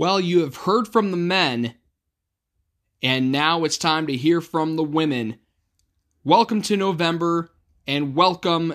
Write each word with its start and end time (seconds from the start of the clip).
Well, 0.00 0.18
you 0.18 0.40
have 0.40 0.56
heard 0.56 0.88
from 0.88 1.10
the 1.10 1.18
men, 1.18 1.74
and 3.02 3.30
now 3.30 3.64
it's 3.64 3.76
time 3.76 4.06
to 4.06 4.16
hear 4.16 4.40
from 4.40 4.76
the 4.76 4.82
women. 4.82 5.38
Welcome 6.24 6.62
to 6.62 6.76
November, 6.78 7.50
and 7.86 8.16
welcome 8.16 8.72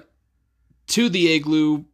to 0.90 1.10
the 1.10 1.34
Igloo 1.34 1.86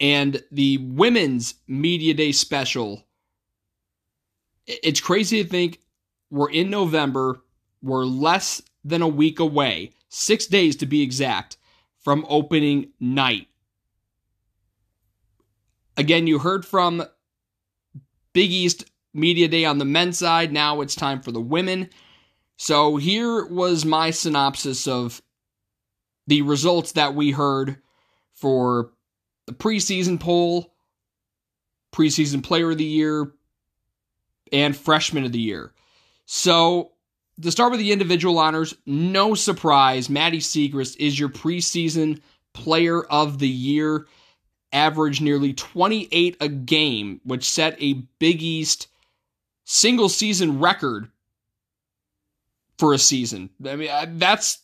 and 0.00 0.42
the 0.50 0.78
Women's 0.78 1.54
Media 1.68 2.14
Day 2.14 2.32
special. 2.32 3.06
It's 4.66 5.00
crazy 5.00 5.44
to 5.44 5.48
think 5.48 5.78
we're 6.30 6.50
in 6.50 6.70
November, 6.70 7.44
we're 7.80 8.06
less 8.06 8.60
than 8.84 9.02
a 9.02 9.06
week 9.06 9.38
away, 9.38 9.92
six 10.08 10.46
days 10.46 10.74
to 10.78 10.86
be 10.86 11.02
exact, 11.02 11.58
from 12.00 12.26
opening 12.28 12.88
night. 12.98 13.46
Again, 15.96 16.26
you 16.26 16.40
heard 16.40 16.66
from 16.66 17.04
Big 18.34 18.50
East 18.50 18.84
Media 19.14 19.48
Day 19.48 19.64
on 19.64 19.78
the 19.78 19.84
men's 19.86 20.18
side. 20.18 20.52
Now 20.52 20.82
it's 20.82 20.94
time 20.94 21.22
for 21.22 21.32
the 21.32 21.40
women. 21.40 21.88
So 22.58 22.96
here 22.96 23.46
was 23.46 23.84
my 23.84 24.10
synopsis 24.10 24.86
of 24.86 25.22
the 26.26 26.42
results 26.42 26.92
that 26.92 27.14
we 27.14 27.30
heard 27.30 27.78
for 28.34 28.90
the 29.46 29.52
preseason 29.52 30.20
poll, 30.20 30.74
preseason 31.94 32.42
player 32.42 32.70
of 32.70 32.78
the 32.78 32.84
year, 32.84 33.32
and 34.52 34.76
freshman 34.76 35.24
of 35.24 35.32
the 35.32 35.40
year. 35.40 35.72
So 36.26 36.92
to 37.40 37.50
start 37.50 37.70
with 37.70 37.80
the 37.80 37.92
individual 37.92 38.38
honors, 38.38 38.74
no 38.86 39.34
surprise, 39.34 40.08
Maddie 40.10 40.38
Siegrist 40.38 40.96
is 40.98 41.18
your 41.18 41.28
preseason 41.28 42.20
player 42.52 43.02
of 43.04 43.38
the 43.38 43.48
year. 43.48 44.06
Averaged 44.74 45.22
nearly 45.22 45.54
28 45.54 46.36
a 46.40 46.48
game, 46.48 47.20
which 47.24 47.48
set 47.48 47.76
a 47.80 47.94
Big 48.18 48.42
East 48.42 48.88
single 49.64 50.08
season 50.08 50.58
record 50.58 51.08
for 52.78 52.92
a 52.92 52.98
season. 52.98 53.50
I 53.64 53.76
mean, 53.76 54.18
that's 54.18 54.58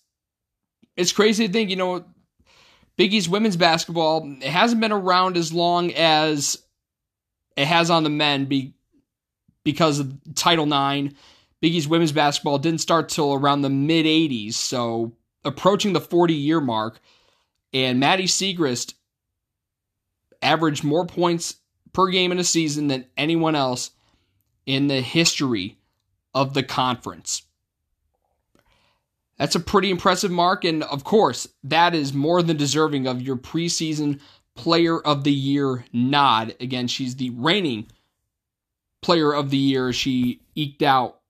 it's 0.96 1.12
crazy 1.12 1.46
to 1.46 1.52
think, 1.52 1.70
you 1.70 1.76
know, 1.76 2.04
Big 2.96 3.14
East 3.14 3.28
women's 3.28 3.56
basketball 3.56 4.30
it 4.40 4.42
hasn't 4.42 4.80
been 4.80 4.92
around 4.92 5.36
as 5.36 5.52
long 5.52 5.92
as 5.92 6.58
it 7.56 7.66
has 7.66 7.90
on 7.90 8.02
the 8.02 8.10
men 8.10 8.46
be, 8.46 8.74
because 9.64 10.00
of 10.00 10.12
Title 10.34 10.66
IX. 10.66 11.14
Big 11.60 11.74
East 11.74 11.88
women's 11.88 12.12
basketball 12.12 12.58
didn't 12.58 12.80
start 12.80 13.08
till 13.08 13.32
around 13.32 13.62
the 13.62 13.70
mid 13.70 14.06
80s, 14.06 14.54
so 14.54 15.12
approaching 15.44 15.92
the 15.92 16.00
40 16.00 16.34
year 16.34 16.60
mark. 16.60 17.00
And 17.72 18.00
Maddie 18.00 18.24
Siegrist 18.24 18.94
averaged 20.42 20.84
more 20.84 21.06
points 21.06 21.56
per 21.92 22.08
game 22.08 22.32
in 22.32 22.38
a 22.38 22.44
season 22.44 22.88
than 22.88 23.06
anyone 23.16 23.54
else 23.54 23.90
in 24.66 24.86
the 24.86 25.00
history 25.00 25.78
of 26.34 26.54
the 26.54 26.62
conference. 26.62 27.42
That's 29.36 29.54
a 29.54 29.60
pretty 29.60 29.90
impressive 29.90 30.30
mark, 30.30 30.64
and 30.64 30.82
of 30.84 31.02
course, 31.02 31.48
that 31.64 31.94
is 31.94 32.12
more 32.12 32.42
than 32.42 32.58
deserving 32.58 33.06
of 33.06 33.22
your 33.22 33.36
preseason 33.36 34.20
player 34.54 35.00
of 35.00 35.24
the 35.24 35.32
year 35.32 35.86
nod. 35.92 36.54
Again, 36.60 36.88
she's 36.88 37.16
the 37.16 37.30
reigning 37.30 37.86
player 39.00 39.32
of 39.32 39.50
the 39.50 39.56
year. 39.56 39.92
She 39.92 40.42
eked 40.54 40.82
out 40.82 41.20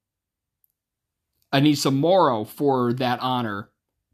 Aneesah 1.52 1.94
Morrow 1.94 2.44
for 2.44 2.92
that 2.94 3.20
honor 3.20 3.70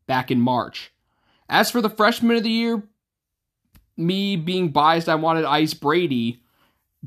back 0.06 0.30
in 0.30 0.40
March. 0.40 0.92
As 1.48 1.70
for 1.70 1.80
the 1.80 1.88
freshman 1.88 2.36
of 2.36 2.42
the 2.42 2.50
year, 2.50 2.82
me 3.96 4.36
being 4.36 4.70
biased, 4.70 5.08
I 5.08 5.14
wanted 5.14 5.44
Ice 5.44 5.74
Brady, 5.74 6.42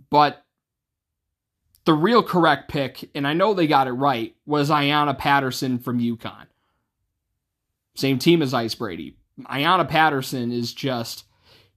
but 0.09 0.43
the 1.85 1.93
real 1.93 2.23
correct 2.23 2.69
pick, 2.69 3.09
and 3.15 3.27
I 3.27 3.33
know 3.33 3.53
they 3.53 3.67
got 3.67 3.87
it 3.87 3.93
right, 3.93 4.35
was 4.45 4.69
Ayanna 4.69 5.17
Patterson 5.17 5.79
from 5.79 5.99
UConn. 5.99 6.45
Same 7.95 8.19
team 8.19 8.41
as 8.41 8.53
Ice 8.53 8.75
Brady. 8.75 9.17
Ayanna 9.41 9.87
Patterson 9.87 10.51
is 10.51 10.73
just, 10.73 11.23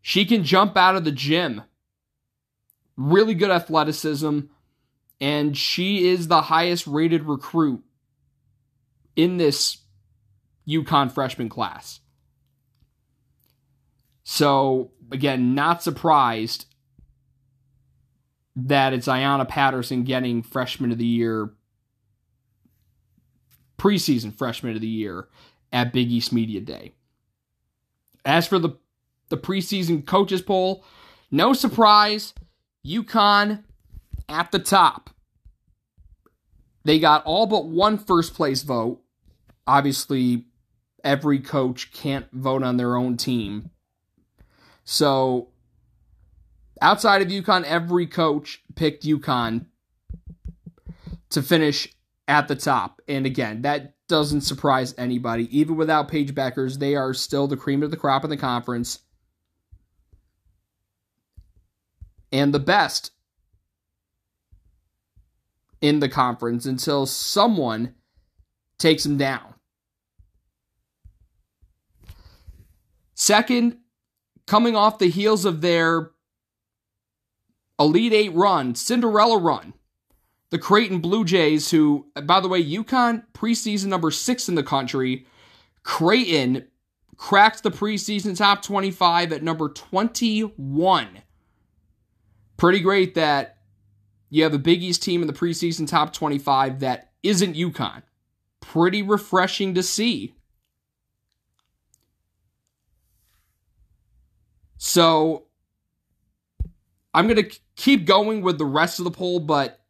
she 0.00 0.24
can 0.24 0.44
jump 0.44 0.76
out 0.76 0.96
of 0.96 1.04
the 1.04 1.12
gym. 1.12 1.62
Really 2.96 3.34
good 3.34 3.50
athleticism, 3.50 4.40
and 5.20 5.56
she 5.56 6.08
is 6.08 6.28
the 6.28 6.42
highest 6.42 6.86
rated 6.86 7.24
recruit 7.24 7.82
in 9.16 9.36
this 9.36 9.78
UConn 10.68 11.10
freshman 11.10 11.48
class. 11.48 12.00
So, 14.24 14.90
again, 15.12 15.54
not 15.54 15.82
surprised 15.82 16.66
that 18.56 18.92
it's 18.92 19.06
Ayanna 19.06 19.48
Patterson 19.48 20.04
getting 20.04 20.42
freshman 20.42 20.92
of 20.92 20.98
the 20.98 21.04
year, 21.04 21.50
preseason 23.78 24.36
freshman 24.36 24.74
of 24.74 24.80
the 24.80 24.86
year 24.86 25.28
at 25.72 25.92
Big 25.92 26.10
East 26.10 26.32
Media 26.32 26.60
Day. 26.60 26.92
As 28.24 28.46
for 28.46 28.58
the, 28.58 28.70
the 29.28 29.38
preseason 29.38 30.06
coaches 30.06 30.42
poll, 30.42 30.84
no 31.30 31.52
surprise, 31.52 32.34
UConn 32.86 33.64
at 34.28 34.52
the 34.52 34.58
top. 34.58 35.10
They 36.84 36.98
got 36.98 37.24
all 37.24 37.46
but 37.46 37.66
one 37.66 37.96
first 37.96 38.34
place 38.34 38.62
vote. 38.62 39.00
Obviously, 39.66 40.46
every 41.04 41.38
coach 41.38 41.92
can't 41.92 42.26
vote 42.32 42.62
on 42.62 42.76
their 42.76 42.96
own 42.96 43.16
team. 43.16 43.70
So 44.84 45.48
outside 46.80 47.22
of 47.22 47.28
UConn, 47.28 47.64
every 47.64 48.06
coach 48.06 48.62
picked 48.74 49.04
UConn 49.04 49.66
to 51.30 51.42
finish 51.42 51.88
at 52.28 52.48
the 52.48 52.56
top. 52.56 53.00
And 53.08 53.26
again, 53.26 53.62
that 53.62 53.94
doesn't 54.08 54.42
surprise 54.42 54.94
anybody. 54.98 55.56
Even 55.56 55.76
without 55.76 56.08
Paige 56.08 56.34
Bueckers, 56.34 56.78
they 56.78 56.94
are 56.94 57.14
still 57.14 57.46
the 57.46 57.56
cream 57.56 57.82
of 57.82 57.90
the 57.90 57.96
crop 57.96 58.24
in 58.24 58.30
the 58.30 58.36
conference. 58.36 58.98
And 62.30 62.52
the 62.52 62.58
best 62.58 63.12
in 65.80 66.00
the 66.00 66.08
conference 66.08 66.64
until 66.64 67.06
someone 67.06 67.94
takes 68.78 69.02
them 69.04 69.18
down. 69.18 69.54
Second, 73.14 73.78
coming 74.46 74.76
off 74.76 74.98
the 74.98 75.10
heels 75.10 75.44
of 75.44 75.60
their 75.60 76.10
Elite 77.78 78.12
Eight 78.12 78.34
run, 78.34 78.74
Cinderella 78.74 79.38
run, 79.38 79.74
the 80.50 80.58
Creighton 80.58 81.00
Blue 81.00 81.24
Jays, 81.24 81.70
who, 81.70 82.06
by 82.24 82.40
the 82.40 82.48
way, 82.48 82.62
UConn 82.62 83.24
preseason 83.32 83.86
number 83.86 84.10
six 84.10 84.48
in 84.48 84.54
the 84.54 84.62
country, 84.62 85.26
Creighton 85.82 86.66
cracked 87.16 87.62
the 87.62 87.70
preseason 87.70 88.36
top 88.36 88.62
25 88.62 89.32
at 89.32 89.42
number 89.42 89.68
21. 89.68 91.08
Pretty 92.56 92.80
great 92.80 93.14
that 93.14 93.58
you 94.28 94.42
have 94.42 94.54
a 94.54 94.58
Big 94.58 94.82
East 94.82 95.02
team 95.02 95.20
in 95.20 95.26
the 95.26 95.32
preseason 95.32 95.86
top 95.86 96.12
25 96.12 96.80
that 96.80 97.12
isn't 97.22 97.56
UConn. 97.56 98.02
Pretty 98.60 99.02
refreshing 99.02 99.74
to 99.74 99.82
see. 99.82 100.34
So 104.84 105.44
I'm 107.14 107.28
going 107.28 107.40
to 107.40 107.58
keep 107.76 108.04
going 108.04 108.42
with 108.42 108.58
the 108.58 108.64
rest 108.64 108.98
of 108.98 109.04
the 109.04 109.12
poll, 109.12 109.38
but 109.38 109.80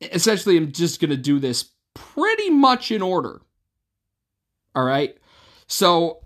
essentially 0.00 0.56
I'm 0.56 0.72
just 0.72 1.02
going 1.02 1.10
to 1.10 1.18
do 1.18 1.38
this 1.38 1.72
pretty 1.92 2.48
much 2.48 2.90
in 2.90 3.02
order. 3.02 3.42
All 4.74 4.84
right. 4.84 5.14
So 5.66 6.22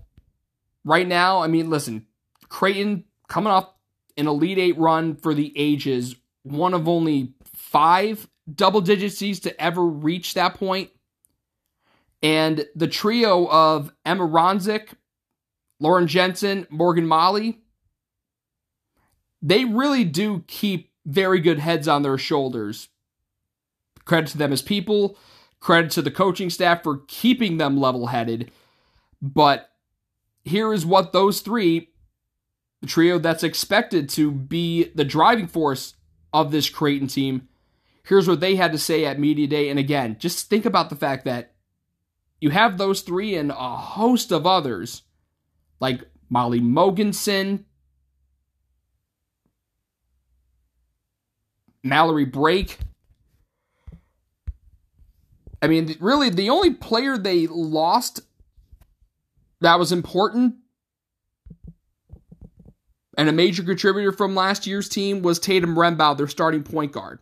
right 0.85 1.05
now, 1.05 1.41
I 1.41 1.47
mean, 1.47 1.69
listen, 1.69 2.05
Creighton 2.47 3.03
coming 3.27 3.51
off 3.51 3.73
an 4.15 4.27
Elite 4.27 4.57
Eight 4.57 4.77
run 4.77 5.17
for 5.17 5.33
the 5.33 5.51
ages, 5.57 6.15
one 6.43 6.73
of 6.73 6.87
only 6.87 7.33
five 7.43 8.25
double 8.55 8.79
digit 8.79 9.11
seeds 9.11 9.41
to 9.41 9.61
ever 9.61 9.85
reach 9.85 10.33
that 10.35 10.53
point. 10.53 10.91
And 12.23 12.65
the 12.73 12.87
trio 12.87 13.49
of 13.49 13.91
Emma 14.05 14.25
Ronsiek, 14.25 14.93
Lauren 15.79 16.07
Jensen, 16.07 16.67
Morgan 16.69 17.05
Maly, 17.05 17.57
they 19.41 19.65
really 19.65 20.03
do 20.03 20.43
keep 20.47 20.91
very 21.05 21.39
good 21.39 21.59
heads 21.59 21.87
on 21.87 22.01
their 22.01 22.17
shoulders. 22.17 22.89
Credit 24.05 24.29
to 24.31 24.37
them 24.37 24.51
as 24.51 24.61
people, 24.61 25.17
credit 25.59 25.91
to 25.91 26.01
the 26.01 26.11
coaching 26.11 26.49
staff 26.49 26.83
for 26.83 27.01
keeping 27.07 27.57
them 27.57 27.79
level 27.79 28.07
headed. 28.07 28.51
But 29.21 29.69
here 30.43 30.73
is 30.73 30.85
what 30.85 31.13
those 31.13 31.41
three, 31.41 31.89
the 32.81 32.87
trio 32.87 33.17
that's 33.17 33.43
expected 33.43 34.09
to 34.09 34.31
be 34.31 34.91
the 34.95 35.05
driving 35.05 35.47
force 35.47 35.95
of 36.33 36.51
this 36.51 36.69
Creighton 36.69 37.07
team, 37.07 37.47
here's 38.03 38.27
what 38.27 38.39
they 38.39 38.55
had 38.55 38.71
to 38.71 38.77
say 38.77 39.05
at 39.05 39.19
Media 39.19 39.47
Day. 39.47 39.69
And 39.69 39.79
again, 39.79 40.17
just 40.19 40.49
think 40.49 40.65
about 40.65 40.89
the 40.89 40.95
fact 40.95 41.25
that 41.25 41.53
you 42.41 42.49
have 42.49 42.77
those 42.77 43.01
three 43.01 43.35
and 43.35 43.51
a 43.51 43.75
host 43.75 44.31
of 44.31 44.47
others 44.47 45.03
like 45.79 46.01
Molly 46.29 46.59
Mogensen, 46.59 47.65
Mallory 51.83 52.25
Brake. 52.25 52.77
I 55.61 55.67
mean, 55.67 55.95
really, 55.99 56.29
the 56.29 56.49
only 56.49 56.73
player 56.73 57.17
they 57.17 57.47
lost 57.47 58.21
that 59.61 59.77
was 59.77 59.91
important 59.91 60.55
and 63.17 63.27
a 63.27 63.33
major 63.33 63.63
contributor 63.63 64.13
from 64.13 64.33
last 64.33 64.65
year's 64.65 64.87
team 64.87 65.21
was 65.21 65.39
Tatum 65.39 65.75
Rembao, 65.75 66.17
their 66.17 66.27
starting 66.27 66.63
point 66.63 66.93
guard. 66.93 67.19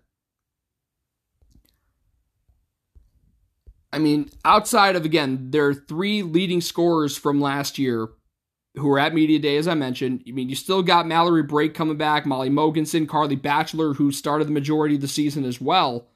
I 3.91 3.97
mean, 3.97 4.29
outside 4.45 4.95
of, 4.95 5.05
again, 5.05 5.49
their 5.49 5.73
three 5.73 6.21
leading 6.21 6.61
scorers 6.61 7.17
from 7.17 7.41
last 7.41 7.79
year 7.79 8.09
who 8.77 8.89
are 8.91 8.99
at 8.99 9.13
Media 9.13 9.39
Day, 9.39 9.57
as 9.57 9.67
I 9.67 9.73
mentioned, 9.73 10.23
I 10.27 10.31
mean, 10.31 10.49
you 10.49 10.55
still 10.55 10.83
got 10.83 11.07
Mallory 11.07 11.43
Brake 11.43 11.73
coming 11.73 11.97
back, 11.97 12.25
Molly 12.25 12.49
Mogensen, 12.49 13.07
Carly 13.07 13.35
Bachelor, 13.35 13.93
who 13.93 14.11
started 14.11 14.47
the 14.47 14.53
majority 14.53 14.95
of 14.95 15.01
the 15.01 15.07
season 15.07 15.43
as 15.43 15.59
well. 15.59 16.07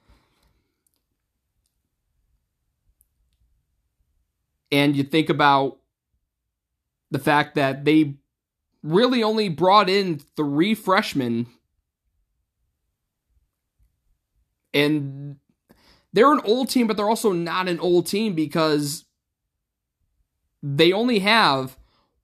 And 4.72 4.96
you 4.96 5.04
think 5.04 5.30
about 5.30 5.80
the 7.10 7.20
fact 7.20 7.56
that 7.56 7.84
they 7.84 8.16
really 8.84 9.22
only 9.22 9.50
brought 9.50 9.90
in 9.90 10.20
three 10.38 10.74
freshmen. 10.74 11.48
And 14.74 15.36
they're 16.14 16.32
an 16.32 16.42
old 16.46 16.70
team, 16.70 16.88
but 16.88 16.96
they're 16.96 17.10
also 17.10 17.34
not 17.34 17.68
an 17.68 17.80
old 17.80 18.08
team 18.08 18.34
because 18.34 19.06
they 20.64 20.94
only 20.94 21.20
have 21.20 21.78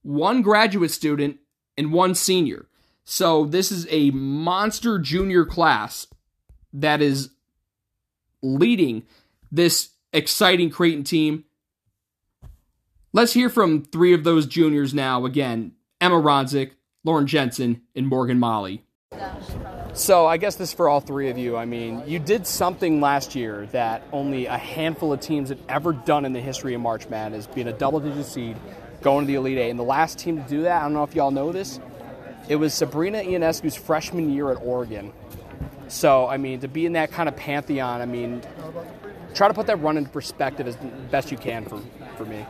one 0.07 0.41
graduate 0.41 0.89
student 0.89 1.37
and 1.77 1.91
one 1.91 2.15
senior. 2.15 2.67
So 3.03 3.43
this 3.43 3.73
is 3.73 3.85
a 3.89 4.09
monster 4.11 4.99
junior 4.99 5.43
class 5.45 6.07
that 6.71 7.01
is 7.01 7.31
leading 8.41 9.03
this 9.51 9.89
exciting 10.13 10.69
Creighton 10.69 11.03
team. 11.03 11.43
Let's 13.11 13.33
hear 13.33 13.49
from 13.49 13.83
three 13.83 14.13
of 14.13 14.23
those 14.23 14.45
juniors 14.45 14.93
now. 14.93 15.25
Again, 15.25 15.73
Emma 15.99 16.15
Ronsiek, 16.15 16.71
Lauren 17.03 17.27
Jensen, 17.27 17.81
and 17.93 18.07
Morgan 18.07 18.39
Maly. 18.39 18.83
So 19.93 20.25
I 20.25 20.37
guess 20.37 20.55
this 20.55 20.71
for 20.71 20.87
all 20.87 21.01
three 21.01 21.29
of 21.29 21.37
you. 21.37 21.57
I 21.57 21.65
mean, 21.65 22.03
you 22.07 22.19
did 22.19 22.47
something 22.47 23.01
last 23.01 23.35
year 23.35 23.67
that 23.73 24.03
only 24.13 24.45
a 24.45 24.57
handful 24.57 25.11
of 25.11 25.19
teams 25.19 25.49
had 25.49 25.59
ever 25.67 25.91
done 25.91 26.23
in 26.23 26.31
the 26.31 26.41
history 26.41 26.73
of 26.75 26.79
March 26.81 27.09
Madness, 27.09 27.47
being 27.47 27.67
a 27.67 27.73
double-digit 27.73 28.25
seed, 28.25 28.55
going 29.07 29.23
to 29.23 29.27
the 29.27 29.35
Elite 29.35 29.57
Eight. 29.57 29.69
And 29.69 29.79
the 29.79 29.83
last 29.83 30.19
team 30.19 30.43
to 30.43 30.49
do 30.49 30.63
that, 30.63 30.81
I 30.81 30.83
don't 30.83 30.93
know 30.93 31.03
if 31.03 31.15
y'all 31.15 31.31
know 31.31 31.53
this, 31.53 31.79
it 32.49 32.57
was 32.57 32.73
Sabrina 32.73 33.19
Ionescu's 33.19 33.75
freshman 33.75 34.33
year 34.33 34.51
at 34.51 34.57
Oregon. 34.61 35.13
So, 35.87 36.27
I 36.27 36.35
mean, 36.35 36.59
to 36.59 36.67
be 36.67 36.85
in 36.85 36.91
that 36.93 37.09
kind 37.11 37.29
of 37.29 37.37
pantheon, 37.37 38.01
I 38.01 38.05
mean, 38.05 38.41
try 39.33 39.47
to 39.47 39.53
put 39.53 39.65
that 39.67 39.77
run 39.77 39.95
into 39.95 40.09
perspective 40.09 40.67
as 40.67 40.75
best 41.09 41.31
you 41.31 41.37
can 41.37 41.63
for, 41.63 41.81
for 42.17 42.25
me. 42.25 42.45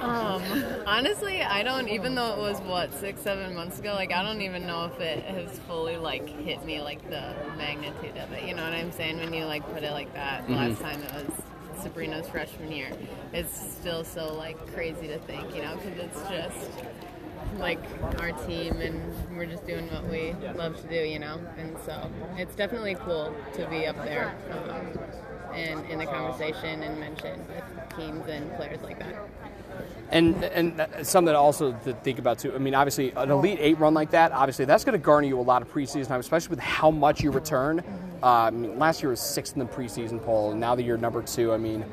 Um, 0.00 0.42
honestly, 0.86 1.42
I 1.42 1.64
don't. 1.64 1.88
Even 1.88 2.14
though 2.14 2.34
it 2.34 2.38
was 2.38 2.60
what 2.60 2.94
six, 2.94 3.20
seven 3.20 3.56
months 3.56 3.80
ago, 3.80 3.94
like 3.94 4.12
I 4.12 4.22
don't 4.22 4.42
even 4.42 4.66
know 4.66 4.84
if 4.84 5.00
it 5.00 5.24
has 5.24 5.58
fully 5.60 5.96
like 5.96 6.28
hit 6.28 6.64
me 6.64 6.80
like 6.80 7.02
the 7.10 7.34
magnitude 7.56 8.16
of 8.16 8.32
it. 8.32 8.44
You 8.44 8.54
know 8.54 8.62
what 8.62 8.74
I'm 8.74 8.92
saying? 8.92 9.18
When 9.18 9.32
you 9.32 9.44
like 9.46 9.68
put 9.72 9.82
it 9.82 9.90
like 9.90 10.14
that. 10.14 10.44
Mm-hmm. 10.44 10.54
Last 10.54 10.80
time 10.80 11.02
it 11.02 11.12
was 11.12 11.42
Sabrina's 11.78 12.28
freshman 12.28 12.72
year. 12.72 12.90
It's 13.32 13.58
still 13.78 14.04
so 14.04 14.34
like 14.34 14.58
crazy 14.74 15.08
to 15.08 15.18
think, 15.20 15.54
you 15.54 15.62
know, 15.62 15.76
because 15.76 15.98
it's 15.98 16.22
just 16.28 16.70
like 17.58 17.80
our 18.20 18.32
team 18.46 18.80
and 18.80 19.36
we're 19.36 19.46
just 19.46 19.66
doing 19.66 19.86
what 19.88 20.08
we 20.08 20.34
love 20.54 20.80
to 20.80 20.88
do, 20.88 20.96
you 20.96 21.18
know. 21.18 21.40
And 21.56 21.76
so 21.84 22.10
it's 22.36 22.54
definitely 22.54 22.94
cool 22.96 23.34
to 23.54 23.66
be 23.68 23.86
up 23.86 23.96
there. 24.04 24.36
Um, 24.50 24.98
and 25.54 25.84
in 25.86 25.98
the 25.98 26.06
conversation 26.06 26.82
and 26.82 27.00
mentioned 27.00 27.46
with 27.48 27.96
teams 27.96 28.26
and 28.28 28.52
players 28.56 28.82
like 28.82 28.98
that. 28.98 29.14
And 30.10 30.42
and 30.42 31.06
something 31.06 31.34
also 31.34 31.72
to 31.84 31.92
think 31.92 32.18
about 32.18 32.38
too. 32.38 32.54
I 32.54 32.58
mean, 32.58 32.74
obviously, 32.74 33.12
an 33.12 33.30
elite 33.30 33.58
eight 33.60 33.78
run 33.78 33.92
like 33.92 34.10
that, 34.12 34.32
obviously, 34.32 34.64
that's 34.64 34.82
going 34.82 34.98
to 34.98 35.04
garner 35.04 35.26
you 35.26 35.38
a 35.38 35.42
lot 35.42 35.60
of 35.60 35.70
preseason 35.70 36.08
time, 36.08 36.20
especially 36.20 36.48
with 36.48 36.60
how 36.60 36.90
much 36.90 37.20
you 37.20 37.30
return. 37.30 37.84
Mean, 38.22 38.78
last 38.78 39.02
year 39.02 39.10
was 39.10 39.20
sixth 39.20 39.54
in 39.54 39.58
the 39.58 39.66
preseason 39.66 40.24
poll, 40.24 40.52
and 40.52 40.60
now 40.60 40.74
that 40.74 40.82
you're 40.82 40.96
number 40.96 41.22
two, 41.22 41.52
I 41.52 41.58
mean, 41.58 41.84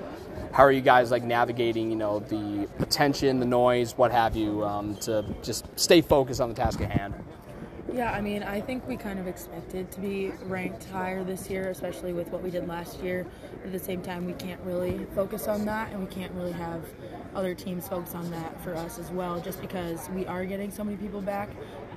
how 0.54 0.64
are 0.64 0.72
you 0.72 0.80
guys 0.80 1.12
like 1.12 1.24
navigating, 1.24 1.90
you 1.90 1.98
know, 1.98 2.20
the 2.20 2.70
attention, 2.80 3.42
the 3.42 3.46
noise, 3.46 3.98
what 3.98 4.12
have 4.14 4.38
you, 4.38 4.64
um, 4.64 4.96
to 4.98 5.26
just 5.44 5.68
stay 5.78 6.00
focused 6.00 6.40
on 6.40 6.48
the 6.48 6.56
task 6.56 6.80
at 6.80 6.90
hand? 6.90 7.14
Yeah, 7.96 8.12
I 8.12 8.20
mean, 8.20 8.44
I 8.44 8.60
think 8.60 8.86
we 8.90 8.98
kind 8.98 9.20
of 9.20 9.28
expected 9.28 9.90
to 9.94 10.02
be 10.02 10.34
ranked 10.48 10.84
higher 10.90 11.24
this 11.24 11.50
year, 11.50 11.70
especially 11.70 12.12
with 12.12 12.28
what 12.28 12.44
we 12.44 12.52
did 12.52 12.68
last 12.68 13.00
year. 13.00 13.26
At 13.64 13.72
the 13.72 13.80
same 13.80 14.02
time, 14.02 14.26
we 14.26 14.34
can't 14.34 14.60
really 14.66 15.08
focus 15.16 15.48
on 15.48 15.64
that, 15.64 15.94
and 15.94 16.02
we 16.02 16.14
can't 16.14 16.34
really 16.34 16.52
have 16.52 16.84
other 17.36 17.56
teams 17.56 17.88
focus 17.88 18.14
on 18.14 18.30
that 18.32 18.62
for 18.62 18.76
us 18.76 19.00
as 19.00 19.12
well, 19.12 19.40
just 19.40 19.62
because 19.62 20.10
we 20.10 20.26
are 20.26 20.44
getting 20.44 20.72
so 20.72 20.84
many 20.84 20.98
people 20.98 21.22
back. 21.22 21.50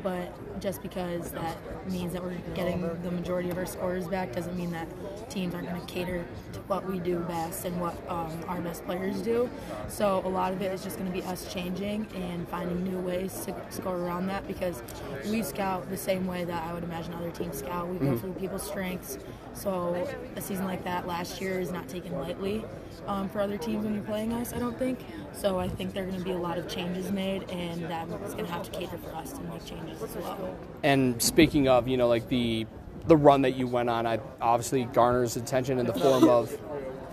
But 0.02 0.60
just 0.60 0.82
because 0.82 1.30
that 1.32 1.56
means 1.90 2.12
that 2.12 2.22
we're 2.22 2.36
getting 2.54 2.82
the 3.02 3.10
majority 3.10 3.50
of 3.50 3.58
our 3.58 3.66
scorers 3.66 4.06
back 4.06 4.32
doesn't 4.32 4.56
mean 4.56 4.70
that 4.72 4.88
teams 5.30 5.54
aren't 5.54 5.68
going 5.68 5.80
to 5.80 5.86
cater 5.86 6.24
to 6.52 6.58
what 6.60 6.88
we 6.88 6.98
do 6.98 7.18
best 7.20 7.64
and 7.64 7.80
what 7.80 7.94
um, 8.08 8.32
our 8.48 8.60
best 8.60 8.84
players 8.84 9.20
do. 9.22 9.48
So 9.88 10.22
a 10.24 10.28
lot 10.28 10.52
of 10.52 10.62
it 10.62 10.72
is 10.72 10.82
just 10.82 10.98
going 10.98 11.10
to 11.10 11.16
be 11.16 11.24
us 11.24 11.52
changing 11.52 12.06
and 12.14 12.48
finding 12.48 12.84
new 12.84 12.98
ways 12.98 13.44
to 13.46 13.54
score 13.70 13.96
around 13.96 14.26
that 14.28 14.46
because 14.46 14.82
we 15.26 15.42
scout 15.42 15.88
the 15.90 15.96
same 15.96 16.26
way 16.26 16.44
that 16.44 16.62
I 16.64 16.72
would 16.72 16.84
imagine 16.84 17.14
other 17.14 17.30
teams 17.30 17.58
scout. 17.58 17.88
We 17.88 17.98
go 17.98 18.06
mm-hmm. 18.12 18.32
for 18.32 18.38
people's 18.38 18.66
strengths. 18.66 19.18
So 19.54 20.08
a 20.36 20.40
season 20.40 20.66
like 20.66 20.84
that 20.84 21.06
last 21.06 21.40
year 21.40 21.60
is 21.60 21.70
not 21.70 21.88
taken 21.88 22.12
lightly 22.18 22.64
um, 23.06 23.28
for 23.28 23.40
other 23.40 23.56
teams 23.56 23.84
when 23.84 23.94
you're 23.94 24.02
playing 24.02 24.32
us, 24.32 24.52
I 24.52 24.58
don't 24.58 24.78
think. 24.78 25.00
So 25.32 25.58
I 25.58 25.68
think 25.68 25.94
there 25.94 26.04
are 26.04 26.06
going 26.06 26.18
to 26.18 26.24
be 26.24 26.32
a 26.32 26.38
lot 26.38 26.58
of 26.58 26.68
changes 26.68 27.10
made, 27.10 27.48
and 27.50 27.82
that 27.84 28.08
is 28.08 28.34
going 28.34 28.46
to 28.46 28.52
have 28.52 28.70
to 28.70 28.78
cater 28.78 28.98
for 28.98 29.14
us 29.14 29.32
to 29.32 29.40
make 29.42 29.64
changes 29.64 30.02
as 30.02 30.14
well. 30.16 30.56
And 30.82 31.20
speaking 31.22 31.68
of, 31.68 31.88
you 31.88 31.96
know, 31.96 32.08
like 32.08 32.28
the 32.28 32.66
the 33.06 33.16
run 33.16 33.42
that 33.42 33.56
you 33.56 33.66
went 33.66 33.88
on, 33.88 34.06
I 34.06 34.20
obviously 34.40 34.84
garners 34.84 35.36
attention 35.36 35.78
in 35.78 35.86
the 35.86 35.94
form 35.94 36.28
of 36.28 36.56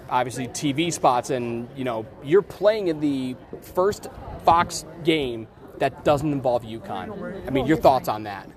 obviously 0.10 0.48
TV 0.48 0.92
spots, 0.92 1.30
and 1.30 1.68
you 1.76 1.84
know, 1.84 2.06
you're 2.24 2.42
playing 2.42 2.88
in 2.88 3.00
the 3.00 3.36
first 3.62 4.08
Fox 4.44 4.86
game 5.04 5.48
that 5.80 6.06
doesn't 6.06 6.32
involve 6.32 6.64
UConn. 6.64 7.48
I 7.48 7.50
mean, 7.50 7.66
your 7.66 7.78
thoughts 7.78 8.08
on 8.08 8.24
that? 8.24 8.50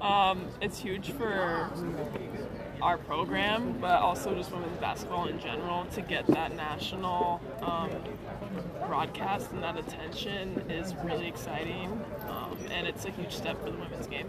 Um, 0.00 0.46
it's 0.60 0.78
huge 0.78 1.10
for 1.12 1.70
our 2.82 2.98
program, 2.98 3.76
but 3.80 4.00
also 4.00 4.34
just 4.34 4.50
women's 4.52 4.78
basketball 4.78 5.26
in 5.26 5.40
general 5.40 5.84
to 5.86 6.02
get 6.02 6.26
that 6.28 6.54
national 6.54 7.40
um, 7.62 7.90
broadcast 8.86 9.50
and 9.52 9.62
that 9.62 9.78
attention 9.78 10.62
is 10.68 10.94
really 11.04 11.26
exciting, 11.26 12.04
um, 12.28 12.56
and 12.70 12.86
it's 12.86 13.04
a 13.04 13.10
huge 13.10 13.32
step 13.32 13.58
for 13.64 13.70
the 13.70 13.78
women's 13.78 14.06
game. 14.06 14.28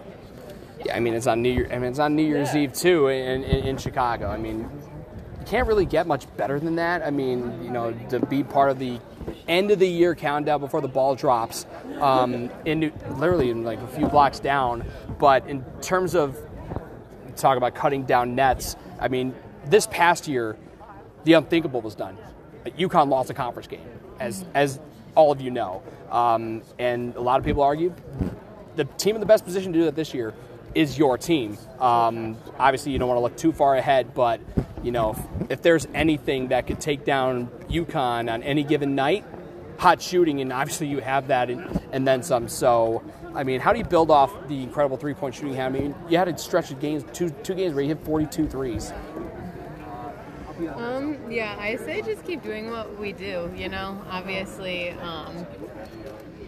Yeah, 0.85 0.95
I 0.95 0.99
mean 0.99 1.13
it's 1.13 1.27
on 1.27 1.41
New 1.41 1.51
Year. 1.51 1.69
I 1.71 1.79
mean 1.79 1.89
it's 1.89 1.99
on 1.99 2.15
New 2.15 2.25
Year's 2.25 2.53
yeah. 2.53 2.61
Eve 2.61 2.73
too 2.73 3.07
in, 3.07 3.43
in, 3.43 3.67
in 3.67 3.77
Chicago. 3.77 4.29
I 4.29 4.37
mean, 4.37 4.59
you 4.59 5.45
can't 5.45 5.67
really 5.67 5.85
get 5.85 6.07
much 6.07 6.25
better 6.37 6.59
than 6.59 6.75
that. 6.75 7.01
I 7.03 7.09
mean, 7.09 7.63
you 7.63 7.71
know, 7.71 7.91
to 8.09 8.19
be 8.25 8.43
part 8.43 8.69
of 8.69 8.79
the 8.79 8.99
end 9.47 9.71
of 9.71 9.79
the 9.79 9.87
year 9.87 10.15
countdown 10.15 10.59
before 10.59 10.81
the 10.81 10.87
ball 10.87 11.15
drops, 11.15 11.65
um, 11.99 12.49
in 12.65 12.93
literally 13.17 13.49
in 13.49 13.63
like 13.63 13.79
a 13.79 13.87
few 13.87 14.07
blocks 14.07 14.39
down. 14.39 14.85
But 15.19 15.47
in 15.47 15.65
terms 15.81 16.15
of 16.15 16.37
talk 17.41 17.57
about 17.57 17.75
cutting 17.75 18.03
down 18.03 18.35
nets. 18.35 18.75
I 18.99 19.07
mean, 19.07 19.33
this 19.65 19.87
past 19.87 20.27
year, 20.27 20.57
the 21.23 21.33
unthinkable 21.33 21.81
was 21.81 21.95
done. 21.95 22.17
UConn 22.65 23.09
lost 23.09 23.29
a 23.29 23.33
conference 23.33 23.67
game, 23.67 23.87
as 24.19 24.45
as 24.53 24.79
all 25.15 25.31
of 25.31 25.41
you 25.41 25.51
know, 25.51 25.81
um, 26.11 26.61
and 26.77 27.15
a 27.15 27.21
lot 27.21 27.39
of 27.39 27.45
people 27.45 27.63
argue 27.63 27.93
the 28.77 28.85
team 28.85 29.15
in 29.15 29.19
the 29.19 29.25
best 29.25 29.43
position 29.43 29.73
to 29.73 29.79
do 29.79 29.85
that 29.85 29.95
this 29.95 30.13
year 30.13 30.33
is 30.73 30.97
your 30.97 31.17
team. 31.17 31.57
Um, 31.79 32.37
obviously, 32.57 32.91
you 32.91 32.99
don't 32.99 33.07
want 33.09 33.17
to 33.17 33.21
look 33.23 33.35
too 33.35 33.51
far 33.51 33.75
ahead, 33.75 34.13
but 34.13 34.39
you 34.83 34.91
know 34.91 35.11
if, 35.11 35.51
if 35.51 35.61
there's 35.61 35.87
anything 35.93 36.49
that 36.49 36.67
could 36.67 36.79
take 36.79 37.03
down 37.03 37.47
UConn 37.69 38.31
on 38.31 38.43
any 38.43 38.63
given 38.63 38.95
night, 38.95 39.25
hot 39.77 40.01
shooting, 40.01 40.41
and 40.41 40.51
obviously 40.51 40.87
you 40.87 40.99
have 40.99 41.27
that, 41.27 41.49
and, 41.49 41.81
and 41.91 42.07
then 42.07 42.23
some. 42.23 42.47
So 42.47 43.03
I 43.37 43.43
mean, 43.43 43.59
how 43.59 43.71
do 43.71 43.77
you 43.77 43.85
build 43.85 44.09
off 44.09 44.33
the 44.47 44.63
incredible 44.63 44.97
three 44.97 45.13
point 45.13 45.35
shooting? 45.35 45.59
I 45.61 45.69
mean, 45.69 45.93
you 46.09 46.17
had 46.17 46.27
a 46.27 46.37
stretch 46.37 46.71
of 46.71 46.79
games, 46.79 47.05
two 47.13 47.29
two 47.29 47.53
games 47.53 47.75
where 47.75 47.83
you 47.83 47.89
hit 47.89 48.03
42 48.03 48.47
threes. 48.47 48.91
Um, 50.75 51.19
yeah, 51.29 51.55
I 51.59 51.75
say 51.75 52.01
just 52.01 52.25
keep 52.25 52.41
doing 52.41 52.71
what 52.71 52.97
we 52.97 53.13
do. 53.13 53.51
You 53.55 53.69
know, 53.69 54.01
obviously, 54.09 54.89
um, 54.91 55.45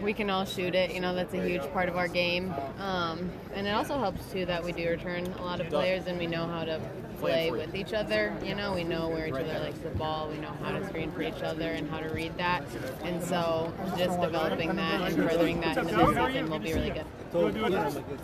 we 0.01 0.13
can 0.13 0.31
all 0.31 0.45
shoot 0.45 0.73
it. 0.73 0.91
You 0.91 0.99
know, 0.99 1.13
that's 1.13 1.33
a 1.35 1.45
huge 1.45 1.61
part 1.73 1.89
of 1.89 1.95
our 1.95 2.07
game. 2.07 2.53
Um, 2.79 3.29
and 3.53 3.67
it 3.67 3.71
also 3.71 3.97
helps 3.97 4.31
too 4.31 4.45
that 4.45 4.63
we 4.63 4.71
do 4.71 4.89
return 4.89 5.25
a 5.39 5.43
lot 5.43 5.59
of 5.59 5.69
players 5.69 6.07
and 6.07 6.17
we 6.17 6.27
know 6.27 6.45
how 6.45 6.63
to 6.63 6.79
play 7.19 7.51
with 7.51 7.75
each 7.75 7.93
other. 7.93 8.33
You 8.43 8.55
know, 8.55 8.73
we 8.73 8.83
know 8.83 9.09
where 9.09 9.27
each 9.27 9.33
other 9.33 9.59
likes 9.59 9.79
the 9.79 9.89
ball. 9.89 10.29
We 10.29 10.37
know 10.37 10.55
how 10.63 10.71
to 10.71 10.85
screen 10.87 11.11
for 11.11 11.21
each 11.21 11.41
other 11.41 11.69
and 11.69 11.89
how 11.89 11.99
to 11.99 12.09
read 12.09 12.37
that. 12.37 12.63
And 13.03 13.21
so, 13.23 13.73
just 13.97 14.19
developing 14.21 14.75
that 14.75 15.01
and 15.01 15.15
furthering 15.15 15.61
that 15.61 15.77
into 15.77 15.95
this 15.95 16.07
season 16.07 16.49
will 16.49 16.59
be 16.59 16.73
really 16.73 16.91
good. 16.91 17.05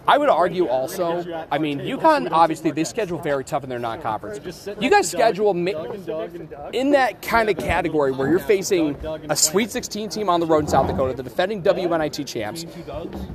I 0.07 0.17
would 0.17 0.29
argue 0.29 0.67
also. 0.67 1.45
I 1.51 1.57
mean, 1.59 1.79
UConn 1.79 2.31
obviously 2.31 2.71
they 2.71 2.83
schedule 2.83 3.19
very 3.19 3.43
tough 3.43 3.63
in 3.63 3.69
their 3.69 3.79
non-conference. 3.79 4.67
You 4.79 4.89
guys 4.89 5.09
schedule 5.09 5.51
in 5.51 6.91
that 6.91 7.21
kind 7.21 7.49
of 7.49 7.57
category 7.57 8.11
where 8.11 8.29
you're 8.29 8.39
facing 8.39 8.95
a 9.29 9.35
Sweet 9.35 9.69
16 9.69 10.09
team 10.09 10.29
on 10.29 10.39
the 10.39 10.47
road 10.47 10.59
in 10.59 10.67
South 10.67 10.87
Dakota, 10.87 11.13
the 11.13 11.23
defending 11.23 11.61
WNIT 11.61 12.25
champs, 12.25 12.65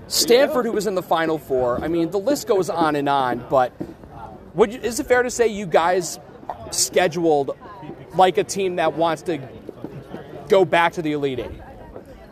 Stanford, 0.09 0.65
who 0.67 0.73
was 0.73 0.87
in 0.87 0.95
the 0.95 1.03
Final 1.03 1.39
Four. 1.39 1.80
I 1.81 1.89
mean, 1.89 2.11
the 2.11 2.19
list 2.19 2.47
goes 2.47 2.69
on 2.71 2.97
and 2.97 3.09
on. 3.09 3.47
But 3.49 3.73
would 4.55 4.73
you, 4.73 4.81
is 4.81 5.01
it 5.01 5.07
fair 5.07 5.23
to 5.23 5.31
say 5.31 5.49
you 5.49 5.67
guys 5.67 6.19
scheduled 6.71 7.57
like 8.15 8.39
a 8.39 8.45
team 8.45 8.77
that 8.77 8.95
wants 8.95 9.23
to 9.23 9.39
go 10.49 10.65
back 10.65 10.95
to 10.95 11.03
the 11.03 11.13
Elite 11.13 11.41
Eight? 11.41 11.70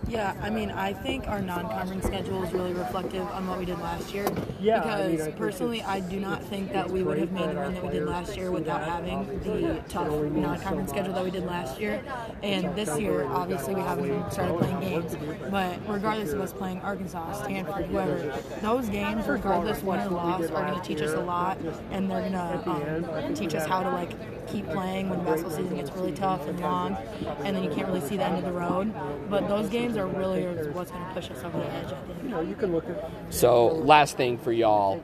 Yeah, 0.09 0.35
I 0.41 0.49
mean, 0.49 0.71
I 0.71 0.95
think 0.95 1.29
our 1.29 1.43
non-conference 1.43 2.07
schedule 2.07 2.43
is 2.43 2.53
really 2.53 2.73
reflective 2.73 3.27
on 3.29 3.47
what 3.47 3.59
we 3.59 3.67
did 3.67 3.79
last 3.79 4.15
year. 4.15 4.27
Yeah, 4.59 4.81
because 4.81 5.01
I 5.01 5.09
mean, 5.09 5.21
I 5.21 5.31
personally, 5.33 5.83
I 5.83 6.01
do 6.01 6.19
not 6.19 6.43
think 6.45 6.73
that 6.73 6.89
we 6.89 7.03
would 7.03 7.19
have 7.19 7.31
made 7.31 7.51
the 7.51 7.57
run 7.57 7.75
that 7.75 7.85
we 7.85 7.91
did 7.91 8.07
last 8.07 8.37
year 8.37 8.51
without 8.51 8.85
having 8.85 9.27
the 9.41 9.83
tough 9.89 10.09
non-conference 10.09 10.91
schedule 10.91 11.13
that 11.13 11.25
we 11.25 11.31
did 11.31 11.45
last 11.45 11.79
year. 11.79 12.03
And 12.43 12.75
this 12.75 12.99
year, 12.99 13.27
obviously, 13.27 13.75
we 13.75 13.83
haven't 13.83 14.33
started 14.33 14.59
playing 14.59 14.81
games. 14.81 15.17
But 15.51 15.79
regardless 15.87 16.33
of 16.33 16.41
us 16.41 16.53
playing 16.53 16.81
Arkansas, 16.81 17.43
Stanford, 17.43 17.87
whoever, 17.87 18.35
those 18.63 18.89
games, 18.89 19.27
regardless 19.29 19.79
of 19.79 19.85
win 19.85 20.01
or 20.01 20.09
loss, 20.09 20.45
are 20.51 20.65
going 20.65 20.81
to 20.81 20.87
teach 20.87 21.03
us 21.03 21.13
a 21.13 21.21
lot, 21.21 21.59
and 21.91 22.11
they're 22.11 22.21
going 22.21 22.33
to 22.33 23.27
um, 23.27 23.35
teach 23.35 23.55
us 23.55 23.67
how 23.67 23.83
to 23.83 23.91
like 23.91 24.13
keep 24.51 24.69
playing 24.71 25.09
when 25.11 25.25
basketball 25.25 25.57
season 25.57 25.77
gets 25.77 25.91
really 25.93 26.13
tough 26.13 26.47
and 26.49 26.59
long, 26.61 26.97
and 27.45 27.57
then 27.57 27.63
you 27.63 27.71
can't 27.71 27.87
really 27.89 28.01
see 28.01 28.17
the 28.17 28.25
end 28.25 28.39
of 28.39 28.45
the 28.45 28.53
road. 28.53 28.93
But 29.29 29.49
those 29.49 29.69
games 29.69 29.97
are 29.97 30.07
really 30.07 30.45
what's 30.71 30.91
going 30.91 31.07
to 31.07 31.13
push 31.13 31.31
us 31.31 31.43
over 31.45 31.59
the 31.59 31.73
edge. 31.73 31.93
I 31.93 32.01
think. 32.03 32.31
You 32.31 32.49
you 32.49 32.55
can 32.55 32.73
look 32.73 32.89
at 32.89 33.11
So, 33.31 33.67
last 33.67 34.17
thing 34.17 34.39
for 34.39 34.53
y'all. 34.53 35.03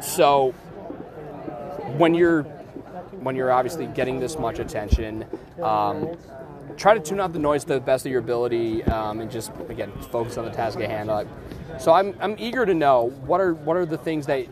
So, 0.00 0.52
when 1.96 2.14
you're 2.14 2.42
when 3.20 3.34
you're 3.36 3.50
obviously 3.50 3.86
getting 3.86 4.20
this 4.20 4.38
much 4.38 4.58
attention, 4.58 5.24
um, 5.62 6.16
try 6.76 6.94
to 6.94 7.00
tune 7.00 7.20
out 7.20 7.32
the 7.32 7.38
noise 7.38 7.64
to 7.64 7.74
the 7.74 7.80
best 7.80 8.06
of 8.06 8.12
your 8.12 8.20
ability, 8.20 8.84
um, 8.84 9.20
and 9.20 9.30
just 9.30 9.52
again 9.68 9.92
focus 10.10 10.36
on 10.36 10.44
the 10.44 10.50
task 10.50 10.78
at 10.80 10.90
hand. 10.90 11.08
Like, 11.08 11.26
so, 11.78 11.92
I'm 11.92 12.14
I'm 12.20 12.36
eager 12.38 12.64
to 12.66 12.74
know 12.74 13.10
what 13.26 13.40
are 13.40 13.54
what 13.54 13.76
are 13.76 13.86
the 13.86 13.98
things 13.98 14.26
that 14.26 14.46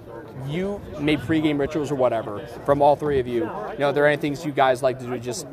you 0.46 0.80
made 1.00 1.20
pregame 1.20 1.58
rituals 1.58 1.90
or 1.90 1.94
whatever 1.94 2.46
from 2.64 2.82
all 2.82 2.96
three 2.96 3.18
of 3.18 3.26
you. 3.26 3.44
You 3.44 3.78
know, 3.78 3.88
are 3.88 3.92
there 3.92 4.06
any 4.06 4.20
things 4.20 4.44
you 4.44 4.52
guys 4.52 4.82
like 4.82 4.98
to 5.00 5.06
do 5.06 5.18
just 5.18 5.46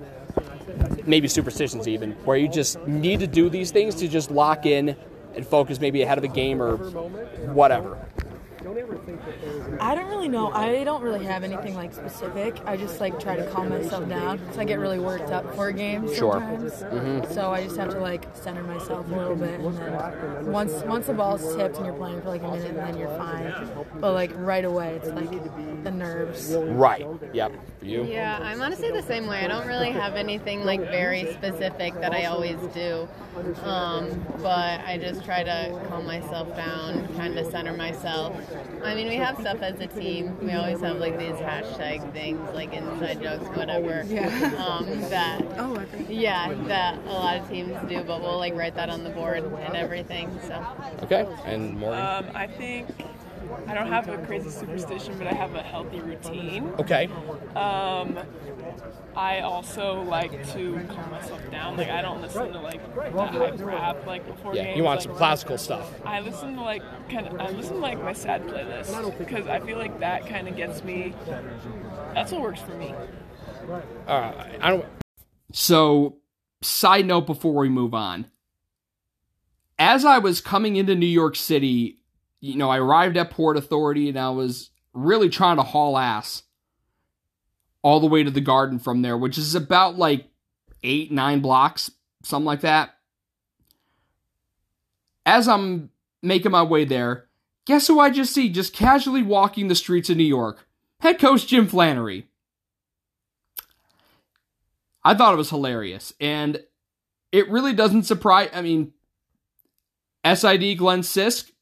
maybe 1.06 1.28
superstitions 1.28 1.88
even, 1.88 2.12
where 2.25 2.38
you 2.38 2.48
just 2.48 2.80
need 2.88 3.20
to 3.20 3.28
do 3.28 3.50
these 3.50 3.72
things 3.72 3.96
to 3.96 4.08
just 4.08 4.32
lock 4.32 4.66
in 4.66 4.96
and 5.36 5.46
focus 5.46 5.80
maybe 5.80 6.02
ahead 6.02 6.18
of 6.18 6.24
a 6.24 6.28
game 6.28 6.62
or 6.62 6.78
whatever. 7.54 7.98
Don't 8.63 8.77
ever 8.77 8.96
think 8.98 9.24
that 9.25 9.41
there 9.41 9.74
is 9.74 9.79
I 9.79 9.96
don't 9.96 10.08
really 10.10 10.29
know. 10.29 10.51
I 10.51 10.84
don't 10.84 11.01
really 11.03 11.25
have 11.25 11.43
anything 11.43 11.75
like 11.75 11.93
specific. 11.93 12.55
I 12.65 12.77
just 12.77 13.00
like 13.01 13.20
try 13.20 13.36
to 13.36 13.46
calm 13.51 13.70
myself 13.70 14.08
down 14.08 14.38
because 14.38 14.58
I 14.58 14.63
get 14.63 14.79
really 14.79 15.00
worked 15.00 15.29
up 15.32 15.53
for 15.55 15.72
games 15.72 16.15
Sure. 16.15 16.34
sometimes. 16.34 17.34
So 17.34 17.51
I 17.51 17.63
just 17.63 17.77
have 17.77 17.89
to 17.91 18.00
like 18.00 18.25
center 18.34 18.63
myself 18.63 19.10
a 19.12 19.15
little 19.15 19.36
bit, 19.36 19.60
and 19.60 19.77
then 19.77 20.46
once 20.51 20.74
once 20.86 21.08
the 21.08 21.13
ball's 21.13 21.55
tipped 21.55 21.77
and 21.77 21.86
you're 21.86 21.96
playing 21.96 22.22
for 22.22 22.29
like 22.29 22.43
a 22.43 22.48
minute, 22.51 22.67
and 22.70 22.77
then 22.77 22.98
you're 22.98 23.15
fine. 23.17 23.53
But 24.00 24.13
like 24.13 24.32
right 24.36 24.65
away, 24.65 24.96
it's 24.96 25.10
like 25.10 25.84
the 25.84 25.91
nerves. 25.91 26.53
Right. 26.55 27.05
Yep. 27.34 27.51
For 27.79 27.86
you. 27.86 28.03
Yeah, 28.03 28.39
I'm 28.41 28.62
honestly 28.62 28.91
the 28.91 29.01
same 29.01 29.27
way. 29.27 29.39
I 29.43 29.48
don't 29.48 29.67
really 29.67 29.91
have 29.91 30.15
anything 30.15 30.63
like 30.63 30.79
very 30.79 31.34
specific 31.34 31.93
that 31.96 32.13
I 32.13 32.25
always 32.25 32.58
do. 32.74 33.08
Um, 33.63 34.25
but 34.41 34.79
I 34.82 34.98
just 35.01 35.25
try 35.25 35.43
to 35.43 35.82
calm 35.89 36.05
myself 36.05 36.55
down, 36.55 37.08
kind 37.15 37.38
of 37.38 37.50
center 37.51 37.74
myself. 37.75 38.36
I 38.84 38.96
mean, 38.96 39.08
we 39.08 39.16
have 39.16 39.38
stuff 39.40 39.62
as 39.62 39.80
a 39.80 39.88
team. 39.88 40.38
We 40.42 40.52
always 40.54 40.82
have 40.82 40.98
like 40.98 41.18
these 41.18 41.36
hashtag 41.36 42.12
things, 42.14 42.40
like 42.54 42.74
inside 42.74 43.22
jokes, 43.22 43.46
whatever. 43.58 44.04
Yeah. 44.08 44.28
Um, 44.58 44.86
that 45.10 45.42
Oh, 45.58 45.76
I 45.78 45.86
think. 45.86 46.08
yeah, 46.10 46.54
that 46.68 46.98
a 47.06 47.12
lot 47.12 47.38
of 47.38 47.50
teams 47.50 47.74
do, 47.90 48.04
but 48.04 48.22
we'll 48.22 48.38
like 48.38 48.56
write 48.56 48.76
that 48.76 48.90
on 48.90 49.04
the 49.04 49.10
board 49.12 49.44
and 49.44 49.76
everything. 49.76 50.30
So 50.48 50.66
Okay. 51.04 51.28
And 51.46 51.78
Morgan. 51.78 52.00
Um, 52.06 52.26
I 52.36 52.48
think 52.48 52.88
I 53.68 53.74
don't 53.74 53.88
have 53.88 54.10
a 54.10 54.18
crazy 54.26 54.50
superstition, 54.50 55.18
but 55.18 55.28
I 55.28 55.34
have 55.34 55.56
a 55.56 55.62
healthy 55.62 56.00
routine. 56.00 56.68
Okay. 56.80 57.10
Um, 57.56 58.18
I 59.16 59.42
also 59.42 60.02
like 60.02 60.32
to 60.54 60.86
calm 60.90 61.12
myself 61.12 61.52
down. 61.52 61.78
Like 61.78 61.90
I 61.90 62.02
don't 62.02 62.22
listen 62.22 62.52
to 62.52 62.60
like 62.60 62.96
that 62.96 63.14
hype 63.14 63.60
rap 63.60 64.06
like 64.08 64.26
before 64.26 64.56
Yeah. 64.56 64.64
games. 64.66 64.78
You 64.78 64.84
want 64.84 65.00
like, 65.00 65.04
some 65.04 65.16
classical 65.16 65.58
stuff. 65.58 65.94
I 66.06 66.20
listen 66.22 66.56
to 66.56 66.62
like 66.62 66.82
kind 67.10 67.28
of 67.28 67.40
I 67.40 67.50
listen 67.52 67.76
to 67.76 67.80
like 67.82 68.02
my 68.02 68.14
sad 68.14 68.48
playlist 68.48 69.18
because 69.18 69.48
I 69.48 69.60
feel 69.60 69.78
like 69.78 70.00
that 70.00 70.28
kind 70.28 70.48
of 70.48 70.56
gets 70.56 70.84
me. 70.84 71.14
That's 72.14 72.32
what 72.32 72.42
works 72.42 72.62
for 72.62 72.76
me. 72.76 72.94
All 74.08 74.20
right. 74.22 74.60
I 74.62 74.70
don't. 74.72 74.86
So, 75.52 76.18
side 76.62 77.06
note 77.06 77.28
before 77.28 77.54
we 77.54 77.70
move 77.70 77.94
on. 77.94 78.26
As 79.78 80.06
I 80.06 80.18
was 80.18 80.42
coming 80.42 80.76
into 80.76 80.96
New 80.96 81.06
York 81.06 81.36
City, 81.36 82.03
you 82.44 82.58
know, 82.58 82.70
I 82.70 82.78
arrived 82.78 83.16
at 83.16 83.32
Port 83.32 83.56
Authority 83.56 84.10
and 84.10 84.20
I 84.20 84.30
was 84.32 84.70
really 84.94 85.30
trying 85.30 85.56
to 85.56 85.64
haul 85.64 85.98
ass 85.98 86.44
all 87.82 88.02
the 88.02 88.08
way 88.08 88.22
to 88.22 88.30
the 88.30 88.42
garden 88.42 88.80
from 88.80 89.02
there, 89.02 89.18
which 89.18 89.38
is 89.38 89.56
about 89.56 89.98
like 89.98 90.28
eight, 90.84 91.10
nine 91.10 91.40
blocks, 91.40 91.90
something 92.22 92.46
like 92.46 92.60
that. 92.60 92.98
As 95.26 95.48
I'm 95.48 95.90
making 96.22 96.52
my 96.52 96.64
way 96.64 96.84
there, 96.84 97.30
guess 97.64 97.88
who 97.88 98.02
I 98.02 98.10
just 98.10 98.34
see 98.34 98.50
just 98.50 98.74
casually 98.74 99.24
walking 99.24 99.70
the 99.70 99.74
streets 99.74 100.10
of 100.10 100.18
New 100.18 100.24
York? 100.24 100.68
Head 101.00 101.20
coach 101.20 101.48
Jim 101.48 101.66
Flanery. 101.66 102.28
I 105.02 105.14
thought 105.14 105.34
it 105.34 105.38
was 105.38 105.50
hilarious. 105.50 106.14
And 106.20 106.62
it 107.32 107.50
really 107.50 107.74
doesn't 107.74 108.04
surprise. 108.04 108.50
I 108.52 108.62
mean, 108.62 108.92
SID 110.26 110.78
Glenn 110.78 111.04
Sisk 111.04 111.53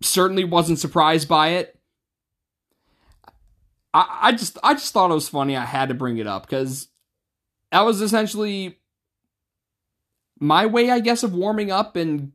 certainly 0.00 0.44
wasn't 0.44 0.78
surprised 0.78 1.28
by 1.28 1.48
it. 1.50 1.78
I, 3.94 4.18
I 4.22 4.32
just 4.32 4.58
I 4.62 4.74
just 4.74 4.92
thought 4.92 5.10
it 5.10 5.14
was 5.14 5.28
funny. 5.28 5.56
I 5.56 5.64
had 5.64 5.88
to 5.88 5.94
bring 5.94 6.18
it 6.18 6.26
up 6.26 6.46
because 6.46 6.88
that 7.72 7.82
was 7.82 8.00
essentially 8.00 8.78
my 10.40 10.66
way, 10.66 10.90
I 10.90 11.00
guess, 11.00 11.22
of 11.22 11.34
warming 11.34 11.70
up 11.70 11.96
and 11.96 12.32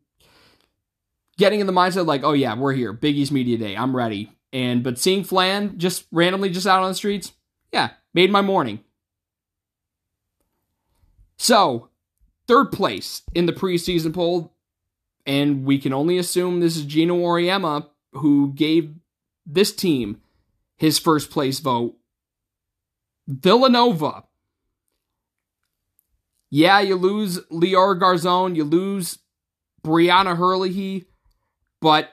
getting 1.38 1.60
in 1.60 1.68
the 1.68 1.74
mindset 1.74 2.06
like, 2.06 2.24
oh 2.24 2.34
yeah, 2.34 2.56
we're 2.56 2.74
here, 2.74 2.94
Biggie's 2.94 3.32
Media 3.32 3.58
Day, 3.58 3.76
I'm 3.76 3.96
ready. 3.96 4.32
And 4.52 4.84
but 4.84 5.00
seeing 5.00 5.24
Flan 5.24 5.78
just 5.80 6.06
randomly 6.12 6.50
just 6.50 6.68
out 6.68 6.84
on 6.84 6.90
the 6.90 6.96
streets, 6.96 7.34
yeah, 7.72 7.92
made 8.14 8.32
my 8.32 8.42
morning. 8.42 8.80
So, 11.38 11.90
third 12.48 12.72
place 12.72 13.24
in 13.34 13.48
the 13.48 13.54
preseason 13.54 14.14
poll, 14.14 14.53
and 15.26 15.66
we 15.66 15.78
can 15.78 15.94
only 15.94 16.18
assume 16.18 16.60
this 16.60 16.78
is 16.78 16.84
Geno 16.84 17.16
Auriemma 17.18 17.88
who 18.14 18.54
gave 18.54 18.94
this 19.46 19.74
team 19.74 20.22
his 20.78 21.00
first 21.00 21.32
place 21.32 21.60
vote. 21.60 21.96
Villanova. 23.28 24.24
Yeah, 26.50 26.82
you 26.82 26.96
lose 26.96 27.40
Lior 27.52 28.00
Garzon, 28.00 28.56
you 28.56 28.64
lose 28.64 29.18
Brianna 29.84 30.38
Herlihy, 30.38 31.06
but 31.82 32.12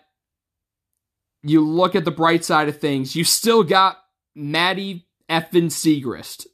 you 1.42 1.66
look 1.66 1.94
at 1.94 2.04
the 2.04 2.10
bright 2.10 2.44
side 2.44 2.68
of 2.68 2.78
things, 2.78 3.14
you 3.14 3.24
still 3.24 3.62
got 3.62 3.98
Maddie 4.34 5.06
effin 5.28 5.66
Siegrist. 5.66 6.46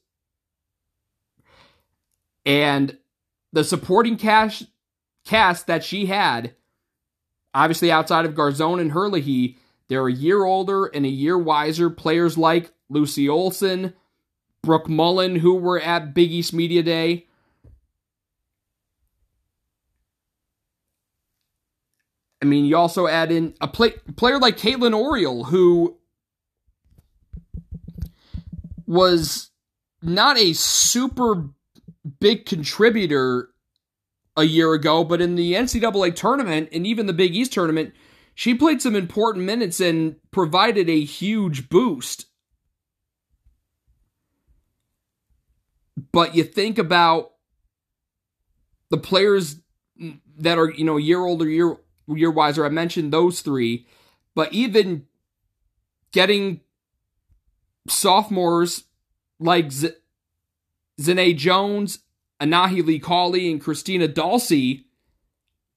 And 2.44 2.96
the 3.52 3.64
supporting 3.64 4.16
cast 4.16 4.64
cast 5.26 5.66
that 5.66 5.84
she 5.84 6.06
had, 6.06 6.54
obviously 7.52 7.92
outside 7.92 8.24
of 8.24 8.34
Garzon 8.34 8.80
and 8.80 8.92
Herlihy, 8.92 9.58
they're 9.88 10.08
a 10.08 10.12
year 10.12 10.44
older 10.44 10.86
and 10.86 11.04
a 11.04 11.10
year 11.10 11.36
wiser. 11.36 11.90
Players 11.90 12.38
like 12.38 12.72
Lucy 12.88 13.28
Olsen, 13.28 13.92
Brooke 14.62 14.88
Mullin, 14.88 15.36
who 15.36 15.54
were 15.54 15.80
at 15.80 16.14
Big 16.14 16.32
East 16.32 16.54
Media 16.54 16.82
Day. 16.82 17.26
I 22.42 22.44
mean, 22.44 22.64
you 22.64 22.76
also 22.76 23.06
add 23.06 23.32
in 23.32 23.54
a 23.60 23.68
play, 23.68 23.92
player 24.16 24.38
like 24.38 24.56
Kaitlyn 24.56 24.92
Orihel, 24.92 25.46
who 25.46 25.96
was 28.86 29.50
not 30.02 30.36
a 30.38 30.52
super 30.52 31.48
big 32.20 32.46
contributor 32.46 33.50
a 34.36 34.44
year 34.44 34.72
ago, 34.74 35.02
but 35.02 35.20
in 35.20 35.34
the 35.34 35.54
NCAA 35.54 36.14
tournament 36.14 36.68
and 36.72 36.86
even 36.86 37.06
the 37.06 37.12
Big 37.12 37.34
East 37.34 37.52
tournament, 37.52 37.94
she 38.34 38.54
played 38.54 38.82
some 38.82 38.94
important 38.94 39.44
minutes 39.46 39.80
and 39.80 40.16
provided 40.30 40.90
a 40.90 41.02
huge 41.02 41.68
boost. 41.68 42.26
But 46.12 46.34
you 46.34 46.44
think 46.44 46.78
about 46.78 47.32
the 48.90 48.98
players 48.98 49.56
that 50.38 50.58
are, 50.58 50.70
you 50.70 50.84
know, 50.84 50.98
a 50.98 51.02
year 51.02 51.20
older, 51.20 51.48
year 51.48 51.76
year 52.06 52.30
wiser. 52.30 52.64
I 52.64 52.68
mentioned 52.68 53.12
those 53.12 53.40
three, 53.40 53.86
but 54.34 54.52
even 54.52 55.06
getting 56.12 56.60
sophomores 57.88 58.84
like 59.40 59.72
Z- 59.72 59.94
Zane 61.00 61.36
Jones, 61.36 62.00
Anahi 62.40 62.84
Lee 62.84 62.98
Cauley, 62.98 63.50
and 63.50 63.60
Christina 63.60 64.08
Dalce 64.08 64.82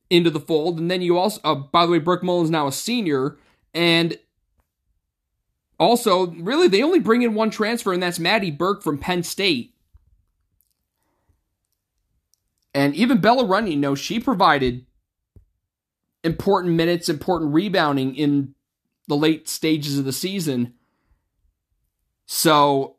into 0.09 0.29
the 0.29 0.39
fold. 0.39 0.79
And 0.79 0.89
then 0.89 1.01
you 1.01 1.17
also, 1.17 1.39
uh, 1.43 1.55
by 1.55 1.85
the 1.85 1.91
way, 1.91 1.99
Brooke 1.99 2.23
Mullin's 2.23 2.49
now 2.49 2.67
a 2.67 2.71
senior. 2.71 3.37
And 3.73 4.17
also, 5.79 6.27
really, 6.31 6.67
they 6.67 6.83
only 6.83 6.99
bring 6.99 7.21
in 7.21 7.35
one 7.35 7.49
transfer, 7.49 7.93
and 7.93 8.03
that's 8.03 8.19
Maddie 8.19 8.51
Burke 8.51 8.83
from 8.83 8.97
Penn 8.97 9.23
State. 9.23 9.75
And 12.73 12.95
even 12.95 13.21
Bella 13.21 13.43
Runyan, 13.43 13.71
you 13.71 13.77
know, 13.77 13.95
she 13.95 14.19
provided 14.19 14.85
important 16.23 16.75
minutes, 16.75 17.09
important 17.09 17.53
rebounding 17.53 18.15
in 18.15 18.55
the 19.07 19.15
late 19.15 19.47
stages 19.47 19.97
of 19.97 20.05
the 20.05 20.11
season. 20.11 20.73
So, 22.25 22.97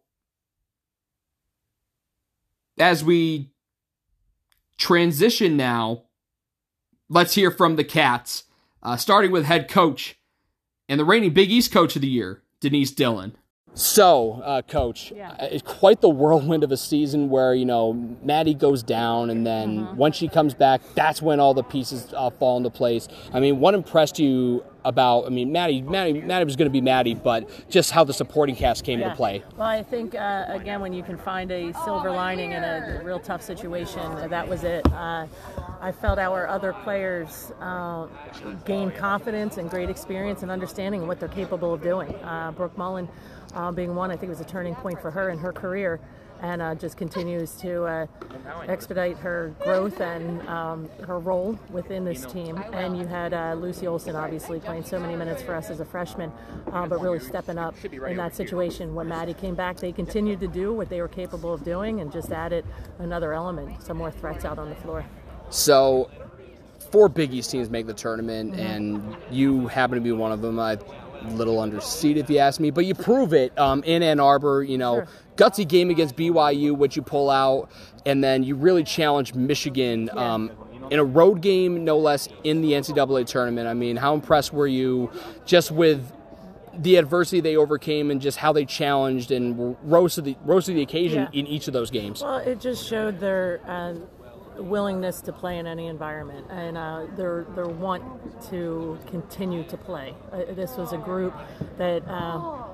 as 2.81 3.05
we 3.05 3.53
transition 4.77 5.57
now, 5.57 6.05
let's 7.09 7.35
hear 7.35 7.51
from 7.51 7.77
the 7.77 7.85
Cats, 7.85 8.45
uh, 8.83 8.97
starting 8.97 9.31
with 9.31 9.45
head 9.45 9.69
coach 9.69 10.19
and 10.89 10.99
the 10.99 11.05
reigning 11.05 11.33
Big 11.33 11.51
East 11.51 11.71
coach 11.73 11.95
of 11.95 12.03
the 12.03 12.09
year, 12.09 12.43
Denise 12.61 12.91
Dillon. 12.91 13.37
So, 13.75 14.43
uh, 14.45 14.63
coach, 14.63 15.13
Yeah. 15.17 15.31
uh, 15.31 15.47
it's 15.51 15.63
quite 15.63 16.01
the 16.01 16.09
whirlwind 16.09 16.65
of 16.65 16.73
a 16.73 16.77
season 16.77 17.31
where 17.31 17.55
you 17.55 17.65
know 17.65 17.93
Maddie 18.23 18.55
goes 18.55 18.83
down, 18.83 19.31
and 19.31 19.47
then 19.47 19.79
Mm-hmm. 19.87 19.97
once 19.97 20.17
she 20.17 20.27
comes 20.29 20.55
back, 20.55 20.81
that's 20.95 21.23
when 21.23 21.39
all 21.39 21.55
the 21.55 21.63
pieces 21.63 22.13
uh, 22.17 22.31
fall 22.31 22.57
into 22.57 22.71
place. 22.71 23.07
I 23.33 23.39
mean, 23.39 23.61
what 23.61 23.75
impressed 23.75 24.19
you 24.19 24.65
about? 24.85 25.27
I 25.27 25.29
mean, 25.29 25.53
Maddie, 25.53 25.83
Maddie, 25.83 26.21
Maddie 26.21 26.45
was 26.45 26.57
going 26.57 26.67
to 26.67 26.73
be 26.73 26.81
Maddie, 26.81 27.15
but 27.15 27.49
just 27.71 27.93
how 27.93 28.03
the 28.03 28.13
supporting 28.13 28.57
cast 28.57 28.83
came 28.85 29.01
into 29.01 29.15
play. 29.15 29.45
Well, 29.57 29.69
I 29.69 29.83
think 29.85 30.15
uh, 30.17 30.47
again, 30.49 30.81
when 30.81 30.93
you 30.93 31.05
can 31.05 31.17
find 31.17 31.51
a 31.53 31.73
silver 31.85 32.11
lining 32.11 32.51
in 32.53 32.65
a 32.65 33.01
real 33.05 33.21
tough 33.21 33.43
situation, 33.43 34.03
that 34.31 34.49
was 34.49 34.65
it. 34.65 34.85
Uh, 34.93 35.27
I 35.81 35.93
felt 35.93 36.19
our 36.19 36.49
other 36.49 36.73
players 36.73 37.53
uh, 37.61 38.07
gained 38.65 38.97
confidence 38.97 39.59
and 39.59 39.71
great 39.71 39.89
experience 39.91 40.43
and 40.43 40.51
understanding 40.51 41.03
of 41.03 41.09
what 41.09 41.21
they're 41.21 41.29
capable 41.29 41.73
of 41.73 41.83
doing. 41.83 42.13
Uh, 42.17 42.51
Brooke 42.53 42.77
Mullin 42.77 43.09
uh, 43.55 43.71
being 43.73 43.95
one, 43.95 44.11
I 44.11 44.15
think 44.17 44.25
it 44.25 44.31
was 44.31 44.41
a 44.41 44.45
turning 44.45 44.75
point 44.75 45.01
for 45.01 45.11
her 45.11 45.31
in 45.31 45.39
her 45.39 45.53
career. 45.53 46.01
And 46.43 46.63
uh, 46.63 46.75
just 46.75 46.97
continues 46.97 47.53
to 47.57 47.85
uh, 47.85 48.07
expedite 48.67 49.19
her 49.19 49.55
growth 49.61 50.01
and 50.01 50.41
um, 50.49 50.89
her 51.07 51.19
role 51.19 51.59
within 51.69 52.03
this 52.07 52.25
team. 52.25 52.57
And 52.73 52.97
you 52.97 53.07
had 53.07 53.35
uh, 53.35 53.53
Lucy 53.59 53.87
Olsen 53.87 54.17
obviously 54.17 54.59
playing 54.59 54.85
so 54.85 54.99
many 54.99 55.17
minutes 55.17 55.43
for 55.43 55.55
us 55.55 55.69
as 55.69 55.81
a 55.81 55.85
freshman, 55.85 56.33
uh, 56.73 56.87
but 56.87 57.03
really 57.03 57.19
stepping 57.19 57.59
up 57.59 57.75
in 57.85 58.17
that 58.17 58.35
situation. 58.35 58.95
When 58.95 59.07
Maddie 59.07 59.35
came 59.35 59.55
back, 59.55 59.77
they 59.77 59.93
continued 59.93 60.41
to 60.41 60.49
do 60.49 60.73
what 60.73 60.89
they 60.89 61.03
were 61.03 61.09
capable 61.09 61.53
of 61.53 61.63
doing 61.63 62.01
and 62.01 62.11
just 62.11 62.33
added 62.33 62.65
another 63.01 63.35
element, 63.35 63.83
some 63.83 63.99
more 63.99 64.11
threats 64.11 64.47
out 64.47 64.59
on 64.59 64.71
the 64.71 64.77
floor. 64.77 65.05
So, 65.51 66.11
four 66.91 67.11
Big 67.11 67.35
East 67.35 67.51
teams 67.51 67.69
make 67.69 67.87
the 67.87 67.93
tournament, 67.93 68.53
Mm-hmm. 68.53 68.61
and 68.61 69.17
you 69.31 69.67
happen 69.67 69.97
to 69.97 70.01
be 70.01 70.13
one 70.13 70.33
of 70.33 70.41
them. 70.41 70.59
I 70.59 70.79
little 71.29 71.57
underseed 71.57 72.17
if 72.17 72.29
you 72.31 72.39
ask 72.39 72.61
me, 72.61 72.71
but 72.71 72.85
you 72.87 72.95
prove 72.95 73.33
it 73.33 73.57
um, 73.59 73.83
in 73.85 74.03
Ann 74.03 74.21
Arbor. 74.21 74.63
You 74.63 74.79
know, 74.79 74.95
Sure. 74.97 75.09
gutsy 75.37 75.67
game 75.69 75.91
against 75.91 76.17
BYU, 76.17 76.77
which 76.77 76.97
you 76.97 77.03
pull 77.03 77.31
out, 77.31 77.71
and 78.07 78.23
then 78.23 78.43
you 78.43 78.55
really 78.57 78.85
challenge 78.85 79.35
Michigan. 79.35 80.11
Um, 80.17 80.51
in 80.91 80.99
a 80.99 81.05
road 81.05 81.41
game, 81.41 81.85
no 81.85 81.97
less, 81.99 82.29
in 82.43 82.63
the 82.63 82.73
NCAA 82.73 83.25
tournament. 83.25 83.69
I 83.69 83.75
mean, 83.75 83.97
how 83.97 84.13
impressed 84.13 84.53
were 84.53 84.67
you 84.67 85.11
just 85.47 85.71
with 85.71 86.11
the 86.77 86.97
adversity 86.97 87.41
they 87.41 87.57
overcame 87.57 88.11
and 88.11 88.21
just 88.21 88.39
how 88.39 88.53
they 88.53 88.65
challenged 88.65 89.31
and 89.31 89.77
rose 89.85 90.15
to 90.17 90.23
the 90.23 90.37
rose 90.45 90.65
to 90.67 90.73
the 90.73 90.83
occasion 90.83 91.29
Yeah. 91.33 91.41
in 91.41 91.47
each 91.47 91.69
of 91.69 91.75
those 91.75 91.91
games? 91.91 92.23
Well, 92.23 92.39
it 92.39 92.61
just 92.61 92.89
showed 92.89 93.21
their 93.21 93.61
uh, 93.69 93.95
willingness 94.57 95.21
to 95.23 95.33
play 95.33 95.59
in 95.59 95.67
any 95.67 95.87
environment 95.87 96.47
and 96.51 96.77
uh, 96.77 97.07
their 97.17 97.45
their 97.55 97.69
want 97.69 98.03
to 98.51 98.99
continue 99.07 99.65
to 99.65 99.77
play. 99.77 100.15
Uh, 100.33 100.53
this 100.55 100.77
was 100.77 100.93
a 100.93 100.99
group 100.99 101.35
that 101.79 102.07
uh, 102.09 102.65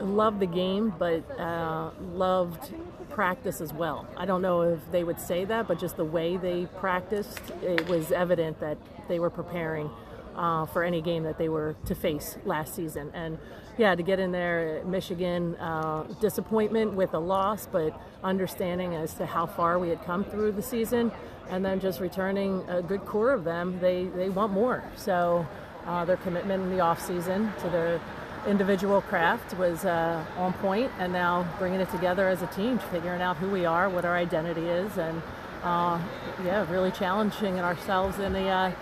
loved 0.00 0.40
the 0.40 0.46
game, 0.46 0.92
but 0.98 1.28
uh, 1.38 1.90
loved 2.12 2.74
practice 3.10 3.60
as 3.60 3.72
well. 3.72 4.06
I 4.16 4.24
don't 4.24 4.42
know 4.42 4.62
if 4.62 4.80
they 4.92 5.04
would 5.04 5.20
say 5.20 5.44
that, 5.44 5.66
but 5.68 5.78
just 5.78 5.96
the 5.96 6.04
way 6.04 6.36
they 6.36 6.66
practiced, 6.78 7.40
it 7.62 7.86
was 7.88 8.12
evident 8.12 8.60
that 8.60 8.78
they 9.08 9.18
were 9.18 9.30
preparing 9.30 9.90
uh, 10.36 10.66
for 10.66 10.84
any 10.84 11.02
game 11.02 11.24
that 11.24 11.38
they 11.38 11.48
were 11.48 11.74
to 11.86 11.94
face 11.94 12.38
last 12.44 12.74
season. 12.74 13.10
And 13.14 13.38
yeah, 13.78 13.94
to 13.94 14.02
get 14.02 14.20
in 14.20 14.32
there, 14.32 14.82
Michigan, 14.84 15.56
uh, 15.56 16.04
disappointment 16.20 16.94
with 16.94 17.14
a 17.14 17.18
loss, 17.18 17.66
but 17.70 18.00
understanding 18.22 18.94
as 18.94 19.14
to 19.14 19.26
how 19.26 19.46
far 19.46 19.78
we 19.78 19.88
had 19.88 20.04
come 20.04 20.24
through 20.24 20.52
the 20.52 20.62
season, 20.62 21.10
and 21.48 21.64
then 21.64 21.80
just 21.80 22.00
returning 22.00 22.62
a 22.68 22.80
good 22.82 23.04
core 23.04 23.32
of 23.32 23.44
them, 23.44 23.78
they, 23.80 24.04
they 24.16 24.28
want 24.28 24.52
more. 24.52 24.84
So 24.96 25.46
uh, 25.86 26.04
their 26.04 26.18
commitment 26.18 26.62
in 26.62 26.70
the 26.70 26.82
offseason 26.82 27.56
to 27.62 27.70
their 27.70 28.00
individual 28.46 29.00
craft 29.02 29.56
was 29.58 29.84
uh, 29.84 30.24
on 30.36 30.52
point, 30.54 30.90
and 30.98 31.12
now 31.12 31.46
bringing 31.58 31.80
it 31.80 31.90
together 31.90 32.28
as 32.28 32.42
a 32.42 32.46
team, 32.48 32.78
figuring 32.90 33.20
out 33.20 33.36
who 33.36 33.50
we 33.50 33.64
are, 33.66 33.90
what 33.90 34.04
our 34.04 34.16
identity 34.16 34.66
is, 34.66 34.96
and 34.96 35.20
uh, 35.62 36.00
yeah, 36.44 36.70
really 36.70 36.90
challenging 36.90 37.60
ourselves 37.60 38.18
in 38.18 38.32
the 38.32 38.46
uh, 38.48 38.72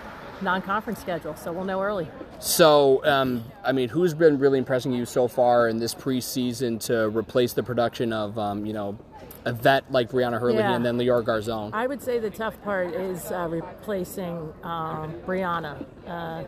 non-conference 0.43 1.01
schedule. 1.01 1.35
So 1.35 1.53
we'll 1.53 1.65
know 1.65 1.83
early. 1.83 2.07
So, 2.39 3.05
um, 3.05 3.43
I 3.65 3.73
mean, 3.73 3.89
who's 3.89 4.15
been 4.15 4.39
really 4.39 4.59
impressing 4.59 4.93
you 4.93 5.05
so 5.05 5.27
far 5.27 5.69
in 5.69 5.79
this 5.79 5.93
preseason 5.93 6.79
to 6.87 7.09
replace 7.09 7.53
the 7.53 7.65
production 7.65 8.13
of, 8.13 8.39
um, 8.39 8.65
you 8.65 8.73
know, 8.73 8.97
a 9.45 9.53
vet 9.53 9.91
like 9.91 10.11
Brianna 10.11 10.41
Herlihy 10.41 10.59
Yeah. 10.59 10.75
and 10.75 10.85
then 10.85 10.99
Lior 10.99 11.25
Garzon? 11.25 11.71
I 11.73 11.87
would 11.87 12.03
say 12.03 12.19
the 12.19 12.31
tough 12.31 12.61
part 12.63 12.95
is 12.95 13.31
uh, 13.31 13.47
replacing 13.49 14.53
um, 14.63 15.15
Brianna. 15.27 15.85
Uh, 16.07 16.45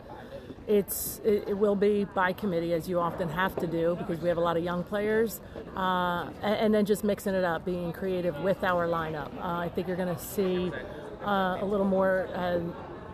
it's 0.66 1.20
it, 1.24 1.44
it 1.48 1.59
will 1.59 1.74
be 1.74 2.05
by 2.05 2.33
committee 2.33 2.72
as 2.74 2.88
you 2.88 3.00
often 3.00 3.29
have 3.29 3.57
to 3.57 3.66
do 3.66 3.96
because 3.98 4.20
we 4.20 4.29
have 4.29 4.38
a 4.38 4.40
lot 4.40 4.57
of 4.57 4.62
young 4.62 4.85
players, 4.85 5.40
uh, 5.76 6.29
and, 6.42 6.55
and 6.55 6.74
then 6.74 6.85
just 6.87 7.03
mixing 7.03 7.35
it 7.35 7.42
up, 7.44 7.64
being 7.64 7.92
creative 7.92 8.37
with 8.42 8.62
our 8.62 8.87
lineup. 8.87 9.35
Uh, 9.38 9.59
I 9.59 9.68
think 9.74 9.88
you're 9.88 9.96
going 9.96 10.14
to 10.14 10.22
see 10.22 10.70
uh, 11.24 11.59
a 11.61 11.64
little 11.64 11.87
more 11.87 12.29
uh, 12.35 12.61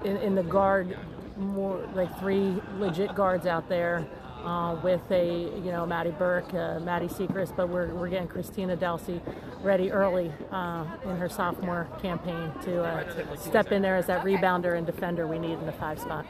in, 0.05 0.17
in 0.19 0.35
the 0.35 0.43
guard, 0.43 0.99
more 1.39 1.79
like 1.95 2.19
three 2.19 2.61
legit 2.79 3.15
guards 3.15 3.47
out 3.47 3.69
there. 3.71 4.07
Uh, 4.47 4.77
with 4.85 5.01
a 5.11 5.51
you 5.65 5.73
know 5.73 5.85
Maddie 5.85 6.13
Burke, 6.13 6.55
uh, 6.55 6.79
Maddie 6.79 7.09
Siegrist, 7.09 7.57
but 7.57 7.69
we're, 7.69 7.93
we're 7.95 8.09
getting 8.09 8.29
Christina 8.29 8.77
Dalce 8.77 9.21
ready 9.61 9.91
early 9.91 10.31
uh, 10.53 10.85
in 11.05 11.17
her 11.17 11.29
sophomore 11.29 11.89
campaign 12.01 12.53
to 12.63 12.85
uh, 12.85 13.37
step 13.37 13.73
in 13.73 13.83
there 13.83 13.97
as 13.97 14.07
that 14.07 14.25
rebounder 14.25 14.77
and 14.79 14.87
defender 14.87 15.27
we 15.27 15.41
need 15.41 15.55
in 15.55 15.67
the 15.67 15.73
five 15.73 15.99
spot. 15.99 16.25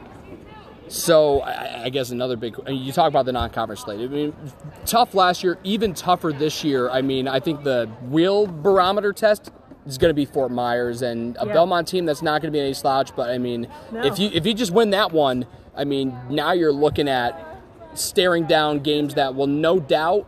So, 0.89 1.41
I, 1.43 1.85
I 1.85 1.89
guess 1.91 2.11
another 2.11 2.37
big. 2.37 2.57
I 2.67 2.71
mean, 2.71 2.83
you 2.85 2.93
talk 2.93 3.09
about 3.09 3.27
the 3.27 3.33
non-conference 3.33 3.83
slate. 3.83 4.01
I 4.01 4.07
mean, 4.07 4.35
tough 4.87 5.15
last 5.15 5.43
year, 5.45 5.59
even 5.63 5.93
tougher 5.93 6.33
this 6.33 6.65
year. 6.65 6.89
I 6.89 7.03
mean, 7.03 7.29
I 7.29 7.39
think 7.41 7.65
the 7.65 7.91
real 8.05 8.47
barometer 8.47 9.13
test 9.13 9.51
is 9.85 9.99
going 9.99 10.11
to 10.11 10.15
be 10.15 10.25
Fort 10.25 10.51
Myers 10.51 11.03
and 11.03 11.37
a 11.39 11.47
Yeah. 11.47 11.53
Belmont 11.53 11.87
team 11.87 12.07
that's 12.07 12.23
not 12.23 12.41
going 12.41 12.51
to 12.51 12.57
be 12.57 12.61
any 12.61 12.73
slouch. 12.73 13.15
But 13.15 13.29
I 13.29 13.37
mean, 13.37 13.69
No. 13.93 14.05
if 14.05 14.19
you 14.19 14.31
if 14.33 14.47
you 14.47 14.55
just 14.55 14.73
win 14.73 14.91
that 14.91 15.13
one, 15.13 15.47
I 15.77 15.85
mean, 15.85 16.17
now 16.31 16.53
you're 16.53 16.73
looking 16.73 17.09
at 17.09 17.56
staring 17.99 18.47
down 18.47 18.81
games 18.81 19.15
that 19.15 19.35
will 19.35 19.47
no 19.47 19.81
doubt 19.81 20.27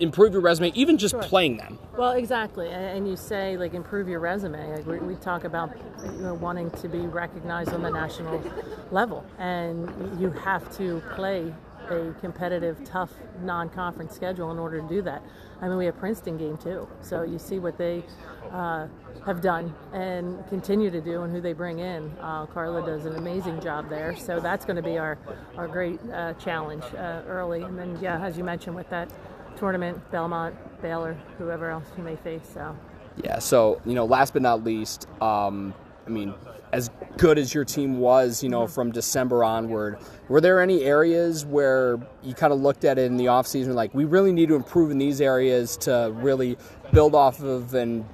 improve 0.00 0.32
your 0.32 0.40
resume, 0.40 0.72
even 0.74 0.96
just 0.96 1.12
Sure. 1.12 1.22
playing 1.22 1.58
them. 1.58 1.78
Well, 1.96 2.12
exactly, 2.12 2.68
and, 2.68 2.98
and 2.98 3.08
you 3.08 3.16
say 3.16 3.56
like 3.56 3.74
improve 3.74 4.08
your 4.08 4.20
resume. 4.20 4.74
Like 4.74 4.86
we, 4.86 4.98
we 4.98 5.14
talk 5.16 5.44
about 5.44 5.70
you 6.02 6.22
know, 6.22 6.34
wanting 6.34 6.70
to 6.72 6.88
be 6.88 7.00
recognized 7.00 7.72
on 7.74 7.82
the 7.82 7.90
national 7.90 8.42
level, 8.90 9.24
and 9.38 10.20
you 10.20 10.30
have 10.30 10.74
to 10.78 11.02
play 11.14 11.52
a 11.90 12.12
competitive, 12.20 12.82
tough 12.84 13.12
non-conference 13.42 14.14
schedule 14.14 14.50
in 14.50 14.58
order 14.58 14.80
to 14.80 14.88
do 14.88 15.02
that. 15.02 15.22
I 15.60 15.68
mean, 15.68 15.78
we 15.78 15.86
have 15.86 15.98
Princeton 15.98 16.36
game 16.36 16.56
too, 16.58 16.86
so 17.00 17.22
you 17.22 17.38
see 17.38 17.58
what 17.58 17.78
they 17.78 18.04
uh, 18.52 18.86
have 19.24 19.40
done 19.40 19.74
and 19.92 20.46
continue 20.48 20.90
to 20.90 21.00
do, 21.00 21.22
and 21.22 21.32
who 21.32 21.40
they 21.40 21.52
bring 21.52 21.78
in. 21.78 22.12
Uh, 22.20 22.46
Carla 22.46 22.84
does 22.84 23.06
an 23.06 23.16
amazing 23.16 23.60
job 23.60 23.88
there, 23.88 24.14
so 24.14 24.38
that's 24.38 24.64
going 24.64 24.76
to 24.76 24.82
be 24.82 24.98
our 24.98 25.18
our 25.56 25.66
great 25.66 25.98
uh, 26.12 26.34
challenge 26.34 26.84
uh, 26.96 27.22
early. 27.26 27.62
And 27.62 27.78
then, 27.78 27.98
yeah, 28.00 28.22
as 28.24 28.36
you 28.36 28.44
mentioned, 28.44 28.76
with 28.76 28.88
that 28.90 29.10
tournament, 29.56 29.98
Belmont, 30.10 30.54
Baylor, 30.82 31.16
whoever 31.38 31.70
else 31.70 31.86
you 31.96 32.04
may 32.04 32.16
face. 32.16 32.48
So. 32.52 32.76
Yeah. 33.24 33.38
So 33.38 33.80
you 33.86 33.94
know, 33.94 34.04
last 34.04 34.32
but 34.32 34.42
not 34.42 34.62
least, 34.62 35.08
um, 35.22 35.74
I 36.06 36.10
mean, 36.10 36.34
as 36.76 36.90
good 37.16 37.38
as 37.38 37.54
your 37.54 37.64
team 37.64 38.00
was, 38.00 38.42
you 38.42 38.50
know, 38.50 38.66
from 38.66 38.92
December 38.92 39.42
onward, 39.42 39.98
were 40.28 40.42
there 40.42 40.60
any 40.60 40.82
areas 40.84 41.46
where 41.46 41.98
you 42.22 42.34
kind 42.34 42.52
of 42.52 42.60
looked 42.60 42.84
at 42.84 42.98
it 42.98 43.06
in 43.06 43.16
the 43.16 43.24
offseason, 43.24 43.72
like 43.72 43.94
we 43.94 44.04
really 44.04 44.30
need 44.30 44.48
to 44.48 44.54
improve 44.54 44.90
in 44.90 44.98
these 44.98 45.22
areas 45.22 45.78
to 45.78 46.12
really 46.16 46.58
build 46.92 47.14
off 47.14 47.42
of 47.42 47.72
and 47.72 48.04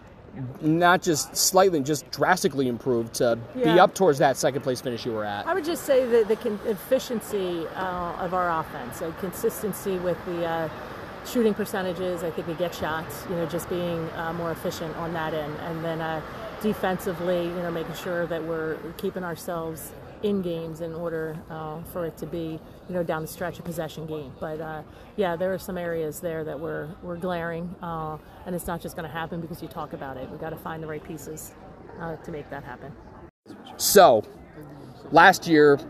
not 0.61 1.03
just 1.03 1.37
slightly, 1.37 1.81
just 1.81 2.09
drastically 2.13 2.69
improve 2.69 3.13
to 3.13 3.37
be 3.55 3.65
up 3.65 3.97
towards 3.97 4.19
that 4.19 4.37
second 4.37 4.63
place 4.63 4.81
finish 4.81 5.05
you 5.05 5.11
were 5.11 5.25
at? 5.25 5.45
I 5.45 5.55
would 5.55 5.65
just 5.65 5.83
say 5.83 6.07
that 6.07 6.29
the 6.29 6.37
con- 6.37 6.61
efficiency 6.65 7.67
uh, 7.75 8.25
of 8.25 8.33
our 8.33 8.61
offense, 8.61 9.01
like 9.01 9.19
consistency 9.19 9.99
with 9.99 10.25
the 10.25 10.47
uh, 10.47 10.69
shooting 11.27 11.53
percentages. 11.53 12.23
I 12.23 12.31
think 12.31 12.47
we 12.47 12.55
get 12.55 12.73
shots. 12.73 13.27
You 13.29 13.35
know, 13.35 13.47
just 13.47 13.69
being 13.69 14.09
uh, 14.11 14.33
more 14.33 14.53
efficient 14.53 14.97
on 14.97 15.13
that 15.15 15.35
end, 15.35 15.55
and 15.63 15.85
then 15.85 16.01
uh, 16.01 16.23
defensively, 16.63 17.45
you 17.45 17.55
know, 17.55 17.71
making 17.71 17.95
sure 17.95 18.27
that 18.27 18.43
we're 18.43 18.77
keeping 18.97 19.25
ourselves 19.25 19.93
in 20.23 20.41
games 20.41 20.81
in 20.81 20.95
order 20.95 21.37
uh, 21.51 21.83
for 21.93 22.07
it 22.07 22.17
to 22.17 22.27
be, 22.27 22.61
you 22.89 22.95
know, 22.95 23.03
down 23.03 23.23
the 23.23 23.29
stretch 23.29 23.59
a 23.59 23.63
possession 23.63 24.07
game. 24.07 24.33
But 24.39 24.61
uh, 24.61 24.83
yeah, 25.17 25.35
there 25.37 25.53
are 25.53 25.59
some 25.59 25.77
areas 25.77 26.21
there 26.21 26.45
that 26.45 26.59
were 26.59 26.89
were 27.03 27.17
glaring, 27.17 27.75
uh, 27.83 28.19
and 28.47 28.55
it's 28.55 28.67
not 28.67 28.81
just 28.81 28.97
going 28.97 29.09
to 29.09 29.13
happen 29.13 29.41
because 29.41 29.61
you 29.61 29.69
talk 29.69 29.93
about 29.93 30.17
it. 30.17 30.31
We 30.31 30.39
got 30.39 30.51
to 30.51 30.57
find 30.57 30.83
the 30.83 30.87
right 30.87 31.03
pieces 31.03 31.53
uh, 32.01 32.17
to 32.17 32.31
make 32.31 32.49
that 32.51 32.63
happen. 32.63 32.93
So, 33.77 34.23
last 35.11 35.49
year 35.49 35.81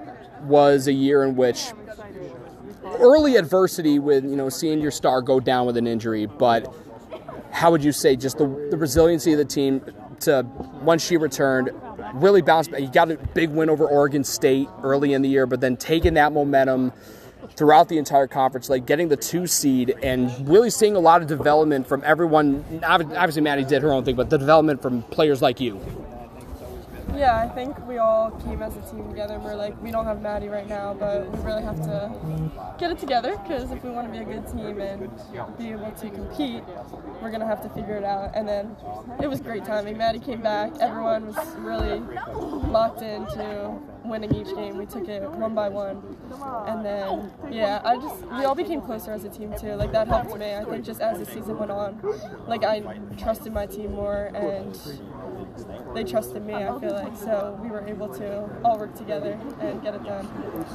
was 0.44 0.88
a 0.88 0.92
year 0.92 1.24
in 1.24 1.36
which 1.36 1.72
early 2.98 3.36
adversity 3.36 3.98
with 3.98 4.24
you 4.24 4.36
know 4.36 4.48
seeing 4.48 4.80
your 4.80 4.90
star 4.90 5.20
go 5.20 5.38
down 5.38 5.66
with 5.66 5.76
an 5.76 5.86
injury, 5.86 6.24
but 6.24 6.74
how 7.50 7.70
would 7.70 7.84
you 7.84 7.92
say 7.92 8.16
just 8.16 8.38
the, 8.38 8.46
the 8.70 8.78
resiliency 8.78 9.32
of 9.32 9.38
the 9.38 9.44
team 9.44 9.82
to 10.22 10.46
once 10.82 11.04
she 11.04 11.16
returned 11.16 11.70
really 12.14 12.42
bounced 12.42 12.70
back? 12.70 12.80
You 12.80 12.88
got 12.88 13.10
a 13.10 13.16
big 13.16 13.50
win 13.50 13.70
over 13.70 13.86
Oregon 13.86 14.24
State 14.24 14.68
early 14.82 15.12
in 15.12 15.22
the 15.22 15.28
year, 15.28 15.46
but 15.46 15.60
then 15.60 15.76
taking 15.76 16.14
that 16.14 16.32
momentum 16.32 16.92
throughout 17.54 17.88
the 17.88 17.98
entire 17.98 18.26
conference, 18.26 18.70
like 18.70 18.86
getting 18.86 19.08
the 19.08 19.16
two 19.16 19.46
seed 19.46 19.94
and 20.02 20.48
really 20.48 20.70
seeing 20.70 20.96
a 20.96 21.00
lot 21.00 21.20
of 21.22 21.28
development 21.28 21.86
from 21.86 22.02
everyone. 22.04 22.64
Obviously, 22.82 23.42
Maddie 23.42 23.64
did 23.64 23.82
her 23.82 23.92
own 23.92 24.04
thing, 24.04 24.16
but 24.16 24.30
the 24.30 24.38
development 24.38 24.80
from 24.80 25.02
players 25.02 25.42
like 25.42 25.60
you. 25.60 25.80
Yeah, 27.14 27.36
I 27.36 27.48
think 27.48 27.86
we 27.86 27.98
all 27.98 28.30
came 28.30 28.62
as 28.62 28.76
a 28.76 28.80
team 28.90 29.08
together 29.08 29.38
we're 29.38 29.54
like, 29.54 29.80
we 29.82 29.90
don't 29.90 30.04
have 30.06 30.22
Maddie 30.22 30.48
right 30.48 30.68
now, 30.68 30.94
but 30.94 31.30
we 31.30 31.38
really 31.42 31.62
have 31.62 31.80
to 31.82 32.10
get 32.78 32.90
it 32.90 32.98
together 32.98 33.38
because 33.42 33.70
if 33.70 33.82
we 33.84 33.90
want 33.90 34.06
to 34.06 34.12
be 34.12 34.18
a 34.18 34.24
good 34.24 34.46
team 34.46 34.80
and 34.80 35.10
be 35.58 35.70
able 35.70 35.90
to 35.90 36.10
compete, 36.10 36.62
we're 37.20 37.28
going 37.28 37.40
to 37.40 37.46
have 37.46 37.62
to 37.62 37.68
figure 37.70 37.96
it 37.96 38.04
out. 38.04 38.32
And 38.34 38.48
then 38.48 38.76
it 39.20 39.28
was 39.28 39.40
great 39.40 39.64
timing. 39.64 39.98
Maddie 39.98 40.20
came 40.20 40.40
back. 40.40 40.72
Everyone 40.80 41.26
was 41.26 41.56
really 41.56 42.00
locked 42.68 43.02
into 43.02 43.78
winning 44.04 44.34
each 44.34 44.54
game. 44.54 44.78
We 44.78 44.86
took 44.86 45.08
it 45.08 45.22
one 45.22 45.54
by 45.54 45.68
one. 45.68 46.02
And 46.66 46.84
then, 46.84 47.30
yeah, 47.50 47.80
I 47.84 47.96
just, 47.96 48.24
we 48.26 48.44
all 48.44 48.54
became 48.54 48.80
closer 48.80 49.12
as 49.12 49.24
a 49.24 49.28
team 49.28 49.52
too. 49.58 49.74
Like 49.74 49.92
that 49.92 50.08
helped 50.08 50.36
me. 50.38 50.54
I 50.54 50.64
think 50.64 50.84
just 50.84 51.00
as 51.00 51.18
the 51.18 51.26
season 51.26 51.58
went 51.58 51.70
on, 51.70 52.00
like 52.46 52.64
I 52.64 52.80
trusted 53.18 53.52
my 53.52 53.66
team 53.66 53.92
more 53.92 54.30
and 54.34 54.76
they 55.94 56.04
trusted 56.04 56.44
me, 56.44 56.54
I 56.54 56.78
feel 56.80 56.92
like. 56.92 57.16
So 57.16 57.58
we 57.62 57.68
were 57.68 57.86
able 57.86 58.08
to 58.14 58.48
all 58.64 58.78
work 58.78 58.94
together 58.94 59.38
and 59.60 59.82
get 59.82 59.94
it 59.94 60.04
done. 60.04 60.26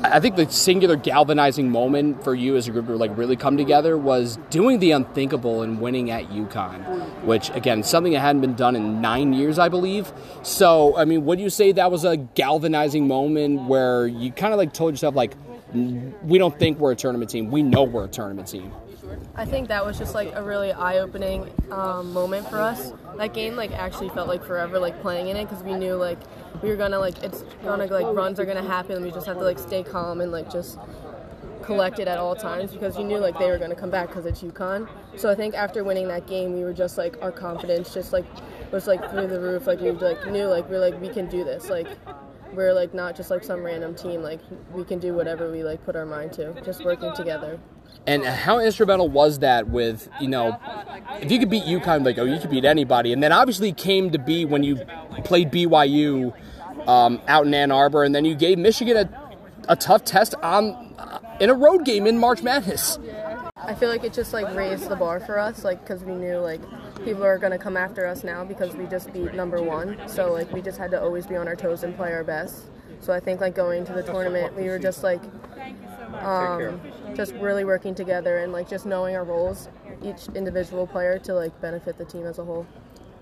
I 0.03 0.19
think 0.19 0.35
the 0.35 0.49
singular 0.49 0.95
galvanizing 0.95 1.71
moment 1.71 2.23
for 2.23 2.35
you 2.35 2.55
as 2.55 2.67
a 2.67 2.71
group 2.71 2.87
to 2.87 2.95
like 2.95 3.15
really 3.17 3.35
come 3.35 3.57
together 3.57 3.97
was 3.97 4.37
doing 4.49 4.79
the 4.79 4.91
unthinkable 4.91 5.63
and 5.63 5.81
winning 5.81 6.11
at 6.11 6.29
UConn, 6.29 7.23
which 7.23 7.49
again 7.51 7.83
something 7.83 8.13
that 8.13 8.19
hadn't 8.19 8.41
been 8.41 8.55
done 8.55 8.75
in 8.75 9.01
nine 9.01 9.33
years, 9.33 9.57
I 9.59 9.69
believe. 9.69 10.11
So, 10.43 10.95
I 10.97 11.05
mean, 11.05 11.25
would 11.25 11.39
you 11.39 11.49
say 11.49 11.71
that 11.71 11.91
was 11.91 12.03
a 12.05 12.17
galvanizing 12.17 13.07
moment 13.07 13.67
where 13.67 14.07
you 14.07 14.31
kind 14.31 14.53
of 14.53 14.57
like 14.57 14.73
told 14.73 14.93
yourself 14.93 15.15
like, 15.15 15.35
we 15.73 16.37
don't 16.37 16.57
think 16.57 16.79
we're 16.79 16.91
a 16.91 16.95
tournament 16.95 17.29
team, 17.29 17.51
we 17.51 17.63
know 17.63 17.83
we're 17.83 18.05
a 18.05 18.09
tournament 18.09 18.47
team. 18.47 18.71
I 19.35 19.45
think 19.45 19.67
that 19.67 19.85
was 19.85 19.97
just 19.97 20.15
like 20.15 20.33
a 20.33 20.41
really 20.41 20.71
eye-opening 20.71 21.49
um, 21.71 22.11
moment 22.11 22.49
for 22.49 22.59
us. 22.59 22.91
That 23.17 23.33
game 23.33 23.55
like 23.55 23.71
actually 23.71 24.09
felt 24.09 24.27
like 24.27 24.43
forever 24.43 24.79
like 24.79 24.99
playing 25.01 25.27
in 25.27 25.37
it 25.37 25.47
because 25.47 25.63
we 25.63 25.73
knew 25.73 25.95
like 25.95 26.17
we 26.61 26.69
were 26.69 26.75
gonna 26.75 26.99
like 26.99 27.21
it's 27.23 27.43
gonna 27.63 27.85
like 27.85 28.15
runs 28.15 28.39
are 28.39 28.45
gonna 28.45 28.67
happen. 28.67 29.03
We 29.03 29.11
just 29.11 29.27
have 29.27 29.37
to 29.37 29.43
like 29.43 29.59
stay 29.59 29.83
calm 29.83 30.21
and 30.21 30.31
like 30.31 30.51
just 30.51 30.79
collect 31.63 31.99
it 31.99 32.07
at 32.07 32.17
all 32.17 32.35
times 32.35 32.71
because 32.71 32.97
you 32.97 33.03
knew 33.03 33.17
like 33.17 33.37
they 33.37 33.49
were 33.49 33.57
gonna 33.57 33.75
come 33.75 33.89
back 33.89 34.07
because 34.07 34.25
it's 34.25 34.41
UConn. 34.41 34.89
So 35.15 35.29
I 35.29 35.35
think 35.35 35.53
after 35.53 35.83
winning 35.83 36.07
that 36.07 36.25
game, 36.27 36.53
we 36.53 36.63
were 36.63 36.73
just 36.73 36.97
like 36.97 37.21
our 37.21 37.31
confidence 37.31 37.93
just 37.93 38.13
like 38.13 38.25
was 38.71 38.87
like 38.87 39.09
through 39.11 39.27
the 39.27 39.39
roof. 39.39 39.67
Like 39.67 39.81
we 39.81 39.91
like 39.91 40.25
knew 40.27 40.45
like 40.45 40.69
we're 40.69 40.79
like 40.79 40.99
we 40.99 41.09
can 41.09 41.27
do 41.27 41.43
this. 41.43 41.69
Like 41.69 41.87
we're 42.53 42.73
like 42.73 42.93
not 42.93 43.15
just 43.15 43.29
like 43.29 43.43
some 43.43 43.61
random 43.63 43.95
team. 43.95 44.21
Like 44.21 44.39
we 44.73 44.83
can 44.83 44.99
do 44.99 45.13
whatever 45.13 45.51
we 45.51 45.63
like 45.63 45.83
put 45.85 45.95
our 45.95 46.05
mind 46.05 46.33
to. 46.33 46.59
Just 46.63 46.83
working 46.83 47.13
together. 47.15 47.59
And 48.07 48.23
how 48.23 48.59
instrumental 48.59 49.09
was 49.09 49.39
that 49.39 49.67
with, 49.67 50.09
you 50.21 50.29
know, 50.29 50.57
if 51.19 51.29
you 51.29 51.39
could 51.39 51.49
beat 51.49 51.65
UConn, 51.65 52.05
like, 52.05 52.17
oh, 52.17 52.23
you 52.23 52.39
could 52.39 52.49
beat 52.49 52.63
anybody. 52.63 53.11
And 53.11 53.21
then 53.21 53.33
obviously 53.33 53.73
came 53.73 54.11
to 54.11 54.17
be 54.17 54.45
when 54.45 54.63
you 54.63 54.77
played 55.25 55.51
BYU 55.51 56.33
um, 56.87 57.21
out 57.27 57.45
in 57.45 57.53
Ann 57.53 57.71
Arbor, 57.71 58.03
and 58.03 58.15
then 58.15 58.23
you 58.23 58.33
gave 58.33 58.57
Michigan 58.57 58.95
a, 58.97 59.31
a 59.67 59.75
tough 59.75 60.05
test 60.05 60.35
on 60.41 60.95
in 61.39 61.49
a 61.49 61.53
road 61.53 61.85
game 61.85 62.07
in 62.07 62.17
March 62.17 62.41
Madness. 62.41 62.97
I 63.57 63.75
feel 63.75 63.89
like 63.89 64.03
it 64.03 64.13
just 64.13 64.31
like 64.33 64.55
raised 64.55 64.87
the 64.87 64.95
bar 64.95 65.19
for 65.19 65.37
us, 65.37 65.63
like 65.63 65.81
because 65.81 66.03
we 66.03 66.13
knew 66.13 66.37
like 66.37 66.61
people 67.03 67.23
are 67.23 67.37
gonna 67.37 67.59
come 67.59 67.75
after 67.75 68.07
us 68.07 68.23
now 68.23 68.45
because 68.45 68.75
we 68.75 68.85
just 68.85 69.11
beat 69.11 69.33
number 69.33 69.61
one. 69.61 69.99
So 70.07 70.31
like 70.31 70.51
we 70.53 70.61
just 70.61 70.77
had 70.77 70.91
to 70.91 71.01
always 71.01 71.27
be 71.27 71.35
on 71.35 71.47
our 71.47 71.55
toes 71.55 71.83
and 71.83 71.95
play 71.95 72.13
our 72.13 72.23
best. 72.23 72.63
So 73.01 73.11
I 73.13 73.19
think 73.19 73.41
like 73.41 73.55
going 73.55 73.85
to 73.85 73.93
the 73.93 74.03
tournament, 74.03 74.55
we 74.55 74.63
were 74.69 74.79
just 74.79 75.03
like 75.03 75.21
um, 76.21 76.79
just 77.15 77.33
really 77.35 77.65
working 77.65 77.95
together 77.95 78.37
and 78.37 78.51
like 78.51 78.69
just 78.69 78.85
knowing 78.85 79.15
our 79.15 79.23
roles, 79.23 79.69
each 80.03 80.27
individual 80.35 80.87
player 80.87 81.19
to 81.19 81.33
like 81.33 81.59
benefit 81.61 81.97
the 81.97 82.05
team 82.05 82.25
as 82.25 82.39
a 82.39 82.43
whole. 82.45 82.65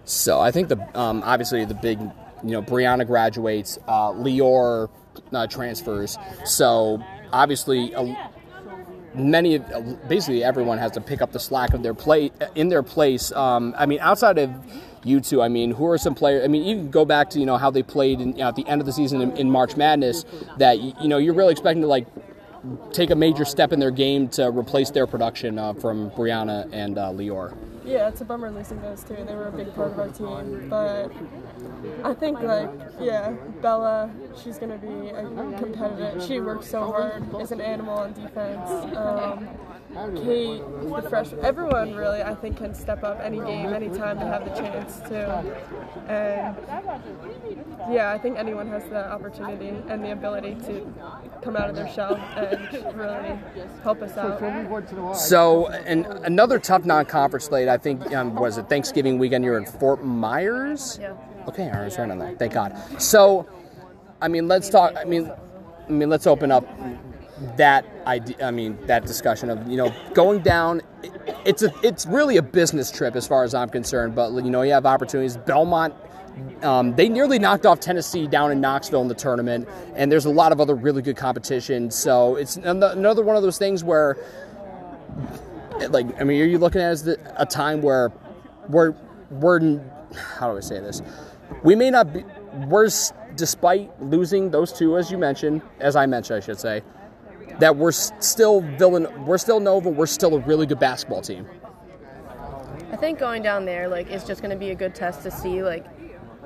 So 0.06 0.40
I 0.40 0.52
think 0.52 0.70
the 0.70 1.00
um, 1.00 1.24
obviously 1.24 1.66
the 1.66 1.74
big, 1.74 2.00
you 2.00 2.52
know, 2.52 2.62
Brianna 2.62 3.08
graduates, 3.08 3.80
uh, 3.88 4.12
Lior 4.12 4.90
uh, 5.34 5.48
transfers. 5.48 6.18
So 6.46 7.02
obviously, 7.32 7.94
uh, 7.96 8.14
many, 9.14 9.56
of- 9.56 10.08
basically 10.08 10.44
everyone 10.44 10.78
has 10.78 10.92
to 10.92 11.02
pick 11.02 11.22
up 11.22 11.32
the 11.32 11.40
slack 11.40 11.74
of 11.74 11.84
their 11.84 11.94
play 11.94 12.32
in 12.54 12.70
their 12.70 12.84
place. 12.84 13.32
Um, 13.32 13.74
I 13.78 13.86
mean, 13.86 14.00
outside 14.00 14.38
of 14.38 14.52
you 15.04 15.22
two, 15.22 15.42
I 15.42 15.48
mean, 15.48 15.72
who 15.72 15.88
are 15.88 15.98
some 15.98 16.16
players? 16.16 16.44
I 16.44 16.48
mean, 16.48 16.64
you 16.64 16.76
can 16.76 16.92
go 16.92 17.06
back 17.06 17.30
to 17.32 17.40
you 17.40 17.46
know 17.46 17.58
how 17.58 17.72
they 17.72 17.84
played 17.84 18.20
in, 18.20 18.34
you 18.34 18.40
know, 18.40 18.48
at 18.50 18.56
the 18.56 18.68
end 18.68 18.82
of 18.82 18.86
the 18.88 18.94
season 18.94 19.22
in, 19.22 19.38
in 19.38 19.52
March 19.52 19.78
Madness. 19.78 20.26
That 20.58 20.80
you 20.80 21.08
know 21.08 21.18
you're 21.18 21.34
really 21.34 21.52
expecting 21.52 21.82
to 21.82 21.88
like 21.88 22.08
take 22.92 23.10
a 23.10 23.16
major 23.16 23.46
step 23.46 23.72
in 23.72 23.80
their 23.80 23.92
game 23.92 24.28
to 24.30 24.50
replace 24.50 24.90
their 24.92 25.08
production 25.08 25.58
uh, 25.58 25.74
from 25.74 26.10
Brianna 26.12 26.70
and 26.72 26.98
uh, 26.98 27.10
Lior. 27.12 27.56
Yeah, 27.86 28.08
it's 28.08 28.22
a 28.22 28.26
bummer 28.26 28.50
losing 28.50 28.82
those 28.82 29.04
two. 29.04 29.16
They 29.16 29.36
were 29.36 29.48
a 29.48 29.52
big 29.52 29.74
part 29.76 29.92
of 29.92 30.00
our 30.00 30.10
team, 30.10 30.70
but 30.70 31.12
I 32.04 32.16
think 32.16 32.42
like 32.42 32.70
yeah, 33.00 33.32
Bella, 33.62 34.10
she's 34.44 34.58
gonna 34.58 34.80
be 34.80 35.10
a 35.10 35.24
competitive. 35.60 36.24
She 36.24 36.40
works 36.40 36.68
so 36.68 36.92
hard, 36.92 37.24
is 37.40 37.52
an 37.52 37.62
animal 37.62 38.00
on 38.00 38.14
defense. 38.14 38.70
Um, 38.96 39.48
Kate, 39.96 40.62
the 40.62 41.10
freshman, 41.10 41.44
everyone 41.46 41.96
really 41.96 42.22
I 42.22 42.36
think 42.36 42.58
can 42.58 42.74
step 42.74 43.04
up 43.04 43.20
any 43.22 43.38
game, 43.38 43.74
anytime 43.74 44.20
they 44.20 44.26
have 44.26 44.44
the 44.44 44.52
chance 44.52 44.98
to. 45.10 45.44
And 46.08 46.56
yeah, 47.94 48.12
I 48.12 48.18
think 48.18 48.38
anyone 48.38 48.68
has 48.68 48.84
the 48.86 49.10
opportunity 49.10 49.70
and 49.88 50.04
the 50.04 50.12
ability 50.12 50.56
to 50.66 50.94
come 51.42 51.56
out 51.56 51.70
of 51.70 51.76
their 51.76 51.88
shell 51.92 52.16
and 52.36 52.96
really 52.96 53.40
help 53.84 54.02
us 54.02 54.18
out. 54.18 55.18
So, 55.18 55.68
and 55.68 56.06
another 56.06 56.60
tough 56.60 56.84
non-conference 56.84 57.46
slate. 57.46 57.70
I 57.70 57.78
think 57.78 58.14
um, 58.14 58.36
was 58.36 58.58
it 58.58 58.68
Thanksgiving 58.68 59.18
weekend. 59.18 59.46
You're 59.46 59.58
in 59.58 59.66
Fort 59.66 60.04
Myers. 60.04 61.00
Yeah. 61.02 61.16
Okay, 61.48 61.70
I 61.70 61.86
was 61.86 61.98
right 61.98 62.10
on 62.10 62.20
that. 62.20 62.38
Thank 62.38 62.54
God. 62.54 62.76
So, 63.02 63.48
I 64.22 64.28
mean, 64.28 64.48
let's 64.48 64.70
talk. 64.70 64.96
I 64.98 65.06
mean, 65.06 65.32
I 65.88 65.92
mean, 65.92 66.10
let's 66.10 66.28
open 66.28 66.52
up 66.52 66.68
that 67.58 67.86
idea. 68.06 68.36
I 68.42 68.52
mean, 68.52 68.78
that 68.86 69.06
discussion 69.06 69.50
of 69.50 69.68
you 69.68 69.78
know 69.78 69.94
going 70.14 70.42
down. 70.42 70.82
It's 71.46 71.64
a 71.64 71.72
it's 71.84 72.06
really 72.06 72.38
a 72.38 72.42
business 72.42 72.92
trip 72.92 73.16
as 73.16 73.28
far 73.28 73.44
as 73.44 73.54
I'm 73.54 73.70
concerned. 73.70 74.16
But 74.16 74.34
you 74.34 74.50
know, 74.50 74.62
you 74.62 74.72
have 74.72 74.86
opportunities. 74.86 75.38
Belmont. 75.38 75.94
Um, 76.64 76.94
they 76.96 77.08
nearly 77.08 77.40
knocked 77.40 77.66
off 77.66 77.80
Tennessee 77.80 78.28
down 78.28 78.52
in 78.52 78.60
Knoxville 78.60 79.02
in 79.02 79.08
the 79.08 79.16
tournament, 79.16 79.70
and 79.96 80.12
there's 80.12 80.26
a 80.26 80.30
lot 80.30 80.52
of 80.52 80.60
other 80.60 80.76
really 80.76 81.02
good 81.02 81.16
competition. 81.16 81.90
So 81.90 82.36
it's 82.36 82.58
another 82.58 83.24
one 83.24 83.38
of 83.38 83.44
those 83.44 83.58
things 83.58 83.86
where 83.86 84.18
like 85.90 86.08
I 86.20 86.24
mean, 86.24 86.42
are 86.42 86.46
you 86.46 86.58
looking 86.58 86.82
at 86.82 86.92
as 86.92 87.08
a 87.08 87.46
time 87.46 87.82
where 87.82 88.12
we're 88.70 88.94
we're 89.30 89.80
how 90.38 90.52
do 90.52 90.58
I 90.58 90.62
say 90.62 90.80
this? 90.80 91.02
We 91.64 91.76
may 91.76 91.90
not 91.90 92.14
be 92.14 92.24
we're 92.68 92.90
despite 93.36 94.02
losing 94.02 94.52
those 94.52 94.72
two 94.72 94.98
as 94.98 95.12
you 95.12 95.18
mentioned, 95.18 95.62
as 95.80 95.96
I 95.96 96.06
mentioned, 96.06 96.38
I 96.38 96.46
should 96.46 96.60
say, 96.60 96.82
that 97.60 97.76
we're 97.76 97.92
still 97.92 98.62
villain. 98.62 99.08
We're 99.26 99.38
still 99.38 99.60
Nova. 99.60 99.90
We're 99.90 100.06
still 100.06 100.36
a 100.36 100.40
really 100.40 100.66
good 100.66 100.80
basketball 100.80 101.22
team. 101.22 101.48
I 102.92 102.98
think 102.98 103.20
going 103.20 103.44
down 103.44 103.66
there 103.66 103.88
like 103.88 104.10
is 104.10 104.24
just 104.24 104.42
going 104.42 104.52
to 104.52 104.58
be 104.58 104.70
a 104.70 104.76
good 104.76 104.96
test 104.96 105.24
to 105.24 105.32
see 105.32 105.64
like 105.64 105.86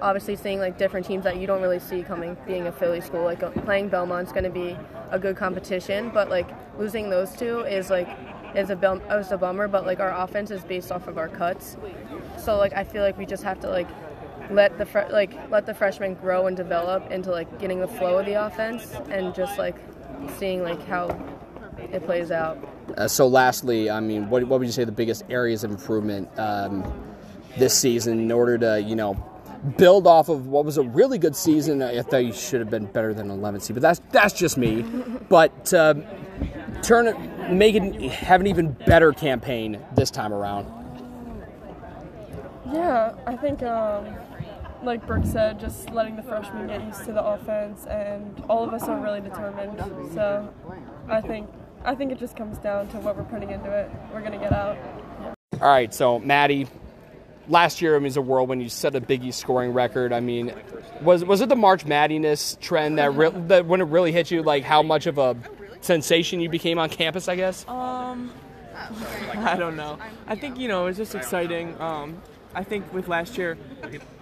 obviously 0.01 0.35
seeing 0.35 0.59
like 0.59 0.77
different 0.77 1.05
teams 1.05 1.23
that 1.25 1.38
you 1.38 1.45
don't 1.45 1.62
really 1.62 1.79
see 1.79 2.01
coming 2.01 2.38
being 2.47 2.67
a 2.67 2.71
Philly 2.71 3.01
school 3.01 3.23
like 3.23 3.43
uh, 3.43 3.49
playing 3.49 3.89
Belmont's 3.89 4.31
going 4.31 4.45
to 4.45 4.49
be 4.49 4.77
a 5.12 5.19
good 5.19 5.35
competition 5.35 6.09
but 6.09 6.29
like 6.29 6.49
losing 6.79 7.09
those 7.09 7.35
two 7.35 7.59
is 7.59 7.89
like 7.89 8.07
is 8.55 8.69
a 8.69 8.75
bum- 8.75 9.01
is 9.12 9.31
a 9.31 9.38
bummer. 9.38 9.67
But 9.67 9.85
like 9.85 9.99
our 9.99 10.12
offense 10.23 10.51
is 10.51 10.63
based 10.63 10.91
off 10.91 11.07
of 11.07 11.17
our 11.17 11.27
cuts, 11.27 11.77
so 12.38 12.57
like 12.57 12.73
I 12.73 12.83
feel 12.83 13.03
like 13.03 13.17
we 13.17 13.25
just 13.25 13.43
have 13.43 13.59
to 13.62 13.69
like 13.69 13.88
let 14.49 14.77
the 14.77 14.85
fre- 14.85 15.09
like 15.12 15.33
let 15.49 15.65
the 15.65 15.73
freshmen 15.73 16.15
grow 16.15 16.47
and 16.47 16.57
develop 16.57 17.12
into 17.12 17.31
like 17.31 17.59
getting 17.59 17.79
the 17.79 17.88
flow 17.88 18.17
of 18.17 18.25
the 18.25 18.45
offense 18.45 18.93
and 19.09 19.33
just 19.35 19.57
like 19.57 19.75
seeing 20.37 20.63
like 20.63 20.85
how 20.87 21.07
it 21.77 22.05
plays 22.05 22.31
out. 22.31 22.57
Uh, 22.97 23.07
so, 23.07 23.27
lastly, 23.27 23.89
I 23.89 23.99
mean, 23.99 24.29
what, 24.29 24.43
what 24.45 24.59
would 24.59 24.67
you 24.67 24.71
say 24.71 24.83
the 24.83 24.91
biggest 24.91 25.23
areas 25.29 25.63
of 25.63 25.71
improvement 25.71 26.29
um, 26.37 26.91
this 27.57 27.77
season 27.77 28.19
in 28.19 28.31
order 28.31 28.57
to, 28.57 28.81
you 28.81 28.95
know, 28.95 29.13
build 29.77 30.07
off 30.07 30.29
of 30.29 30.47
what 30.47 30.65
was 30.65 30.77
a 30.77 30.83
really 30.83 31.17
good 31.17 31.35
season? 31.35 31.81
I 31.81 32.01
thought 32.01 32.25
you 32.25 32.33
should 32.33 32.59
have 32.59 32.69
been 32.69 32.85
better 32.85 33.13
than 33.13 33.29
11 33.29 33.61
seed, 33.61 33.75
but 33.75 33.81
that's 33.81 34.01
that's 34.11 34.33
just 34.33 34.57
me. 34.57 34.81
But 35.29 35.73
uh, 35.73 35.95
turn 36.81 37.07
it, 37.07 37.51
make 37.51 37.75
it, 37.75 38.11
have 38.11 38.41
an 38.41 38.47
even 38.47 38.71
better 38.71 39.11
campaign 39.11 39.79
this 39.95 40.11
time 40.11 40.33
around. 40.33 40.67
Yeah, 42.71 43.15
I 43.25 43.35
think, 43.35 43.63
um, 43.63 44.05
like 44.83 45.05
Brooke 45.05 45.25
said, 45.25 45.59
just 45.59 45.89
letting 45.91 46.15
the 46.15 46.23
freshmen 46.23 46.67
get 46.67 46.83
used 46.83 47.03
to 47.05 47.11
the 47.11 47.23
offense, 47.23 47.85
and 47.85 48.41
all 48.49 48.63
of 48.63 48.73
us 48.73 48.83
are 48.83 48.99
really 48.99 49.21
determined. 49.21 49.79
So, 50.13 50.53
I 51.07 51.21
think 51.21 51.49
I 51.83 51.95
think 51.95 52.11
it 52.11 52.19
just 52.19 52.35
comes 52.35 52.57
down 52.57 52.87
to 52.89 52.97
what 52.97 53.15
we're 53.17 53.23
putting 53.23 53.51
into 53.51 53.71
it. 53.71 53.89
We're 54.13 54.21
gonna 54.21 54.37
get 54.37 54.53
out. 54.53 54.77
All 55.61 55.67
right, 55.67 55.93
so 55.93 56.19
Maddie, 56.19 56.67
last 57.47 57.81
year 57.81 57.95
I 57.95 57.99
mean, 57.99 58.05
it 58.05 58.09
was 58.09 58.17
a 58.17 58.21
whirlwind. 58.21 58.61
You 58.61 58.69
set 58.69 58.95
a 58.95 59.01
Big 59.01 59.23
East 59.23 59.39
scoring 59.39 59.73
record. 59.73 60.13
I 60.13 60.19
mean, 60.19 60.53
was 61.01 61.23
was 61.23 61.41
it 61.41 61.49
the 61.49 61.55
March 61.55 61.85
Maddiness 61.85 62.59
trend 62.59 62.97
that 62.97 63.13
re- 63.13 63.31
that 63.47 63.65
when 63.65 63.81
it 63.81 63.85
really 63.85 64.11
hit 64.11 64.31
you, 64.31 64.43
like 64.43 64.63
how 64.63 64.81
much 64.81 65.05
of 65.07 65.17
a 65.17 65.35
sensation 65.81 66.39
you 66.39 66.49
became 66.49 66.79
on 66.79 66.89
campus? 66.89 67.27
I 67.27 67.35
guess. 67.35 67.67
Um, 67.67 68.31
I 69.37 69.55
don't 69.57 69.75
know. 69.75 69.97
I 70.27 70.35
think 70.35 70.57
you 70.57 70.67
know 70.67 70.87
it's 70.87 70.97
just 70.97 71.15
exciting. 71.15 71.79
Um, 71.81 72.21
I 72.53 72.63
think 72.63 72.91
with 72.93 73.07
last 73.07 73.38
year, 73.38 73.57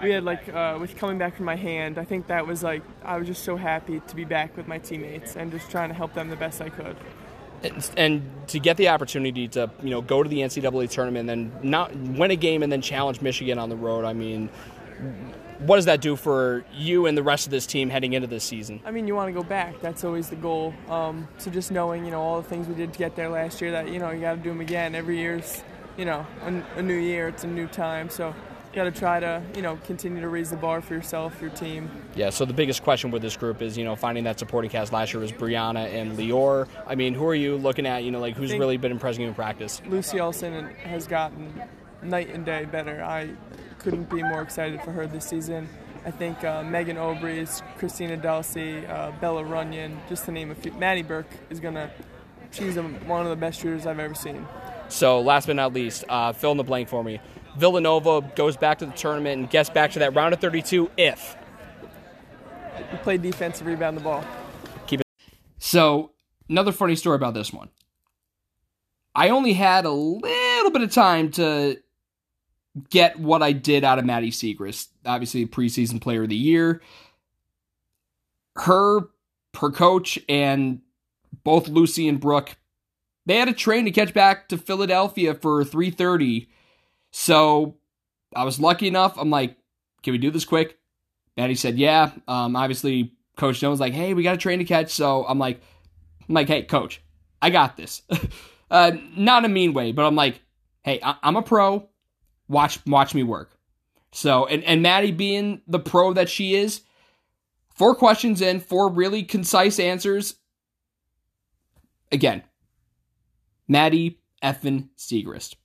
we 0.01 0.11
had 0.11 0.23
like 0.23 0.49
uh, 0.49 0.77
with 0.79 0.95
coming 0.97 1.17
back 1.17 1.35
from 1.35 1.45
my 1.45 1.55
hand. 1.55 1.97
I 1.97 2.03
think 2.03 2.27
that 2.27 2.45
was 2.45 2.61
like 2.63 2.83
I 3.03 3.17
was 3.17 3.27
just 3.27 3.43
so 3.43 3.55
happy 3.55 4.01
to 4.05 4.15
be 4.15 4.25
back 4.25 4.57
with 4.57 4.67
my 4.67 4.79
teammates 4.79 5.35
and 5.35 5.51
just 5.51 5.71
trying 5.71 5.89
to 5.89 5.95
help 5.95 6.13
them 6.13 6.29
the 6.29 6.35
best 6.35 6.61
I 6.61 6.69
could. 6.69 6.97
And, 7.63 7.91
and 7.97 8.47
to 8.49 8.59
get 8.59 8.77
the 8.77 8.89
opportunity 8.89 9.47
to 9.49 9.71
you 9.81 9.89
know 9.89 10.01
go 10.01 10.23
to 10.23 10.29
the 10.29 10.39
NCAA 10.39 10.89
tournament 10.89 11.29
and 11.29 11.51
then 11.51 11.69
not 11.69 11.95
win 11.95 12.31
a 12.31 12.35
game 12.35 12.63
and 12.63 12.71
then 12.71 12.81
challenge 12.81 13.21
Michigan 13.21 13.57
on 13.59 13.69
the 13.69 13.77
road. 13.77 14.03
I 14.03 14.13
mean, 14.13 14.49
what 15.59 15.77
does 15.77 15.85
that 15.85 16.01
do 16.01 16.15
for 16.15 16.65
you 16.73 17.05
and 17.05 17.17
the 17.17 17.23
rest 17.23 17.47
of 17.47 17.51
this 17.51 17.65
team 17.65 17.89
heading 17.89 18.13
into 18.13 18.27
this 18.27 18.43
season? 18.43 18.81
I 18.85 18.91
mean, 18.91 19.07
you 19.07 19.15
want 19.15 19.33
to 19.33 19.41
go 19.41 19.47
back. 19.47 19.79
That's 19.81 20.03
always 20.03 20.29
the 20.29 20.35
goal. 20.35 20.73
Um, 20.89 21.27
so 21.37 21.49
just 21.49 21.71
knowing, 21.71 22.05
you 22.05 22.11
know, 22.11 22.21
all 22.21 22.41
the 22.41 22.47
things 22.47 22.67
we 22.67 22.75
did 22.75 22.93
to 22.93 22.99
get 22.99 23.15
there 23.15 23.29
last 23.29 23.61
year, 23.61 23.71
that 23.71 23.89
you 23.89 23.99
know, 23.99 24.11
you 24.11 24.21
got 24.21 24.35
to 24.35 24.37
do 24.37 24.49
them 24.49 24.61
again. 24.61 24.95
Every 24.95 25.17
year's, 25.17 25.63
you 25.97 26.05
know, 26.05 26.25
a, 26.43 26.79
a 26.79 26.81
new 26.81 26.95
year. 26.95 27.27
It's 27.27 27.43
a 27.43 27.47
new 27.47 27.67
time. 27.67 28.09
So 28.09 28.27
you 28.27 28.75
got 28.75 28.83
to 28.83 28.91
try 28.91 29.19
to, 29.19 29.41
you 29.55 29.61
know, 29.61 29.77
continue 29.85 30.21
to 30.21 30.27
raise 30.27 30.51
the 30.51 30.57
bar 30.57 30.81
for 30.81 30.93
yourself, 30.93 31.41
your 31.41 31.49
team. 31.49 31.89
Yeah. 32.15 32.29
So 32.29 32.45
the 32.45 32.53
biggest 32.53 32.83
question 32.83 33.11
with 33.11 33.21
this 33.21 33.35
group 33.35 33.61
is, 33.61 33.77
you 33.77 33.83
know, 33.83 33.95
finding 33.95 34.23
that 34.25 34.39
supporting 34.39 34.69
cast. 34.69 34.93
Last 34.93 35.13
year 35.13 35.21
was 35.21 35.31
Brianna 35.31 35.91
and 35.93 36.17
Lior. 36.17 36.67
I 36.85 36.95
mean, 36.95 37.13
who 37.13 37.25
are 37.27 37.35
you 37.35 37.57
looking 37.57 37.85
at? 37.85 38.03
You 38.03 38.11
know, 38.11 38.19
like 38.19 38.35
who's 38.35 38.53
really 38.53 38.77
been 38.77 38.91
impressing 38.91 39.23
you 39.23 39.27
in 39.27 39.33
practice? 39.33 39.81
Lucy 39.87 40.19
Olsen 40.19 40.65
has 40.75 41.07
gotten 41.07 41.63
night 42.03 42.29
and 42.29 42.45
day 42.45 42.65
better. 42.65 43.03
I 43.03 43.29
couldn't 43.79 44.09
be 44.09 44.21
more 44.21 44.41
excited 44.41 44.81
for 44.81 44.91
her 44.91 45.07
this 45.07 45.25
season. 45.25 45.67
I 46.05 46.11
think 46.11 46.43
uh, 46.43 46.63
Megan 46.63 46.95
Obrys, 46.95 47.61
Christina 47.77 48.15
Dalce, 48.15 48.55
uh, 48.55 49.11
Bella 49.19 49.43
Runyan, 49.43 49.97
just 50.07 50.25
to 50.25 50.31
name 50.31 50.51
a 50.51 50.55
few. 50.55 50.71
Maddie 50.73 51.03
Burke 51.03 51.27
is 51.49 51.59
gonna. 51.59 51.91
She's 52.51 52.77
a, 52.77 52.83
one 52.83 53.23
of 53.23 53.29
the 53.29 53.35
best 53.35 53.59
shooters 53.59 53.85
I've 53.85 53.99
ever 53.99 54.13
seen. 54.13 54.47
So 54.89 55.21
last 55.21 55.47
but 55.47 55.55
not 55.55 55.73
least, 55.73 56.03
uh, 56.09 56.33
fill 56.33 56.51
in 56.51 56.57
the 56.57 56.63
blank 56.63 56.89
for 56.89 57.03
me. 57.03 57.19
Villanova 57.57 58.21
goes 58.35 58.55
back 58.55 58.79
to 58.79 58.85
the 58.85 58.91
tournament 58.93 59.39
and 59.39 59.49
gets 59.49 59.69
back 59.69 59.91
to 59.91 59.99
that 59.99 60.15
round 60.15 60.33
of 60.33 60.39
32 60.39 60.91
if. 60.97 61.35
We 62.91 62.97
play 62.99 63.17
defense 63.17 63.59
to 63.59 63.65
rebound 63.65 63.97
the 63.97 64.01
ball. 64.01 64.23
Keep 64.85 65.01
it. 65.01 65.07
So, 65.57 66.11
another 66.47 66.71
funny 66.71 66.95
story 66.95 67.15
about 67.15 67.33
this 67.33 67.51
one. 67.51 67.69
I 69.15 69.29
only 69.29 69.53
had 69.53 69.85
a 69.85 69.91
little 69.91 70.71
bit 70.71 70.83
of 70.83 70.91
time 70.91 71.31
to 71.31 71.77
get 72.89 73.19
what 73.19 73.41
I 73.41 73.51
did 73.51 73.83
out 73.83 73.97
of 73.97 74.05
Maddie 74.05 74.31
Siegrist. 74.31 74.89
Obviously, 75.05 75.45
preseason 75.47 75.99
player 75.99 76.23
of 76.23 76.29
the 76.29 76.35
year. 76.35 76.81
Her, 78.55 79.09
her 79.59 79.71
coach, 79.71 80.19
and 80.29 80.81
both 81.43 81.67
Lucy 81.67 82.07
and 82.07 82.19
Brooke, 82.19 82.55
they 83.27 83.35
had 83.35 83.47
a 83.49 83.53
train 83.53 83.85
to 83.85 83.91
catch 83.91 84.13
back 84.13 84.49
to 84.49 84.57
Philadelphia 84.57 85.35
for 85.35 85.63
3:30. 85.63 86.47
So, 87.11 87.75
I 88.35 88.43
was 88.43 88.59
lucky 88.59 88.87
enough. 88.87 89.17
I'm 89.17 89.29
like, 89.29 89.57
can 90.01 90.13
we 90.13 90.17
do 90.17 90.31
this 90.31 90.45
quick? 90.45 90.77
Maddie 91.35 91.55
said, 91.55 91.77
yeah. 91.77 92.11
Um, 92.27 92.55
obviously, 92.55 93.13
Coach 93.35 93.59
Jones 93.59 93.71
was 93.73 93.79
like, 93.79 93.93
hey, 93.93 94.13
we 94.13 94.23
got 94.23 94.35
a 94.35 94.37
train 94.37 94.59
to 94.59 94.65
catch. 94.65 94.91
So 94.91 95.25
I'm 95.27 95.39
like, 95.39 95.61
I'm 96.27 96.33
like, 96.33 96.47
hey, 96.47 96.63
Coach, 96.63 97.01
I 97.41 97.49
got 97.49 97.77
this. 97.77 98.01
uh, 98.71 98.91
not 99.15 99.43
in 99.43 99.51
a 99.51 99.53
mean 99.53 99.73
way, 99.73 99.91
but 99.91 100.05
I'm 100.05 100.15
like, 100.15 100.41
hey, 100.83 100.99
I- 101.03 101.17
I'm 101.21 101.35
a 101.35 101.41
pro. 101.41 101.87
Watch, 102.47 102.79
watch 102.87 103.13
me 103.13 103.23
work. 103.23 103.51
So, 104.13 104.45
and 104.45 104.63
and 104.63 104.81
Maddie 104.81 105.11
being 105.11 105.61
the 105.67 105.79
pro 105.79 106.13
that 106.13 106.29
she 106.29 106.55
is, 106.55 106.81
four 107.75 107.93
questions 107.93 108.41
in, 108.41 108.61
four 108.61 108.89
really 108.89 109.21
concise 109.21 109.79
answers. 109.79 110.35
Again, 112.11 112.43
Maddie 113.67 114.19
effin 114.43 114.89
Siegrist. 114.97 115.55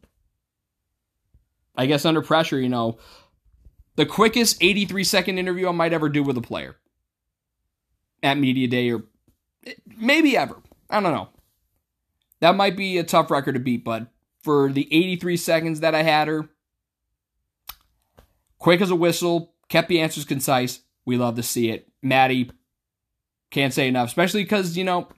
I 1.75 1.87
guess 1.87 2.05
under 2.05 2.23
pressure, 2.23 2.61
you 2.61 2.69
know, 2.69 2.99
the 3.97 4.07
quickest 4.07 4.63
83 4.63 5.05
second 5.05 5.39
interview 5.39 5.69
I 5.69 5.73
might 5.73 5.93
ever 5.93 6.09
do 6.09 6.23
with 6.23 6.37
a 6.37 6.43
player 6.43 6.77
at 8.23 8.39
media 8.39 8.69
day 8.69 8.91
or 8.91 9.05
maybe 9.87 10.37
ever. 10.37 10.57
I 10.91 11.01
don't 11.01 11.13
know. 11.13 11.29
That 12.41 12.57
might 12.57 12.77
be 12.77 12.99
a 12.99 13.05
tough 13.05 13.31
record 13.31 13.55
to 13.55 13.61
beat, 13.61 13.85
but 13.85 14.09
for 14.43 14.71
the 14.71 14.89
83 14.93 15.37
seconds 15.37 15.81
that 15.81 15.95
I 15.95 16.03
had 16.03 16.29
her, 16.29 16.49
quick 18.59 18.81
as 18.81 18.91
a 18.91 18.97
whistle, 18.97 19.55
kept 19.69 19.89
the 19.89 20.01
answers 20.01 20.25
concise. 20.25 20.81
We 21.05 21.17
love 21.17 21.37
to 21.37 21.43
see 21.43 21.71
it. 21.71 21.89
Maddie, 22.03 22.51
can't 23.51 23.73
say 23.73 23.87
enough, 23.87 24.09
especially 24.09 24.43
because, 24.43 24.77
you 24.77 24.85
know, 24.85 25.09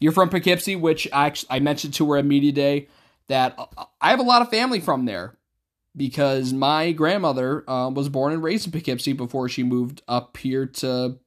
you're 0.00 0.12
from 0.12 0.28
Poughkeepsie, 0.28 0.76
which 0.76 1.08
I, 1.12 1.32
I 1.50 1.58
mentioned 1.60 1.94
to 1.94 2.10
her 2.10 2.18
at 2.18 2.24
media 2.24 2.52
day 2.52 2.88
that 3.28 3.58
I 4.00 4.10
have 4.10 4.20
a 4.20 4.24
lot 4.24 4.42
of 4.42 4.50
family 4.50 4.80
from 4.80 5.04
there 5.04 5.36
because 5.96 6.52
my 6.52 6.92
grandmother 6.92 7.68
uh, 7.68 7.90
was 7.90 8.08
born 8.08 8.32
and 8.32 8.42
raised 8.42 8.66
in 8.66 8.72
Poughkeepsie 8.72 9.12
before 9.12 9.48
she 9.48 9.62
moved 9.62 10.02
up 10.08 10.36
here 10.36 10.66
to 10.66 11.18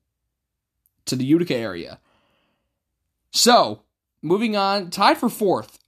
to 1.06 1.16
the 1.16 1.26
Utica 1.26 1.56
area. 1.56 2.00
So, 3.32 3.82
moving 4.22 4.56
on, 4.56 4.90
tied 4.92 5.18
for 5.18 5.30
fourth. 5.30 5.80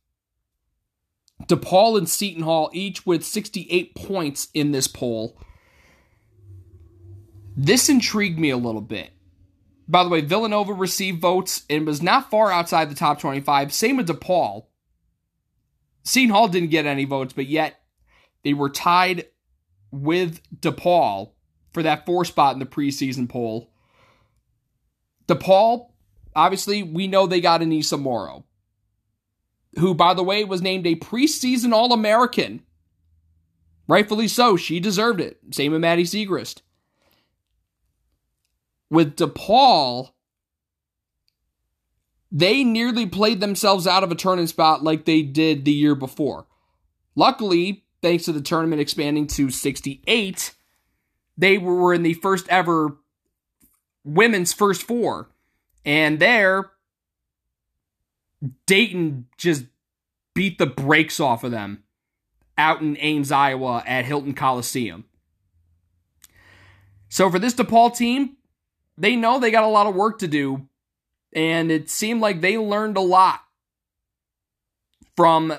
DePaul 1.43 1.97
and 1.97 2.09
Seton 2.09 2.43
Hall 2.43 2.69
each 2.73 3.05
with 3.05 3.23
68 3.23 3.95
points 3.95 4.47
in 4.53 4.71
this 4.71 4.87
poll. 4.87 5.37
This 7.55 7.89
intrigued 7.89 8.39
me 8.39 8.49
a 8.49 8.57
little 8.57 8.81
bit. 8.81 9.11
By 9.87 10.03
the 10.03 10.09
way, 10.09 10.21
Villanova 10.21 10.73
received 10.73 11.21
votes 11.21 11.63
and 11.69 11.85
was 11.85 12.01
not 12.01 12.29
far 12.29 12.51
outside 12.51 12.89
the 12.89 12.95
top 12.95 13.19
25. 13.19 13.73
Same 13.73 13.97
with 13.97 14.07
DePaul. 14.07 14.65
Seton 16.03 16.29
Hall 16.29 16.47
didn't 16.47 16.69
get 16.69 16.85
any 16.85 17.05
votes, 17.05 17.33
but 17.33 17.47
yet 17.47 17.81
they 18.43 18.53
were 18.53 18.69
tied 18.69 19.27
with 19.91 20.41
DePaul 20.59 21.31
for 21.73 21.83
that 21.83 22.05
four 22.05 22.25
spot 22.25 22.53
in 22.53 22.59
the 22.59 22.65
preseason 22.65 23.27
poll. 23.27 23.71
DePaul, 25.27 25.91
obviously, 26.35 26.83
we 26.83 27.07
know 27.07 27.25
they 27.25 27.41
got 27.41 27.61
Aneesah 27.61 27.99
Morrow, 27.99 28.45
who, 29.79 29.93
by 29.93 30.13
the 30.13 30.23
way, 30.23 30.43
was 30.43 30.61
named 30.61 30.85
a 30.85 30.95
preseason 30.95 31.73
All 31.73 31.93
American. 31.93 32.63
Rightfully 33.87 34.27
so. 34.27 34.55
She 34.55 34.79
deserved 34.79 35.19
it. 35.19 35.39
Same 35.51 35.71
with 35.71 35.81
Maddie 35.81 36.03
Siegrist. 36.03 36.61
With 38.93 39.15
DePaul, 39.15 40.11
they 42.31 42.63
nearly 42.63 43.07
played 43.07 43.39
themselves 43.39 43.87
out 43.87 44.03
of 44.03 44.11
a 44.11 44.15
tournament 44.15 44.49
spot 44.49 44.83
like 44.83 45.05
they 45.05 45.23
did 45.23 45.65
the 45.65 45.71
year 45.71 45.95
before. 45.95 46.45
Luckily, 47.15 47.85
thanks 48.03 48.25
to 48.25 48.31
the 48.31 48.39
tournament 48.39 48.81
expanding 48.81 49.25
to 49.25 49.49
68, 49.49 50.53
they 51.35 51.57
were 51.57 51.91
in 51.91 52.03
the 52.03 52.13
first 52.13 52.47
ever 52.49 52.95
women's 54.03 54.53
first 54.53 54.83
four. 54.83 55.27
And 55.83 56.19
there, 56.19 56.69
Dayton 58.67 59.25
just 59.39 59.65
beat 60.35 60.59
the 60.59 60.67
brakes 60.67 61.19
off 61.19 61.43
of 61.43 61.49
them 61.49 61.83
out 62.59 62.81
in 62.81 62.95
Ames, 62.99 63.31
Iowa 63.31 63.83
at 63.87 64.05
Hilton 64.05 64.35
Coliseum. 64.35 65.05
So 67.09 67.31
for 67.31 67.39
this 67.39 67.55
DePaul 67.55 67.97
team, 67.97 68.37
they 68.97 69.15
know 69.15 69.39
they 69.39 69.51
got 69.51 69.63
a 69.63 69.67
lot 69.67 69.87
of 69.87 69.95
work 69.95 70.19
to 70.19 70.27
do, 70.27 70.67
and 71.33 71.71
it 71.71 71.89
seemed 71.89 72.21
like 72.21 72.41
they 72.41 72.57
learned 72.57 72.97
a 72.97 73.01
lot 73.01 73.41
from 75.15 75.53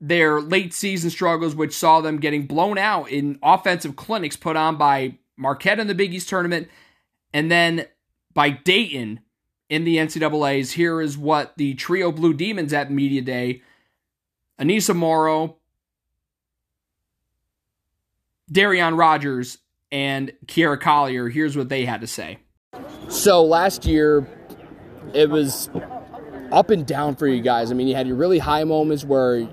their 0.00 0.40
late 0.40 0.72
season 0.72 1.10
struggles, 1.10 1.54
which 1.54 1.76
saw 1.76 2.00
them 2.00 2.18
getting 2.18 2.46
blown 2.46 2.78
out 2.78 3.10
in 3.10 3.38
offensive 3.42 3.96
clinics 3.96 4.36
put 4.36 4.56
on 4.56 4.76
by 4.76 5.18
Marquette 5.36 5.80
in 5.80 5.86
the 5.86 5.94
Big 5.94 6.14
East 6.14 6.28
tournament, 6.28 6.68
and 7.32 7.50
then 7.50 7.86
by 8.34 8.50
Dayton 8.50 9.20
in 9.68 9.84
the 9.84 9.96
NCAAs. 9.96 10.72
Here 10.72 11.00
is 11.00 11.18
what 11.18 11.54
the 11.56 11.74
trio 11.74 12.12
Blue 12.12 12.32
Demons 12.32 12.72
at 12.72 12.90
Media 12.90 13.22
Day 13.22 13.62
Aneesah 14.60 14.96
Morrow, 14.96 15.56
Darrione 18.52 18.98
Rogers, 18.98 19.58
and 19.90 20.32
Kiera 20.46 20.80
Collier. 20.80 21.28
Here's 21.28 21.56
what 21.56 21.68
they 21.68 21.84
had 21.84 22.00
to 22.00 22.06
say. 22.06 22.38
So 23.08 23.42
last 23.44 23.86
year, 23.86 24.26
it 25.14 25.30
was 25.30 25.70
up 26.52 26.70
and 26.70 26.86
down 26.86 27.16
for 27.16 27.26
you 27.26 27.42
guys. 27.42 27.70
I 27.70 27.74
mean, 27.74 27.88
you 27.88 27.94
had 27.94 28.06
your 28.06 28.16
really 28.16 28.38
high 28.38 28.64
moments 28.64 29.04
where 29.04 29.48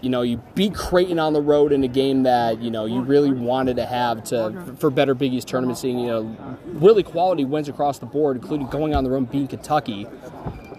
you 0.00 0.08
know, 0.08 0.22
you 0.22 0.38
beat 0.54 0.74
Creighton 0.74 1.18
on 1.18 1.34
the 1.34 1.42
road 1.42 1.72
in 1.72 1.84
a 1.84 1.88
game 1.88 2.22
that, 2.22 2.60
you 2.62 2.70
know, 2.70 2.86
you 2.86 3.02
really 3.02 3.30
wanted 3.30 3.76
to 3.76 3.84
have 3.84 4.24
to 4.24 4.74
for 4.78 4.90
better 4.90 5.14
Big 5.14 5.34
East 5.34 5.48
tournament 5.48 5.78
seeing, 5.78 5.98
you 5.98 6.06
know, 6.06 6.56
really 6.64 7.02
quality 7.02 7.44
wins 7.44 7.68
across 7.68 7.98
the 7.98 8.06
board, 8.06 8.36
including 8.36 8.66
going 8.68 8.94
on 8.94 9.04
the 9.04 9.10
road 9.10 9.30
beating 9.30 9.48
Kentucky. 9.48 10.06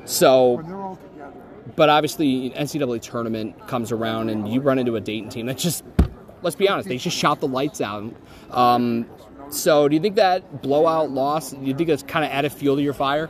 So 0.05 0.97
but 1.75 1.89
obviously 1.89 2.49
NCAA 2.51 3.01
tournament 3.01 3.67
comes 3.67 3.91
around 3.91 4.29
and 4.29 4.51
you 4.51 4.61
run 4.61 4.79
into 4.79 4.95
a 4.95 5.01
Dayton 5.01 5.29
team 5.29 5.45
that 5.45 5.57
just 5.57 5.83
let's 6.41 6.55
be 6.55 6.67
honest, 6.67 6.89
they 6.89 6.97
just 6.97 7.17
shot 7.17 7.39
the 7.39 7.47
lights 7.47 7.81
out. 7.81 8.13
Um, 8.49 9.05
so 9.51 9.87
do 9.87 9.95
you 9.95 10.01
think 10.01 10.15
that 10.15 10.61
blowout 10.61 11.11
loss, 11.11 11.51
do 11.51 11.65
you 11.65 11.73
think 11.73 11.89
it's 11.89 12.03
kind 12.03 12.25
of 12.25 12.31
added 12.31 12.51
fuel 12.51 12.75
to 12.75 12.81
your 12.81 12.93
fire? 12.93 13.29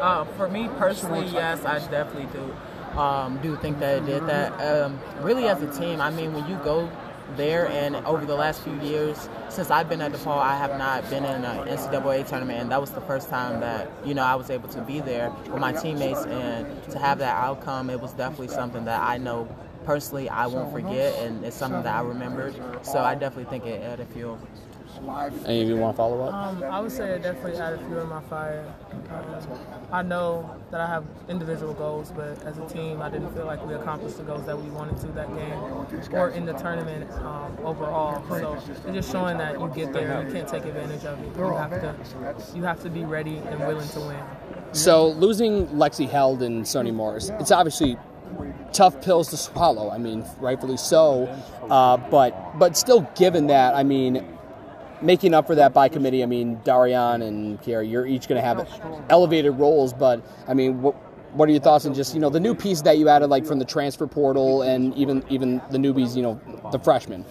Uh, 0.00 0.24
for 0.36 0.48
me 0.48 0.68
personally, 0.78 1.26
yes, 1.26 1.64
I 1.64 1.78
definitely 1.90 2.26
do 2.32 2.52
um, 2.98 3.38
do 3.42 3.56
think 3.56 3.78
that 3.80 4.02
it 4.02 4.06
did 4.06 4.26
that. 4.26 4.52
Um, 4.60 5.00
really, 5.20 5.48
as 5.48 5.62
a 5.62 5.78
team, 5.78 6.00
I 6.00 6.10
mean, 6.10 6.32
when 6.32 6.48
you 6.48 6.56
go 6.56 6.90
there 7.36 7.68
and 7.68 7.96
over 7.96 8.26
the 8.26 8.34
last 8.34 8.62
few 8.62 8.78
years, 8.80 9.28
since 9.48 9.70
I've 9.70 9.88
been 9.88 10.02
at 10.02 10.12
DePaul, 10.12 10.38
I 10.38 10.56
have 10.58 10.76
not 10.78 11.08
been 11.08 11.24
in 11.24 11.44
an 11.44 11.68
NCAA 11.68 12.28
tournament, 12.28 12.60
and 12.60 12.70
that 12.70 12.80
was 12.80 12.90
the 12.90 13.00
first 13.02 13.28
time 13.28 13.60
that 13.60 13.90
you 14.04 14.14
know 14.14 14.22
I 14.22 14.34
was 14.34 14.50
able 14.50 14.68
to 14.70 14.82
be 14.82 15.00
there 15.00 15.30
with 15.30 15.60
my 15.60 15.72
teammates, 15.72 16.24
and 16.24 16.66
to 16.90 16.98
have 16.98 17.18
that 17.18 17.36
outcome, 17.36 17.90
it 17.90 18.00
was 18.00 18.12
definitely 18.12 18.48
something 18.48 18.84
that 18.84 19.00
I 19.02 19.18
know 19.18 19.48
personally 19.84 20.28
I 20.28 20.46
won't 20.46 20.72
forget, 20.72 21.18
and 21.20 21.44
it's 21.44 21.56
something 21.56 21.82
that 21.82 21.94
I 21.94 22.00
remembered. 22.00 22.54
So 22.82 22.98
I 22.98 23.14
definitely 23.14 23.50
think 23.50 23.66
it 23.66 23.82
added 23.82 24.08
fuel. 24.12 24.38
Any 25.46 25.62
of 25.62 25.68
you 25.68 25.76
want 25.76 25.94
to 25.94 25.96
follow 25.96 26.22
up? 26.22 26.32
Um, 26.32 26.62
I 26.64 26.80
would 26.80 26.92
say 26.92 27.10
it 27.10 27.22
definitely 27.22 27.58
added 27.58 27.80
fuel 27.80 28.02
in 28.02 28.08
my 28.08 28.20
fire. 28.22 28.72
Um, 29.10 29.58
I 29.90 30.02
know 30.02 30.54
that 30.70 30.80
I 30.80 30.86
have 30.86 31.04
individual 31.28 31.74
goals, 31.74 32.12
but 32.14 32.42
as 32.44 32.58
a 32.58 32.66
team, 32.68 33.02
I 33.02 33.10
didn't 33.10 33.32
feel 33.34 33.46
like 33.46 33.64
we 33.66 33.74
accomplished 33.74 34.18
the 34.18 34.22
goals 34.22 34.46
that 34.46 34.56
we 34.56 34.70
wanted 34.70 34.98
to 35.00 35.08
that 35.08 35.28
game 35.34 36.12
or 36.12 36.30
in 36.30 36.46
the 36.46 36.52
tournament 36.52 37.10
um, 37.24 37.56
overall. 37.64 38.24
So 38.28 38.54
it's 38.54 38.94
just 38.94 39.10
showing 39.10 39.38
that 39.38 39.58
you 39.60 39.68
get 39.74 39.92
there 39.92 40.24
you 40.24 40.32
can't 40.32 40.48
take 40.48 40.64
advantage 40.64 41.04
of 41.04 41.20
it. 41.22 41.36
You 41.36 41.54
have 41.54 41.70
to, 41.70 42.56
you 42.56 42.62
have 42.62 42.82
to 42.82 42.90
be 42.90 43.04
ready 43.04 43.38
and 43.38 43.58
willing 43.60 43.88
to 43.88 44.00
win. 44.00 44.18
So 44.72 45.08
losing 45.08 45.66
Lexi 45.68 46.08
Held 46.08 46.42
and 46.42 46.66
Sonya 46.66 46.92
Morris, 46.92 47.30
it's 47.40 47.50
obviously 47.50 47.98
tough 48.72 49.02
pills 49.02 49.28
to 49.28 49.36
swallow. 49.36 49.90
I 49.90 49.98
mean, 49.98 50.24
rightfully 50.38 50.76
so. 50.76 51.26
Uh, 51.68 51.96
but 51.96 52.58
but 52.58 52.76
still, 52.76 53.02
given 53.16 53.48
that, 53.48 53.74
I 53.74 53.82
mean, 53.82 54.24
making 55.02 55.34
up 55.34 55.46
for 55.46 55.54
that 55.56 55.74
by 55.74 55.88
committee, 55.88 56.22
I 56.22 56.26
mean, 56.26 56.56
Darrione 56.58 57.22
and 57.26 57.60
Kiera, 57.62 57.88
you're 57.88 58.06
each 58.06 58.28
going 58.28 58.40
to 58.40 58.46
have 58.46 58.68
elevated 59.10 59.52
roles, 59.58 59.92
but 59.92 60.22
I 60.48 60.54
mean, 60.54 60.82
what, 60.82 60.94
what 61.34 61.48
are 61.48 61.52
your 61.52 61.60
thoughts 61.60 61.86
on 61.86 61.94
just 61.94 62.14
you 62.14 62.20
know 62.20 62.28
the 62.28 62.40
new 62.40 62.54
piece 62.54 62.82
that 62.82 62.98
you 62.98 63.08
added, 63.08 63.28
like 63.28 63.46
from 63.46 63.58
the 63.58 63.64
transfer 63.64 64.06
portal, 64.06 64.62
and 64.62 64.94
even 64.94 65.24
even 65.30 65.60
the 65.70 65.78
newbies, 65.78 66.16
you 66.16 66.22
know, 66.22 66.40
the 66.70 66.78
freshmen? 66.78 67.24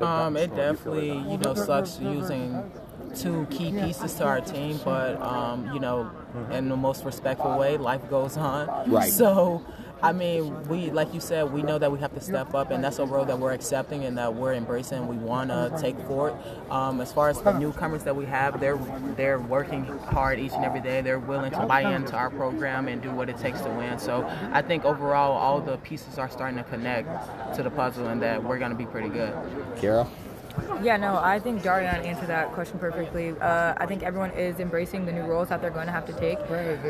Um, 0.00 0.36
it 0.36 0.54
definitely 0.54 1.08
you 1.08 1.38
know 1.38 1.54
sucks 1.54 1.98
using 2.00 2.70
two 3.14 3.46
key 3.50 3.70
pieces 3.72 4.14
to 4.14 4.24
our 4.24 4.40
team, 4.40 4.78
but 4.84 5.20
um, 5.22 5.72
you 5.72 5.80
know, 5.80 6.10
in 6.50 6.68
the 6.68 6.76
most 6.76 7.04
respectful 7.04 7.56
way, 7.58 7.76
life 7.76 8.08
goes 8.10 8.36
on. 8.36 8.90
Right. 8.90 9.12
So 9.12 9.64
I 10.02 10.12
mean, 10.12 10.62
we 10.68 10.90
like 10.90 11.14
you 11.14 11.20
said, 11.20 11.52
we 11.52 11.62
know 11.62 11.78
that 11.78 11.90
we 11.90 11.98
have 12.00 12.12
to 12.14 12.20
step 12.20 12.54
up, 12.54 12.70
and 12.70 12.84
that's 12.84 12.98
a 12.98 13.06
role 13.06 13.24
that 13.24 13.38
we're 13.38 13.52
accepting 13.52 14.04
and 14.04 14.16
that 14.18 14.34
we're 14.34 14.52
embracing. 14.52 15.06
We 15.08 15.16
want 15.16 15.50
to 15.50 15.76
take 15.80 15.98
forward. 16.00 16.34
Um, 16.70 17.00
as 17.00 17.12
far 17.12 17.28
as 17.30 17.40
the 17.40 17.58
newcomers 17.58 18.04
that 18.04 18.14
we 18.14 18.26
have, 18.26 18.60
they're 18.60 18.78
they're 19.16 19.38
working 19.38 19.84
hard 19.84 20.38
each 20.38 20.52
and 20.52 20.64
every 20.64 20.80
day. 20.80 21.00
They're 21.00 21.18
willing 21.18 21.50
to 21.52 21.66
buy 21.66 21.94
into 21.94 22.14
our 22.14 22.30
program 22.30 22.88
and 22.88 23.00
do 23.00 23.10
what 23.10 23.30
it 23.30 23.38
takes 23.38 23.60
to 23.62 23.70
win. 23.70 23.98
So 23.98 24.26
I 24.52 24.60
think 24.60 24.84
overall, 24.84 25.32
all 25.32 25.60
the 25.60 25.78
pieces 25.78 26.18
are 26.18 26.28
starting 26.28 26.58
to 26.58 26.64
connect 26.64 27.08
to 27.56 27.62
the 27.62 27.70
puzzle, 27.70 28.08
and 28.08 28.20
that 28.22 28.42
we're 28.42 28.58
going 28.58 28.72
to 28.72 28.76
be 28.76 28.86
pretty 28.86 29.08
good. 29.08 29.32
Kira. 29.76 30.06
Yeah, 30.82 30.96
no, 30.96 31.16
I 31.16 31.38
think 31.38 31.62
Darrione 31.62 32.04
answered 32.04 32.28
that 32.28 32.52
question 32.52 32.78
perfectly. 32.78 33.30
Uh, 33.40 33.74
I 33.76 33.86
think 33.86 34.02
everyone 34.02 34.30
is 34.32 34.60
embracing 34.60 35.06
the 35.06 35.12
new 35.12 35.22
roles 35.22 35.48
that 35.48 35.60
they're 35.60 35.70
going 35.70 35.86
to 35.86 35.92
have 35.92 36.06
to 36.06 36.12
take. 36.12 36.38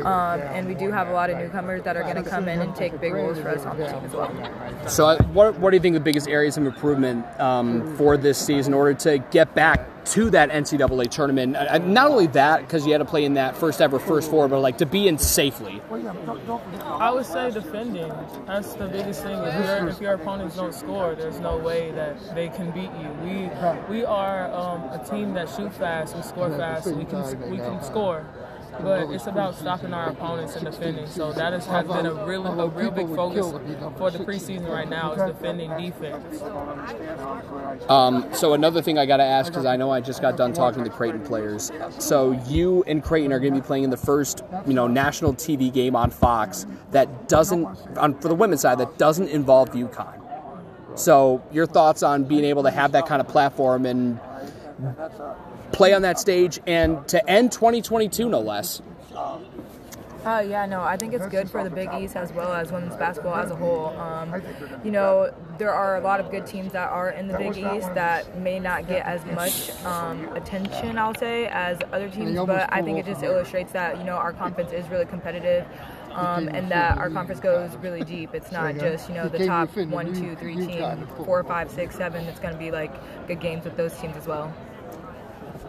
Um, 0.05 0.41
and 0.41 0.67
we 0.67 0.75
do 0.75 0.91
have 0.91 1.07
a 1.07 1.13
lot 1.13 1.29
of 1.29 1.37
newcomers 1.37 1.83
that 1.83 1.95
are 1.97 2.03
going 2.03 2.21
to 2.21 2.29
come 2.29 2.47
in 2.47 2.61
and 2.61 2.75
take 2.75 2.99
big 2.99 3.13
roles 3.13 3.39
for 3.39 3.49
us 3.49 3.65
on 3.65 3.77
the 3.77 3.85
team 3.87 4.03
as 4.03 4.13
well. 4.13 4.87
So, 4.87 5.07
uh, 5.07 5.23
what, 5.25 5.57
what 5.59 5.71
do 5.71 5.77
you 5.77 5.81
think 5.81 5.93
the 5.93 5.99
biggest 5.99 6.27
areas 6.27 6.57
of 6.57 6.65
improvement 6.65 7.25
um, 7.39 7.95
for 7.97 8.17
this 8.17 8.37
season 8.37 8.73
in 8.73 8.77
order 8.77 8.93
to 8.93 9.19
get 9.31 9.53
back 9.55 9.96
to 10.11 10.29
that 10.31 10.49
NCAA 10.49 11.09
tournament. 11.09 11.53
Not 11.85 12.11
only 12.11 12.27
that, 12.27 12.61
because 12.61 12.85
you 12.85 12.91
had 12.91 12.99
to 12.99 13.05
play 13.05 13.25
in 13.25 13.33
that 13.35 13.55
first 13.55 13.81
ever 13.81 13.99
first 13.99 14.29
four, 14.29 14.47
but 14.47 14.59
like 14.59 14.77
to 14.79 14.85
be 14.85 15.07
in 15.07 15.17
safely. 15.17 15.81
I 15.91 17.11
would 17.11 17.25
say 17.25 17.51
defending. 17.51 18.11
That's 18.45 18.73
the 18.73 18.87
biggest 18.87 19.23
thing. 19.23 19.37
If, 19.39 19.65
your 19.65 19.87
if 19.89 20.01
your 20.01 20.13
opponents 20.13 20.55
don't 20.55 20.73
score, 20.73 21.15
there's 21.15 21.39
no 21.39 21.57
way 21.57 21.91
that 21.91 22.35
they 22.35 22.49
can 22.49 22.71
beat 22.71 22.91
you. 23.01 23.09
We 23.23 23.97
we 23.97 24.05
are 24.05 24.51
um, 24.53 24.83
a 24.89 25.03
team 25.03 25.33
that 25.33 25.49
shoot 25.49 25.73
fast, 25.73 26.15
we 26.15 26.21
score 26.21 26.49
fast, 26.49 26.87
we 26.87 27.05
can 27.05 27.49
we 27.49 27.57
can 27.57 27.83
score 27.83 28.25
but 28.81 29.09
it's 29.11 29.27
about 29.27 29.55
stopping 29.55 29.93
our 29.93 30.09
opponents 30.09 30.55
and 30.55 30.65
defending. 30.65 31.07
So 31.07 31.31
that 31.33 31.53
has, 31.53 31.67
been 31.87 32.05
a 32.05 32.25
real, 32.25 32.45
a 32.45 32.67
real 32.69 32.91
big 32.91 33.07
focus 33.07 33.47
for 33.97 34.11
the 34.11 34.19
preseason 34.19 34.69
right 34.69 34.89
now 34.89 35.13
is 35.13 35.33
defending 35.33 35.69
defense. 35.77 36.41
Um, 37.89 38.27
so 38.33 38.53
another 38.53 38.81
thing 38.81 38.97
I 38.97 39.05
got 39.05 39.17
to 39.17 39.23
ask 39.23 39.51
because 39.51 39.65
I 39.65 39.75
know 39.75 39.91
I 39.91 40.01
just 40.01 40.21
got 40.21 40.37
done 40.37 40.53
talking 40.53 40.83
to 40.83 40.89
Creighton 40.89 41.21
players. 41.21 41.71
So 41.99 42.31
you 42.47 42.83
and 42.87 43.03
Creighton 43.03 43.31
are 43.33 43.39
going 43.39 43.53
to 43.53 43.61
be 43.61 43.65
playing 43.65 43.83
in 43.83 43.89
the 43.89 43.97
first, 43.97 44.43
you 44.65 44.73
know, 44.73 44.87
national 44.87 45.33
TV 45.33 45.71
game 45.71 45.95
on 45.95 46.09
Fox 46.09 46.65
that 46.91 47.29
doesn't, 47.29 47.65
on, 47.97 48.19
for 48.19 48.27
the 48.27 48.35
women's 48.35 48.61
side, 48.61 48.77
that 48.79 48.97
doesn't 48.97 49.29
involve 49.29 49.71
UConn. 49.71 50.23
So 50.97 51.43
your 51.51 51.67
thoughts 51.67 52.01
on 52.01 52.23
being 52.23 52.43
able 52.43 52.63
to 52.63 52.71
have 52.71 52.91
that 52.93 53.05
kind 53.05 53.21
of 53.21 53.27
platform 53.27 53.85
and 53.85 54.19
play 55.71 55.93
on 55.93 56.01
that 56.03 56.19
stage 56.19 56.59
and 56.67 57.07
to 57.07 57.29
end 57.29 57.51
2022 57.51 58.29
no 58.29 58.39
less. 58.39 58.81
Uh, 60.27 60.41
yeah, 60.41 60.65
no, 60.65 60.81
I 60.81 60.97
think 60.97 61.13
it's 61.13 61.25
good 61.27 61.49
for 61.49 61.63
the 61.63 61.69
Big 61.69 61.89
East 61.93 62.17
as 62.17 62.33
well 62.33 62.51
as 62.51 62.69
women's 62.69 62.97
basketball 62.97 63.35
as 63.35 63.49
a 63.49 63.55
whole. 63.55 63.97
Um, 63.97 64.41
you 64.83 64.91
know, 64.91 65.33
there 65.57 65.71
are 65.73 65.95
a 65.95 66.01
lot 66.01 66.19
of 66.19 66.29
good 66.29 66.45
teams 66.45 66.73
that 66.73 66.89
are 66.89 67.11
in 67.11 67.29
the 67.29 67.37
Big 67.37 67.55
East 67.55 67.93
that 67.93 68.37
may 68.37 68.59
not 68.59 68.89
get 68.89 69.05
as 69.05 69.23
much 69.27 69.69
um, 69.85 70.27
attention, 70.35 70.97
I'll 70.97 71.15
say, 71.15 71.47
as 71.47 71.79
other 71.93 72.09
teams, 72.09 72.37
but 72.45 72.67
I 72.73 72.81
think 72.81 72.99
it 72.99 73.05
just 73.05 73.23
illustrates 73.23 73.71
that, 73.71 73.97
you 73.99 74.03
know, 74.03 74.15
our 74.15 74.33
conference 74.33 74.73
is 74.73 74.85
really 74.89 75.05
competitive. 75.05 75.65
Um, 76.11 76.47
and 76.47 76.71
that 76.71 76.97
our 76.97 77.11
conference 77.11 77.39
goes 77.39 77.75
really 77.75 78.03
deep. 78.03 78.33
It's 78.33 78.51
not 78.51 78.75
just 78.79 79.07
you 79.07 79.13
know 79.13 79.29
the 79.29 79.45
top 79.45 79.69
one, 79.77 80.15
two, 80.15 80.35
three 80.37 80.55
team, 80.55 81.07
four, 81.23 81.43
five, 81.43 81.69
six, 81.69 81.95
seven. 81.95 82.25
It's 82.25 82.39
going 82.39 82.53
to 82.53 82.59
be 82.59 82.71
like 82.71 82.91
good 83.27 83.39
games 83.39 83.65
with 83.65 83.77
those 83.77 83.95
teams 83.99 84.17
as 84.17 84.25
well. 84.25 84.51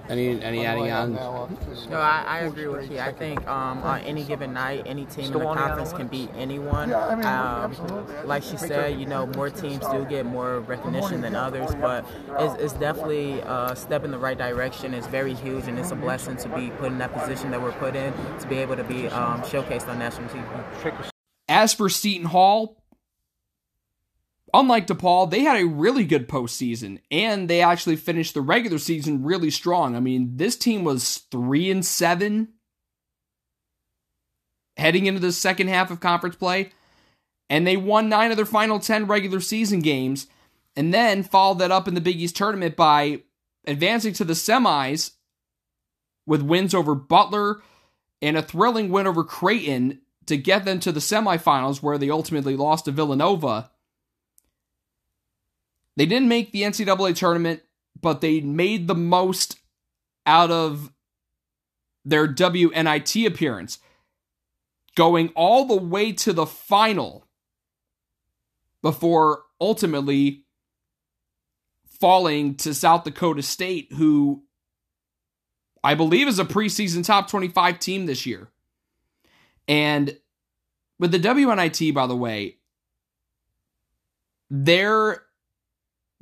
Any 0.08 0.40
any 0.42 0.64
adding 0.64 0.90
on? 0.90 1.12
No, 1.90 1.98
I, 1.98 2.24
I 2.26 2.38
agree 2.40 2.66
with 2.66 2.90
you. 2.90 2.98
I 2.98 3.12
think 3.12 3.46
um, 3.46 3.82
on 3.82 4.00
any 4.00 4.24
given 4.24 4.52
night, 4.54 4.84
any 4.86 5.04
team 5.04 5.26
in 5.26 5.32
the 5.32 5.40
conference 5.40 5.92
can 5.92 6.08
beat 6.08 6.30
anyone. 6.36 6.92
Um, 6.94 7.74
like 8.24 8.42
she 8.42 8.56
said, 8.56 8.98
you 8.98 9.06
know, 9.06 9.26
more 9.26 9.50
teams 9.50 9.86
do 9.88 10.06
get 10.06 10.24
more 10.24 10.60
recognition 10.60 11.20
than 11.20 11.36
others, 11.36 11.74
but 11.74 12.06
it's, 12.38 12.54
it's 12.62 12.72
definitely 12.74 13.40
a 13.40 13.74
step 13.76 14.04
in 14.04 14.10
the 14.10 14.18
right 14.18 14.38
direction. 14.38 14.94
It's 14.94 15.06
very 15.06 15.34
huge, 15.34 15.68
and 15.68 15.78
it's 15.78 15.90
a 15.90 15.96
blessing 15.96 16.36
to 16.38 16.48
be 16.48 16.70
put 16.70 16.86
in 16.92 16.98
that 16.98 17.12
position 17.12 17.50
that 17.50 17.60
we're 17.60 17.72
put 17.72 17.94
in 17.94 18.12
to 18.40 18.46
be 18.48 18.56
able 18.58 18.76
to 18.76 18.84
be 18.84 19.08
um, 19.08 19.42
showcased 19.42 19.88
on 19.88 19.98
national 19.98 20.28
TV. 20.28 21.10
As 21.48 21.72
for 21.72 21.88
Seton 21.88 22.26
Hall, 22.26 22.77
unlike 24.54 24.86
DePaul, 24.86 25.30
they 25.30 25.40
had 25.40 25.60
a 25.60 25.66
really 25.66 26.04
good 26.04 26.28
postseason, 26.28 27.00
and 27.10 27.48
they 27.48 27.60
actually 27.60 27.96
finished 27.96 28.34
the 28.34 28.40
regular 28.40 28.78
season 28.78 29.24
really 29.24 29.50
strong. 29.50 29.96
I 29.96 30.00
mean, 30.00 30.36
this 30.36 30.56
team 30.56 30.84
was 30.84 31.18
three 31.30 31.70
and 31.70 31.84
seven 31.84 32.54
heading 34.76 35.06
into 35.06 35.20
the 35.20 35.32
second 35.32 35.68
half 35.68 35.90
of 35.90 36.00
conference 36.00 36.36
play, 36.36 36.70
and 37.50 37.66
they 37.66 37.76
won 37.76 38.08
nine 38.08 38.30
of 38.30 38.36
their 38.36 38.46
final 38.46 38.78
ten 38.78 39.06
regular 39.06 39.40
season 39.40 39.80
games, 39.80 40.26
and 40.76 40.94
then 40.94 41.22
followed 41.22 41.58
that 41.58 41.72
up 41.72 41.88
in 41.88 41.94
the 41.94 42.00
Big 42.00 42.16
East 42.16 42.36
tournament 42.36 42.76
by 42.76 43.22
advancing 43.66 44.12
to 44.14 44.24
the 44.24 44.34
semis 44.34 45.12
with 46.26 46.42
wins 46.42 46.74
over 46.74 46.94
Butler 46.94 47.60
and 48.22 48.36
a 48.36 48.42
thrilling 48.42 48.90
win 48.90 49.06
over 49.06 49.24
Creighton 49.24 50.00
to 50.26 50.36
get 50.36 50.64
them 50.64 50.78
to 50.80 50.92
the 50.92 51.00
semifinals 51.00 51.82
where 51.82 51.98
they 51.98 52.10
ultimately 52.10 52.54
lost 52.54 52.84
to 52.84 52.92
Villanova. 52.92 53.70
They 55.98 56.06
didn't 56.06 56.28
make 56.28 56.52
the 56.52 56.62
NCAA 56.62 57.16
tournament, 57.16 57.62
but 58.00 58.20
they 58.20 58.40
made 58.40 58.86
the 58.86 58.94
most 58.94 59.58
out 60.24 60.48
of 60.48 60.92
their 62.04 62.28
WNIT 62.28 63.26
appearance, 63.26 63.80
going 64.94 65.30
all 65.34 65.64
the 65.64 65.76
way 65.76 66.12
to 66.12 66.32
the 66.32 66.46
final 66.46 67.26
before 68.80 69.42
ultimately 69.60 70.44
falling 72.00 72.54
to 72.58 72.74
South 72.74 73.02
Dakota 73.02 73.42
State, 73.42 73.92
who 73.92 74.44
I 75.82 75.96
believe 75.96 76.28
is 76.28 76.38
a 76.38 76.44
preseason 76.44 77.04
top 77.04 77.28
25 77.28 77.80
team 77.80 78.06
this 78.06 78.24
year. 78.24 78.52
And 79.66 80.16
with 81.00 81.10
the 81.10 81.18
WNIT, 81.18 81.92
by 81.92 82.06
the 82.06 82.16
way, 82.16 82.58
their 84.48 85.24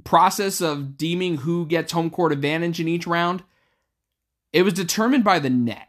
process 0.07 0.63
of 0.63 0.97
deeming 0.97 1.39
who 1.39 1.67
gets 1.67 1.93
home 1.93 2.09
court 2.09 2.33
advantage 2.33 2.81
in 2.81 2.89
each 2.89 3.07
round, 3.07 3.43
it 4.53 4.63
was 4.63 4.73
determined 4.73 5.25
by 5.25 5.39
the 5.39 5.51
net. 5.51 5.89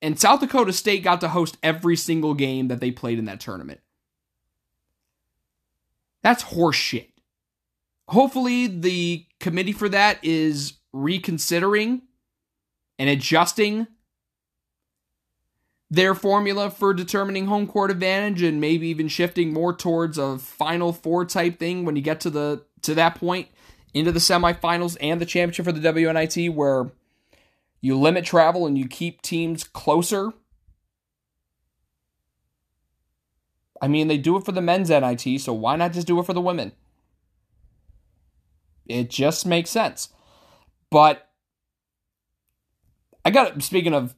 And 0.00 0.20
South 0.20 0.40
Dakota 0.40 0.72
State 0.72 1.02
got 1.02 1.20
to 1.22 1.28
host 1.28 1.56
every 1.62 1.96
single 1.96 2.34
game 2.34 2.68
that 2.68 2.80
they 2.80 2.90
played 2.90 3.18
in 3.18 3.24
that 3.24 3.40
tournament. 3.40 3.80
That's 6.22 6.44
horseshit. 6.44 7.08
Hopefully, 8.08 8.66
the 8.66 9.26
committee 9.40 9.72
for 9.72 9.88
that 9.88 10.18
is 10.22 10.74
reconsidering 10.92 12.02
and 12.98 13.08
adjusting 13.08 13.86
their 15.90 16.14
formula 16.14 16.70
for 16.70 16.94
determining 16.94 17.46
home 17.46 17.66
court 17.66 17.90
advantage 17.90 18.42
and 18.42 18.60
maybe 18.60 18.88
even 18.88 19.08
shifting 19.08 19.52
more 19.52 19.74
towards 19.74 20.18
a 20.18 20.38
final 20.38 20.92
four 20.92 21.24
type 21.24 21.58
thing 21.58 21.84
when 21.84 21.96
you 21.96 22.02
get 22.02 22.20
to 22.20 22.30
the 22.30 22.64
to 22.82 22.94
that 22.94 23.14
point 23.14 23.48
into 23.94 24.12
the 24.12 24.18
semifinals 24.18 24.96
and 25.00 25.20
the 25.20 25.26
championship 25.26 25.64
for 25.64 25.72
the 25.72 25.80
WNIT 25.80 26.54
where 26.54 26.90
you 27.80 27.98
limit 27.98 28.24
travel 28.24 28.66
and 28.66 28.78
you 28.78 28.86
keep 28.86 29.22
teams 29.22 29.64
closer. 29.64 30.32
I 33.80 33.88
mean, 33.88 34.06
they 34.06 34.18
do 34.18 34.36
it 34.36 34.44
for 34.44 34.52
the 34.52 34.62
men's 34.62 34.90
NIT, 34.90 35.40
so 35.40 35.52
why 35.52 35.74
not 35.76 35.92
just 35.92 36.06
do 36.06 36.20
it 36.20 36.26
for 36.26 36.32
the 36.32 36.40
women? 36.40 36.72
It 38.86 39.10
just 39.10 39.44
makes 39.44 39.70
sense. 39.70 40.08
But 40.90 41.28
I 43.24 43.30
got 43.30 43.62
speaking 43.62 43.94
of 43.94 44.14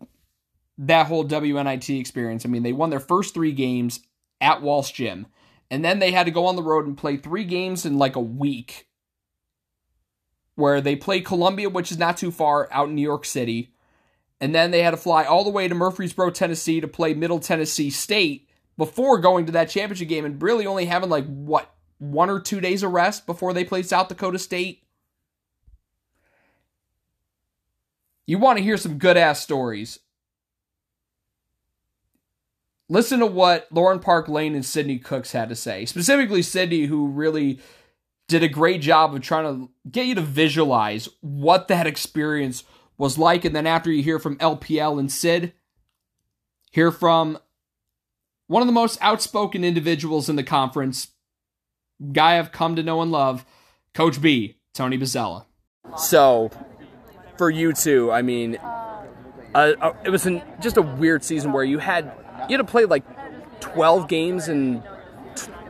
that 0.77 1.07
whole 1.07 1.25
WNIT 1.25 1.99
experience. 1.99 2.45
I 2.45 2.49
mean, 2.49 2.63
they 2.63 2.73
won 2.73 2.91
their 2.91 3.01
first 3.01 3.35
3 3.35 3.53
games 3.53 4.01
at 4.41 4.61
Walsh 4.61 4.93
Gym, 4.93 5.27
and 5.71 5.85
then 5.85 5.99
they 5.99 6.13
had 6.13 6.27
to 6.27 6.33
go 6.33 6.47
on 6.47 6.57
the 6.57 6.63
road 6.63 6.87
and 6.87 6.97
play 6.97 7.17
3 7.17 7.45
games 7.45 7.85
in 7.87 7.99
like 7.99 8.17
a 8.17 8.21
week. 8.21 8.89
Where 10.57 10.81
they 10.81 10.95
play 10.95 11.21
Columbia, 11.21 11.69
which 11.69 11.91
is 11.91 11.99
not 11.99 12.17
too 12.17 12.31
far 12.31 12.69
out 12.71 12.89
in 12.89 12.95
New 12.95 13.03
York 13.03 13.25
City, 13.25 13.75
and 14.41 14.55
then 14.55 14.71
they 14.71 14.83
had 14.83 14.93
to 14.93 14.97
fly 14.97 15.25
all 15.25 15.43
the 15.43 15.51
way 15.51 15.67
to 15.67 15.75
Murfreesboro, 15.75 16.31
Tennessee 16.31 16.81
to 16.81 16.87
play 16.87 17.13
Middle 17.13 17.41
Tennessee 17.41 17.91
State 17.91 18.49
before 18.77 19.19
going 19.19 19.47
to 19.47 19.53
that 19.53 19.69
championship 19.69 20.09
game 20.09 20.25
and 20.25 20.41
really 20.41 20.67
only 20.67 20.85
having 20.85 21.11
like 21.11 21.27
what 21.27 21.75
one 21.99 22.31
or 22.31 22.41
two 22.41 22.61
days 22.61 22.83
of 22.83 22.93
rest 22.93 23.27
before 23.27 23.53
they 23.53 23.65
play 23.65 23.83
South 23.83 24.09
Dakota 24.09 24.39
State. 24.39 24.83
You 28.27 28.39
want 28.39 28.59
to 28.59 28.65
hear 28.65 28.77
some 28.77 28.99
good 28.99 29.17
ass 29.17 29.41
stories. 29.41 29.99
Listen 32.89 33.21
to 33.21 33.27
what 33.27 33.67
Lauren 33.71 33.99
Park 33.99 34.29
Lane 34.29 34.55
and 34.55 34.65
Sydney 34.65 34.99
Cooks 34.99 35.33
had 35.33 35.49
to 35.49 35.57
say. 35.57 35.87
Specifically, 35.87 36.43
Sydney, 36.43 36.85
who 36.85 37.09
really 37.09 37.61
did 38.29 38.43
a 38.43 38.49
great 38.49 38.81
job 38.81 39.15
of 39.15 39.23
trying 39.23 39.45
to 39.45 39.71
get 39.91 40.07
you 40.07 40.15
to 40.15 40.21
visualize 40.21 41.09
what 41.21 41.69
that 41.69 41.87
experience 41.87 42.65
was 42.97 43.19
like. 43.19 43.45
And 43.45 43.55
then 43.55 43.67
after 43.67 43.91
you 43.91 44.03
hear 44.03 44.19
from 44.19 44.37
LPL 44.37 44.99
and 44.99 45.11
Sid, 45.11 45.53
hear 46.71 46.91
from 46.91 47.39
one 48.47 48.63
of 48.63 48.67
the 48.67 48.73
most 48.73 48.99
outspoken 49.01 49.65
individuals 49.65 50.29
in 50.29 50.37
the 50.37 50.43
conference, 50.43 51.09
guy 52.13 52.39
I've 52.39 52.53
come 52.53 52.77
to 52.77 52.83
know 52.83 53.01
and 53.01 53.11
love, 53.11 53.45
Coach 53.95 54.21
B, 54.21 54.57
Tony 54.75 54.99
Bozzella. 54.99 55.45
So, 55.97 56.51
for 57.37 57.51
you 57.51 57.73
two, 57.73 58.11
I 58.11 58.23
mean, 58.23 58.57
uh, 59.55 59.75
uh, 59.81 59.93
it 60.05 60.11
was 60.11 60.27
an, 60.27 60.43
just 60.61 60.77
a 60.77 60.83
weird 60.83 61.23
season 61.23 61.53
where 61.53 61.65
you 61.65 61.79
had 61.79 62.13
you 62.49 62.57
had 62.57 62.67
to 62.67 62.71
play 62.71 62.85
like 62.85 63.05
twelve 63.61 64.09
games 64.09 64.49
in 64.49 64.83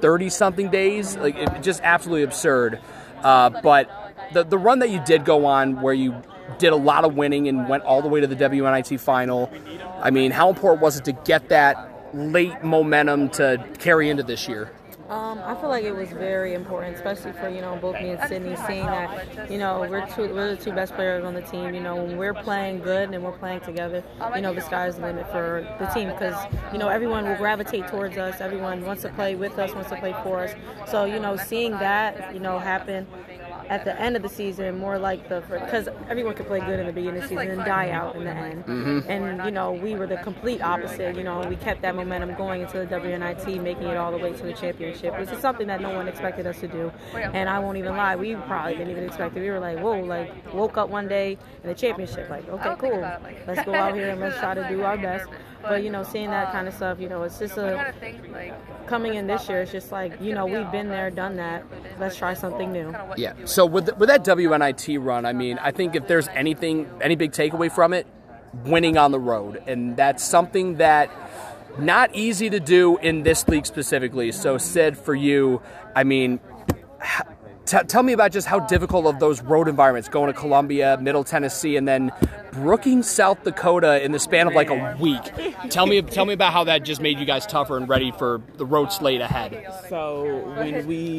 thirty 0.00 0.28
something 0.28 0.70
days, 0.70 1.16
like 1.16 1.36
it, 1.36 1.62
just 1.62 1.80
absolutely 1.82 2.22
absurd. 2.22 2.80
Uh, 3.22 3.50
but 3.62 3.90
the 4.32 4.44
the 4.44 4.58
run 4.58 4.80
that 4.80 4.90
you 4.90 5.02
did 5.04 5.24
go 5.24 5.46
on, 5.46 5.80
where 5.80 5.94
you 5.94 6.14
did 6.58 6.72
a 6.72 6.76
lot 6.76 7.04
of 7.04 7.16
winning 7.16 7.48
and 7.48 7.68
went 7.68 7.84
all 7.84 8.02
the 8.02 8.08
way 8.08 8.20
to 8.20 8.26
the 8.26 8.36
WNIT 8.36 9.00
final. 9.00 9.50
I 10.00 10.10
mean, 10.10 10.30
how 10.30 10.50
important 10.50 10.82
was 10.82 10.98
it 10.98 11.04
to 11.06 11.12
get 11.12 11.48
that 11.48 11.90
late 12.14 12.62
momentum 12.62 13.30
to 13.30 13.64
carry 13.78 14.10
into 14.10 14.22
this 14.22 14.48
year? 14.48 14.70
Um, 15.08 15.38
I 15.44 15.54
feel 15.56 15.68
like 15.68 15.84
it 15.84 15.94
was 15.94 16.08
very 16.08 16.54
important, 16.54 16.96
especially 16.96 17.32
for 17.32 17.50
you 17.50 17.60
know 17.60 17.76
both 17.76 17.94
me 18.00 18.10
and 18.10 18.28
Sydney, 18.28 18.56
seeing 18.66 18.86
that 18.86 19.50
you 19.50 19.58
know 19.58 19.80
we're 19.80 20.06
two, 20.14 20.32
we're 20.34 20.54
the 20.54 20.62
two 20.62 20.72
best 20.72 20.94
players 20.94 21.24
on 21.24 21.34
the 21.34 21.42
team. 21.42 21.74
You 21.74 21.82
know 21.82 21.96
when 21.96 22.16
we're 22.16 22.32
playing 22.32 22.80
good 22.80 23.10
and 23.10 23.22
we're 23.22 23.32
playing 23.32 23.60
together, 23.60 24.02
you 24.34 24.40
know 24.40 24.54
the 24.54 24.62
sky's 24.62 24.96
the 24.96 25.02
limit 25.02 25.30
for 25.30 25.66
the 25.78 25.86
team 25.86 26.08
because 26.08 26.34
you 26.72 26.78
know 26.78 26.88
everyone 26.88 27.24
will 27.24 27.36
gravitate 27.36 27.86
towards 27.88 28.16
us. 28.16 28.40
Everyone 28.40 28.82
wants 28.82 29.02
to 29.02 29.10
play 29.10 29.34
with 29.34 29.58
us, 29.58 29.74
wants 29.74 29.90
to 29.90 29.96
play 29.96 30.14
for 30.22 30.40
us. 30.40 30.54
So 30.90 31.04
you 31.04 31.20
know 31.20 31.36
seeing 31.36 31.72
that 31.72 32.32
you 32.32 32.40
know 32.40 32.58
happen 32.58 33.06
at 33.68 33.84
the 33.84 33.98
end 34.00 34.16
of 34.16 34.22
the 34.22 34.28
season, 34.28 34.78
more 34.78 34.98
like 34.98 35.28
the 35.28 35.42
because 35.48 35.88
everyone 36.08 36.34
could 36.34 36.46
play 36.46 36.60
good 36.60 36.80
in 36.80 36.86
the 36.86 36.92
beginning 36.92 37.22
of 37.22 37.28
the 37.28 37.28
season 37.28 37.50
and 37.50 37.64
die 37.64 37.90
out 37.90 38.16
in 38.16 38.24
the 38.24 38.30
end. 38.30 38.64
Mm-hmm. 38.66 39.10
And 39.10 39.44
you 39.44 39.50
know, 39.50 39.72
we 39.72 39.94
were 39.94 40.06
the 40.06 40.16
complete 40.18 40.62
opposite. 40.62 41.16
You 41.16 41.24
know, 41.24 41.46
we 41.48 41.56
kept 41.56 41.82
that 41.82 41.94
momentum 41.94 42.34
going 42.34 42.62
into 42.62 42.78
the 42.78 42.86
WNIT, 42.86 43.62
making 43.62 43.84
it 43.84 43.96
all 43.96 44.12
the 44.12 44.18
way 44.18 44.32
to 44.32 44.42
the 44.42 44.52
championship, 44.52 45.18
which 45.18 45.30
is 45.30 45.38
something 45.40 45.66
that 45.66 45.80
no 45.80 45.94
one 45.94 46.08
expected 46.08 46.46
us 46.46 46.60
to 46.60 46.68
do. 46.68 46.92
And 47.14 47.48
I 47.48 47.58
won't 47.58 47.78
even 47.78 47.96
lie, 47.96 48.16
we 48.16 48.34
probably 48.34 48.74
didn't 48.74 48.90
even 48.90 49.04
expect 49.04 49.36
it. 49.36 49.40
We 49.40 49.50
were 49.50 49.60
like, 49.60 49.78
whoa, 49.78 50.00
like 50.00 50.32
woke 50.52 50.76
up 50.76 50.88
one 50.88 51.08
day 51.08 51.38
in 51.62 51.68
the 51.68 51.74
championship, 51.74 52.28
like, 52.28 52.48
okay, 52.48 52.74
cool, 52.78 53.00
let's 53.46 53.64
go 53.64 53.74
out 53.74 53.94
here 53.94 54.10
and 54.10 54.20
let's 54.20 54.38
try 54.38 54.54
to 54.54 54.68
do 54.68 54.82
our 54.82 54.96
best. 54.96 55.26
But 55.68 55.82
you 55.82 55.90
know, 55.90 56.02
seeing 56.02 56.30
that 56.30 56.52
kind 56.52 56.68
of 56.68 56.74
stuff, 56.74 57.00
you 57.00 57.08
know, 57.08 57.22
it's 57.22 57.38
just 57.38 57.56
a 57.56 57.94
coming 58.86 59.14
in 59.14 59.26
this 59.26 59.48
year. 59.48 59.62
It's 59.62 59.72
just 59.72 59.90
like 59.92 60.20
you 60.20 60.34
know, 60.34 60.46
we've 60.46 60.70
been 60.70 60.88
there, 60.88 61.10
done 61.10 61.36
that. 61.36 61.64
Let's 61.98 62.16
try 62.16 62.34
something 62.34 62.72
new. 62.72 62.94
Yeah. 63.16 63.34
So 63.44 63.66
with 63.66 63.96
with 63.96 64.08
that 64.08 64.24
WNIT 64.24 65.04
run, 65.04 65.26
I 65.26 65.32
mean, 65.32 65.58
I 65.58 65.70
think 65.70 65.96
if 65.96 66.06
there's 66.06 66.28
anything, 66.28 66.88
any 67.00 67.16
big 67.16 67.32
takeaway 67.32 67.70
from 67.70 67.92
it, 67.92 68.06
winning 68.64 68.96
on 68.96 69.10
the 69.10 69.20
road, 69.20 69.62
and 69.66 69.96
that's 69.96 70.22
something 70.22 70.76
that 70.76 71.10
not 71.78 72.14
easy 72.14 72.50
to 72.50 72.60
do 72.60 72.98
in 72.98 73.22
this 73.22 73.48
league 73.48 73.66
specifically. 73.66 74.30
So, 74.32 74.58
Sid, 74.58 74.96
for 74.96 75.14
you, 75.14 75.62
I 75.94 76.04
mean. 76.04 76.40
T- 77.66 77.78
tell 77.88 78.02
me 78.02 78.12
about 78.12 78.30
just 78.30 78.46
how 78.46 78.60
oh, 78.60 78.66
difficult 78.68 79.06
of 79.06 79.20
those 79.20 79.40
road 79.42 79.68
environments 79.68 80.08
going 80.08 80.32
to 80.32 80.38
Columbia, 80.38 80.98
Middle 81.00 81.24
Tennessee, 81.24 81.76
and 81.76 81.88
then 81.88 82.12
Brookings, 82.52 83.08
South 83.08 83.42
Dakota 83.42 84.04
in 84.04 84.12
the 84.12 84.18
span 84.18 84.46
of 84.46 84.54
like 84.54 84.68
a 84.68 84.96
week. 85.00 85.22
Tell 85.70 85.86
me, 85.86 86.02
tell 86.02 86.26
me 86.26 86.34
about 86.34 86.52
how 86.52 86.64
that 86.64 86.84
just 86.84 87.00
made 87.00 87.18
you 87.18 87.24
guys 87.24 87.46
tougher 87.46 87.76
and 87.76 87.88
ready 87.88 88.12
for 88.12 88.42
the 88.56 88.66
road 88.66 88.92
slate 88.92 89.20
ahead. 89.20 89.66
So 89.88 90.44
when 90.56 90.86
we 90.86 91.18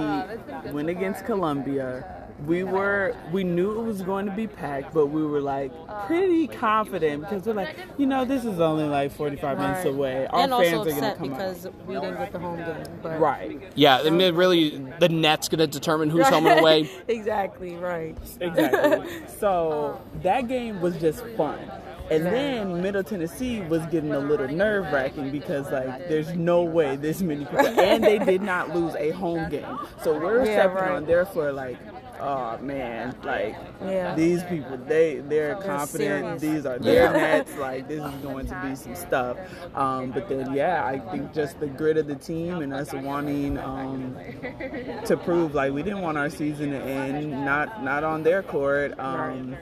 went 0.72 0.90
against 0.90 1.26
Columbia, 1.26 2.25
we 2.46 2.64
were 2.64 3.16
we 3.32 3.44
knew 3.44 3.80
it 3.80 3.84
was 3.84 4.02
going 4.02 4.26
to 4.26 4.32
be 4.34 4.46
packed, 4.46 4.94
but 4.94 5.08
we 5.08 5.26
were 5.26 5.40
like 5.40 5.72
pretty 6.08 6.48
confident 6.48 7.22
because 7.22 7.46
we're 7.46 7.54
like, 7.54 7.78
you 7.98 8.06
know, 8.06 8.26
this 8.26 8.44
is 8.44 8.60
only 8.60 8.84
like 8.86 9.12
45 9.12 9.58
minutes 9.58 9.86
away. 9.86 10.28
Our 10.28 10.42
and 10.42 10.52
fans 10.52 10.54
also 10.54 10.82
are 10.82 10.84
going 10.84 10.86
to 10.86 10.92
upset 11.08 11.18
come 11.18 11.30
because 11.30 11.66
out. 11.66 11.86
we 11.86 11.96
didn't 11.96 12.18
get 12.18 12.32
the 12.34 12.40
home 12.40 12.58
game. 12.58 13.00
But 13.02 13.20
Right. 13.20 13.72
Yeah, 13.76 14.00
I 14.00 14.10
mean, 14.10 14.36
really, 14.36 14.78
the 15.00 15.10
net's 15.10 15.48
going 15.48 15.60
to 15.60 15.68
determine 15.68 16.10
who's 16.10 16.28
home 16.28 16.46
and 16.48 16.60
away. 16.60 16.90
exactly 17.08 17.76
right. 17.78 18.18
Exactly. 18.42 19.10
so 19.40 20.02
that 20.22 20.48
game 20.48 20.82
was 20.82 20.98
just 20.98 21.26
fun. 21.38 21.60
And 22.12 22.24
then 22.26 22.84
Middle 22.84 23.04
Tennessee 23.04 23.62
was 23.62 23.84
getting 23.88 24.12
a 24.12 24.20
little 24.20 24.48
nerve 24.48 24.92
wracking 24.94 25.32
because 25.32 25.72
like 25.72 26.08
there's 26.08 26.34
no 26.36 26.62
way 26.62 26.98
this 26.98 27.22
many 27.22 27.46
people 27.46 27.66
and 27.66 28.04
they 28.04 28.20
did 28.20 28.44
not 28.44 28.76
lose 28.76 28.94
a 28.96 29.10
home 29.12 29.50
game. 29.50 29.80
So 30.04 30.20
we're 30.20 30.46
Yeah, 30.46 30.54
stepping 30.54 30.76
right. 30.76 30.92
on 30.92 31.06
their 31.06 31.26
floor 31.26 31.52
like, 31.52 31.78
oh 32.20 32.58
man, 32.60 33.16
like 33.24 33.56
Yeah. 33.82 34.16
these 34.16 34.44
people 34.44 34.78
they 34.78 35.20
they're 35.20 35.56
confident. 35.56 36.40
These 36.40 36.66
are 36.66 36.80
their 36.80 37.12
nets. 37.14 37.56
Like 37.58 37.88
this 37.88 38.04
is 38.04 38.16
going 38.22 38.48
to 38.48 38.56
be 38.64 38.76
some 38.76 38.96
stuff. 38.96 39.38
Um, 39.76 40.12
but 40.12 40.28
then 40.30 40.54
yeah, 40.54 40.86
I 40.86 41.00
think 41.12 41.34
just 41.34 41.60
the 41.60 41.68
grit 41.68 41.98
of 41.98 42.08
the 42.08 42.16
team 42.16 42.62
and 42.62 42.74
us 42.74 42.94
wanting 42.94 43.58
um, 43.58 44.16
to 45.06 45.18
prove 45.18 45.54
like 45.56 45.74
we 45.74 45.84
didn't 45.84 46.02
want 46.02 46.18
our 46.18 46.30
season 46.30 46.72
to 46.72 46.78
end 46.82 47.32
not 47.46 47.84
not 47.84 48.04
on 48.04 48.24
their 48.24 48.44
court. 48.44 48.98
Um, 49.00 49.56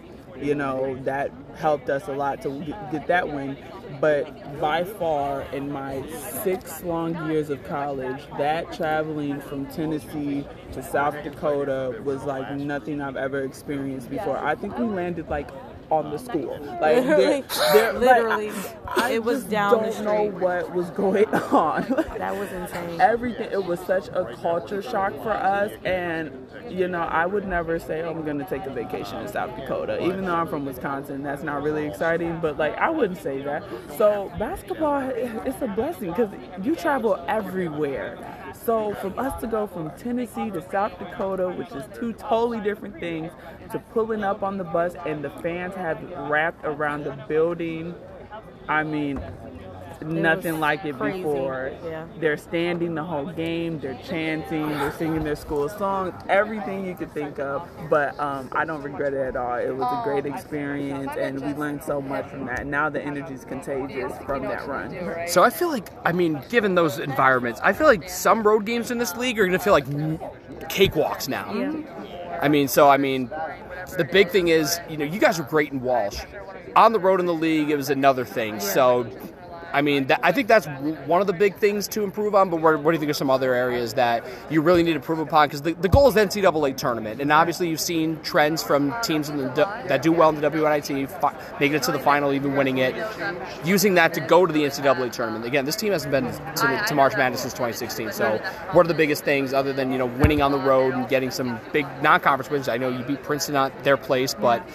you 0.44 0.56
know, 0.56 0.96
that 1.04 1.32
helped 1.56 1.90
us 1.90 2.08
a 2.08 2.14
lot 2.14 2.42
to 2.44 2.60
get, 2.92 3.08
that 3.08 3.28
win. 3.28 3.58
But 4.02 4.60
by 4.60 4.84
far, 4.84 5.44
in 5.54 5.72
my 5.72 6.04
six 6.44 6.84
long 6.84 7.30
years 7.30 7.50
of 7.50 7.64
college, 7.64 8.22
that 8.38 8.74
traveling 8.74 9.40
from 9.42 9.66
Tennessee 9.68 10.46
to 10.74 10.84
South 10.84 11.16
Dakota 11.24 12.02
was 12.04 12.24
like 12.24 12.52
nothing 12.56 13.02
I've 13.02 13.16
ever 13.16 13.44
experienced 13.44 14.10
before. 14.10 14.38
I 14.38 14.56
think 14.56 14.78
we 14.78 14.86
landed 14.86 15.30
like 15.30 15.50
on 15.92 16.12
the 16.12 16.18
school. 16.18 16.58
Like 16.82 17.04
they're, 17.04 17.42
they're, 17.74 17.94
Literally, 17.94 18.52
like, 18.52 18.78
I, 18.88 19.10
I 19.10 19.12
it 19.12 19.24
was 19.24 19.40
just 19.40 19.50
down 19.52 19.84
the 19.84 19.92
don't 19.92 20.06
know 20.06 20.28
street. 20.30 20.42
what 20.42 20.74
was 20.74 20.90
going 20.92 21.26
on. 21.36 21.82
That 22.18 22.36
was 22.38 22.52
insane. 22.52 23.00
Everything. 23.02 23.50
It 23.52 23.64
was 23.64 23.80
such 23.82 24.08
a 24.10 24.36
culture 24.42 24.82
shock 24.82 25.14
for 25.24 25.32
us, 25.32 25.72
and 25.86 26.32
you 26.70 26.88
know, 26.88 27.02
I 27.02 27.26
would 27.26 27.48
never 27.48 27.80
say 27.80 28.02
oh, 28.02 28.12
I'm 28.12 28.24
going 28.24 28.40
to 28.40 28.46
take 28.46 28.66
a 28.66 28.70
vacation 28.74 29.18
in 29.20 29.28
South 29.28 29.56
Dakota, 29.56 30.02
even 30.04 30.26
though 30.26 30.36
I'm 30.36 30.48
from 30.48 30.66
Wisconsin. 30.66 31.24
That's 31.24 31.44
not 31.44 31.64
really 31.64 31.86
exciting, 31.88 32.40
but 32.42 32.58
like 32.58 32.76
I 32.78 32.90
wouldn't 32.90 33.22
say 33.22 33.42
that. 33.44 33.64
So 33.98 34.32
basketball, 34.40 35.10
it's 35.10 35.62
a 35.62 35.68
blessing 35.68 36.10
because 36.10 36.30
you 36.62 36.76
travel 36.76 37.24
everywhere. 37.28 38.18
So 38.66 38.94
for 38.96 39.18
us 39.20 39.40
to 39.42 39.48
go 39.48 39.68
from 39.68 39.92
Tennessee 39.98 40.50
to 40.52 40.62
South 40.70 40.98
Dakota, 40.98 41.50
which 41.50 41.72
is 41.72 41.84
two 41.98 42.14
totally 42.14 42.62
different 42.62 42.98
things, 43.00 43.32
to 43.74 43.80
pulling 43.80 44.24
up 44.24 44.44
on 44.44 44.58
the 44.58 44.64
bus 44.64 44.94
and 45.06 45.24
the 45.24 45.30
fans 45.30 45.76
have 45.76 46.02
wrapped 46.30 46.64
around 46.64 47.04
the 47.04 47.12
building, 47.28 47.94
I 48.70 48.84
mean, 48.84 49.20
nothing 50.06 50.54
was 50.54 50.62
like 50.62 50.86
it 50.86 50.96
crazy. 50.96 51.18
before. 51.18 51.72
Yeah. 51.84 52.06
They're 52.20 52.38
standing 52.38 52.94
the 52.96 53.04
whole 53.04 53.26
game, 53.32 53.80
they're 53.80 54.00
chanting, 54.04 54.70
they're 54.70 54.92
singing 54.94 55.24
their 55.24 55.36
school 55.36 55.68
songs, 55.70 56.14
everything 56.30 56.86
you 56.86 56.96
could 56.96 57.12
think 57.14 57.40
of. 57.40 57.68
But 57.90 58.18
um, 58.20 58.50
I 58.52 58.64
don't 58.64 58.84
regret 58.84 59.14
it 59.14 59.22
at 59.22 59.36
all. 59.36 59.56
It 59.56 59.76
was 59.76 59.88
a 59.92 60.04
great 60.04 60.26
experience, 60.26 61.12
and 61.18 61.42
we 61.42 61.54
learned 61.54 61.84
so 61.84 62.02
much 62.02 62.30
from 62.30 62.46
that. 62.46 62.68
Now 62.68 62.90
the 62.90 63.02
energy 63.02 63.34
is 63.34 63.44
contagious 63.44 64.14
from 64.26 64.44
that 64.44 64.68
run. 64.68 65.28
So 65.28 65.44
I 65.44 65.50
feel 65.50 65.70
like, 65.70 65.90
I 66.06 66.12
mean, 66.12 66.42
given 66.50 66.76
those 66.76 67.00
environments, 67.00 67.60
I 67.64 67.74
feel 67.74 67.88
like 67.88 68.08
some 68.10 68.44
road 68.44 68.66
games 68.66 68.92
in 68.92 69.00
this 69.00 69.16
league 69.18 69.40
are 69.40 69.46
going 69.46 69.58
to 69.58 69.64
feel 69.64 69.74
like 69.74 69.88
cakewalks 70.70 71.28
now. 71.28 71.52
I 72.44 72.50
mean, 72.50 72.68
so 72.68 72.90
I 72.90 72.98
mean, 72.98 73.30
the 73.98 74.04
big 74.04 74.30
thing 74.30 74.50
is, 74.50 74.78
you 74.90 74.98
know, 74.98 75.06
you 75.06 75.18
guys 75.18 75.40
were 75.40 75.46
great 75.46 75.72
in 75.72 75.80
Walsh. 75.80 76.20
On 76.76 76.92
the 76.92 77.00
road 77.00 77.22
in 77.22 77.26
the 77.26 77.34
league, 77.34 77.70
it 77.70 77.78
was 77.78 77.90
another 77.90 78.26
thing. 78.26 78.60
So, 78.60 79.08
I 79.74 79.82
mean, 79.82 80.06
that, 80.08 80.20
I 80.22 80.32
think 80.32 80.48
that's 80.48 80.68
one 81.08 81.20
of 81.20 81.26
the 81.26 81.34
big 81.34 81.56
things 81.56 81.88
to 81.90 82.04
improve 82.04 82.36
on. 82.36 82.52
But 82.52 82.62
what, 82.62 82.80
what 82.80 82.92
do 82.92 82.96
you 82.96 83.00
think 83.00 83.10
are 83.10 83.16
some 83.16 83.32
other 83.32 83.56
areas 83.56 83.96
that 83.96 84.24
you 84.50 84.62
really 84.62 84.84
need 84.84 84.92
to 84.92 84.98
improve 84.98 85.18
upon? 85.18 85.48
Because 85.48 85.64
the, 85.64 85.74
the 85.74 85.90
goal 85.90 86.08
is 86.08 86.14
the 86.14 86.22
NCAA 86.22 86.78
tournament, 86.78 87.20
and 87.20 87.32
obviously 87.32 87.70
you've 87.70 87.82
seen 87.82 88.22
trends 88.22 88.62
from 88.62 88.94
teams 89.02 89.30
the, 89.30 89.52
that 89.88 90.04
do 90.04 90.12
well 90.12 90.30
in 90.30 90.40
the 90.40 90.50
WNIT, 90.50 91.10
fi- 91.20 91.36
making 91.60 91.76
it 91.76 91.84
to 91.84 91.92
the 91.92 92.00
final, 92.00 92.32
even 92.34 92.56
winning 92.56 92.78
it, 92.78 92.96
using 93.66 93.96
that 93.96 94.14
to 94.14 94.22
go 94.22 94.46
to 94.46 94.54
the 94.54 94.62
NCAA 94.62 95.12
tournament. 95.12 95.46
Again, 95.46 95.66
this 95.66 95.76
team 95.76 95.92
hasn't 95.92 96.12
been 96.12 96.26
to, 96.26 96.84
to 96.88 96.96
March 96.96 97.14
Madness 97.18 97.42
since 97.42 97.54
2016. 97.54 98.12
So, 98.12 98.38
what 98.74 98.86
are 98.86 98.88
the 98.88 98.94
biggest 98.94 99.24
things 99.24 99.54
other 99.54 99.74
than 99.74 99.92
you 99.92 99.98
know 99.98 100.06
winning 100.06 100.44
on 100.44 100.52
the 100.52 100.60
road 100.60 100.94
and 100.94 101.10
getting 101.10 101.32
some 101.32 101.60
big 101.72 101.88
non-conference 102.04 102.52
wins? 102.52 102.68
I 102.68 102.78
know 102.78 102.90
you 102.90 103.04
beat 103.04 103.24
Princeton 103.24 103.56
at 103.56 103.84
their 103.84 103.98
place, 103.98 104.36
but 104.36 104.68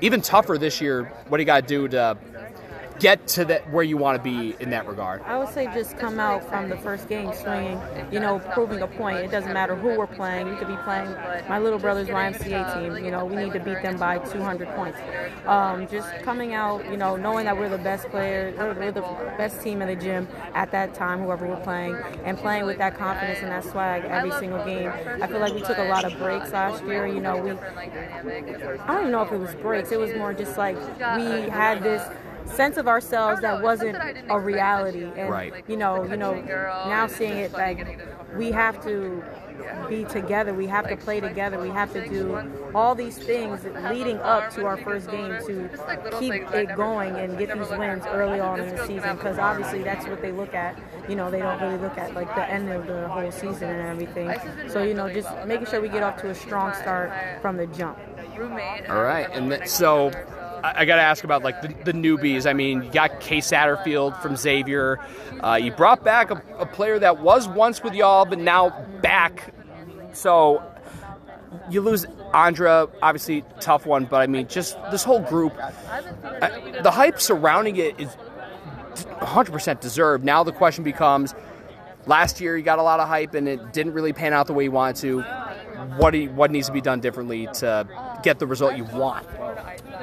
even 0.00 0.22
tougher 0.22 0.58
this 0.58 0.80
year. 0.80 1.04
What 1.28 1.38
do 1.38 1.42
you 1.42 1.46
got 1.46 1.60
to 1.60 1.66
do 1.66 1.88
to 1.88 2.16
get 3.00 3.26
to 3.26 3.44
that 3.46 3.68
where 3.72 3.82
you 3.82 3.96
want 3.96 4.16
to 4.16 4.22
be 4.22 4.54
in 4.60 4.70
that 4.70 4.86
regard? 4.86 5.22
I 5.22 5.38
would 5.38 5.48
say 5.48 5.64
just 5.74 5.98
come 5.98 6.20
out 6.20 6.46
from 6.48 6.68
the 6.68 6.76
first 6.76 7.08
game 7.08 7.32
swinging, 7.32 7.80
you 8.12 8.20
know, 8.20 8.38
proving 8.52 8.82
a 8.82 8.86
point. 8.86 9.18
It 9.18 9.30
doesn't 9.30 9.52
matter 9.52 9.74
who 9.74 9.98
we're 9.98 10.06
playing. 10.06 10.50
We 10.50 10.56
could 10.56 10.68
be 10.68 10.76
playing 10.84 11.10
my 11.48 11.58
little 11.58 11.78
brother's 11.78 12.08
YMCA 12.08 12.74
team. 12.74 13.04
You 13.04 13.10
know, 13.10 13.24
we 13.24 13.36
need 13.36 13.52
to 13.54 13.60
beat 13.60 13.82
them 13.82 13.96
by 13.96 14.18
200 14.18 14.68
points. 14.76 14.98
Um, 15.46 15.88
just 15.88 16.08
coming 16.22 16.52
out, 16.52 16.84
you 16.90 16.96
know, 16.98 17.16
knowing 17.16 17.46
that 17.46 17.56
we're 17.56 17.70
the 17.70 17.78
best 17.78 18.08
player, 18.10 18.54
we're, 18.56 18.74
we're 18.74 18.92
the 18.92 19.00
best 19.38 19.62
team 19.62 19.80
in 19.80 19.88
the 19.88 19.96
gym 19.96 20.28
at 20.54 20.70
that 20.72 20.94
time, 20.94 21.20
whoever 21.20 21.46
we're 21.46 21.56
playing, 21.56 21.96
and 22.24 22.36
playing 22.36 22.66
with 22.66 22.78
that 22.78 22.96
confidence 22.96 23.38
and 23.40 23.50
that 23.50 23.64
swag 23.64 24.04
every 24.04 24.30
single 24.32 24.62
game. 24.64 24.92
I 25.22 25.26
feel 25.26 25.40
like 25.40 25.54
we 25.54 25.62
took 25.62 25.78
a 25.78 25.84
lot 25.84 26.04
of 26.04 26.16
breaks 26.18 26.52
last 26.52 26.84
year. 26.84 27.06
You 27.06 27.20
know, 27.20 27.36
we, 27.38 27.52
I 27.52 28.86
don't 28.88 29.00
even 29.00 29.12
know 29.12 29.22
if 29.22 29.32
it 29.32 29.38
was 29.38 29.54
breaks. 29.54 29.90
It 29.90 29.98
was 29.98 30.14
more 30.14 30.34
just 30.34 30.58
like 30.58 30.76
we 30.76 31.48
had 31.48 31.82
this 31.82 32.02
sense 32.50 32.76
of 32.76 32.86
ourselves 32.88 33.40
that 33.42 33.62
wasn't 33.62 33.96
a 34.28 34.38
reality. 34.38 35.04
and 35.16 35.30
Right. 35.30 35.52
you 35.68 35.76
know 35.76 36.04
you 36.04 36.16
know 36.16 36.34
now 36.34 37.06
seeing 37.06 37.36
it 37.38 37.52
like 37.52 37.98
we 38.36 38.50
have 38.52 38.82
to 38.84 39.22
be 39.88 40.04
together. 40.04 40.54
We 40.54 40.66
have 40.66 40.88
to 40.88 40.96
play 40.96 41.20
together. 41.20 41.58
We 41.60 41.68
have 41.70 41.92
to 41.92 42.08
do 42.08 42.72
all 42.74 42.94
these 42.94 43.18
things 43.18 43.64
leading 43.90 44.18
up 44.18 44.50
to 44.54 44.64
our 44.66 44.76
first 44.78 45.10
game 45.10 45.36
to 45.46 45.68
keep 46.18 46.32
it 46.32 46.74
going 46.76 47.14
and 47.16 47.36
get 47.38 47.52
these 47.56 47.68
wins 47.70 48.04
early 48.06 48.40
on 48.40 48.60
in 48.60 48.74
the 48.74 48.86
season 48.86 49.16
because 49.16 49.38
obviously 49.38 49.82
that's 49.82 50.06
what 50.06 50.22
they 50.22 50.32
look 50.32 50.54
at. 50.54 50.76
You 51.08 51.16
know 51.16 51.30
they 51.30 51.40
don't 51.40 51.60
really 51.60 51.76
look 51.78 51.98
at 51.98 52.14
like 52.14 52.34
the 52.34 52.48
end 52.48 52.70
of 52.70 52.86
the 52.86 53.06
whole 53.08 53.30
season 53.30 53.68
and 53.68 53.88
everything. 53.88 54.32
So 54.70 54.82
you 54.82 54.94
know 54.94 55.12
just 55.12 55.28
making 55.46 55.66
sure 55.66 55.80
we 55.80 55.88
get 55.88 56.02
off 56.02 56.16
to 56.22 56.30
a 56.30 56.34
strong 56.34 56.72
start 56.74 57.12
from 57.42 57.56
the 57.56 57.66
jump. 57.66 57.98
All 58.88 59.02
right, 59.02 59.28
and 59.32 59.50
th- 59.50 59.68
so 59.68 60.10
I, 60.62 60.80
I 60.80 60.84
got 60.84 60.96
to 60.96 61.02
ask 61.02 61.24
about 61.24 61.42
like 61.42 61.62
the, 61.62 61.68
the 61.84 61.92
newbies. 61.92 62.48
I 62.48 62.52
mean, 62.52 62.82
you 62.82 62.90
got 62.90 63.20
Kay 63.20 63.38
Satterfield 63.38 64.20
from 64.20 64.36
Xavier. 64.36 64.98
Uh, 65.40 65.54
you 65.54 65.72
brought 65.72 66.04
back 66.04 66.30
a, 66.30 66.42
a 66.58 66.66
player 66.66 66.98
that 66.98 67.20
was 67.20 67.48
once 67.48 67.82
with 67.82 67.94
y'all, 67.94 68.24
but 68.24 68.38
now 68.38 68.70
back. 69.02 69.54
So 70.12 70.62
you 71.70 71.80
lose 71.80 72.06
Andra, 72.32 72.88
obviously 73.02 73.44
tough 73.60 73.86
one, 73.86 74.04
but 74.04 74.20
I 74.20 74.26
mean, 74.26 74.46
just 74.48 74.76
this 74.90 75.04
whole 75.04 75.20
group, 75.20 75.54
uh, 75.58 76.82
the 76.82 76.90
hype 76.90 77.20
surrounding 77.20 77.76
it 77.76 77.98
is 77.98 78.16
100% 78.94 79.80
deserved. 79.80 80.24
Now 80.24 80.42
the 80.44 80.52
question 80.52 80.84
becomes, 80.84 81.34
last 82.06 82.40
year 82.40 82.56
you 82.56 82.62
got 82.62 82.78
a 82.78 82.82
lot 82.82 83.00
of 83.00 83.08
hype 83.08 83.34
and 83.34 83.48
it 83.48 83.72
didn't 83.72 83.94
really 83.94 84.12
pan 84.12 84.32
out 84.32 84.46
the 84.46 84.52
way 84.52 84.64
you 84.64 84.70
wanted 84.70 84.96
to. 84.96 85.22
What 85.96 86.14
you, 86.14 86.30
what 86.30 86.50
needs 86.50 86.66
to 86.66 86.72
be 86.72 86.80
done 86.80 87.00
differently 87.00 87.48
to 87.54 87.88
get 88.22 88.38
the 88.38 88.46
result 88.46 88.76
you 88.76 88.84
want? 88.84 89.26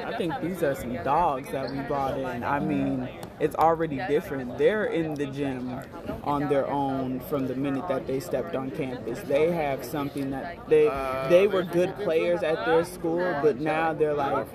I 0.08 0.16
think 0.16 0.40
these 0.40 0.62
are 0.62 0.74
some 0.74 0.94
dogs 1.04 1.50
that 1.50 1.70
we 1.70 1.78
brought 1.80 2.18
in. 2.18 2.42
I 2.42 2.58
mean, 2.60 3.08
it's 3.40 3.54
already 3.56 3.98
different. 4.08 4.58
They're 4.58 4.86
in 4.86 5.14
the 5.14 5.26
gym 5.26 5.80
on 6.24 6.48
their 6.48 6.66
own 6.66 7.20
from 7.20 7.46
the 7.46 7.54
minute 7.54 7.86
that 7.88 8.06
they 8.06 8.20
stepped 8.20 8.54
on 8.54 8.70
campus. 8.70 9.20
They 9.20 9.52
have 9.52 9.84
something 9.84 10.30
that 10.30 10.68
they 10.68 10.86
they 11.28 11.46
were 11.46 11.62
good 11.62 11.94
players 11.96 12.42
at 12.42 12.64
their 12.64 12.84
school, 12.84 13.20
but 13.42 13.60
now 13.60 13.92
they're 13.92 14.14
like, 14.14 14.48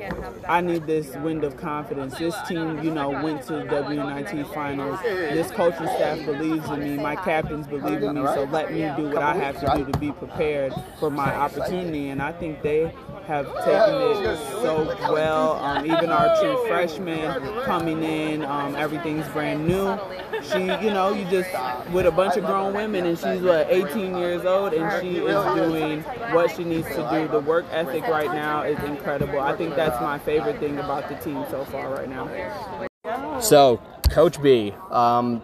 I 0.48 0.62
need 0.62 0.88
this 0.88 1.16
wind 1.18 1.44
of 1.44 1.56
confidence. 1.58 2.18
This 2.18 2.36
team, 2.48 2.84
you 2.84 2.92
know, 2.92 3.10
went 3.10 3.44
to 3.44 3.54
the 3.54 3.64
WNIT 3.66 4.54
finals. 4.54 5.00
This 5.02 5.52
coaching 5.52 5.88
staff 5.88 6.26
believes 6.26 6.68
in 6.70 6.80
me. 6.80 6.98
My 6.98 7.16
captains 7.16 7.68
believe 7.68 8.02
in 8.04 8.16
me. 8.16 8.26
So 8.34 8.44
let 8.46 8.72
me 8.72 8.92
do 8.98 9.10
what 9.10 9.22
I 9.22 9.36
have 9.36 9.60
to 9.60 9.78
do 9.78 9.92
to 9.92 9.98
be 10.00 10.12
prepared 10.12 10.74
for 11.00 11.10
my 11.10 11.34
opportunity. 11.34 12.10
And 12.10 12.22
I 12.22 12.32
think 12.32 12.62
they 12.62 12.92
have 13.28 13.46
taken 13.64 13.96
it 14.26 14.38
so 14.62 14.96
well. 15.14 15.43
Um, 15.52 15.86
even 15.86 16.10
our 16.10 16.40
true 16.42 16.66
freshmen 16.68 17.64
coming 17.64 18.04
in, 18.04 18.44
um, 18.44 18.76
everything's 18.76 19.28
brand 19.30 19.68
new. 19.68 19.98
She, 20.42 20.60
you 20.60 20.92
know, 20.92 21.14
you 21.14 21.26
just 21.30 21.50
with 21.92 22.06
a 22.06 22.12
bunch 22.12 22.38
of 22.38 22.46
grown 22.46 22.74
women, 22.74 23.06
and 23.06 23.18
she's 23.18 23.42
what 23.42 23.68
18 23.70 24.18
years 24.18 24.46
old, 24.46 24.74
and 24.74 25.02
she 25.02 25.18
is 25.20 25.56
doing 25.56 26.02
what 26.34 26.52
she 26.56 26.64
needs 26.64 26.88
to 26.88 27.08
do. 27.12 27.28
The 27.28 27.40
work 27.40 27.66
ethic 27.72 28.04
right 28.04 28.32
now 28.32 28.64
is 28.64 28.82
incredible. 28.84 29.40
I 29.40 29.56
think 29.56 29.76
that's 29.76 30.00
my 30.02 30.20
favorite 30.20 30.60
thing 30.60 30.80
about 30.80 31.10
the 31.10 31.16
team 31.16 31.46
so 31.50 31.66
far 31.66 31.94
right 31.94 32.10
now. 32.10 33.40
So, 33.40 33.82
Coach 34.10 34.42
B, 34.42 34.74
um, 34.92 35.42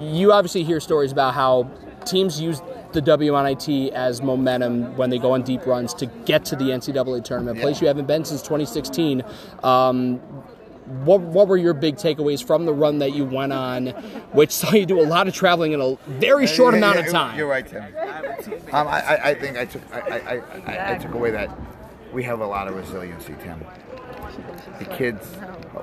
you 0.00 0.32
obviously 0.32 0.64
hear 0.64 0.80
stories 0.80 1.12
about 1.12 1.34
how 1.34 1.70
teams 2.04 2.40
use 2.40 2.60
the 2.92 3.02
WNIT 3.02 3.90
as 3.90 4.22
momentum 4.22 4.96
when 4.96 5.10
they 5.10 5.18
go 5.18 5.32
on 5.32 5.42
deep 5.42 5.66
runs 5.66 5.94
to 5.94 6.06
get 6.06 6.44
to 6.46 6.56
the 6.56 6.66
NCAA 6.66 7.24
tournament, 7.24 7.58
a 7.58 7.60
place 7.60 7.80
you 7.80 7.86
haven't 7.86 8.06
been 8.06 8.24
since 8.24 8.42
2016. 8.42 9.22
Um, 9.62 10.18
what, 11.04 11.20
what 11.20 11.48
were 11.48 11.56
your 11.56 11.74
big 11.74 11.96
takeaways 11.96 12.44
from 12.44 12.66
the 12.66 12.72
run 12.72 12.98
that 12.98 13.12
you 13.14 13.24
went 13.24 13.52
on, 13.52 13.86
which 14.32 14.50
saw 14.50 14.72
you 14.72 14.84
do 14.84 15.00
a 15.00 15.06
lot 15.06 15.28
of 15.28 15.34
traveling 15.34 15.72
in 15.72 15.80
a 15.80 15.96
very 16.06 16.46
short 16.46 16.74
Yeah, 16.74 16.78
amount 16.78 16.98
yeah, 16.98 17.04
of 17.06 17.12
time? 17.12 17.38
You're 17.38 17.46
right, 17.48 17.66
Tim. 17.66 17.82
Um, 18.72 18.88
I, 18.88 19.00
I, 19.00 19.28
I 19.30 19.34
think 19.34 19.56
I 19.56 19.64
took 19.64 19.82
I, 19.92 20.00
I, 20.00 20.42
I, 20.66 20.94
I 20.94 20.98
took 20.98 21.14
away 21.14 21.30
that 21.30 21.50
we 22.12 22.22
have 22.24 22.40
a 22.40 22.46
lot 22.46 22.68
of 22.68 22.74
resiliency, 22.74 23.34
Tim. 23.42 23.64
The 24.78 24.84
kids 24.84 25.36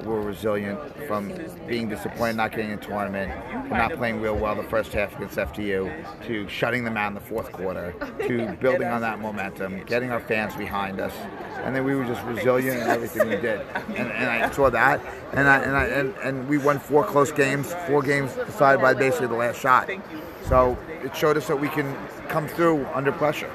were 0.03 0.21
resilient 0.21 0.79
from 1.07 1.33
being 1.67 1.89
disappointed 1.89 2.35
not 2.35 2.51
getting 2.51 2.71
a 2.71 2.77
tournament, 2.77 3.31
to 3.67 3.69
not 3.69 3.93
playing 3.93 4.21
real 4.21 4.35
well 4.35 4.55
the 4.55 4.63
first 4.63 4.93
half 4.93 5.15
against 5.15 5.37
FDU, 5.37 6.25
to 6.25 6.47
shutting 6.47 6.83
them 6.83 6.97
out 6.97 7.09
in 7.09 7.13
the 7.13 7.19
fourth 7.19 7.51
quarter, 7.51 7.93
to 8.27 8.55
building 8.61 8.87
on 8.87 9.01
that 9.01 9.19
momentum, 9.19 9.83
getting 9.85 10.11
our 10.11 10.19
fans 10.19 10.55
behind 10.55 10.99
us, 10.99 11.13
and 11.63 11.75
then 11.75 11.83
we 11.83 11.95
were 11.95 12.05
just 12.05 12.23
resilient 12.25 12.81
in 12.81 12.87
everything 12.87 13.27
we 13.27 13.35
did. 13.35 13.61
And, 13.89 14.11
and 14.11 14.29
I 14.29 14.49
saw 14.51 14.69
that, 14.69 15.01
and 15.33 15.47
I, 15.47 15.57
and, 15.59 15.75
I, 15.75 15.85
and 15.85 16.15
and 16.23 16.49
we 16.49 16.57
won 16.57 16.79
four 16.79 17.03
close 17.03 17.31
games, 17.31 17.73
four 17.87 18.01
games 18.01 18.33
decided 18.33 18.81
by 18.81 18.93
basically 18.93 19.27
the 19.27 19.33
last 19.33 19.59
shot. 19.59 19.89
So 20.47 20.77
it 21.03 21.15
showed 21.15 21.37
us 21.37 21.47
that 21.47 21.59
we 21.59 21.69
can 21.69 21.95
come 22.27 22.47
through 22.47 22.85
under 22.87 23.11
pressure. 23.11 23.51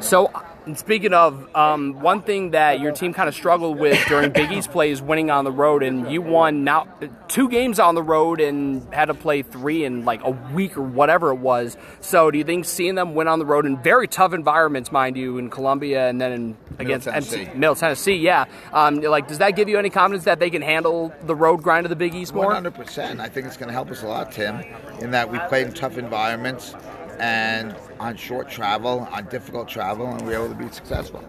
So 0.00 0.30
And 0.66 0.76
speaking 0.76 1.14
of, 1.14 1.54
um, 1.54 2.00
one 2.00 2.22
thing 2.22 2.50
that 2.50 2.80
your 2.80 2.90
team 2.90 3.14
kind 3.14 3.28
of 3.28 3.36
struggled 3.36 3.78
with 3.78 4.04
during 4.08 4.32
Big 4.32 4.50
East 4.50 4.72
play 4.72 4.90
is 4.90 5.00
winning 5.00 5.30
on 5.30 5.44
the 5.44 5.52
road, 5.52 5.84
and 5.84 6.10
you 6.10 6.20
won 6.20 6.64
now 6.64 6.88
two 7.28 7.48
games 7.48 7.78
on 7.78 7.94
the 7.94 8.02
road 8.02 8.40
and 8.40 8.92
had 8.92 9.04
to 9.04 9.14
play 9.14 9.42
three 9.42 9.84
in 9.84 10.04
like 10.04 10.24
a 10.24 10.30
week 10.52 10.76
or 10.76 10.82
whatever 10.82 11.30
it 11.30 11.36
was. 11.36 11.76
So, 12.00 12.32
do 12.32 12.38
you 12.38 12.42
think 12.42 12.64
seeing 12.64 12.96
them 12.96 13.14
win 13.14 13.28
on 13.28 13.38
the 13.38 13.46
road 13.46 13.64
in 13.64 13.80
very 13.80 14.08
tough 14.08 14.32
environments, 14.32 14.90
mind 14.90 15.16
you, 15.16 15.38
in 15.38 15.50
Columbia 15.50 16.08
and 16.08 16.20
then 16.20 16.32
in, 16.32 16.56
against 16.80 17.06
Tennessee. 17.06 17.42
MC, 17.42 17.54
Middle 17.56 17.76
Tennessee, 17.76 18.16
yeah, 18.16 18.46
um, 18.72 19.00
like 19.00 19.28
does 19.28 19.38
that 19.38 19.54
give 19.54 19.68
you 19.68 19.78
any 19.78 19.88
confidence 19.88 20.24
that 20.24 20.40
they 20.40 20.50
can 20.50 20.62
handle 20.62 21.14
the 21.26 21.36
road 21.36 21.62
grind 21.62 21.86
of 21.86 21.90
the 21.90 21.96
Big 21.96 22.12
East 22.12 22.34
more? 22.34 22.52
100%. 22.52 23.20
I 23.20 23.28
think 23.28 23.46
it's 23.46 23.56
going 23.56 23.68
to 23.68 23.72
help 23.72 23.92
us 23.92 24.02
a 24.02 24.08
lot, 24.08 24.32
Tim, 24.32 24.64
in 24.98 25.12
that 25.12 25.30
we 25.30 25.38
played 25.48 25.68
in 25.68 25.74
tough 25.74 25.96
environments 25.96 26.74
and 27.20 27.74
on 27.98 28.16
short 28.16 28.50
travel, 28.50 29.08
on 29.12 29.26
difficult 29.26 29.68
travel, 29.68 30.06
and 30.06 30.22
we 30.22 30.28
were 30.28 30.44
able 30.44 30.48
to 30.48 30.54
be 30.54 30.70
successful. 30.72 31.24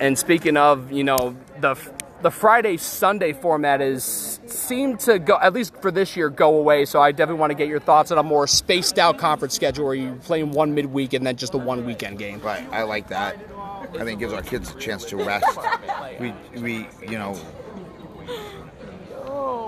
And 0.00 0.18
speaking 0.18 0.56
of, 0.56 0.92
you 0.92 1.04
know, 1.04 1.36
the 1.60 1.76
the 2.22 2.30
Friday 2.30 2.78
Sunday 2.78 3.34
format 3.34 3.82
is 3.82 4.40
seemed 4.46 5.00
to 5.00 5.18
go 5.18 5.38
at 5.40 5.52
least 5.52 5.74
for 5.82 5.90
this 5.90 6.16
year 6.16 6.30
go 6.30 6.56
away. 6.56 6.84
So 6.84 7.00
I 7.00 7.12
definitely 7.12 7.40
want 7.40 7.50
to 7.50 7.54
get 7.54 7.68
your 7.68 7.80
thoughts 7.80 8.10
on 8.10 8.18
a 8.18 8.22
more 8.22 8.46
spaced 8.46 8.98
out 8.98 9.18
conference 9.18 9.54
schedule 9.54 9.84
where 9.84 9.94
you 9.94 10.14
playing 10.24 10.50
one 10.50 10.74
midweek 10.74 11.12
and 11.12 11.26
then 11.26 11.36
just 11.36 11.54
a 11.54 11.58
one 11.58 11.84
weekend 11.84 12.18
game. 12.18 12.40
Right. 12.40 12.66
I 12.72 12.82
like 12.84 13.08
that. 13.08 13.38
I 13.92 13.98
think 13.98 14.12
it 14.12 14.18
gives 14.20 14.32
our 14.32 14.42
kids 14.42 14.70
a 14.70 14.78
chance 14.78 15.04
to 15.06 15.16
rest. 15.16 15.46
We 16.18 16.32
we 16.60 16.88
you 17.02 17.18
know 17.18 17.38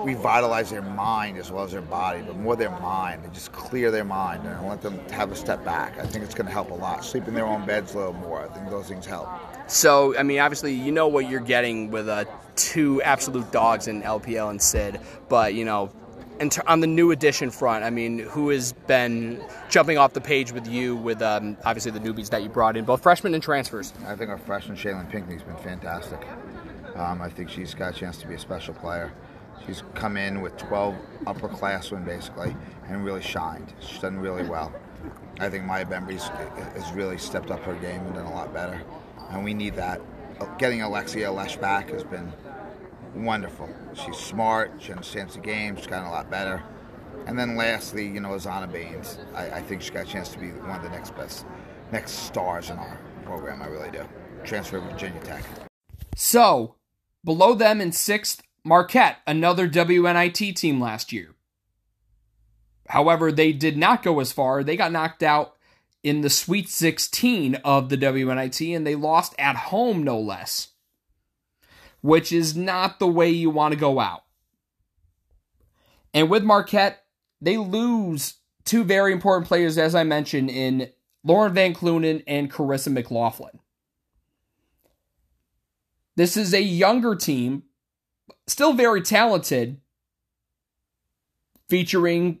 revitalize 0.03 0.69
their 0.69 0.81
mind 0.81 1.37
as 1.37 1.51
well 1.51 1.63
as 1.63 1.71
their 1.71 1.81
body, 1.81 2.21
but 2.21 2.37
more 2.37 2.55
their 2.55 2.71
mind. 2.71 3.23
They 3.23 3.29
just 3.29 3.51
clear 3.51 3.91
their 3.91 4.03
mind 4.03 4.45
and 4.45 4.67
let 4.67 4.81
them 4.81 4.99
have 5.09 5.31
a 5.31 5.35
step 5.35 5.63
back. 5.63 5.97
I 5.99 6.05
think 6.05 6.23
it's 6.23 6.35
going 6.35 6.47
to 6.47 6.53
help 6.53 6.71
a 6.71 6.75
lot. 6.75 7.03
Sleep 7.03 7.27
in 7.27 7.33
their 7.33 7.45
own 7.45 7.65
beds 7.65 7.93
a 7.93 7.97
little 7.97 8.13
more. 8.13 8.41
I 8.41 8.47
think 8.47 8.69
those 8.69 8.87
things 8.87 9.05
help. 9.05 9.29
So 9.67 10.17
I 10.17 10.23
mean, 10.23 10.39
obviously, 10.39 10.73
you 10.73 10.91
know 10.91 11.07
what 11.07 11.29
you're 11.29 11.39
getting 11.39 11.91
with 11.91 12.07
uh, 12.07 12.25
two 12.55 13.01
absolute 13.01 13.51
dogs 13.51 13.87
in 13.87 14.01
LPL 14.03 14.49
and 14.49 14.61
Sid, 14.61 14.99
but 15.29 15.53
you 15.53 15.65
know. 15.65 15.91
ter- 16.49 16.61
on 16.67 16.81
the 16.81 16.87
new 16.87 17.09
edition 17.11 17.49
front, 17.49 17.83
I 17.83 17.89
mean, 17.89 18.19
who 18.19 18.49
has 18.49 18.73
been 18.85 19.43
jumping 19.69 19.97
off 19.97 20.13
the 20.13 20.21
page 20.21 20.51
with 20.51 20.67
you 20.67 20.95
with 20.95 21.21
um, 21.21 21.57
obviously 21.65 21.91
the 21.91 21.99
newbies 21.99 22.29
that 22.29 22.43
you 22.43 22.49
brought 22.49 22.77
in, 22.77 22.85
both 22.85 23.01
freshmen 23.01 23.33
and 23.33 23.41
transfers? 23.41 23.91
I 24.05 24.15
think 24.15 24.29
our 24.29 24.37
freshman 24.37 24.77
Shaylin 24.77 25.09
Pinkney's 25.09 25.41
been 25.41 25.57
fantastic. 25.57 26.19
Um, 26.95 27.21
I 27.21 27.29
think 27.29 27.49
she's 27.49 27.73
got 27.73 27.95
a 27.95 27.99
chance 27.99 28.17
to 28.19 28.27
be 28.27 28.35
a 28.35 28.39
special 28.39 28.73
player. 28.73 29.11
She's 29.67 29.83
come 29.95 30.15
in 30.15 30.41
with 30.41 30.55
12 30.57 30.95
upperclassmen 31.25 32.05
basically 32.05 32.55
and 32.87 33.03
really 33.03 33.21
shined. 33.21 33.73
She's 33.81 33.99
done 33.99 34.17
really 34.17 34.43
well. 34.43 34.73
I 35.39 35.49
think 35.49 35.65
Maya 35.65 35.85
Bembry's 35.85 36.23
uh, 36.23 36.71
has 36.73 36.91
really 36.93 37.17
stepped 37.17 37.51
up 37.51 37.61
her 37.63 37.75
game 37.75 38.01
and 38.05 38.15
done 38.15 38.25
a 38.25 38.33
lot 38.33 38.53
better. 38.53 38.81
And 39.29 39.43
we 39.43 39.53
need 39.53 39.75
that. 39.75 40.01
Getting 40.57 40.81
Alexia 40.81 41.29
Lesh 41.31 41.57
back 41.57 41.89
has 41.89 42.03
been 42.03 42.31
wonderful. 43.13 43.69
She's 43.93 44.17
smart. 44.17 44.71
She 44.79 44.91
understands 44.91 45.35
the 45.35 45.41
game. 45.41 45.75
She's 45.75 45.87
gotten 45.87 46.07
a 46.07 46.11
lot 46.11 46.29
better. 46.29 46.63
And 47.25 47.37
then 47.37 47.57
lastly, 47.57 48.07
you 48.07 48.21
know, 48.21 48.29
Azana 48.29 48.71
Baines. 48.71 49.19
I, 49.35 49.51
I 49.51 49.61
think 49.61 49.81
she's 49.81 49.91
got 49.91 50.07
a 50.07 50.09
chance 50.09 50.29
to 50.29 50.39
be 50.39 50.47
one 50.47 50.77
of 50.77 50.83
the 50.83 50.89
next 50.89 51.15
best, 51.15 51.45
next 51.91 52.11
stars 52.11 52.69
in 52.69 52.77
our 52.77 52.99
program. 53.25 53.61
I 53.61 53.67
really 53.67 53.91
do. 53.91 54.07
Transfer 54.45 54.79
Virginia 54.79 55.19
Tech. 55.21 55.43
So, 56.15 56.75
below 57.25 57.53
them 57.53 57.81
in 57.81 57.91
sixth, 57.91 58.41
Marquette, 58.67 59.19
another 59.25 59.69
WNIT 59.69 60.53
team 60.55 60.81
last 60.81 61.13
year. 61.13 61.29
However, 62.89 63.31
they 63.31 63.53
did 63.53 63.77
not 63.77 64.03
go 64.03 64.19
as 64.19 64.33
far. 64.33 64.61
They 64.61 64.75
got 64.75 64.91
knocked 64.91 65.23
out 65.23 65.55
in 66.03 66.19
the 66.19 66.29
Sweet 66.29 66.67
16 66.67 67.55
of 67.63 67.87
the 67.87 67.97
WNIT, 67.97 68.75
and 68.75 68.85
they 68.85 68.95
lost 68.95 69.33
at 69.39 69.55
home, 69.55 70.03
no 70.03 70.19
less, 70.19 70.69
which 72.01 72.33
is 72.33 72.57
not 72.57 72.99
the 72.99 73.07
way 73.07 73.29
you 73.29 73.49
want 73.49 73.73
to 73.73 73.79
go 73.79 74.01
out. 74.01 74.23
And 76.13 76.29
with 76.29 76.43
Marquette, 76.43 77.05
they 77.39 77.55
lose 77.55 78.35
two 78.65 78.83
very 78.83 79.13
important 79.13 79.47
players, 79.47 79.77
as 79.77 79.95
I 79.95 80.03
mentioned, 80.03 80.49
in 80.49 80.89
Lauren 81.23 81.53
Van 81.53 81.73
Kleunen 81.73 82.21
and 82.27 82.51
Karissa 82.51 82.91
McLaughlin. 82.91 83.59
This 86.17 86.35
is 86.35 86.53
a 86.53 86.61
younger 86.61 87.15
team, 87.15 87.63
still 88.47 88.73
very 88.73 89.01
talented, 89.01 89.79
featuring 91.69 92.39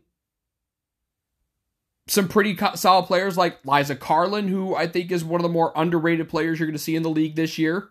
some 2.07 2.27
pretty 2.29 2.57
solid 2.75 3.05
players 3.05 3.37
like 3.37 3.59
Liza 3.65 3.95
Karlen, 3.95 4.47
who 4.47 4.73
I 4.73 4.87
think 4.87 5.11
is 5.11 5.25
one 5.25 5.41
of 5.41 5.43
the 5.43 5.49
more 5.49 5.73
underrated 5.75 6.29
players 6.29 6.57
you're 6.59 6.67
going 6.67 6.77
to 6.77 6.81
see 6.81 6.95
in 6.95 7.03
the 7.03 7.09
league 7.09 7.35
this 7.35 7.57
year. 7.57 7.89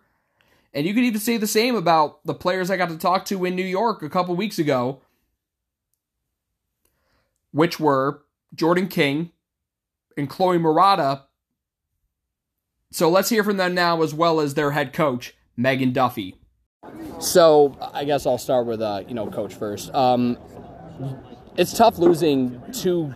And 0.72 0.86
you 0.86 0.94
could 0.94 1.04
even 1.04 1.20
say 1.20 1.36
the 1.36 1.46
same 1.46 1.74
about 1.74 2.24
the 2.24 2.34
players 2.34 2.70
I 2.70 2.76
got 2.76 2.88
to 2.88 2.98
talk 2.98 3.24
to 3.26 3.44
in 3.44 3.54
New 3.54 3.64
York 3.64 4.02
a 4.02 4.10
couple 4.10 4.34
weeks 4.34 4.58
ago, 4.58 5.00
which 7.52 7.78
were 7.78 8.22
Jordan 8.54 8.88
King 8.88 9.32
and 10.16 10.28
Chloe 10.28 10.58
Marotta. 10.58 11.22
So 12.90 13.10
let's 13.10 13.28
hear 13.28 13.44
from 13.44 13.58
them 13.58 13.74
now, 13.74 14.02
as 14.02 14.14
well 14.14 14.40
as 14.40 14.54
their 14.54 14.70
head 14.70 14.92
coach, 14.92 15.34
Megan 15.56 15.92
Duffy. 15.92 16.35
So 17.18 17.76
I 17.94 18.04
guess 18.04 18.26
I'll 18.26 18.38
start 18.38 18.66
with 18.66 18.80
uh, 18.80 19.02
you 19.08 19.14
know 19.14 19.26
coach 19.28 19.54
first. 19.54 19.92
Um, 19.94 20.38
it's 21.56 21.72
tough 21.72 21.98
losing 21.98 22.60
two 22.72 23.14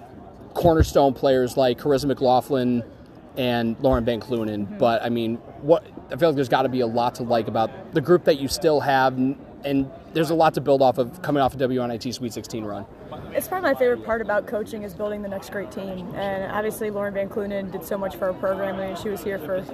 cornerstone 0.55 1.13
players 1.13 1.57
like 1.57 1.79
Karissa 1.79 2.07
McLaughlin 2.07 2.83
and 3.37 3.79
Lauren 3.81 4.05
Van 4.05 4.21
Kleunen, 4.21 4.79
but 4.79 5.03
I 5.03 5.09
mean, 5.09 5.37
what 5.63 5.85
I 6.11 6.17
feel 6.17 6.31
like 6.31 6.37
there's 6.37 6.49
got 6.49 6.63
to 6.63 6.69
be 6.69 6.81
a 6.81 6.87
lot 6.87 7.15
to 7.17 7.23
like 7.23 7.49
about 7.49 7.95
the 7.95 8.01
group 8.01 8.25
that 8.25 8.39
you 8.41 8.49
still 8.49 8.81
have, 8.81 9.17
and 9.17 9.91
there's 10.13 10.31
a 10.31 10.35
lot 10.35 10.55
to 10.55 10.61
build 10.61 10.83
off 10.83 10.99
of 10.99 11.23
coming 11.23 11.43
off 11.43 11.55
a 11.55 11.59
WNIT 11.59 12.13
Sweet 12.13 12.33
16 12.33 12.65
run. 12.65 12.87
It's 13.33 13.49
probably 13.49 13.73
my 13.73 13.79
favorite 13.79 14.05
part 14.05 14.21
about 14.21 14.47
coaching 14.47 14.83
is 14.83 14.95
building 14.95 15.23
the 15.23 15.29
next 15.29 15.51
great 15.51 15.71
team. 15.71 16.15
And 16.15 16.51
obviously, 16.53 16.91
Lauren 16.91 17.15
Van 17.15 17.29
Kleunen 17.29 17.71
did 17.71 17.85
so 17.85 17.97
much 17.97 18.17
for 18.17 18.27
our 18.27 18.35
program. 18.35 18.77
I 18.77 18.89
mean, 18.89 18.97
she 18.97 19.09
was 19.09 19.23
here 19.23 19.39
for 19.39 19.65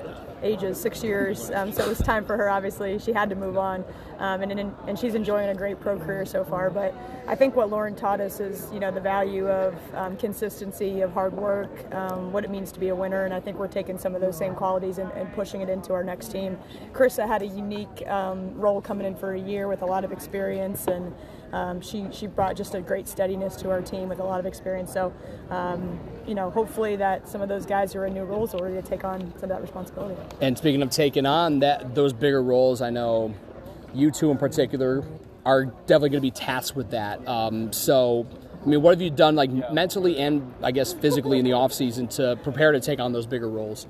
ages, 0.43 0.81
six 0.81 1.03
years. 1.03 1.51
Um, 1.51 1.73
so 1.73 1.85
it 1.85 1.89
was 1.89 1.99
time 1.99 2.25
for 2.25 2.37
her. 2.37 2.49
Obviously, 2.49 2.99
she 2.99 3.13
had 3.13 3.29
to 3.31 3.35
move 3.35 3.57
on, 3.57 3.85
um, 4.19 4.43
and, 4.43 4.53
and 4.53 4.75
and 4.87 4.99
she's 4.99 5.15
enjoying 5.15 5.49
a 5.49 5.55
great 5.55 5.81
pro 5.81 5.99
career 5.99 6.25
so 6.25 6.45
far. 6.45 6.71
But 6.71 6.95
I 7.27 7.35
think 7.35 7.57
what 7.57 7.71
Lauren 7.71 7.95
taught 7.95 8.21
us 8.21 8.41
is, 8.41 8.71
you 8.73 8.81
know, 8.81 8.91
the 8.91 9.01
value 9.01 9.49
of 9.49 9.75
um, 9.95 10.17
consistency, 10.17 11.01
of 11.01 11.13
hard 11.13 11.35
work, 11.35 11.95
um, 11.95 12.33
what 12.33 12.45
it 12.45 12.51
means 12.51 12.73
to 12.73 12.81
be 12.81 12.89
a 12.89 12.95
winner. 12.95 13.25
And 13.25 13.35
I 13.35 13.41
think 13.41 13.59
we're 13.59 13.69
taking 13.69 13.99
some 13.99 14.15
of 14.15 14.21
those 14.21 14.37
same 14.37 14.55
qualities 14.55 14.99
and, 14.99 15.11
and 15.13 15.33
pushing 15.35 15.61
it 15.61 15.69
into 15.69 15.93
our 15.93 16.05
next 16.05 16.31
team. 16.31 16.59
Karissa 16.93 17.27
had 17.27 17.43
a 17.43 17.47
unique 17.47 18.07
um, 18.07 18.55
role 18.55 18.81
coming 18.81 19.07
in 19.07 19.17
for 19.17 19.35
a 19.35 19.41
year 19.41 19.69
with 19.69 19.83
a 19.83 19.87
lot 19.87 20.05
of 20.05 20.13
experience 20.13 20.87
and. 20.87 21.15
Um, 21.57 21.81
she 21.81 22.07
she 22.13 22.27
brought 22.27 22.55
just 22.55 22.75
a 22.75 22.83
great 22.83 23.09
steadiness 23.09 23.57
to 23.57 23.71
our 23.71 23.81
team 23.81 24.11
with 24.11 24.19
a 24.19 24.25
lot 24.25 24.39
of 24.39 24.45
experience. 24.45 24.93
So, 24.93 25.15
um, 25.49 25.99
you 26.27 26.35
know, 26.35 26.51
hopefully 26.51 26.97
that 26.97 27.27
some 27.27 27.41
of 27.41 27.49
those 27.49 27.65
guys 27.65 27.95
who 27.95 28.01
are 28.01 28.07
in 28.07 28.13
new 28.13 28.25
roles 28.25 28.55
are 28.55 28.63
ready 28.63 28.75
to 28.75 28.83
take 28.83 29.05
on 29.05 29.21
some 29.37 29.45
of 29.45 29.49
that 29.49 29.63
responsibility. 29.63 30.21
And 30.43 30.59
speaking 30.59 30.83
of 30.83 30.91
taking 30.91 31.25
on 31.25 31.61
that 31.61 31.95
those 31.95 32.13
bigger 32.13 32.43
roles, 32.43 32.83
I 32.83 32.91
know 32.91 33.35
you 33.95 34.11
two 34.11 34.31
in 34.31 34.37
particular 34.37 35.03
are 35.47 35.65
definitely 35.65 36.11
going 36.11 36.21
to 36.21 36.27
be 36.27 36.31
tasked 36.31 36.77
with 36.77 36.91
that. 36.91 37.27
Um, 37.27 37.73
so. 37.73 38.27
I 38.63 38.69
mean, 38.69 38.83
what 38.83 38.91
have 38.95 39.01
you 39.01 39.11
done, 39.11 39.37
like 39.37 39.51
mentally 39.73 40.19
and 40.19 40.53
I 40.61 40.73
guess 40.73 40.93
physically, 40.93 41.39
in 41.39 41.45
the 41.45 41.53
off 41.53 41.73
season 41.73 42.09
to 42.09 42.35
prepare 42.43 42.73
to 42.73 42.81
take 42.81 42.99
on 42.99 43.13
those 43.13 43.25
bigger 43.25 43.49
roles? 43.49 43.87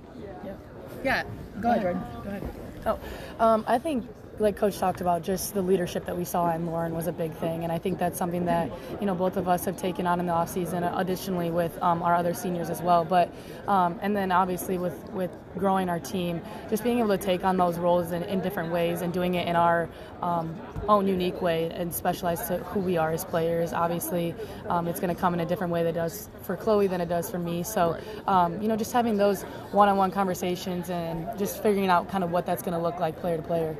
Yeah, 1.03 1.25
go 1.63 1.71
ahead, 1.71 1.83
Jordan. 1.83 2.03
Go 2.23 2.29
ahead. 2.29 2.43
Oh, 2.85 2.99
um, 3.41 3.65
I 3.67 3.79
think 3.79 4.07
like 4.39 4.57
coach 4.57 4.79
talked 4.79 5.01
about 5.01 5.23
just 5.23 5.55
the 5.55 5.63
leadership 5.63 6.07
that 6.07 6.17
we 6.17 6.25
saw 6.25 6.55
in 6.55 6.67
lauren 6.67 6.95
was 6.95 7.07
a 7.07 7.13
big 7.13 7.33
thing. 7.35 7.63
And 7.65 7.73
i 7.73 7.79
think 7.79 7.99
that's 7.99 8.19
something 8.19 8.47
that 8.47 8.71
you 9.01 9.07
know 9.07 9.15
both 9.15 9.37
of 9.37 9.49
us 9.49 9.65
have 9.65 9.77
taken 9.77 10.07
on 10.07 10.21
in 10.21 10.27
the 10.27 10.33
offseason 10.33 10.99
additionally 10.99 11.51
with 11.51 11.81
um, 11.83 12.03
our 12.03 12.15
other 12.15 12.35
seniors 12.35 12.71
as 12.71 12.83
well. 12.83 13.05
But 13.05 13.33
um, 13.67 13.99
and 14.03 14.17
then 14.17 14.33
obviously 14.33 14.79
with 14.79 14.97
with 15.11 15.31
growing 15.57 15.89
our 15.89 15.99
team 15.99 16.41
just 16.69 16.85
being 16.85 16.99
able 16.99 17.17
to 17.17 17.19
take 17.19 17.45
on 17.45 17.57
those 17.57 17.79
roles 17.79 18.13
in, 18.13 18.23
in 18.25 18.41
different 18.41 18.73
ways 18.73 19.01
and 19.01 19.13
doing 19.13 19.35
it 19.35 19.49
in 19.49 19.57
our 19.57 19.89
um, 20.21 20.55
own 20.89 21.07
unique 21.07 21.41
way 21.41 21.71
and 21.71 21.95
specialize 21.95 22.47
to 22.49 22.59
who 22.59 22.81
we 22.81 22.99
are 22.99 23.11
as 23.13 23.25
players 23.25 23.73
obviously 23.73 24.35
um, 24.69 24.87
it's 24.87 25.01
going 25.01 25.15
to 25.15 25.19
come 25.19 25.33
in 25.33 25.41
a 25.41 25.47
different 25.47 25.73
way 25.73 25.83
that 25.83 25.95
does 25.95 26.29
for 26.43 26.57
chloe 26.57 26.87
than 26.87 27.01
it 27.01 27.09
does 27.09 27.31
for 27.31 27.39
me. 27.39 27.63
So 27.63 27.99
um, 28.27 28.61
you 28.61 28.69
know 28.69 28.77
just 28.77 28.93
having 28.93 29.17
those 29.17 29.43
one-on-one 29.73 30.11
conversations 30.11 30.91
and 30.91 31.27
just 31.39 31.63
figuring 31.63 31.89
out 31.89 32.09
kind 32.09 32.23
of 32.23 32.31
what 32.31 32.47
that's 32.47 32.63
going 32.63 32.75
to 32.75 32.83
look 32.83 33.01
like 33.01 33.19
player 33.21 33.37
to 33.37 33.43
player 33.43 33.77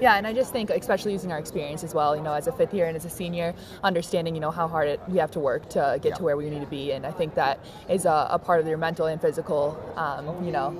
yeah, 0.00 0.16
and 0.16 0.26
I 0.26 0.32
just 0.32 0.52
think, 0.52 0.70
especially 0.70 1.12
using 1.12 1.30
our 1.32 1.38
experience 1.38 1.84
as 1.84 1.94
well, 1.94 2.16
you 2.16 2.22
know, 2.22 2.32
as 2.32 2.46
a 2.46 2.52
fifth 2.52 2.72
year 2.72 2.86
and 2.86 2.96
as 2.96 3.04
a 3.04 3.10
senior, 3.10 3.54
understanding, 3.82 4.34
you 4.34 4.40
know, 4.40 4.50
how 4.50 4.66
hard 4.66 4.88
it, 4.88 5.00
you 5.08 5.20
have 5.20 5.30
to 5.32 5.40
work 5.40 5.68
to 5.70 5.98
get 6.02 6.10
yeah. 6.10 6.14
to 6.16 6.22
where 6.22 6.36
we 6.36 6.48
need 6.48 6.60
to 6.60 6.66
be. 6.66 6.92
And 6.92 7.06
I 7.06 7.10
think 7.10 7.34
that 7.34 7.60
is 7.88 8.06
a, 8.06 8.28
a 8.30 8.38
part 8.38 8.60
of 8.60 8.66
your 8.66 8.78
mental 8.78 9.06
and 9.06 9.20
physical, 9.20 9.78
um, 9.96 10.44
you 10.44 10.52
know, 10.52 10.76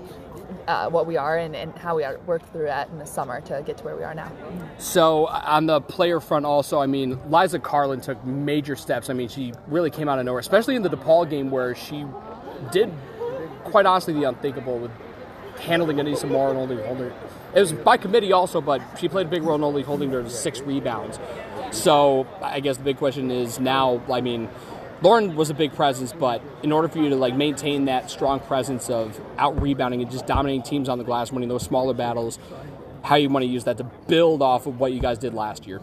uh, 0.67 0.89
what 0.89 1.07
we 1.07 1.17
are 1.17 1.39
and, 1.39 1.55
and 1.55 1.77
how 1.77 1.97
we 1.97 2.05
are 2.05 2.19
worked 2.27 2.51
through 2.53 2.67
that 2.67 2.89
in 2.91 2.99
the 2.99 3.07
summer 3.07 3.41
to 3.43 3.63
get 3.67 3.79
to 3.79 3.85
where 3.85 3.97
we 3.97 4.03
are 4.03 4.15
now. 4.15 4.31
So 4.79 5.27
on 5.27 5.67
the 5.67 5.81
player 5.81 6.21
front, 6.21 6.47
also, 6.47 6.79
I 6.79 6.87
mean, 6.87 7.19
Liza 7.31 7.59
Karlen 7.59 8.03
took 8.03 8.25
major 8.25 8.77
steps. 8.77 9.11
I 9.11 9.13
mean, 9.13 9.29
she 9.29 9.53
really 9.69 9.91
came 9.91 10.09
out 10.09 10.19
of 10.19 10.25
nowhere, 10.25 10.41
especially 10.41 10.77
in 10.77 10.83
the 10.83 10.91
DePaul 10.91 11.29
game 11.29 11.51
where 11.51 11.75
she 11.75 12.07
did, 12.73 12.93
quite 13.65 13.87
honestly, 13.87 14.15
the 14.15 14.25
unthinkable 14.25 14.79
with 14.79 14.91
handling 15.61 15.99
Aneesah 15.99 16.31
Morrow 16.31 16.51
and 16.51 16.59
only 16.59 16.83
holding. 16.83 17.13
It 17.55 17.61
was 17.61 17.73
by 17.73 17.97
committee 17.97 18.33
also, 18.33 18.61
but 18.61 18.81
she 18.99 19.09
played 19.09 19.27
a 19.27 19.31
big 19.31 19.43
role 19.43 19.57
in 19.57 19.65
only 19.65 19.83
holding 19.83 20.11
her 20.11 20.23
to 20.23 20.31
six 20.31 20.61
rebounds. 20.61 21.19
So 21.73 22.27
I 22.43 22.61
guess 22.61 22.77
the 22.77 22.85
big 22.85 22.99
question 22.99 23.31
is 23.31 23.59
now. 23.59 24.01
I 24.11 24.21
mean, 24.21 24.49
Lauren 25.03 25.35
was 25.35 25.51
a 25.51 25.55
big 25.55 25.73
presence, 25.75 26.13
but 26.13 26.43
in 26.63 26.73
order 26.73 26.89
for 26.89 26.99
you 26.99 27.09
to 27.09 27.17
like 27.17 27.35
maintain 27.35 27.87
that 27.87 28.11
strong 28.11 28.39
presence 28.41 28.91
of 28.91 29.21
out 29.39 29.61
rebounding 29.61 30.03
and 30.03 30.11
just 30.11 30.27
dominating 30.27 30.63
teams 30.63 30.89
on 30.89 30.99
the 30.99 31.05
glass, 31.05 31.33
winning 31.33 31.49
those 31.49 31.63
smaller 31.63 31.95
battles, 31.95 32.39
how 33.03 33.17
you 33.17 33.29
want 33.29 33.43
to 33.43 33.49
use 33.49 33.65
that 33.65 33.79
to 33.79 33.85
build 33.85 34.43
off 34.43 34.67
of 34.67 34.79
what 34.79 34.93
you 34.93 35.01
guys 35.01 35.19
did 35.19 35.35
last 35.35 35.67
year. 35.67 35.81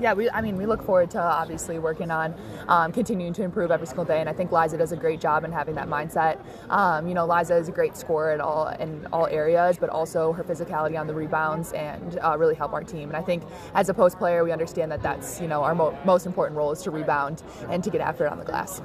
Yeah, 0.00 0.12
we, 0.12 0.28
I 0.30 0.40
mean, 0.40 0.56
we 0.56 0.66
look 0.66 0.82
forward 0.82 1.10
to 1.12 1.20
obviously 1.20 1.78
working 1.78 2.10
on 2.10 2.34
um, 2.66 2.90
continuing 2.90 3.32
to 3.34 3.42
improve 3.42 3.70
every 3.70 3.86
single 3.86 4.04
day, 4.04 4.20
and 4.20 4.28
I 4.28 4.32
think 4.32 4.50
Liza 4.50 4.76
does 4.76 4.90
a 4.90 4.96
great 4.96 5.20
job 5.20 5.44
in 5.44 5.52
having 5.52 5.76
that 5.76 5.88
mindset. 5.88 6.38
Um, 6.68 7.06
you 7.06 7.14
know, 7.14 7.26
Liza 7.26 7.56
is 7.56 7.68
a 7.68 7.72
great 7.72 7.96
scorer 7.96 8.34
in 8.34 8.40
all 8.40 8.68
in 8.68 9.06
all 9.12 9.26
areas, 9.28 9.78
but 9.78 9.90
also 9.90 10.32
her 10.32 10.42
physicality 10.42 10.98
on 10.98 11.06
the 11.06 11.14
rebounds 11.14 11.72
and 11.72 12.18
uh, 12.18 12.36
really 12.36 12.56
help 12.56 12.72
our 12.72 12.82
team. 12.82 13.08
And 13.08 13.16
I 13.16 13.22
think 13.22 13.44
as 13.74 13.88
a 13.88 13.94
post 13.94 14.18
player, 14.18 14.42
we 14.42 14.50
understand 14.50 14.90
that 14.90 15.02
that's 15.02 15.40
you 15.40 15.46
know 15.46 15.62
our 15.62 15.74
mo- 15.74 15.96
most 16.04 16.26
important 16.26 16.56
role 16.56 16.72
is 16.72 16.82
to 16.82 16.90
rebound 16.90 17.42
and 17.70 17.84
to 17.84 17.90
get 17.90 18.00
after 18.00 18.26
it 18.26 18.32
on 18.32 18.38
the 18.38 18.44
glass. 18.44 18.82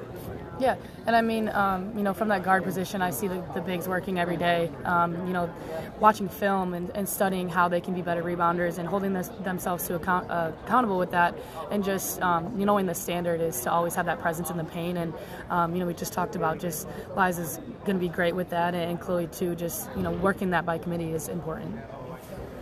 Yeah, 0.60 0.76
and 1.06 1.16
I 1.16 1.22
mean, 1.22 1.48
um, 1.48 1.96
you 1.96 2.02
know, 2.02 2.12
from 2.12 2.28
that 2.28 2.42
guard 2.42 2.64
position, 2.64 3.00
I 3.00 3.10
see 3.10 3.28
the, 3.28 3.42
the 3.54 3.62
bigs 3.62 3.88
working 3.88 4.18
every 4.18 4.36
day. 4.36 4.70
Um, 4.84 5.26
you 5.26 5.32
know, 5.32 5.48
watching 5.98 6.28
film 6.28 6.74
and, 6.74 6.90
and, 6.90 7.08
studying 7.08 7.48
how 7.48 7.66
they 7.68 7.80
can 7.80 7.94
be 7.94 8.02
better 8.02 8.22
rebounders 8.22 8.76
and 8.76 8.86
holding 8.86 9.14
this, 9.14 9.28
themselves 9.42 9.86
to 9.86 9.94
account, 9.94 10.30
uh, 10.30 10.52
accountable 10.66 10.98
with 10.98 11.12
that, 11.12 11.34
and 11.70 11.82
just 11.82 12.20
um, 12.20 12.60
you 12.60 12.66
knowing 12.66 12.84
the 12.84 12.94
standard 12.94 13.40
is 13.40 13.58
to 13.62 13.72
always 13.72 13.94
have 13.94 14.04
that 14.04 14.20
presence 14.20 14.50
in 14.50 14.58
the 14.58 14.64
paint. 14.64 14.98
And 14.98 15.14
um, 15.48 15.72
you 15.72 15.80
know, 15.80 15.86
we 15.86 15.94
just 15.94 16.12
talked 16.12 16.36
about 16.36 16.58
just 16.58 16.86
Liza's 17.16 17.58
going 17.86 17.96
to 17.96 18.00
be 18.00 18.08
great 18.08 18.34
with 18.34 18.50
that, 18.50 18.74
and 18.74 19.00
Chloe 19.00 19.28
too. 19.28 19.54
Just 19.54 19.88
you 19.96 20.02
know, 20.02 20.12
working 20.12 20.50
that 20.50 20.66
by 20.66 20.76
committee 20.76 21.12
is 21.12 21.28
important. 21.28 21.80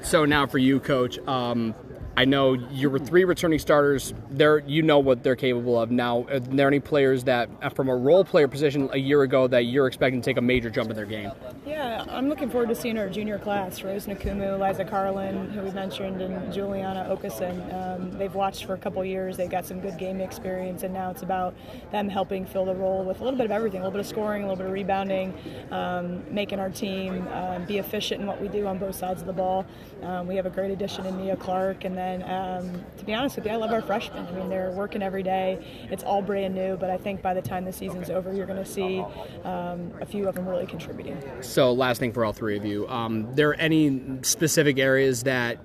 So 0.03 0.25
now 0.25 0.47
for 0.47 0.59
you, 0.59 0.79
coach. 0.79 1.19
Um, 1.27 1.75
I 2.19 2.25
know 2.25 2.55
you 2.55 2.91
were 2.91 2.99
three 2.99 3.23
returning 3.23 3.61
starters. 3.61 4.13
There, 4.29 4.59
you 4.67 4.83
know 4.83 4.99
what 4.99 5.23
they're 5.23 5.37
capable 5.37 5.81
of. 5.81 5.93
Now, 5.93 6.27
are 6.29 6.41
there 6.41 6.67
any 6.67 6.81
players 6.81 7.23
that, 7.25 7.49
uh, 7.63 7.69
from 7.69 7.89
a 7.89 7.95
role 7.95 8.25
player 8.25 8.49
position 8.49 8.91
a 8.93 8.97
year 8.97 9.23
ago, 9.23 9.47
that 9.47 9.67
you're 9.67 9.87
expecting 9.87 10.21
to 10.21 10.25
take 10.29 10.37
a 10.37 10.41
major 10.41 10.69
jump 10.69 10.91
in 10.91 10.97
their 10.97 11.07
game? 11.07 11.31
Yeah, 11.65 12.05
I'm 12.09 12.29
looking 12.29 12.51
forward 12.51 12.71
to 12.71 12.75
seeing 12.75 12.99
our 12.99 13.09
junior 13.09 13.39
class: 13.39 13.85
Rose 13.85 14.07
Nkumu, 14.07 14.59
Liza 14.59 14.85
Karlen, 14.85 15.53
who 15.53 15.61
we 15.61 15.71
mentioned, 15.71 16.21
and 16.21 16.53
Juliana 16.53 17.07
Okeson. 17.09 17.73
Um, 17.73 18.19
they've 18.19 18.35
watched 18.35 18.65
for 18.65 18.75
a 18.75 18.79
couple 18.79 19.05
years. 19.05 19.37
They've 19.37 19.49
got 19.49 19.65
some 19.65 19.79
good 19.79 19.97
game 19.97 20.21
experience, 20.21 20.83
and 20.83 20.93
now 20.93 21.13
it's 21.13 21.23
about 21.23 21.55
them 21.93 22.09
helping 22.09 22.45
fill 22.45 22.65
the 22.65 22.75
role 22.75 23.05
with 23.05 23.21
a 23.21 23.23
little 23.23 23.39
bit 23.39 23.47
of 23.47 23.53
everything: 23.53 23.79
a 23.81 23.85
little 23.85 23.97
bit 23.97 24.01
of 24.01 24.09
scoring, 24.09 24.43
a 24.43 24.47
little 24.47 24.57
bit 24.57 24.67
of 24.67 24.73
rebounding, 24.73 25.33
um, 25.71 26.25
making 26.35 26.59
our 26.59 26.71
team 26.71 27.29
um, 27.29 27.65
be 27.65 27.79
efficient 27.79 28.21
in 28.21 28.27
what 28.27 28.43
we 28.43 28.49
do 28.49 28.67
on 28.67 28.77
both 28.77 28.97
sides 28.97 29.21
of 29.21 29.29
the 29.29 29.33
ball. 29.33 29.65
Um, 30.03 30.27
we 30.27 30.35
have 30.35 30.47
a 30.47 30.51
great 30.51 30.73
addition 30.73 31.07
in 31.07 31.17
Nia 31.17 31.37
Clark, 31.37 31.85
and 31.85 31.97
then 31.97 32.08
and 32.15 32.23
um, 32.25 32.85
to 32.99 33.05
be 33.05 33.15
honest 33.15 33.37
with 33.37 33.47
you, 33.47 33.53
I 33.53 33.57
love 33.57 33.71
our 33.71 33.83
freshmen. 33.83 34.27
I 34.27 34.33
mean, 34.33 34.49
they're 34.49 34.71
working 34.71 35.03
every 35.03 35.23
day. 35.23 35.65
It's 35.91 36.03
all 36.03 36.23
brand 36.23 36.55
new, 36.55 36.77
but 36.77 36.91
I 36.91 36.97
think 36.97 37.23
by 37.23 37.35
the 37.35 37.43
time 37.43 37.65
the 37.65 37.73
season's 37.73 38.11
over, 38.11 38.33
you're 38.33 38.47
going 38.47 38.63
to 38.63 38.71
see 38.71 39.01
um, 39.45 39.93
a 40.01 40.07
few 40.07 40.29
of 40.29 40.35
them 40.35 40.49
really 40.49 40.67
contributing. 40.67 41.23
So, 41.41 41.73
last 41.73 41.99
thing 41.99 42.13
for 42.13 42.25
all 42.25 42.33
three 42.33 42.57
of 42.57 42.65
you, 42.65 42.89
um, 42.89 43.35
there 43.35 43.59
any 43.61 44.19
specific 44.23 44.79
areas 44.79 45.25
that 45.25 45.59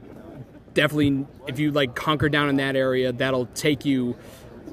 definitely, 0.74 1.26
if 1.48 1.60
you 1.60 1.72
like 1.72 1.96
conquer 1.96 2.30
down 2.30 2.50
in 2.50 2.58
that 2.58 2.76
area, 2.76 3.12
that'll 3.12 3.46
take 3.48 3.86
you 3.86 4.16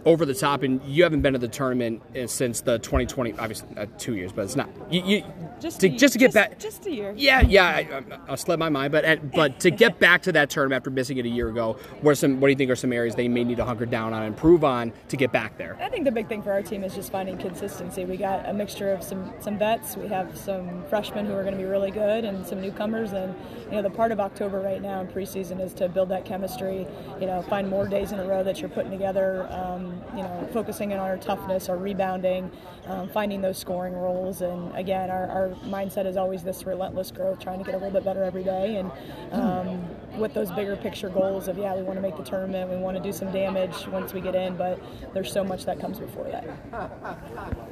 over 0.05 0.24
the 0.24 0.34
top, 0.34 0.62
and 0.62 0.82
you 0.84 1.03
haven't 1.03 1.22
been 1.22 1.34
to 1.34 1.38
the 1.38 1.48
tournament 1.48 2.03
uh, 2.16 2.26
since 2.26 2.61
the 2.61 2.78
2020, 2.78 3.32
obviously 3.32 3.68
uh, 3.76 3.86
two 3.98 4.14
years, 4.14 4.32
but 4.32 4.44
it's 4.44 4.57
not. 4.57 4.70
You, 4.90 5.03
you 5.03 5.24
just 5.61 5.80
to, 5.80 5.88
just 5.88 6.12
to 6.14 6.18
get 6.18 6.26
just, 6.26 6.34
back, 6.34 6.59
just 6.59 6.86
a 6.86 6.90
year. 6.90 7.12
Yeah, 7.16 7.40
yeah, 7.42 7.66
I, 7.66 8.03
I, 8.28 8.36
I 8.53 8.57
my 8.57 8.68
mind, 8.68 8.92
but 8.92 9.05
at, 9.05 9.30
but 9.32 9.61
to 9.61 9.70
get 9.70 9.98
back 10.01 10.22
to 10.22 10.32
that 10.32 10.51
tournament 10.51 10.80
after 10.80 10.90
missing 10.90 11.18
it 11.18 11.26
a 11.26 11.28
year 11.28 11.48
ago, 11.48 11.74
where 12.01 12.14
some 12.14 12.40
what 12.40 12.48
do 12.48 12.53
you 12.53 12.57
think 12.57 12.70
are 12.70 12.76
some 12.76 12.92
areas 12.92 13.14
they 13.14 13.28
may 13.28 13.44
need 13.44 13.57
to 13.57 13.64
hunker 13.64 13.86
down 13.86 14.12
on, 14.12 14.22
improve 14.22 14.64
on 14.64 14.92
to 15.09 15.16
get 15.16 15.32
back 15.32 15.59
there? 15.59 15.76
I 15.80 15.88
think 15.88 16.05
the 16.05 16.12
big 16.12 16.28
thing 16.28 16.42
for 16.42 16.53
our 16.53 16.62
team 16.62 16.84
is 16.84 16.94
just 16.94 17.12
finding 17.12 17.36
consistency. 17.36 18.05
We 18.05 18.16
got 18.16 18.48
a 18.48 18.53
mixture 18.53 18.92
of 18.92 19.03
some 19.03 19.32
some 19.40 19.59
vets, 19.59 19.96
we 19.96 20.09
have 20.09 20.36
some 20.36 20.84
freshmen 20.88 21.26
who 21.26 21.34
are 21.34 21.42
going 21.42 21.55
to 21.55 21.61
be 21.61 21.68
really 21.68 21.90
good, 21.90 22.24
and 22.24 22.46
some 22.46 22.61
newcomers. 22.61 23.12
And 23.12 23.34
you 23.66 23.72
know, 23.72 23.82
the 23.82 23.90
part 23.90 24.12
of 24.12 24.20
October 24.20 24.61
right 24.61 24.80
now 24.80 25.01
in 25.01 25.09
preseason 25.09 25.61
is 25.61 25.74
to 25.74 25.88
build 25.88 26.09
that 26.09 26.24
chemistry. 26.24 26.86
You 27.20 27.26
know, 27.26 27.42
find 27.42 27.68
more 27.68 27.86
days 27.86 28.12
in 28.12 28.18
a 28.18 28.24
row 28.24 28.42
that 28.44 28.61
you're 28.61 28.70
putting 28.70 28.90
together. 28.90 29.46
Um, 29.51 29.89
you 30.16 30.22
know, 30.22 30.49
focusing 30.53 30.91
in 30.91 30.99
on 30.99 31.09
our 31.09 31.16
toughness, 31.16 31.68
our 31.68 31.76
rebounding, 31.76 32.51
um, 32.86 33.09
finding 33.09 33.41
those 33.41 33.59
scoring 33.59 33.95
roles. 33.95 34.43
And 34.43 34.74
again, 34.76 35.11
our, 35.11 35.26
our, 35.28 35.49
mindset 35.64 36.07
is 36.07 36.16
always 36.16 36.43
this 36.43 36.64
relentless 36.64 37.11
growth, 37.11 37.41
trying 37.41 37.59
to 37.59 37.64
get 37.64 37.74
a 37.74 37.78
little 37.78 37.93
bit 37.93 38.05
better 38.05 38.22
every 38.22 38.43
day. 38.43 38.76
And 38.76 38.91
um, 39.32 40.18
with 40.18 40.34
those 40.34 40.51
bigger 40.53 40.76
picture 40.76 41.09
goals 41.09 41.49
of, 41.49 41.59
yeah, 41.59 41.74
we 41.74 41.82
want 41.82 41.97
to 41.97 42.03
make 42.03 42.16
the 42.16 42.24
tournament, 42.24 42.70
we 42.70 42.76
want 42.76 42.97
to 42.97 43.03
do 43.03 43.12
some 43.12 43.30
damage 43.32 43.86
once 43.88 44.12
we 44.12 44.20
get 44.20 44.34
in, 44.34 44.57
but 44.57 44.80
there's 45.14 45.32
so 45.32 45.45
much 45.45 45.64
that 45.66 45.80
comes 45.80 45.99
before 45.99 46.24
that. 46.24 47.18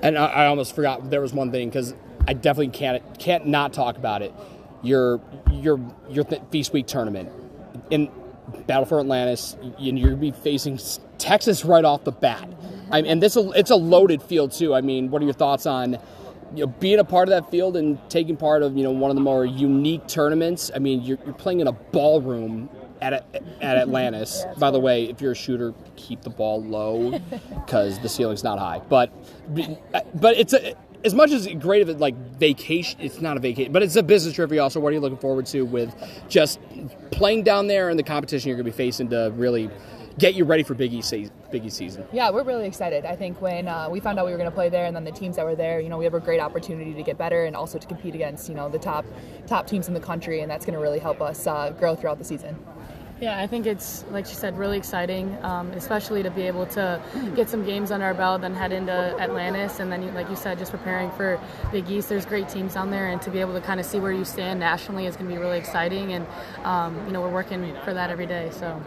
And 0.02 0.18
I, 0.18 0.26
I 0.26 0.46
almost 0.46 0.74
forgot 0.74 1.10
there 1.10 1.20
was 1.20 1.32
one 1.32 1.50
thing 1.50 1.68
because 1.68 1.94
I 2.26 2.34
definitely 2.34 2.68
can't 2.68 3.18
can't 3.18 3.46
not 3.46 3.72
talk 3.72 3.96
about 3.96 4.22
it. 4.22 4.34
Your 4.82 5.20
your 5.50 5.80
your 6.10 6.24
Feast 6.50 6.72
Week 6.72 6.86
tournament 6.86 7.30
in 7.90 8.10
Battle 8.66 8.84
for 8.84 9.00
Atlantis, 9.00 9.56
you're 9.78 10.10
gonna 10.10 10.16
be 10.16 10.30
facing 10.30 10.78
Texas 11.18 11.64
right 11.64 11.84
off 11.84 12.04
the 12.04 12.12
bat. 12.12 12.48
I 12.90 13.00
and 13.02 13.22
this 13.22 13.36
it's 13.36 13.70
a 13.70 13.76
loaded 13.76 14.22
field 14.22 14.52
too. 14.52 14.74
I 14.74 14.80
mean, 14.80 15.10
what 15.10 15.22
are 15.22 15.24
your 15.24 15.34
thoughts 15.34 15.66
on 15.66 15.98
you 16.54 16.64
know 16.64 16.66
being 16.66 16.98
a 16.98 17.04
part 17.04 17.28
of 17.28 17.30
that 17.30 17.50
field 17.50 17.76
and 17.76 17.98
taking 18.08 18.36
part 18.36 18.62
of 18.62 18.76
you 18.76 18.82
know 18.82 18.90
one 18.90 19.10
of 19.10 19.14
the 19.14 19.22
more 19.22 19.44
unique 19.44 20.06
tournaments? 20.06 20.70
I 20.74 20.78
mean, 20.78 21.02
you're, 21.02 21.18
you're 21.24 21.34
playing 21.34 21.60
in 21.60 21.66
a 21.66 21.72
ballroom 21.72 22.70
at 23.00 23.12
at 23.60 23.76
Atlantis. 23.76 24.42
yeah, 24.44 24.54
By 24.58 24.70
the 24.70 24.80
way, 24.80 25.04
if 25.04 25.20
you're 25.20 25.32
a 25.32 25.36
shooter, 25.36 25.74
keep 25.96 26.22
the 26.22 26.30
ball 26.30 26.62
low 26.62 27.18
because 27.54 27.98
the 28.00 28.08
ceiling's 28.08 28.44
not 28.44 28.58
high. 28.58 28.80
But 28.88 29.12
but 30.14 30.36
it's 30.36 30.52
a 30.52 30.74
as 31.04 31.14
much 31.14 31.30
as 31.30 31.46
great 31.58 31.80
of 31.80 31.88
it 31.88 32.00
like 32.00 32.16
vacation 32.38 33.00
it's 33.00 33.20
not 33.20 33.36
a 33.36 33.40
vacation 33.40 33.72
but 33.72 33.84
it's 33.84 33.94
a 33.94 34.02
business 34.02 34.34
trip 34.34 34.50
you 34.50 34.60
also 34.60 34.80
what 34.80 34.88
are 34.90 34.94
you 34.94 35.00
looking 35.00 35.18
forward 35.18 35.46
to 35.46 35.62
with 35.62 35.94
just 36.28 36.58
playing 37.12 37.44
down 37.44 37.68
there 37.68 37.88
and 37.88 37.96
the 37.96 38.02
competition 38.02 38.48
you're 38.48 38.56
going 38.56 38.64
to 38.64 38.72
be 38.72 38.76
facing 38.76 39.08
to 39.08 39.32
really 39.36 39.70
get 40.18 40.34
you 40.34 40.44
ready 40.44 40.62
for 40.62 40.74
Big 40.74 40.92
East 40.92 41.08
season. 41.08 41.32
Big 41.50 41.64
East 41.64 41.76
season. 41.76 42.06
Yeah, 42.12 42.30
we're 42.30 42.42
really 42.42 42.66
excited. 42.66 43.04
I 43.04 43.16
think 43.16 43.40
when 43.40 43.68
uh, 43.68 43.88
we 43.90 44.00
found 44.00 44.18
out 44.18 44.26
we 44.26 44.32
were 44.32 44.38
going 44.38 44.50
to 44.50 44.54
play 44.54 44.68
there, 44.68 44.84
and 44.84 44.94
then 44.94 45.04
the 45.04 45.12
teams 45.12 45.36
that 45.36 45.44
were 45.44 45.56
there, 45.56 45.80
you 45.80 45.88
know, 45.88 45.98
we 45.98 46.04
have 46.04 46.14
a 46.14 46.20
great 46.20 46.40
opportunity 46.40 46.92
to 46.94 47.02
get 47.02 47.16
better 47.16 47.44
and 47.44 47.56
also 47.56 47.78
to 47.78 47.86
compete 47.86 48.14
against 48.14 48.48
you 48.48 48.54
know 48.54 48.68
the 48.68 48.78
top 48.78 49.04
top 49.46 49.66
teams 49.66 49.88
in 49.88 49.94
the 49.94 50.00
country, 50.00 50.40
and 50.40 50.50
that's 50.50 50.66
going 50.66 50.74
to 50.74 50.80
really 50.80 50.98
help 50.98 51.20
us 51.20 51.46
uh, 51.46 51.70
grow 51.70 51.94
throughout 51.94 52.18
the 52.18 52.24
season. 52.24 52.58
Yeah, 53.20 53.40
I 53.40 53.48
think 53.48 53.66
it's 53.66 54.04
like 54.10 54.26
she 54.26 54.36
said, 54.36 54.56
really 54.56 54.78
exciting, 54.78 55.36
um, 55.42 55.72
especially 55.72 56.22
to 56.22 56.30
be 56.30 56.42
able 56.42 56.66
to 56.66 57.02
get 57.34 57.48
some 57.48 57.64
games 57.64 57.90
under 57.90 58.06
our 58.06 58.14
belt, 58.14 58.42
then 58.42 58.54
head 58.54 58.70
into 58.70 58.92
Atlantis, 58.92 59.80
and 59.80 59.90
then, 59.90 60.14
like 60.14 60.30
you 60.30 60.36
said, 60.36 60.56
just 60.56 60.70
preparing 60.70 61.10
for 61.12 61.40
Big 61.72 61.90
East. 61.90 62.08
There's 62.08 62.24
great 62.26 62.48
teams 62.48 62.74
down 62.74 62.90
there, 62.90 63.08
and 63.08 63.20
to 63.22 63.30
be 63.30 63.40
able 63.40 63.54
to 63.54 63.60
kind 63.60 63.80
of 63.80 63.86
see 63.86 63.98
where 63.98 64.12
you 64.12 64.24
stand 64.24 64.60
nationally 64.60 65.06
is 65.06 65.16
going 65.16 65.28
to 65.28 65.34
be 65.34 65.40
really 65.40 65.58
exciting. 65.58 66.12
And 66.12 66.26
um, 66.62 67.06
you 67.06 67.12
know, 67.12 67.20
we're 67.20 67.30
working 67.30 67.74
for 67.84 67.92
that 67.92 68.10
every 68.10 68.26
day. 68.26 68.50
So. 68.52 68.80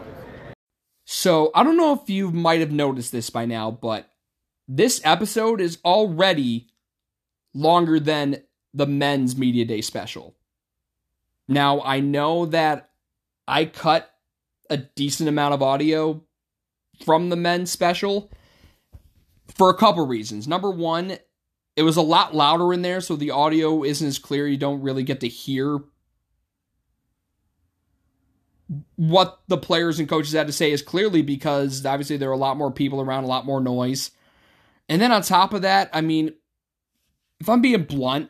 So 1.14 1.52
I 1.54 1.64
don't 1.64 1.76
know 1.76 1.92
if 1.92 2.10
you 2.10 2.32
might 2.32 2.62
have 2.62 2.72
noticed 2.72 3.12
this 3.12 3.30
by 3.30 3.46
now, 3.46 3.70
but 3.70 4.10
this 4.70 5.02
episode 5.04 5.60
is 5.60 5.78
already 5.84 6.70
longer 7.54 8.00
than 8.00 8.44
the 8.74 8.86
men's 8.86 9.36
media 9.36 9.66
day 9.66 9.82
special. 9.82 10.38
Now 11.50 11.82
I 11.82 12.00
know 12.00 12.46
that 12.46 12.92
I 13.46 13.66
cut 13.66 14.10
a 14.70 14.78
decent 14.78 15.28
amount 15.28 15.54
of 15.54 15.62
audio 15.62 16.24
from 17.04 17.28
the 17.28 17.36
men's 17.36 17.70
special 17.70 18.32
for 19.54 19.70
a 19.70 19.76
couple 19.76 20.08
reasons. 20.08 20.48
Number 20.48 20.72
one, 20.72 21.18
it 21.76 21.84
was 21.84 21.98
a 21.98 22.02
lot 22.02 22.34
louder 22.34 22.72
in 22.72 22.84
there, 22.84 23.02
so 23.02 23.18
the 23.18 23.32
audio 23.32 23.84
isn't 23.84 24.08
as 24.08 24.18
clear. 24.18 24.48
You 24.48 24.56
don't 24.56 24.82
really 24.82 25.04
get 25.04 25.20
to 25.20 25.28
hear 25.28 25.82
what 28.96 29.42
the 29.48 29.58
players 29.58 30.00
and 30.00 30.08
coaches 30.08 30.34
had 30.34 30.48
to 30.48 30.54
say 30.54 30.72
is 30.72 30.82
clearly 30.82 31.22
because 31.22 31.86
obviously 31.86 32.18
there 32.18 32.30
are 32.30 32.34
a 32.34 32.38
lot 32.38 32.58
more 32.58 32.72
people 32.72 33.02
around, 33.02 33.24
a 33.24 33.28
lot 33.28 33.46
more 33.46 33.60
noise. 33.60 34.12
And 34.88 35.02
then 35.02 35.12
on 35.12 35.22
top 35.22 35.54
of 35.54 35.64
that, 35.64 35.90
I 35.94 36.02
mean, 36.02 36.34
if 37.40 37.50
I'm 37.50 37.62
being 37.62 37.84
blunt, 37.84 38.30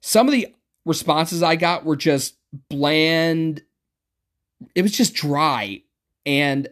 some 0.00 0.26
of 0.28 0.32
the 0.32 0.54
responses 0.84 1.42
I 1.42 1.56
got 1.56 1.84
were 1.84 1.96
just 1.96 2.34
bland. 2.68 3.62
It 4.74 4.82
was 4.82 4.92
just 4.92 5.14
dry. 5.14 5.82
And 6.26 6.68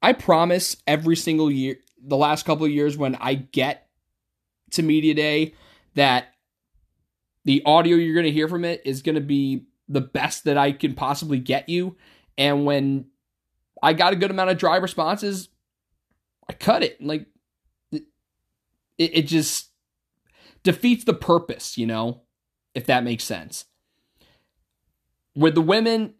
I 0.00 0.12
promise 0.14 0.76
every 0.86 1.16
single 1.16 1.50
year, 1.50 1.76
the 2.02 2.16
last 2.16 2.44
couple 2.44 2.64
of 2.64 2.72
years 2.72 2.96
when 2.96 3.14
I 3.16 3.34
get 3.34 3.86
to 4.72 4.82
Media 4.82 5.14
Day, 5.14 5.54
that 5.94 6.34
the 7.44 7.62
audio 7.64 7.96
you're 7.96 8.14
going 8.14 8.26
to 8.26 8.32
hear 8.32 8.48
from 8.48 8.64
it 8.64 8.82
is 8.84 9.02
going 9.02 9.14
to 9.14 9.20
be 9.20 9.64
the 9.92 10.00
best 10.00 10.44
that 10.44 10.58
I 10.58 10.72
can 10.72 10.94
possibly 10.94 11.38
get 11.38 11.68
you. 11.68 11.96
And 12.38 12.64
when 12.64 13.06
I 13.82 13.92
got 13.92 14.12
a 14.12 14.16
good 14.16 14.30
amount 14.30 14.50
of 14.50 14.58
dry 14.58 14.76
responses, 14.76 15.48
I 16.48 16.54
cut 16.54 16.82
it. 16.82 17.00
Like 17.02 17.26
it, 17.92 18.04
it 18.98 19.22
just 19.22 19.70
defeats 20.62 21.04
the 21.04 21.14
purpose, 21.14 21.76
you 21.76 21.86
know. 21.86 22.22
if 22.74 22.86
that 22.86 23.04
makes 23.04 23.24
sense. 23.24 23.66
With 25.34 25.54
the 25.54 25.62
women, 25.62 26.14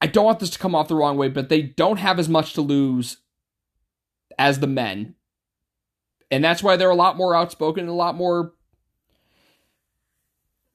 I 0.00 0.06
don't 0.06 0.24
want 0.24 0.40
this 0.40 0.50
to 0.50 0.58
come 0.58 0.74
off 0.74 0.88
the 0.88 0.96
wrong 0.96 1.16
way, 1.16 1.28
but 1.28 1.48
they 1.48 1.62
don't 1.62 1.98
have 1.98 2.18
as 2.18 2.28
much 2.28 2.54
to 2.54 2.62
lose 2.62 3.18
as 4.38 4.60
the 4.60 4.66
men. 4.66 5.14
And 6.30 6.42
that's 6.42 6.62
why 6.62 6.76
they're 6.76 6.90
a 6.90 6.94
lot 6.94 7.16
more 7.16 7.34
outspoken 7.34 7.82
and 7.82 7.90
a 7.90 7.94
lot 7.94 8.14
more. 8.14 8.52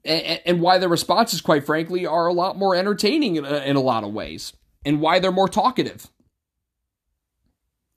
And, 0.05 0.61
why 0.61 0.77
their 0.77 0.87
responses, 0.87 1.41
quite 1.41 1.65
frankly, 1.65 2.05
are 2.05 2.27
a 2.27 2.33
lot 2.33 2.57
more 2.59 2.75
entertaining 2.75 3.37
in 3.37 3.45
a, 3.45 3.57
in 3.57 3.75
a 3.75 3.81
lot 3.81 4.03
of 4.03 4.13
ways. 4.13 4.53
And 4.85 5.01
why 5.01 5.17
they're 5.17 5.31
more 5.31 5.49
talkative. 5.49 6.07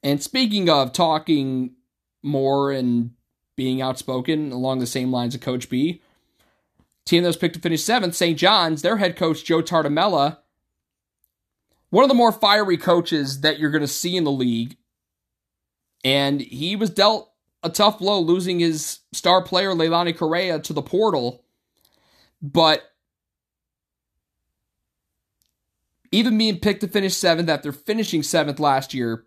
And 0.02 0.22
speaking 0.22 0.70
of 0.70 0.92
talking 0.92 1.74
more 2.22 2.72
and 2.72 3.10
being 3.56 3.82
outspoken 3.82 4.52
along 4.52 4.78
the 4.78 4.86
same 4.86 5.12
lines 5.12 5.34
of 5.34 5.42
Coach 5.42 5.68
B, 5.68 6.00
team 7.04 7.22
that 7.24 7.28
was 7.28 7.36
picked 7.36 7.56
to 7.56 7.60
finish 7.60 7.82
seventh, 7.82 8.14
St. 8.14 8.38
John's, 8.38 8.82
their 8.82 8.98
head 8.98 9.16
coach, 9.16 9.44
Joe 9.44 9.62
Tartamella, 9.62 10.38
one 11.90 12.04
of 12.04 12.08
the 12.08 12.14
more 12.14 12.32
fiery 12.32 12.76
coaches 12.76 13.40
that 13.40 13.58
you're 13.58 13.70
going 13.70 13.82
to 13.82 13.88
see 13.88 14.16
in 14.16 14.24
the 14.24 14.30
league. 14.30 14.76
And 16.04 16.40
he 16.40 16.76
was 16.76 16.90
dealt 16.90 17.32
a 17.62 17.70
tough 17.70 17.98
blow 17.98 18.20
losing 18.20 18.60
his 18.60 19.00
star 19.12 19.42
player, 19.42 19.70
Leilani 19.70 20.16
Correa, 20.16 20.60
to 20.60 20.72
the 20.72 20.82
portal. 20.82 21.44
But 22.40 22.82
even 26.12 26.38
being 26.38 26.58
picked 26.58 26.80
to 26.80 26.88
finish 26.88 27.16
seventh 27.16 27.48
after 27.48 27.72
finishing 27.72 28.22
seventh 28.22 28.60
last 28.60 28.94
year, 28.94 29.24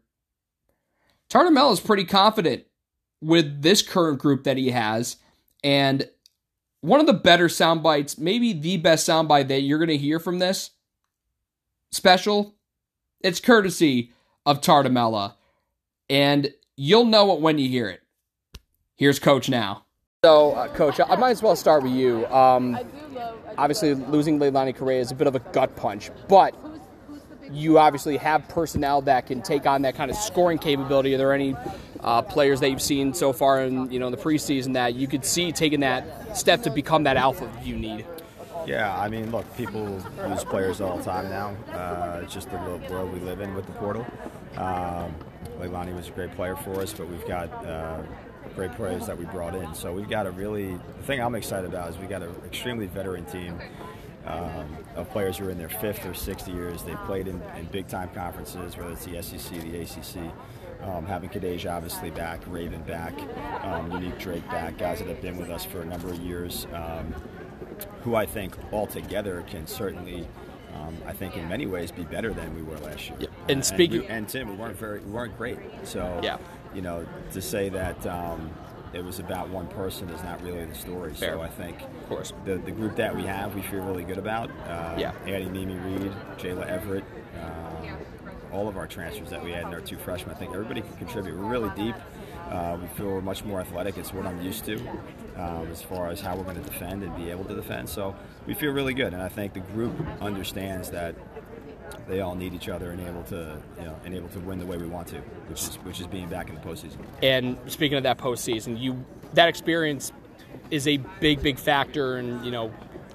Tartamella 1.29 1.73
is 1.73 1.79
pretty 1.79 2.05
confident 2.05 2.63
with 3.21 3.61
this 3.61 3.81
current 3.81 4.19
group 4.19 4.43
that 4.43 4.57
he 4.57 4.71
has. 4.71 5.17
And 5.63 6.09
one 6.81 6.99
of 6.99 7.05
the 7.05 7.13
better 7.13 7.47
sound 7.47 7.83
bites, 7.83 8.17
maybe 8.17 8.53
the 8.53 8.77
best 8.77 9.07
soundbite 9.07 9.47
that 9.49 9.61
you're 9.61 9.77
going 9.77 9.89
to 9.89 9.97
hear 9.97 10.19
from 10.19 10.39
this 10.39 10.71
special, 11.91 12.55
it's 13.21 13.39
courtesy 13.39 14.11
of 14.45 14.61
Tartamella. 14.61 15.35
And 16.09 16.51
you'll 16.75 17.05
know 17.05 17.33
it 17.33 17.41
when 17.41 17.57
you 17.59 17.69
hear 17.69 17.87
it. 17.87 18.01
Here's 18.95 19.19
Coach 19.19 19.49
now. 19.49 19.85
So, 20.23 20.51
uh, 20.51 20.67
Coach, 20.75 20.99
I 20.99 21.15
might 21.15 21.31
as 21.31 21.41
well 21.41 21.55
start 21.55 21.81
with 21.81 21.93
you. 21.93 22.27
Um, 22.27 22.77
obviously, 23.57 23.95
losing 23.95 24.37
Leilani 24.37 24.75
Correa 24.75 24.99
is 24.99 25.09
a 25.09 25.15
bit 25.15 25.25
of 25.25 25.33
a 25.33 25.39
gut 25.39 25.75
punch, 25.75 26.11
but 26.27 26.53
you 27.51 27.79
obviously 27.79 28.17
have 28.17 28.47
personnel 28.47 29.01
that 29.01 29.25
can 29.25 29.41
take 29.41 29.65
on 29.65 29.81
that 29.81 29.95
kind 29.95 30.11
of 30.11 30.17
scoring 30.17 30.59
capability. 30.59 31.15
Are 31.15 31.17
there 31.17 31.33
any 31.33 31.55
uh, 32.01 32.21
players 32.21 32.59
that 32.59 32.69
you've 32.69 32.83
seen 32.83 33.15
so 33.15 33.33
far 33.33 33.63
in 33.63 33.91
you 33.91 33.97
know 33.97 34.05
in 34.05 34.11
the 34.11 34.17
preseason 34.19 34.73
that 34.73 34.93
you 34.93 35.07
could 35.07 35.25
see 35.25 35.51
taking 35.51 35.79
that 35.79 36.37
step 36.37 36.61
to 36.61 36.69
become 36.69 37.05
that 37.05 37.17
alpha 37.17 37.51
you 37.63 37.75
need? 37.75 38.05
Yeah, 38.67 38.95
I 38.95 39.09
mean, 39.09 39.31
look, 39.31 39.57
people 39.57 40.03
lose 40.27 40.43
players 40.43 40.81
all 40.81 40.97
the 40.97 41.03
time 41.03 41.29
now. 41.29 41.55
Uh, 41.73 42.19
it's 42.21 42.31
just 42.31 42.51
the 42.51 42.57
world 42.91 43.11
we 43.11 43.19
live 43.21 43.41
in 43.41 43.55
with 43.55 43.65
the 43.65 43.71
portal. 43.71 44.05
Um, 44.55 45.15
Leilani 45.59 45.95
was 45.95 46.09
a 46.09 46.11
great 46.11 46.35
player 46.35 46.55
for 46.57 46.79
us, 46.79 46.93
but 46.93 47.09
we've 47.09 47.27
got 47.27 47.49
uh, 47.65 48.03
great 48.55 48.73
players 48.73 49.07
that 49.07 49.17
we 49.17 49.25
brought 49.25 49.55
in. 49.55 49.73
So 49.73 49.93
we've 49.93 50.09
got 50.09 50.27
a 50.27 50.31
really, 50.31 50.73
the 50.73 51.03
thing 51.03 51.21
I'm 51.21 51.35
excited 51.35 51.69
about 51.69 51.89
is 51.89 51.97
we've 51.97 52.09
got 52.09 52.23
an 52.23 52.33
extremely 52.45 52.87
veteran 52.87 53.25
team 53.25 53.59
um, 54.25 54.77
of 54.95 55.09
players 55.09 55.37
who 55.37 55.47
are 55.47 55.51
in 55.51 55.57
their 55.57 55.69
fifth 55.69 56.05
or 56.05 56.13
sixth 56.13 56.47
years. 56.47 56.83
They've 56.83 57.03
played 57.05 57.27
in, 57.27 57.41
in 57.57 57.65
big 57.71 57.87
time 57.87 58.09
conferences, 58.09 58.77
whether 58.77 58.91
it's 58.91 59.05
the 59.05 59.21
SEC, 59.21 59.61
the 59.61 59.81
ACC. 59.81 60.33
Um, 60.83 61.05
having 61.05 61.29
Kadeja 61.29 61.75
obviously 61.75 62.09
back, 62.09 62.41
Raven 62.47 62.81
back, 62.83 63.13
um, 63.63 63.91
Unique 63.91 64.17
Drake 64.17 64.47
back, 64.49 64.79
guys 64.79 64.97
that 64.97 65.07
have 65.07 65.21
been 65.21 65.37
with 65.37 65.51
us 65.51 65.63
for 65.63 65.81
a 65.81 65.85
number 65.85 66.09
of 66.09 66.19
years, 66.19 66.65
um, 66.73 67.13
who 68.01 68.15
I 68.15 68.25
think 68.25 68.55
altogether 68.73 69.43
can 69.47 69.67
certainly 69.67 70.27
um, 70.73 70.97
I 71.05 71.13
think 71.13 71.35
in 71.37 71.47
many 71.47 71.65
ways 71.65 71.91
be 71.91 72.03
better 72.03 72.33
than 72.33 72.55
we 72.55 72.61
were 72.61 72.77
last 72.79 73.09
year. 73.09 73.17
Yeah. 73.21 73.27
And 73.49 73.63
speaking 73.63 73.99
and, 73.99 74.07
we, 74.07 74.15
and, 74.15 74.29
Tim, 74.29 74.49
we 74.49 74.55
weren't 74.55 74.77
very, 74.77 74.99
we 74.99 75.11
weren't 75.11 75.37
great. 75.37 75.57
So 75.83 76.19
yeah, 76.23 76.37
you 76.73 76.81
know, 76.81 77.05
to 77.31 77.41
say 77.41 77.69
that 77.69 78.05
um, 78.07 78.51
it 78.93 79.03
was 79.03 79.19
about 79.19 79.49
one 79.49 79.67
person 79.67 80.09
is 80.09 80.23
not 80.23 80.41
really 80.41 80.65
the 80.65 80.75
story. 80.75 81.13
Fair. 81.13 81.33
So 81.33 81.41
I 81.41 81.49
think, 81.49 81.81
of 81.81 82.09
course, 82.09 82.33
the 82.45 82.57
the 82.57 82.71
group 82.71 82.95
that 82.97 83.15
we 83.15 83.23
have, 83.23 83.55
we 83.55 83.61
feel 83.61 83.83
really 83.83 84.03
good 84.03 84.17
about. 84.17 84.49
Uh, 84.67 84.95
yeah, 84.97 85.13
adding 85.27 85.51
Mimi 85.51 85.75
Reed, 85.75 86.11
Jayla 86.37 86.67
Everett. 86.67 87.03
Um, 87.41 87.97
all 88.51 88.67
of 88.67 88.75
our 88.75 88.85
transfers 88.85 89.29
that 89.29 89.41
we 89.41 89.51
had 89.51 89.63
and 89.63 89.73
our 89.73 89.79
two 89.79 89.97
freshmen, 89.97 90.35
I 90.35 90.37
think 90.37 90.53
everybody 90.53 90.81
can 90.81 90.93
contribute. 90.97 91.37
We're 91.37 91.45
really 91.45 91.71
deep. 91.75 91.95
Uh, 92.49 92.77
we 92.81 92.87
feel 92.97 93.07
we're 93.07 93.21
much 93.21 93.45
more 93.45 93.61
athletic. 93.61 93.97
It's 93.97 94.13
what 94.13 94.25
I'm 94.25 94.41
used 94.41 94.65
to 94.65 94.77
um, 95.37 95.67
as 95.71 95.81
far 95.81 96.09
as 96.09 96.19
how 96.19 96.35
we're 96.35 96.43
going 96.43 96.61
to 96.61 96.69
defend 96.69 97.01
and 97.03 97.15
be 97.15 97.29
able 97.31 97.45
to 97.45 97.55
defend. 97.55 97.87
So 97.87 98.13
we 98.45 98.53
feel 98.53 98.73
really 98.73 98.93
good, 98.93 99.13
and 99.13 99.21
I 99.21 99.29
think 99.29 99.53
the 99.53 99.61
group 99.61 99.95
understands 100.19 100.89
that 100.91 101.15
they 102.11 102.19
all 102.19 102.35
need 102.35 102.53
each 102.53 102.67
other 102.67 102.91
and 102.91 102.99
able 103.07 103.23
to 103.23 103.57
you 103.79 103.85
know 103.85 103.95
and 104.03 104.13
able 104.13 104.27
to 104.29 104.39
win 104.41 104.59
the 104.59 104.65
way 104.65 104.77
we 104.77 104.85
want 104.85 105.07
to, 105.07 105.17
which 105.47 105.61
is 105.61 105.75
which 105.77 105.99
is 106.01 106.07
being 106.07 106.27
back 106.27 106.49
in 106.49 106.55
the 106.55 106.61
postseason. 106.61 106.97
And 107.23 107.57
speaking 107.67 107.97
of 107.97 108.03
that 108.03 108.17
postseason, 108.17 108.79
you 108.79 109.03
that 109.33 109.47
experience 109.47 110.11
is 110.69 110.87
a 110.87 110.97
big 111.21 111.41
big 111.41 111.57
factor 111.57 112.17
in 112.17 112.43
you 112.43 112.51
know 112.51 112.71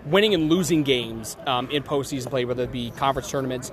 winning 0.07 0.33
and 0.33 0.49
losing 0.49 0.83
games 0.83 1.37
um, 1.47 1.71
in 1.71 1.83
postseason 1.83 2.31
play, 2.31 2.47
whether 2.47 2.65
it 2.65 2.73
be 2.73 2.91
conference 2.93 3.31
tournaments. 3.31 3.71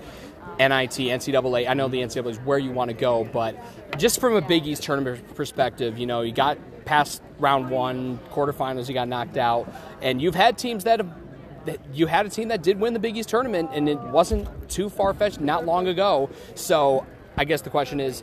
NIT, 0.60 0.92
NCAA. 0.92 1.68
I 1.68 1.74
know 1.74 1.88
the 1.88 1.98
NCAA 1.98 2.30
is 2.30 2.38
where 2.42 2.60
you 2.60 2.70
want 2.70 2.92
to 2.92 2.96
go, 2.96 3.24
but 3.24 3.58
just 3.98 4.20
from 4.20 4.36
a 4.36 4.42
Big 4.42 4.68
East 4.68 4.84
tournament 4.84 5.34
perspective, 5.34 5.98
you 5.98 6.06
know, 6.06 6.22
you 6.22 6.32
got 6.32 6.60
past 6.86 7.24
round 7.40 7.72
one, 7.72 8.20
quarterfinals, 8.32 8.88
you 8.88 8.94
got 8.94 9.08
knocked 9.08 9.38
out, 9.38 9.68
and 10.02 10.22
you've 10.22 10.36
had 10.36 10.58
teams 10.58 10.84
that 10.84 11.00
have. 11.00 11.23
You 11.94 12.08
had 12.08 12.26
a 12.26 12.30
team 12.30 12.50
that 12.50 12.62
did 12.62 12.80
win 12.80 12.94
the 12.94 13.00
Big 13.00 13.18
East 13.18 13.30
tournament, 13.30 13.70
and 13.74 13.88
it 13.88 14.00
wasn't 14.00 14.48
too 14.70 14.90
far 14.90 15.14
fetched 15.14 15.40
not 15.40 15.66
long 15.66 15.88
ago. 15.88 16.30
So, 16.56 17.06
I 17.38 17.46
guess 17.46 17.62
the 17.62 17.70
question 17.70 18.00
is, 18.00 18.22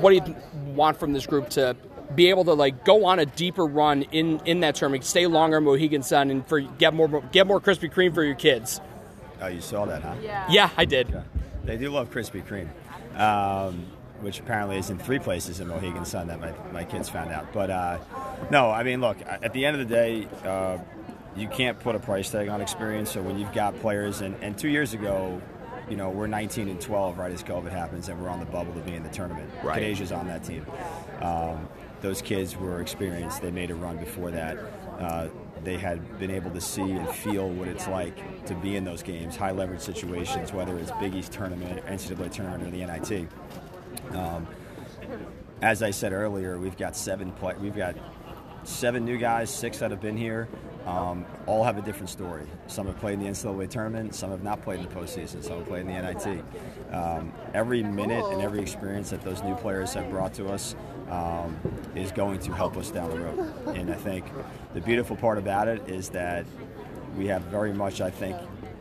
what 0.00 0.10
do 0.10 0.16
you 0.16 0.36
want 0.74 0.98
from 0.98 1.12
this 1.12 1.26
group 1.26 1.48
to 1.50 1.76
be 2.14 2.30
able 2.30 2.44
to 2.44 2.54
like 2.54 2.84
go 2.84 3.04
on 3.04 3.18
a 3.18 3.26
deeper 3.26 3.64
run 3.64 4.02
in 4.12 4.40
in 4.44 4.60
that 4.60 4.76
tournament, 4.76 5.04
stay 5.04 5.26
longer 5.26 5.60
Mohegan 5.60 6.02
Sun, 6.02 6.30
and 6.30 6.46
for 6.46 6.60
get 6.60 6.94
more 6.94 7.22
get 7.32 7.46
more 7.46 7.60
Krispy 7.60 7.92
Kreme 7.92 8.14
for 8.14 8.22
your 8.22 8.34
kids? 8.34 8.80
Oh, 9.40 9.48
you 9.48 9.60
saw 9.60 9.84
that, 9.86 10.02
huh? 10.02 10.14
Yeah, 10.22 10.46
yeah 10.48 10.70
I 10.76 10.84
did. 10.84 11.08
Yeah. 11.08 11.22
They 11.64 11.76
do 11.76 11.90
love 11.90 12.10
Krispy 12.10 12.44
Kreme, 12.46 12.68
um, 13.20 13.86
which 14.20 14.38
apparently 14.38 14.78
is 14.78 14.88
in 14.88 14.98
three 14.98 15.18
places 15.18 15.60
in 15.60 15.68
Mohegan 15.68 16.04
Sun 16.04 16.28
that 16.28 16.40
my, 16.40 16.52
my 16.72 16.84
kids 16.84 17.08
found 17.08 17.32
out. 17.32 17.52
But 17.52 17.70
uh, 17.70 17.98
no, 18.50 18.70
I 18.70 18.82
mean, 18.82 19.00
look, 19.00 19.18
at 19.26 19.52
the 19.52 19.66
end 19.66 19.80
of 19.80 19.88
the 19.88 19.94
day, 19.94 20.28
uh, 20.44 20.78
you 21.36 21.48
can't 21.48 21.78
put 21.78 21.94
a 21.94 21.98
price 21.98 22.30
tag 22.30 22.48
on 22.48 22.60
experience. 22.60 23.12
So 23.12 23.22
when 23.22 23.38
you've 23.38 23.52
got 23.52 23.78
players, 23.80 24.20
and, 24.20 24.36
and 24.42 24.56
two 24.56 24.68
years 24.68 24.94
ago, 24.94 25.40
you 25.88 25.96
know, 25.96 26.10
we're 26.10 26.26
19 26.26 26.68
and 26.68 26.80
12 26.80 27.18
right 27.18 27.32
as 27.32 27.42
COVID 27.42 27.70
happens, 27.70 28.08
and 28.08 28.20
we're 28.20 28.28
on 28.28 28.40
the 28.40 28.46
bubble 28.46 28.72
to 28.72 28.80
be 28.80 28.94
in 28.94 29.02
the 29.02 29.08
tournament. 29.10 29.50
Right. 29.62 30.12
On 30.12 30.26
that 30.26 30.42
team. 30.44 30.66
Um, 31.20 31.68
those 32.00 32.20
kids 32.22 32.56
were 32.56 32.80
experienced. 32.80 33.40
They 33.40 33.50
made 33.50 33.70
a 33.70 33.74
run 33.74 33.96
before 33.96 34.30
that. 34.30 34.58
Uh, 34.98 35.28
they 35.62 35.76
had 35.76 36.18
been 36.18 36.30
able 36.30 36.50
to 36.50 36.60
see 36.60 36.82
and 36.82 37.08
feel 37.08 37.48
what 37.48 37.68
it's 37.68 37.86
like 37.88 38.46
to 38.46 38.54
be 38.54 38.76
in 38.76 38.84
those 38.84 39.02
games, 39.02 39.36
high 39.36 39.50
leverage 39.50 39.80
situations, 39.80 40.52
whether 40.52 40.76
it's 40.78 40.90
Big 41.00 41.14
East 41.14 41.32
tournament, 41.32 41.84
NCAA 41.86 42.30
tournament, 42.30 42.62
or 42.62 42.70
the 42.70 42.84
NIT. 42.84 43.28
Um, 44.14 44.46
as 45.62 45.82
I 45.82 45.90
said 45.90 46.12
earlier, 46.12 46.58
we've 46.58 46.76
got 46.76 46.96
seven 46.96 47.32
play, 47.32 47.54
we've 47.60 47.76
got 47.76 47.96
seven 48.66 49.04
new 49.04 49.16
guys, 49.16 49.48
six 49.50 49.78
that 49.78 49.90
have 49.90 50.00
been 50.00 50.16
here. 50.16 50.48
Um, 50.86 51.24
all 51.46 51.64
have 51.64 51.78
a 51.78 51.82
different 51.82 52.10
story. 52.10 52.46
Some 52.68 52.86
have 52.86 52.98
played 52.98 53.14
in 53.14 53.20
the 53.20 53.30
NCAA 53.30 53.68
tournament, 53.68 54.14
some 54.14 54.30
have 54.30 54.44
not 54.44 54.62
played 54.62 54.78
in 54.78 54.88
the 54.88 54.94
postseason, 54.94 55.42
some 55.42 55.58
have 55.58 55.66
played 55.66 55.80
in 55.80 55.88
the 55.88 56.00
NIT. 56.00 56.44
Um, 56.92 57.32
every 57.54 57.82
minute 57.82 58.24
and 58.26 58.40
every 58.40 58.60
experience 58.60 59.10
that 59.10 59.22
those 59.22 59.42
new 59.42 59.56
players 59.56 59.94
have 59.94 60.08
brought 60.10 60.32
to 60.34 60.46
us 60.46 60.76
um, 61.10 61.56
is 61.96 62.12
going 62.12 62.38
to 62.38 62.52
help 62.52 62.76
us 62.76 62.90
down 62.92 63.10
the 63.10 63.18
road. 63.18 63.76
And 63.76 63.90
I 63.90 63.96
think 63.96 64.26
the 64.74 64.80
beautiful 64.80 65.16
part 65.16 65.38
about 65.38 65.66
it 65.66 65.88
is 65.88 66.08
that 66.10 66.46
we 67.16 67.26
have 67.26 67.42
very 67.42 67.72
much, 67.72 68.00
I 68.00 68.10
think, 68.10 68.36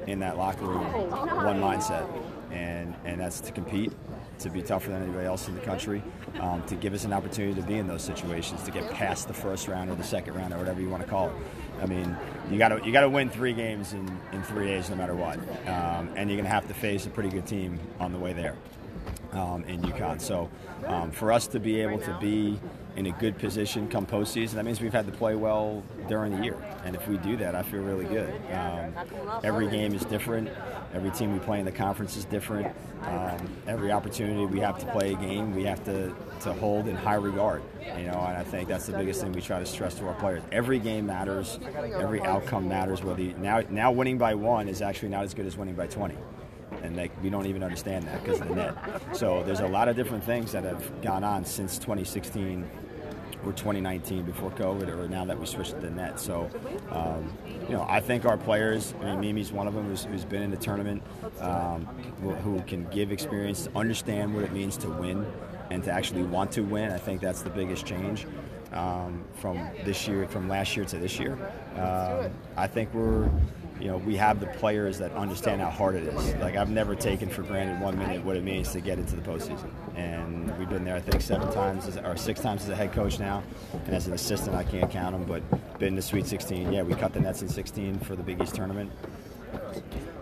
in 0.05 0.19
that 0.19 0.37
locker 0.37 0.65
room, 0.65 0.85
one 1.09 1.59
mindset, 1.59 2.07
and 2.51 2.93
and 3.05 3.19
that's 3.19 3.39
to 3.41 3.51
compete, 3.51 3.91
to 4.39 4.49
be 4.49 4.61
tougher 4.61 4.89
than 4.89 5.03
anybody 5.03 5.25
else 5.25 5.47
in 5.47 5.55
the 5.55 5.61
country, 5.61 6.03
um, 6.39 6.63
to 6.67 6.75
give 6.75 6.93
us 6.93 7.05
an 7.05 7.13
opportunity 7.13 7.59
to 7.59 7.65
be 7.65 7.75
in 7.75 7.87
those 7.87 8.03
situations, 8.03 8.63
to 8.63 8.71
get 8.71 8.89
past 8.91 9.27
the 9.27 9.33
first 9.33 9.67
round 9.67 9.89
or 9.89 9.95
the 9.95 10.03
second 10.03 10.35
round 10.35 10.53
or 10.53 10.57
whatever 10.57 10.81
you 10.81 10.89
want 10.89 11.03
to 11.03 11.09
call 11.09 11.29
it. 11.29 11.35
I 11.81 11.85
mean, 11.85 12.15
you 12.49 12.57
got 12.57 12.69
to 12.69 12.85
you 12.85 12.91
got 12.91 13.01
to 13.01 13.09
win 13.09 13.29
three 13.29 13.53
games 13.53 13.93
in, 13.93 14.19
in 14.31 14.43
three 14.43 14.67
days 14.67 14.89
no 14.89 14.95
matter 14.95 15.15
what, 15.15 15.37
um, 15.67 16.09
and 16.15 16.29
you're 16.29 16.37
going 16.37 16.43
to 16.43 16.49
have 16.49 16.67
to 16.67 16.73
face 16.73 17.05
a 17.05 17.09
pretty 17.09 17.29
good 17.29 17.45
team 17.45 17.79
on 17.99 18.11
the 18.11 18.19
way 18.19 18.33
there. 18.33 18.55
Um, 19.35 19.63
in 19.65 19.81
UConn. 19.81 20.19
So 20.19 20.49
um, 20.85 21.11
for 21.11 21.31
us 21.31 21.47
to 21.47 21.59
be 21.59 21.81
able 21.81 21.99
to 21.99 22.17
be 22.19 22.59
in 22.95 23.07
a 23.07 23.11
good 23.11 23.37
position 23.37 23.89
come 23.89 24.05
postseason, 24.05 24.53
that 24.53 24.63
means 24.65 24.79
we've 24.79 24.93
had 24.93 25.05
to 25.05 25.11
play 25.11 25.35
well 25.35 25.83
during 26.07 26.35
the 26.35 26.43
year. 26.43 26.57
And 26.85 26.95
if 26.95 27.07
we 27.07 27.17
do 27.17 27.35
that, 27.37 27.53
I 27.53 27.61
feel 27.61 27.81
really 27.81 28.05
good. 28.05 28.33
Um, 28.53 28.93
every 29.43 29.69
game 29.69 29.93
is 29.93 30.05
different. 30.05 30.49
Every 30.93 31.11
team 31.11 31.33
we 31.33 31.39
play 31.39 31.59
in 31.59 31.65
the 31.65 31.71
conference 31.71 32.15
is 32.15 32.23
different. 32.25 32.73
Um, 33.03 33.49
every 33.67 33.91
opportunity 33.91 34.45
we 34.45 34.59
have 34.61 34.79
to 34.79 34.85
play 34.87 35.13
a 35.13 35.17
game, 35.17 35.53
we 35.53 35.63
have 35.65 35.83
to, 35.85 36.15
to 36.41 36.53
hold 36.53 36.87
in 36.87 36.95
high 36.95 37.15
regard. 37.15 37.61
You 37.81 38.05
know, 38.05 38.23
and 38.27 38.37
I 38.37 38.43
think 38.43 38.69
that's 38.69 38.85
the 38.85 38.93
biggest 38.93 39.21
thing 39.21 39.33
we 39.33 39.41
try 39.41 39.59
to 39.59 39.65
stress 39.65 39.95
to 39.95 40.07
our 40.07 40.13
players. 40.15 40.41
Every 40.51 40.79
game 40.79 41.05
matters. 41.05 41.59
Every 41.75 42.21
outcome 42.21 42.67
matters. 42.69 43.03
Whether 43.03 43.23
you, 43.23 43.35
now 43.37 43.61
now 43.69 43.91
winning 43.91 44.17
by 44.17 44.35
one 44.35 44.69
is 44.69 44.81
actually 44.81 45.09
not 45.09 45.23
as 45.23 45.33
good 45.33 45.45
as 45.45 45.57
winning 45.57 45.75
by 45.75 45.87
20 45.87 46.15
and 46.81 46.95
like 46.95 47.11
we 47.23 47.29
don't 47.29 47.45
even 47.45 47.63
understand 47.63 48.05
that 48.05 48.23
because 48.23 48.41
of 48.41 48.49
the 48.49 48.55
net. 48.55 48.75
So 49.13 49.43
there's 49.43 49.61
a 49.61 49.67
lot 49.67 49.87
of 49.87 49.95
different 49.95 50.23
things 50.23 50.51
that 50.51 50.63
have 50.63 51.01
gone 51.01 51.23
on 51.23 51.45
since 51.45 51.77
2016 51.77 52.69
or 53.45 53.51
2019 53.51 54.23
before 54.23 54.49
COVID, 54.51 54.89
or 54.89 55.07
now 55.07 55.25
that 55.25 55.39
we 55.39 55.45
switched 55.45 55.71
to 55.71 55.79
the 55.79 55.91
net. 55.91 56.19
So, 56.19 56.49
um, 56.89 57.31
you 57.67 57.75
know, 57.75 57.85
I 57.87 57.99
think 57.99 58.25
our 58.25 58.37
players. 58.37 58.93
I 59.01 59.15
mean, 59.15 59.35
Mimi's 59.35 59.51
one 59.51 59.67
of 59.67 59.73
them 59.73 59.85
who's, 59.85 60.05
who's 60.05 60.25
been 60.25 60.41
in 60.41 60.51
the 60.51 60.57
tournament, 60.57 61.03
um, 61.39 61.85
who, 62.43 62.59
can 62.65 62.85
give 62.85 63.11
experience, 63.11 63.67
understand 63.75 64.33
what 64.33 64.43
it 64.43 64.51
means 64.51 64.77
to 64.77 64.89
win, 64.89 65.25
and 65.69 65.83
to 65.83 65.91
actually 65.91 66.23
want 66.23 66.51
to 66.53 66.61
win. 66.61 66.91
I 66.91 66.97
think 66.97 67.21
that's 67.21 67.41
the 67.41 67.49
biggest 67.49 67.85
change. 67.85 68.25
Um, 68.71 69.23
from 69.35 69.69
this 69.85 70.07
year, 70.07 70.27
from 70.27 70.49
last 70.49 70.75
year 70.75 70.85
to 70.85 70.97
this 70.97 71.17
year, 71.19 71.37
um, 71.77 72.31
I 72.57 72.67
think 72.67 72.93
we're 72.93 73.29
you 73.79 73.87
know, 73.87 73.97
we 73.97 74.15
have 74.15 74.39
the 74.39 74.47
players 74.47 74.97
that 74.99 75.11
understand 75.13 75.61
how 75.61 75.69
hard 75.69 75.95
it 75.95 76.03
is. 76.03 76.35
Like 76.35 76.55
I've 76.55 76.69
never 76.69 76.95
taken 76.95 77.29
for 77.29 77.43
granted 77.43 77.81
one 77.81 77.97
minute 77.97 78.23
what 78.23 78.37
it 78.37 78.43
means 78.43 78.71
to 78.71 78.79
get 78.79 78.97
into 78.97 79.15
the 79.15 79.21
postseason, 79.21 79.69
and 79.95 80.57
we've 80.57 80.69
been 80.69 80.85
there 80.85 80.95
I 80.95 81.01
think 81.01 81.21
seven 81.21 81.51
times 81.51 81.87
as, 81.87 81.97
or 81.97 82.15
six 82.15 82.39
times 82.39 82.63
as 82.63 82.69
a 82.69 82.75
head 82.75 82.93
coach 82.93 83.19
now, 83.19 83.43
and 83.85 83.93
as 83.93 84.07
an 84.07 84.13
assistant 84.13 84.55
I 84.55 84.63
can't 84.63 84.89
count 84.89 85.13
them, 85.13 85.25
but 85.25 85.79
been 85.79 85.95
to 85.95 86.01
Sweet 86.01 86.25
16. 86.25 86.71
Yeah, 86.71 86.83
we 86.83 86.93
cut 86.93 87.13
the 87.13 87.19
nets 87.19 87.41
in 87.41 87.49
16 87.49 87.99
for 87.99 88.15
the 88.15 88.23
Big 88.23 88.41
East 88.41 88.55
tournament. 88.55 88.91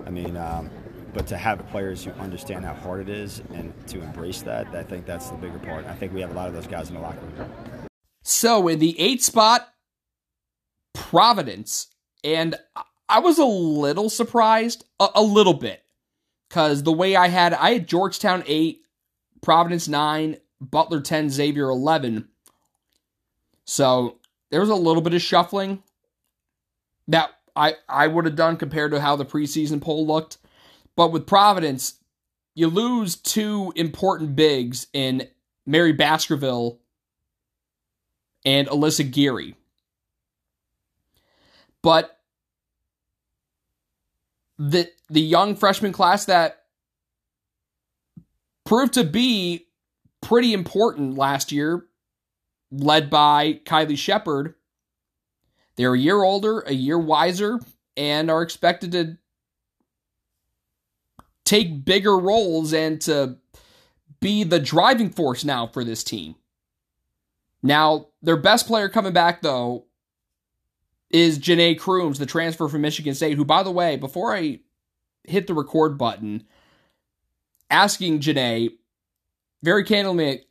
I 0.05 0.09
mean. 0.09 0.35
Um, 0.37 0.69
but 1.13 1.27
to 1.27 1.37
have 1.37 1.65
players 1.69 2.03
who 2.03 2.11
understand 2.13 2.65
how 2.65 2.73
hard 2.73 3.01
it 3.01 3.09
is 3.09 3.43
and 3.53 3.71
to 3.87 4.01
embrace 4.01 4.41
that, 4.41 4.65
I 4.73 4.81
think 4.81 5.05
that's 5.05 5.29
the 5.29 5.37
bigger 5.37 5.59
part. 5.59 5.85
I 5.85 5.93
think 5.93 6.11
we 6.11 6.21
have 6.21 6.31
a 6.31 6.33
lot 6.33 6.47
of 6.47 6.55
those 6.55 6.65
guys 6.65 6.89
in 6.89 6.95
the 6.95 7.01
locker 7.01 7.19
room. 7.37 7.51
So 8.23 8.67
in 8.67 8.79
the 8.79 8.99
eight 8.99 9.21
spot, 9.21 9.69
Providence, 10.93 11.87
and 12.23 12.55
I 13.09 13.19
was 13.19 13.37
a 13.37 13.45
little 13.45 14.09
surprised, 14.09 14.85
a, 14.99 15.07
a 15.15 15.23
little 15.23 15.53
bit, 15.53 15.83
because 16.49 16.83
the 16.83 16.91
way 16.91 17.15
I 17.15 17.27
had, 17.27 17.53
I 17.53 17.73
had 17.73 17.87
Georgetown 17.87 18.43
8, 18.45 18.81
Providence 19.41 19.87
9, 19.87 20.37
Butler 20.61 21.01
10, 21.01 21.29
Xavier 21.29 21.69
11. 21.69 22.27
So 23.65 24.19
there 24.51 24.61
was 24.61 24.69
a 24.69 24.75
little 24.75 25.01
bit 25.01 25.13
of 25.13 25.21
shuffling 25.21 25.83
that 27.07 27.31
I, 27.55 27.75
I 27.87 28.07
would 28.07 28.25
have 28.25 28.35
done 28.35 28.57
compared 28.57 28.91
to 28.91 29.01
how 29.01 29.15
the 29.15 29.25
preseason 29.25 29.81
poll 29.81 30.07
looked. 30.07 30.37
But 30.95 31.11
with 31.11 31.27
Providence, 31.27 31.95
you 32.55 32.67
lose 32.67 33.15
two 33.15 33.73
important 33.75 34.35
bigs 34.35 34.87
in 34.93 35.27
Mary 35.65 35.91
Baskerville 35.91 36.79
and 38.45 38.67
Alyssa 38.67 39.09
Geary. 39.09 39.55
But 41.81 42.19
the 44.57 44.89
the 45.09 45.21
young 45.21 45.55
freshman 45.55 45.91
class 45.91 46.25
that 46.25 46.63
proved 48.65 48.93
to 48.93 49.03
be 49.03 49.67
pretty 50.21 50.53
important 50.53 51.17
last 51.17 51.51
year, 51.51 51.85
led 52.71 53.09
by 53.09 53.59
Kylie 53.65 53.97
Shepard. 53.97 54.55
They're 55.75 55.93
a 55.93 55.99
year 55.99 56.23
older, 56.23 56.59
a 56.61 56.73
year 56.73 56.99
wiser, 56.99 57.59
and 57.97 58.29
are 58.29 58.41
expected 58.41 58.91
to 58.93 59.17
take 61.45 61.83
bigger 61.83 62.17
roles 62.17 62.73
and 62.73 63.01
to 63.01 63.37
be 64.19 64.43
the 64.43 64.59
driving 64.59 65.09
force 65.09 65.43
now 65.43 65.67
for 65.67 65.83
this 65.83 66.03
team. 66.03 66.35
Now, 67.61 68.07
their 68.21 68.37
best 68.37 68.67
player 68.67 68.89
coming 68.89 69.13
back, 69.13 69.41
though, 69.41 69.85
is 71.13 71.37
Janai 71.39 71.79
Crooms, 71.79 72.19
the 72.19 72.25
transfer 72.25 72.67
from 72.67 72.81
Michigan 72.81 73.13
State, 73.13 73.37
who, 73.37 73.45
by 73.45 73.63
the 73.63 73.71
way, 73.71 73.95
before 73.95 74.35
I 74.35 74.59
hit 75.23 75.47
the 75.47 75.53
record 75.53 75.97
button, 75.97 76.43
asking 77.69 78.19
Janai, 78.19 78.71
very 79.61 79.85
candidly, 79.85 80.41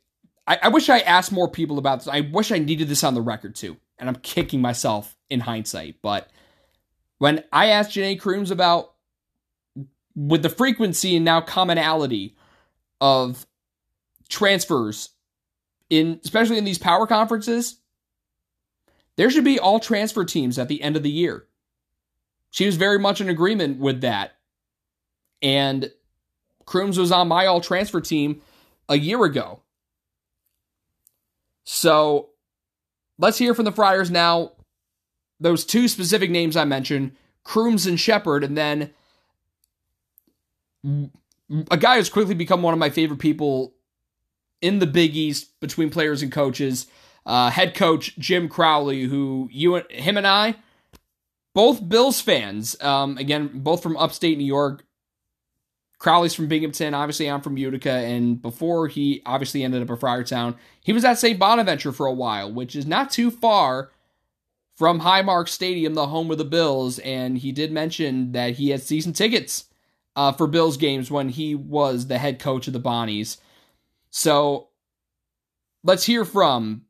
I, 0.47 0.59
I 0.63 0.67
wish 0.69 0.89
I 0.89 0.99
asked 0.99 1.31
more 1.31 1.49
people 1.49 1.77
about 1.77 1.99
this. 1.99 2.07
I 2.07 2.21
wish 2.21 2.51
I 2.51 2.57
needed 2.57 2.87
this 2.87 3.03
on 3.03 3.13
the 3.13 3.21
record 3.21 3.55
too. 3.55 3.77
And 3.99 4.09
I'm 4.09 4.15
kicking 4.15 4.61
myself 4.61 5.15
in 5.29 5.41
hindsight. 5.41 5.97
But 6.01 6.29
when 7.19 7.43
I 7.51 7.67
asked 7.67 7.91
Janai 7.91 8.19
Crooms 8.19 8.49
about 8.49 8.93
with 10.15 10.41
the 10.41 10.49
frequency 10.49 11.15
and 11.15 11.25
now 11.25 11.41
commonality 11.41 12.35
of 13.01 13.45
transfers 14.29 15.09
in 15.89 16.19
especially 16.23 16.57
in 16.57 16.63
these 16.63 16.79
power 16.79 17.05
conferences, 17.05 17.77
there 19.17 19.29
should 19.29 19.43
be 19.43 19.59
all 19.59 19.79
transfer 19.79 20.25
teams 20.25 20.57
at 20.57 20.67
the 20.67 20.81
end 20.81 20.95
of 20.95 21.03
the 21.03 21.09
year. 21.09 21.45
She 22.51 22.65
was 22.65 22.75
very 22.75 22.99
much 22.99 23.21
in 23.21 23.29
agreement 23.29 23.79
with 23.79 24.01
that. 24.01 24.33
And 25.41 25.91
Crooms 26.65 26.97
was 26.97 27.11
on 27.11 27.27
my 27.27 27.45
all 27.45 27.61
transfer 27.61 28.01
team 28.01 28.41
a 28.87 28.97
year 28.97 29.23
ago. 29.23 29.59
So 31.63 32.29
let's 33.17 33.37
hear 33.37 33.53
from 33.53 33.65
the 33.65 33.71
Friars 33.71 34.11
now. 34.11 34.51
Those 35.39 35.65
two 35.65 35.87
specific 35.87 36.29
names 36.29 36.55
I 36.55 36.63
mentioned, 36.63 37.15
Crooms 37.43 37.85
and 37.85 37.99
Shepard, 37.99 38.43
and 38.43 38.57
then 38.57 38.91
a 41.71 41.77
guy 41.77 41.97
who's 41.97 42.09
quickly 42.09 42.35
become 42.35 42.61
one 42.61 42.73
of 42.73 42.79
my 42.79 42.89
favorite 42.89 43.19
people 43.19 43.73
in 44.61 44.79
the 44.79 44.87
Big 44.87 45.15
East 45.15 45.59
between 45.59 45.89
players 45.89 46.21
and 46.21 46.31
coaches, 46.31 46.87
uh, 47.25 47.49
head 47.49 47.75
coach 47.75 48.17
Jim 48.17 48.49
Crowley, 48.49 49.03
who 49.03 49.49
you 49.51 49.75
and 49.75 49.89
him 49.89 50.17
and 50.17 50.27
I, 50.27 50.55
both 51.53 51.87
Bills 51.87 52.21
fans. 52.21 52.81
Um, 52.81 53.17
again, 53.17 53.49
both 53.53 53.83
from 53.83 53.97
upstate 53.97 54.37
New 54.37 54.45
York. 54.45 54.85
Crowley's 55.99 56.33
from 56.33 56.47
Binghamton. 56.47 56.93
Obviously, 56.93 57.29
I'm 57.29 57.41
from 57.41 57.57
Utica. 57.57 57.91
And 57.91 58.41
before 58.41 58.87
he 58.89 59.21
obviously 59.25 59.63
ended 59.63 59.81
up 59.81 59.89
at 59.89 59.99
Friartown, 59.99 60.55
he 60.81 60.91
was 60.91 61.05
at 61.05 61.17
St. 61.17 61.39
Bonaventure 61.39 61.93
for 61.93 62.07
a 62.07 62.13
while, 62.13 62.51
which 62.51 62.75
is 62.75 62.85
not 62.85 63.09
too 63.09 63.31
far 63.31 63.91
from 64.75 64.99
Highmark 64.99 65.47
Stadium, 65.47 65.93
the 65.93 66.07
home 66.07 66.29
of 66.29 66.37
the 66.37 66.43
Bills. 66.43 66.99
And 66.99 67.37
he 67.37 67.53
did 67.53 67.71
mention 67.71 68.33
that 68.33 68.55
he 68.55 68.71
had 68.71 68.81
season 68.81 69.13
tickets 69.13 69.65
uh, 70.15 70.33
for 70.33 70.45
Bills 70.45 70.75
games 70.75 71.09
when 71.09 71.29
he 71.29 71.55
was 71.55 72.07
the 72.07 72.17
head 72.17 72.37
coach 72.37 72.67
of 72.67 72.73
the 72.73 72.79
Bonnies. 72.81 73.37
So 74.09 74.67
let's 75.83 76.03
hear 76.03 76.25
from 76.25 76.81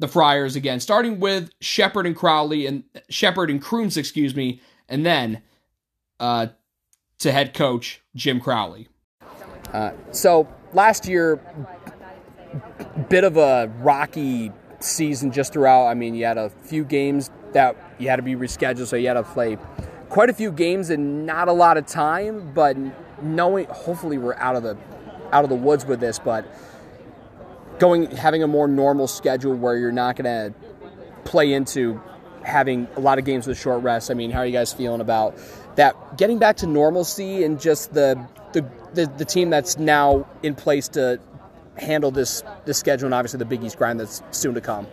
the 0.00 0.08
Friars 0.08 0.56
again, 0.56 0.80
starting 0.80 1.20
with 1.20 1.50
Shepard 1.60 2.06
and 2.06 2.16
Crowley 2.16 2.66
and 2.66 2.84
Shepard 3.10 3.50
and 3.50 3.60
Crooms, 3.60 3.96
excuse 3.96 4.34
me, 4.34 4.60
and 4.88 5.04
then 5.04 5.42
uh, 6.18 6.48
to 7.18 7.30
head 7.30 7.52
coach 7.54 8.02
Jim 8.16 8.40
Crowley. 8.40 8.88
Uh, 9.72 9.92
so 10.10 10.48
last 10.72 11.06
year, 11.06 11.38
bit 13.10 13.24
of 13.24 13.36
a 13.36 13.70
rocky 13.80 14.50
season 14.80 15.30
just 15.30 15.52
throughout. 15.52 15.86
I 15.86 15.94
mean, 15.94 16.14
you 16.14 16.24
had 16.24 16.38
a 16.38 16.48
few 16.48 16.82
games 16.82 17.30
that 17.52 17.76
you 17.98 18.08
had 18.08 18.16
to 18.16 18.22
be 18.22 18.34
rescheduled, 18.34 18.86
so 18.86 18.96
you 18.96 19.06
had 19.06 19.14
to 19.14 19.22
play 19.22 19.58
quite 20.08 20.30
a 20.30 20.32
few 20.32 20.50
games 20.50 20.88
in 20.88 21.26
not 21.26 21.48
a 21.48 21.52
lot 21.52 21.76
of 21.76 21.86
time. 21.86 22.52
But 22.54 22.76
knowing, 23.22 23.66
hopefully, 23.66 24.16
we're 24.16 24.34
out 24.34 24.56
of 24.56 24.62
the 24.62 24.78
out 25.30 25.44
of 25.44 25.50
the 25.50 25.56
woods 25.56 25.84
with 25.84 26.00
this, 26.00 26.18
but 26.18 26.46
going 27.80 28.10
having 28.12 28.44
a 28.44 28.46
more 28.46 28.68
normal 28.68 29.08
schedule 29.08 29.54
where 29.54 29.76
you're 29.76 29.90
not 29.90 30.14
going 30.14 30.52
to 30.52 30.54
play 31.24 31.52
into 31.52 32.00
having 32.44 32.86
a 32.96 33.00
lot 33.00 33.18
of 33.18 33.24
games 33.24 33.46
with 33.46 33.58
short 33.58 33.82
rest. 33.82 34.10
I 34.10 34.14
mean, 34.14 34.30
how 34.30 34.40
are 34.40 34.46
you 34.46 34.52
guys 34.52 34.72
feeling 34.72 35.00
about 35.00 35.36
that? 35.74 36.16
Getting 36.16 36.38
back 36.38 36.58
to 36.58 36.66
normalcy 36.66 37.42
and 37.42 37.60
just 37.60 37.92
the 37.92 38.24
the, 38.52 38.68
the, 38.94 39.06
the 39.18 39.24
team 39.24 39.50
that's 39.50 39.78
now 39.78 40.26
in 40.42 40.54
place 40.54 40.88
to 40.88 41.18
handle 41.76 42.10
this 42.10 42.42
this 42.66 42.78
schedule 42.78 43.06
and 43.06 43.14
obviously 43.14 43.38
the 43.38 43.44
Big 43.44 43.64
East 43.64 43.78
grind 43.78 43.98
that's 43.98 44.22
soon 44.30 44.54
to 44.54 44.60
come. 44.60 44.86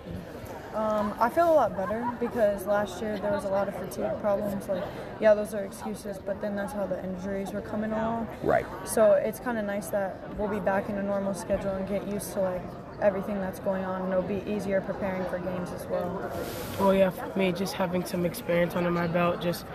Um, 0.77 1.15
I 1.19 1.27
feel 1.29 1.51
a 1.51 1.55
lot 1.55 1.75
better 1.75 2.07
because 2.19 2.67
last 2.67 3.01
year 3.01 3.17
there 3.17 3.31
was 3.31 3.45
a 3.45 3.49
lot 3.49 3.67
of 3.67 3.75
fatigue 3.75 4.21
problems. 4.21 4.69
Like, 4.69 4.83
yeah, 5.19 5.33
those 5.33 5.55
are 5.55 5.63
excuses, 5.63 6.19
but 6.23 6.39
then 6.39 6.55
that's 6.55 6.71
how 6.71 6.85
the 6.85 7.03
injuries 7.03 7.51
were 7.51 7.61
coming 7.61 7.91
along. 7.91 8.27
Right. 8.43 8.63
So 8.85 9.13
it's 9.13 9.39
kind 9.39 9.57
of 9.57 9.65
nice 9.65 9.87
that 9.87 10.37
we'll 10.37 10.47
be 10.47 10.59
back 10.59 10.87
in 10.87 10.99
a 10.99 11.03
normal 11.03 11.33
schedule 11.33 11.71
and 11.71 11.87
get 11.89 12.07
used 12.07 12.31
to 12.33 12.41
like 12.41 12.61
everything 13.01 13.39
that's 13.39 13.59
going 13.59 13.85
on, 13.85 14.03
and 14.03 14.11
it'll 14.11 14.21
be 14.21 14.43
easier 14.47 14.79
preparing 14.81 15.25
for 15.31 15.39
games 15.39 15.71
as 15.71 15.87
well. 15.87 16.31
Well, 16.79 16.93
yeah, 16.93 17.09
for 17.09 17.35
me, 17.37 17.51
just 17.53 17.73
having 17.73 18.05
some 18.05 18.23
experience 18.23 18.75
under 18.75 18.91
my 18.91 19.07
belt, 19.07 19.41
just 19.41 19.65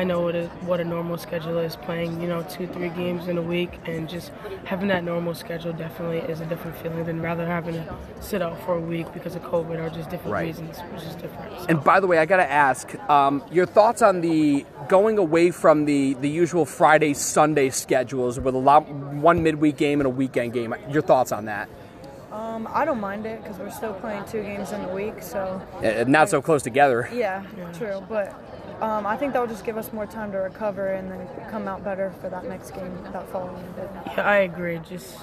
I 0.00 0.02
I 0.02 0.04
know 0.04 0.22
what 0.22 0.34
a, 0.34 0.46
what 0.64 0.80
a 0.80 0.84
normal 0.84 1.18
schedule 1.18 1.58
is. 1.58 1.76
Playing, 1.76 2.22
you 2.22 2.26
know, 2.26 2.42
two, 2.44 2.66
three 2.66 2.88
games 2.88 3.28
in 3.28 3.36
a 3.36 3.42
week, 3.42 3.70
and 3.84 4.08
just 4.08 4.32
having 4.64 4.88
that 4.88 5.04
normal 5.04 5.34
schedule 5.34 5.74
definitely 5.74 6.18
is 6.20 6.40
a 6.40 6.46
different 6.46 6.78
feeling 6.78 7.04
than 7.04 7.20
rather 7.20 7.44
having 7.46 7.74
to 7.74 7.94
sit 8.20 8.40
out 8.40 8.58
for 8.64 8.76
a 8.76 8.80
week 8.80 9.12
because 9.12 9.36
of 9.36 9.42
COVID 9.42 9.78
or 9.78 9.90
just 9.90 10.08
different 10.08 10.32
Right. 10.32 10.46
reasons, 10.46 10.78
which 10.78 11.02
is 11.02 11.14
different. 11.16 11.52
So. 11.60 11.66
And 11.68 11.84
by 11.84 12.00
the 12.00 12.06
way, 12.06 12.16
I 12.16 12.24
got 12.24 12.38
to 12.38 12.50
ask 12.50 12.94
um, 13.10 13.44
your 13.52 13.66
thoughts 13.66 14.00
on 14.00 14.22
the 14.22 14.64
going 14.88 15.18
away 15.18 15.50
from 15.50 15.84
the, 15.84 16.14
the 16.14 16.30
usual 16.30 16.64
Friday 16.64 17.12
Sunday 17.12 17.68
schedules 17.68 18.40
with 18.40 18.54
a 18.54 18.58
lot 18.58 18.88
one 18.88 19.42
midweek 19.42 19.76
game 19.76 20.00
and 20.00 20.06
a 20.06 20.10
weekend 20.10 20.54
game. 20.54 20.74
Your 20.88 21.02
thoughts 21.02 21.30
on 21.30 21.44
that? 21.44 21.68
Um, 22.32 22.66
I 22.72 22.84
don't 22.86 23.00
mind 23.00 23.26
it 23.26 23.42
because 23.42 23.58
we're 23.58 23.70
still 23.70 23.92
playing 23.94 24.24
two 24.24 24.40
games 24.42 24.72
in 24.72 24.80
a 24.82 24.94
week, 24.94 25.20
so 25.20 25.60
Uh, 25.84 26.04
Not 26.08 26.30
so 26.30 26.40
close 26.40 26.62
together. 26.62 27.10
yeah, 27.12 27.42
true. 27.74 28.02
But 28.08 28.32
um, 28.80 29.06
I 29.06 29.16
think 29.16 29.32
that 29.34 29.40
will 29.40 29.48
just 29.48 29.64
give 29.64 29.76
us 29.76 29.92
more 29.92 30.06
time 30.06 30.32
to 30.32 30.38
recover 30.38 30.88
and 30.88 31.10
then 31.10 31.28
come 31.50 31.68
out 31.68 31.84
better 31.84 32.12
for 32.20 32.30
that 32.30 32.46
next 32.46 32.70
game 32.72 32.96
that 33.12 33.28
following 33.30 33.64
day. 33.72 33.88
Yeah, 34.06 34.22
I 34.22 34.38
agree. 34.38 34.80
Just 34.88 35.16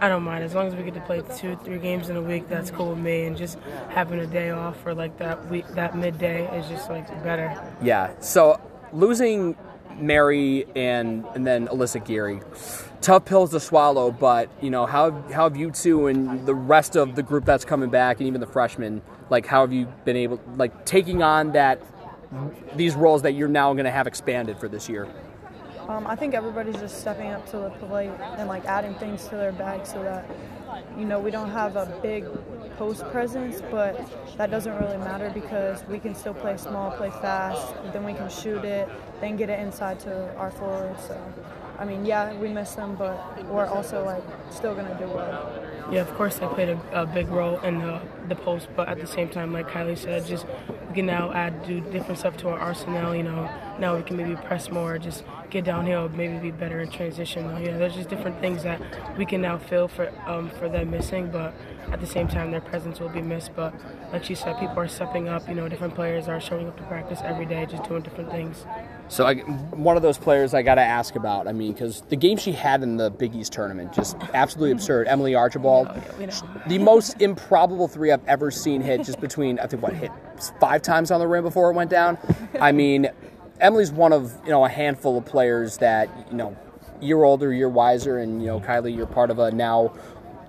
I 0.00 0.08
don't 0.08 0.22
mind 0.22 0.44
as 0.44 0.54
long 0.54 0.66
as 0.66 0.74
we 0.74 0.82
get 0.82 0.94
to 0.94 1.00
play 1.00 1.22
two, 1.36 1.56
three 1.64 1.78
games 1.78 2.08
in 2.08 2.16
a 2.16 2.22
week. 2.22 2.48
That's 2.48 2.70
cool 2.70 2.90
with 2.90 2.98
me. 2.98 3.24
And 3.24 3.36
just 3.36 3.58
having 3.90 4.20
a 4.20 4.26
day 4.26 4.50
off 4.50 4.80
for 4.80 4.94
like 4.94 5.18
that 5.18 5.48
week, 5.48 5.66
that 5.70 5.96
midday 5.96 6.46
is 6.58 6.68
just 6.68 6.88
like 6.90 7.06
better. 7.22 7.60
Yeah. 7.82 8.10
So 8.20 8.60
losing 8.92 9.56
Mary 9.96 10.66
and 10.74 11.24
and 11.34 11.46
then 11.46 11.68
Alyssa 11.68 12.04
Geary, 12.04 12.40
tough 13.00 13.24
pills 13.24 13.50
to 13.50 13.60
swallow. 13.60 14.10
But 14.10 14.50
you 14.60 14.70
know 14.70 14.86
how 14.86 15.10
how 15.32 15.44
have 15.44 15.56
you 15.56 15.70
two 15.70 16.08
and 16.08 16.46
the 16.46 16.54
rest 16.54 16.96
of 16.96 17.14
the 17.14 17.22
group 17.22 17.44
that's 17.44 17.64
coming 17.64 17.90
back 17.90 18.18
and 18.18 18.26
even 18.26 18.40
the 18.40 18.46
freshmen 18.46 19.02
like 19.30 19.46
how 19.46 19.60
have 19.60 19.72
you 19.72 19.86
been 20.04 20.16
able 20.16 20.40
like 20.56 20.84
taking 20.84 21.22
on 21.22 21.52
that 21.52 21.80
these 22.76 22.94
roles 22.94 23.22
that 23.22 23.32
you're 23.32 23.48
now 23.48 23.72
going 23.72 23.84
to 23.84 23.90
have 23.90 24.06
expanded 24.06 24.58
for 24.58 24.68
this 24.68 24.88
year? 24.88 25.08
Um, 25.88 26.06
I 26.06 26.16
think 26.16 26.34
everybody's 26.34 26.76
just 26.76 27.00
stepping 27.00 27.30
up 27.30 27.48
to 27.50 27.56
the 27.56 27.70
plate 27.70 28.10
and 28.36 28.46
like 28.46 28.64
adding 28.66 28.94
things 28.96 29.24
to 29.28 29.36
their 29.36 29.52
bag 29.52 29.86
so 29.86 30.02
that 30.02 30.28
you 30.98 31.06
know 31.06 31.18
we 31.18 31.30
don't 31.30 31.50
have 31.50 31.76
a 31.76 31.86
big 32.02 32.26
post 32.76 33.04
presence, 33.10 33.62
but 33.70 33.98
that 34.36 34.50
doesn't 34.50 34.76
really 34.78 34.98
matter 34.98 35.30
because 35.30 35.82
we 35.88 35.98
can 35.98 36.14
still 36.14 36.34
play 36.34 36.56
small, 36.58 36.90
play 36.90 37.10
fast, 37.10 37.74
then 37.92 38.04
we 38.04 38.12
can 38.12 38.28
shoot 38.28 38.64
it, 38.64 38.88
then 39.20 39.36
get 39.36 39.48
it 39.48 39.58
inside 39.60 39.98
to 40.00 40.34
our 40.36 40.50
forwards. 40.50 41.04
So, 41.06 41.34
I 41.78 41.86
mean, 41.86 42.04
yeah, 42.04 42.34
we 42.34 42.48
miss 42.48 42.74
them, 42.74 42.94
but 42.94 43.44
we're 43.46 43.66
also 43.66 44.04
like 44.04 44.22
still 44.50 44.74
gonna 44.74 44.96
do 44.98 45.06
well. 45.06 45.67
Yeah, 45.90 46.02
of 46.02 46.14
course, 46.16 46.36
they 46.38 46.46
played 46.46 46.68
a, 46.68 46.78
a 46.92 47.06
big 47.06 47.28
role 47.28 47.58
in 47.60 47.78
the, 47.78 48.02
the 48.28 48.34
post, 48.34 48.68
but 48.76 48.88
at 48.88 49.00
the 49.00 49.06
same 49.06 49.30
time, 49.30 49.54
like 49.54 49.70
Kylie 49.70 49.96
said, 49.96 50.26
just 50.26 50.44
we 50.88 50.94
can 50.94 51.06
now 51.06 51.32
add 51.32 51.66
do 51.66 51.80
different 51.80 52.18
stuff 52.18 52.36
to 52.38 52.48
our 52.50 52.58
arsenal. 52.58 53.14
You 53.14 53.22
know, 53.22 53.48
now 53.78 53.96
we 53.96 54.02
can 54.02 54.18
maybe 54.18 54.36
press 54.36 54.70
more, 54.70 54.98
just 54.98 55.24
get 55.48 55.64
downhill, 55.64 56.10
maybe 56.10 56.36
be 56.38 56.50
better 56.50 56.80
in 56.80 56.90
transition. 56.90 57.44
You 57.62 57.70
know, 57.70 57.78
there's 57.78 57.94
just 57.94 58.10
different 58.10 58.38
things 58.38 58.62
that 58.64 58.82
we 59.16 59.24
can 59.24 59.40
now 59.40 59.56
fill 59.56 59.88
for 59.88 60.12
um, 60.26 60.50
for 60.50 60.68
them 60.68 60.90
missing, 60.90 61.30
but 61.30 61.54
at 61.90 62.00
the 62.00 62.06
same 62.06 62.28
time, 62.28 62.50
their 62.50 62.60
presence 62.60 63.00
will 63.00 63.08
be 63.08 63.22
missed. 63.22 63.52
But 63.56 63.72
like 64.12 64.24
she 64.24 64.34
said, 64.34 64.58
people 64.58 64.78
are 64.78 64.88
stepping 64.88 65.30
up. 65.30 65.48
You 65.48 65.54
know, 65.54 65.70
different 65.70 65.94
players 65.94 66.28
are 66.28 66.38
showing 66.38 66.68
up 66.68 66.76
to 66.76 66.82
practice 66.82 67.20
every 67.24 67.46
day, 67.46 67.64
just 67.64 67.84
doing 67.84 68.02
different 68.02 68.30
things. 68.30 68.66
So 69.08 69.24
I, 69.26 69.36
one 69.36 69.96
of 69.96 70.02
those 70.02 70.18
players 70.18 70.52
I 70.52 70.62
got 70.62 70.74
to 70.74 70.82
ask 70.82 71.16
about. 71.16 71.48
I 71.48 71.52
mean, 71.52 71.72
because 71.72 72.02
the 72.02 72.16
game 72.16 72.36
she 72.36 72.52
had 72.52 72.82
in 72.82 72.96
the 72.98 73.10
Big 73.10 73.34
East 73.34 73.52
tournament 73.52 73.92
just 73.92 74.16
absolutely 74.34 74.72
absurd. 74.72 75.08
Emily 75.08 75.34
Archibald, 75.34 75.88
oh, 75.90 76.60
the 76.66 76.78
most 76.78 77.20
improbable 77.20 77.88
three 77.88 78.12
I've 78.12 78.26
ever 78.26 78.50
seen 78.50 78.82
hit, 78.82 79.04
just 79.04 79.20
between 79.20 79.58
I 79.58 79.66
think 79.66 79.82
what 79.82 79.94
hit 79.94 80.10
five 80.60 80.82
times 80.82 81.10
on 81.10 81.20
the 81.20 81.26
rim 81.26 81.44
before 81.44 81.70
it 81.70 81.74
went 81.74 81.90
down. 81.90 82.18
I 82.60 82.72
mean, 82.72 83.10
Emily's 83.60 83.90
one 83.90 84.12
of 84.12 84.36
you 84.44 84.50
know 84.50 84.64
a 84.64 84.68
handful 84.68 85.16
of 85.16 85.24
players 85.24 85.78
that 85.78 86.08
you 86.30 86.36
know 86.36 86.56
year 87.00 87.22
older, 87.24 87.52
year 87.52 87.68
wiser, 87.68 88.18
and 88.18 88.42
you 88.42 88.48
know 88.48 88.60
Kylie, 88.60 88.94
you're 88.94 89.06
part 89.06 89.30
of 89.30 89.38
a 89.38 89.50
now 89.50 89.94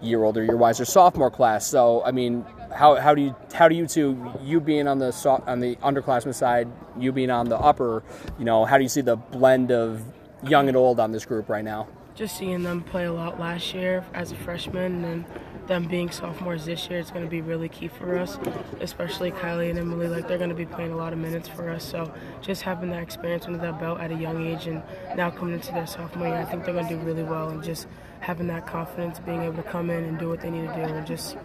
year 0.02 0.24
older, 0.24 0.44
year 0.44 0.58
wiser 0.58 0.86
sophomore 0.86 1.32
class. 1.32 1.66
So 1.66 2.04
I 2.04 2.12
mean, 2.12 2.46
how, 2.74 2.96
how 2.96 3.16
do 3.16 3.22
you 3.22 3.36
how 3.54 3.68
do 3.68 3.76
you 3.76 3.88
two 3.88 4.32
you 4.44 4.60
being 4.60 4.88
on 4.88 5.00
the 5.00 5.12
on 5.48 5.60
the 5.60 5.76
underclassmen 5.78 6.34
side, 6.34 6.68
you 6.98 7.12
being 7.12 7.32
on 7.32 7.50
the 7.50 7.58
upper, 7.58 8.04
you 8.38 8.46
know, 8.46 8.66
how 8.66 8.78
do 8.78 8.84
you 8.84 8.90
see 8.90 9.02
the 9.02 9.16
blend 9.16 9.72
of 9.72 10.04
young 10.44 10.68
and 10.68 10.78
old 10.78 11.00
on 11.00 11.12
this 11.12 11.26
group 11.26 11.50
right 11.50 11.64
now? 11.64 11.88
just 12.20 12.36
seeing 12.36 12.64
them 12.64 12.84
play 12.84 13.06
a 13.06 13.14
lot 13.14 13.40
last 13.40 13.74
year 13.74 14.04
as 14.14 14.34
a 14.34 14.36
freshman 14.36 15.06
and 15.06 15.24
them 15.68 15.88
being 15.88 16.12
sophomores 16.12 16.66
this 16.66 16.90
year 16.90 17.00
is 17.00 17.12
going 17.12 17.24
to 17.24 17.32
be 17.32 17.40
really 17.40 17.70
key 17.70 17.88
for 17.88 18.18
us, 18.18 18.38
especially 18.82 19.32
Kylie 19.32 19.70
and 19.70 19.80
Emily. 19.80 20.10
Like 20.10 20.28
they're 20.28 20.38
going 20.38 20.50
to 20.50 20.56
be 20.56 20.66
playing 20.66 20.92
a 20.92 20.98
lot 20.98 21.14
of 21.14 21.20
minutes 21.20 21.48
for 21.48 21.70
us. 21.70 21.82
So 21.82 22.14
just 22.42 22.64
having 22.64 22.90
that 22.90 23.02
experience 23.02 23.46
under 23.46 23.60
that 23.60 23.80
belt 23.80 24.02
at 24.02 24.12
a 24.12 24.16
young 24.16 24.46
age 24.46 24.68
and 24.68 24.84
now 25.16 25.32
coming 25.32 25.54
into 25.54 25.72
their 25.72 25.88
sophomore 25.88 26.28
year, 26.28 26.36
I 26.36 26.44
think 26.44 26.66
they're 26.66 26.74
going 26.74 26.90
to 26.90 26.96
do 26.96 27.00
really 27.00 27.24
well. 27.24 27.48
And 27.48 27.64
just 27.64 27.88
having 28.20 28.48
that 28.48 28.68
confidence, 28.68 29.20
being 29.20 29.44
able 29.44 29.64
to 29.64 29.70
come 29.70 29.90
in 29.90 30.04
and 30.04 30.20
do 30.20 30.28
what 30.28 30.42
they 30.42 30.50
need 30.50 30.68
to 30.68 30.76
do, 30.76 30.82
and 30.82 31.08
just 31.08 31.38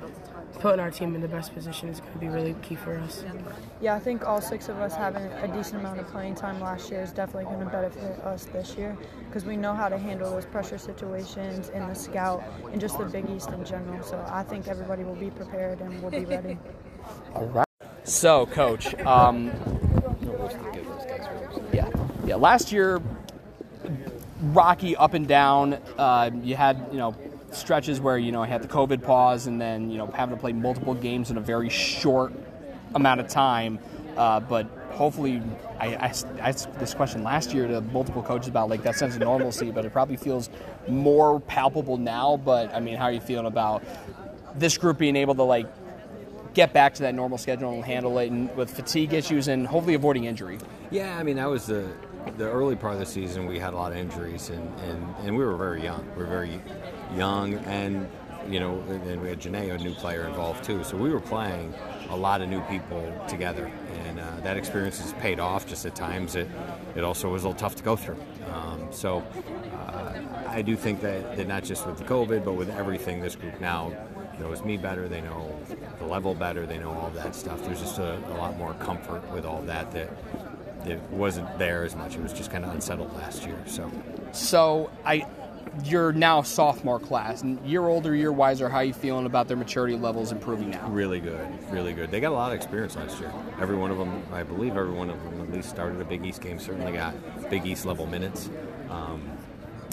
putting 0.60 0.80
our 0.80 0.90
team 0.90 1.14
in 1.14 1.20
the 1.20 1.28
best 1.28 1.54
position 1.54 1.88
is 1.88 2.00
going 2.00 2.12
to 2.12 2.18
be 2.18 2.28
really 2.28 2.54
key 2.62 2.74
for 2.74 2.96
us. 2.96 3.24
Yeah, 3.80 3.94
I 3.94 4.00
think 4.00 4.26
all 4.26 4.40
six 4.40 4.68
of 4.68 4.78
us 4.78 4.94
having 4.94 5.22
a 5.24 5.48
decent 5.48 5.80
amount 5.80 6.00
of 6.00 6.08
playing 6.08 6.34
time 6.34 6.60
last 6.60 6.90
year 6.90 7.02
is 7.02 7.12
definitely 7.12 7.44
going 7.44 7.60
to 7.60 7.70
benefit 7.70 8.02
us 8.24 8.44
this 8.46 8.76
year 8.76 8.96
because 9.26 9.44
we 9.44 9.56
know 9.56 9.74
how 9.74 9.88
to 9.88 9.98
handle 9.98 10.30
those 10.30 10.46
pressure 10.46 10.78
situations 10.78 11.68
in 11.70 11.86
the 11.88 11.94
scout 11.94 12.42
and 12.72 12.80
just 12.80 12.98
the 12.98 13.04
Big 13.04 13.28
East 13.30 13.50
in 13.50 13.64
general. 13.64 14.02
So 14.02 14.24
I 14.28 14.42
think 14.42 14.68
everybody 14.68 15.04
will 15.04 15.16
be 15.16 15.30
prepared 15.30 15.80
and 15.80 16.02
will 16.02 16.10
be 16.10 16.24
ready. 16.24 16.58
All 17.34 17.46
right. 17.46 17.64
So, 18.04 18.46
coach, 18.46 18.94
um, 19.00 19.50
yeah, 21.72 21.88
yeah. 22.26 22.34
Last 22.36 22.70
year, 22.70 23.00
rocky 24.42 24.94
up 24.96 25.14
and 25.14 25.26
down. 25.26 25.78
Uh, 25.96 26.30
you 26.42 26.54
had 26.54 26.86
you 26.92 26.98
know 26.98 27.14
stretches 27.54 28.00
where 28.00 28.18
you 28.18 28.32
know 28.32 28.42
I 28.42 28.46
had 28.46 28.62
the 28.62 28.68
COVID 28.68 29.02
pause, 29.02 29.46
and 29.46 29.60
then 29.60 29.90
you 29.90 29.98
know 29.98 30.06
having 30.06 30.34
to 30.34 30.40
play 30.40 30.52
multiple 30.52 30.94
games 30.94 31.30
in 31.30 31.36
a 31.36 31.40
very 31.40 31.68
short 31.68 32.32
amount 32.94 33.20
of 33.20 33.28
time. 33.28 33.78
Uh, 34.16 34.40
but 34.40 34.66
hopefully, 34.92 35.42
I, 35.80 35.88
I, 35.96 36.12
I 36.40 36.48
asked 36.48 36.72
this 36.74 36.94
question 36.94 37.24
last 37.24 37.52
year 37.52 37.66
to 37.66 37.80
multiple 37.80 38.22
coaches 38.22 38.48
about 38.48 38.68
like 38.68 38.82
that 38.84 38.94
sense 38.94 39.14
of 39.14 39.20
normalcy, 39.20 39.70
but 39.70 39.84
it 39.84 39.92
probably 39.92 40.16
feels 40.16 40.50
more 40.88 41.40
palpable 41.40 41.96
now. 41.96 42.36
But 42.36 42.74
I 42.74 42.80
mean, 42.80 42.96
how 42.96 43.04
are 43.04 43.12
you 43.12 43.20
feeling 43.20 43.46
about 43.46 43.82
this 44.54 44.78
group 44.78 44.98
being 44.98 45.16
able 45.16 45.34
to 45.34 45.42
like 45.42 45.66
get 46.54 46.72
back 46.72 46.94
to 46.94 47.02
that 47.02 47.14
normal 47.14 47.38
schedule 47.38 47.72
and 47.72 47.84
handle 47.84 48.18
it, 48.18 48.30
and 48.30 48.54
with 48.56 48.70
fatigue 48.70 49.12
issues 49.12 49.48
and 49.48 49.66
hopefully 49.66 49.94
avoiding 49.94 50.24
injury? 50.24 50.58
Yeah, 50.90 51.18
I 51.18 51.22
mean 51.22 51.36
that 51.36 51.48
was 51.48 51.66
the 51.66 51.90
the 52.36 52.50
early 52.50 52.76
part 52.76 52.94
of 52.94 53.00
the 53.00 53.06
season. 53.06 53.46
We 53.46 53.58
had 53.58 53.74
a 53.74 53.76
lot 53.76 53.92
of 53.92 53.98
injuries, 53.98 54.50
and, 54.50 54.80
and, 54.80 55.14
and 55.24 55.36
we 55.36 55.44
were 55.44 55.56
very 55.56 55.82
young. 55.82 56.06
We 56.16 56.22
were 56.22 56.28
very 56.28 56.60
young, 57.16 57.54
and 57.54 58.08
you 58.48 58.60
know, 58.60 58.78
and 58.88 59.22
we 59.22 59.28
had 59.28 59.40
Janai, 59.40 59.74
a 59.74 59.78
new 59.78 59.94
player, 59.94 60.26
involved 60.26 60.64
too. 60.64 60.84
So 60.84 60.96
we 60.96 61.10
were 61.10 61.20
playing 61.20 61.72
a 62.10 62.16
lot 62.16 62.42
of 62.42 62.48
new 62.48 62.60
people 62.62 63.10
together, 63.26 63.70
and 64.06 64.20
uh, 64.20 64.40
that 64.42 64.56
experience 64.56 65.00
has 65.00 65.12
paid 65.14 65.40
off. 65.40 65.66
Just 65.66 65.86
at 65.86 65.94
times, 65.94 66.36
it 66.36 66.48
it 66.94 67.04
also 67.04 67.30
was 67.30 67.44
a 67.44 67.48
little 67.48 67.58
tough 67.58 67.76
to 67.76 67.82
go 67.82 67.96
through. 67.96 68.18
Um, 68.52 68.88
so 68.90 69.24
uh, 69.88 70.12
I 70.48 70.62
do 70.62 70.76
think 70.76 71.00
that, 71.00 71.36
that 71.36 71.48
not 71.48 71.64
just 71.64 71.86
with 71.86 71.96
the 71.96 72.04
COVID, 72.04 72.44
but 72.44 72.52
with 72.52 72.70
everything, 72.70 73.20
this 73.20 73.34
group 73.34 73.60
now 73.60 73.92
knows 74.38 74.62
me 74.64 74.76
better. 74.76 75.08
They 75.08 75.20
know 75.20 75.58
the 75.98 76.04
level 76.04 76.34
better. 76.34 76.66
They 76.66 76.78
know 76.78 76.90
all 76.90 77.10
that 77.10 77.34
stuff. 77.34 77.64
There's 77.64 77.80
just 77.80 77.98
a, 77.98 78.18
a 78.28 78.36
lot 78.36 78.56
more 78.58 78.74
comfort 78.74 79.28
with 79.32 79.44
all 79.44 79.62
that 79.62 79.90
that 79.92 80.10
it 80.86 81.00
wasn't 81.10 81.58
there 81.58 81.84
as 81.84 81.94
much. 81.94 82.16
It 82.16 82.22
was 82.22 82.32
just 82.32 82.50
kind 82.50 82.64
of 82.64 82.72
unsettled 82.74 83.12
last 83.14 83.44
year. 83.46 83.56
So 83.66 83.90
So 84.32 84.90
I, 85.04 85.26
you're 85.84 86.12
now 86.12 86.40
a 86.40 86.44
sophomore 86.44 87.00
class, 87.00 87.42
and 87.42 87.58
year 87.66 87.86
older, 87.86 88.14
year 88.14 88.32
wiser. 88.32 88.68
How 88.68 88.80
you 88.80 88.92
feeling 88.92 89.26
about 89.26 89.48
their 89.48 89.56
maturity 89.56 89.96
levels 89.96 90.30
improving 90.30 90.70
now? 90.70 90.88
really 90.88 91.20
good, 91.20 91.46
really 91.70 91.92
good. 91.92 92.10
They 92.10 92.20
got 92.20 92.30
a 92.30 92.34
lot 92.34 92.52
of 92.52 92.56
experience 92.56 92.96
last 92.96 93.18
year. 93.20 93.32
Every 93.60 93.76
one 93.76 93.90
of 93.90 93.98
them, 93.98 94.22
I 94.32 94.42
believe, 94.42 94.76
every 94.76 94.92
one 94.92 95.10
of 95.10 95.22
them 95.24 95.40
at 95.40 95.52
least 95.52 95.70
started 95.70 96.00
a 96.00 96.04
Big 96.04 96.24
East 96.24 96.40
game. 96.40 96.58
Certainly 96.58 96.92
got 96.92 97.14
Big 97.50 97.66
East 97.66 97.86
level 97.86 98.06
minutes, 98.06 98.50
um, 98.90 99.22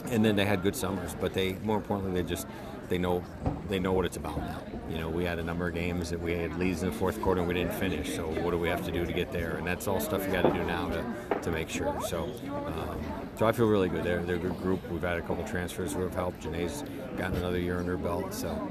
and 0.05 0.23
then 0.23 0.35
they 0.35 0.45
had 0.45 0.61
good 0.61 0.75
summers. 0.75 1.15
But 1.19 1.33
they, 1.33 1.53
more 1.63 1.77
importantly, 1.77 2.21
they 2.21 2.27
just 2.27 2.47
they 2.91 2.97
know 2.97 3.23
they 3.69 3.79
know 3.79 3.93
what 3.93 4.05
it's 4.05 4.17
about 4.17 4.37
now. 4.37 4.61
You 4.89 4.97
know, 4.97 5.07
we 5.07 5.23
had 5.23 5.39
a 5.39 5.43
number 5.43 5.65
of 5.65 5.73
games 5.73 6.09
that 6.09 6.19
we 6.19 6.33
had 6.33 6.59
leads 6.59 6.83
in 6.83 6.89
the 6.89 6.95
fourth 6.95 7.21
quarter 7.21 7.39
and 7.39 7.47
we 7.47 7.53
didn't 7.53 7.73
finish. 7.73 8.13
So 8.13 8.27
what 8.27 8.51
do 8.51 8.57
we 8.57 8.67
have 8.67 8.83
to 8.85 8.91
do 8.91 9.05
to 9.05 9.13
get 9.13 9.31
there? 9.31 9.55
And 9.55 9.65
that's 9.65 9.87
all 9.87 10.01
stuff 10.01 10.25
you 10.25 10.33
got 10.33 10.41
to 10.41 10.51
do 10.51 10.61
now 10.65 10.89
to, 10.89 11.39
to 11.39 11.51
make 11.51 11.69
sure. 11.69 11.97
So 12.05 12.29
um, 12.67 12.99
so 13.39 13.47
I 13.47 13.53
feel 13.53 13.67
really 13.67 13.87
good. 13.87 14.03
They're, 14.03 14.21
they're 14.23 14.35
a 14.35 14.39
good 14.39 14.57
group. 14.57 14.87
We've 14.91 15.01
had 15.01 15.17
a 15.17 15.21
couple 15.21 15.45
transfers 15.45 15.93
who 15.93 16.01
have 16.01 16.13
helped. 16.13 16.41
Janai's 16.41 16.83
gotten 17.17 17.37
another 17.37 17.59
year 17.59 17.79
under 17.79 17.91
her 17.91 17.97
belt. 17.97 18.33
So 18.33 18.69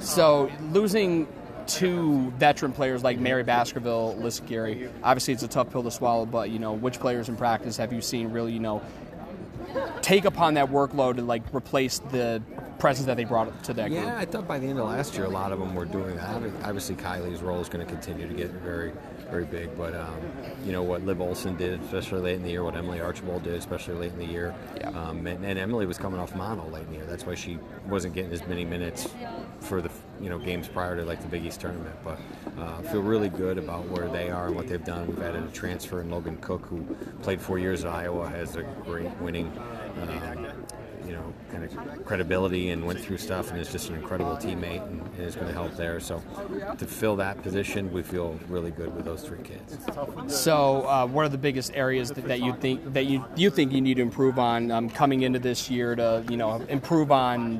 So 0.00 0.50
losing 0.72 1.28
two 1.68 2.32
veteran 2.32 2.72
players 2.72 3.04
like 3.04 3.20
Mary 3.20 3.44
Baskerville, 3.44 4.16
Liz 4.16 4.40
Geary, 4.40 4.90
obviously 5.04 5.34
it's 5.34 5.44
a 5.44 5.48
tough 5.48 5.70
pill 5.70 5.84
to 5.84 5.90
swallow. 5.92 6.26
But 6.26 6.50
you 6.50 6.58
know, 6.58 6.72
which 6.72 6.98
players 6.98 7.28
in 7.28 7.36
practice 7.36 7.76
have 7.76 7.92
you 7.92 8.00
seen 8.00 8.32
really, 8.32 8.52
you 8.52 8.60
know, 8.60 8.82
take 10.00 10.24
upon 10.24 10.54
that 10.54 10.68
workload 10.70 11.18
and 11.18 11.28
like 11.28 11.42
replace 11.54 12.00
the 12.00 12.42
presence 12.82 13.06
that 13.06 13.16
they 13.16 13.22
brought 13.22 13.62
to 13.62 13.72
that 13.72 13.90
group. 13.90 14.02
Yeah, 14.02 14.18
I 14.18 14.24
thought 14.24 14.48
by 14.48 14.58
the 14.58 14.66
end 14.66 14.80
of 14.80 14.88
last 14.88 15.14
year, 15.14 15.24
a 15.24 15.28
lot 15.28 15.52
of 15.52 15.60
them 15.60 15.72
were 15.72 15.84
doing 15.84 16.16
that. 16.16 16.42
Obviously, 16.64 16.96
Kylie's 16.96 17.40
role 17.40 17.60
is 17.60 17.68
going 17.68 17.86
to 17.86 17.90
continue 17.90 18.26
to 18.26 18.34
get 18.34 18.50
very, 18.50 18.92
very 19.30 19.44
big. 19.44 19.76
But 19.76 19.94
um, 19.94 20.18
you 20.64 20.72
know 20.72 20.82
what 20.82 21.06
Liv 21.06 21.20
Olson 21.20 21.56
did, 21.56 21.80
especially 21.80 22.20
late 22.22 22.34
in 22.34 22.42
the 22.42 22.50
year, 22.50 22.64
what 22.64 22.74
Emily 22.74 23.00
Archibald 23.00 23.44
did, 23.44 23.54
especially 23.54 23.94
late 23.94 24.10
in 24.10 24.18
the 24.18 24.26
year. 24.26 24.52
Yeah. 24.76 24.88
Um, 24.88 25.24
and, 25.28 25.44
and 25.44 25.60
Emily 25.60 25.86
was 25.86 25.96
coming 25.96 26.18
off 26.18 26.34
mono 26.34 26.68
late 26.70 26.82
in 26.82 26.90
the 26.90 26.96
year. 26.96 27.06
That's 27.06 27.24
why 27.24 27.36
she 27.36 27.56
wasn't 27.86 28.14
getting 28.14 28.32
as 28.32 28.44
many 28.48 28.64
minutes 28.64 29.08
for 29.60 29.80
the 29.80 29.90
you 30.20 30.28
know 30.28 30.38
games 30.38 30.66
prior 30.66 30.96
to 30.96 31.04
like 31.04 31.22
the 31.22 31.28
Big 31.28 31.46
East 31.46 31.60
tournament. 31.60 31.94
But 32.02 32.18
uh, 32.58 32.82
feel 32.82 33.02
really 33.02 33.28
good 33.28 33.58
about 33.58 33.88
where 33.90 34.08
they 34.08 34.28
are 34.28 34.48
and 34.48 34.56
what 34.56 34.66
they've 34.66 34.84
done. 34.84 35.06
We've 35.06 35.22
added 35.22 35.44
a 35.44 35.52
transfer 35.52 36.00
in 36.00 36.10
Logan 36.10 36.36
Cook, 36.38 36.66
who 36.66 36.82
played 37.22 37.40
four 37.40 37.60
years 37.60 37.84
at 37.84 37.92
Iowa, 37.92 38.28
has 38.28 38.56
a 38.56 38.64
great 38.84 39.16
winning. 39.18 39.56
Um, 40.02 40.48
you 41.12 41.18
know, 41.18 41.34
kind 41.50 41.64
of 41.64 42.06
credibility 42.06 42.70
and 42.70 42.86
went 42.86 42.98
through 42.98 43.18
stuff 43.18 43.50
and 43.50 43.60
is 43.60 43.70
just 43.70 43.90
an 43.90 43.96
incredible 43.96 44.34
teammate 44.36 44.82
and, 44.86 45.02
and 45.02 45.20
is 45.20 45.34
going 45.34 45.46
to 45.46 45.52
help 45.52 45.76
there. 45.76 46.00
So 46.00 46.22
to 46.78 46.86
fill 46.86 47.16
that 47.16 47.42
position, 47.42 47.92
we 47.92 48.02
feel 48.02 48.38
really 48.48 48.70
good 48.70 48.96
with 48.96 49.04
those 49.04 49.22
three 49.22 49.42
kids. 49.42 49.76
So, 50.28 50.86
uh, 50.88 51.06
what 51.06 51.26
are 51.26 51.28
the 51.28 51.36
biggest 51.36 51.72
areas 51.74 52.08
that, 52.12 52.26
that 52.28 52.40
you 52.40 52.54
think 52.54 52.94
that 52.94 53.04
you 53.04 53.22
you 53.36 53.50
think 53.50 53.72
you 53.72 53.82
need 53.82 53.96
to 53.96 54.02
improve 54.02 54.38
on 54.38 54.70
um, 54.70 54.88
coming 54.88 55.22
into 55.22 55.38
this 55.38 55.70
year 55.70 55.94
to 55.94 56.24
you 56.30 56.38
know 56.38 56.62
improve 56.70 57.12
on 57.12 57.58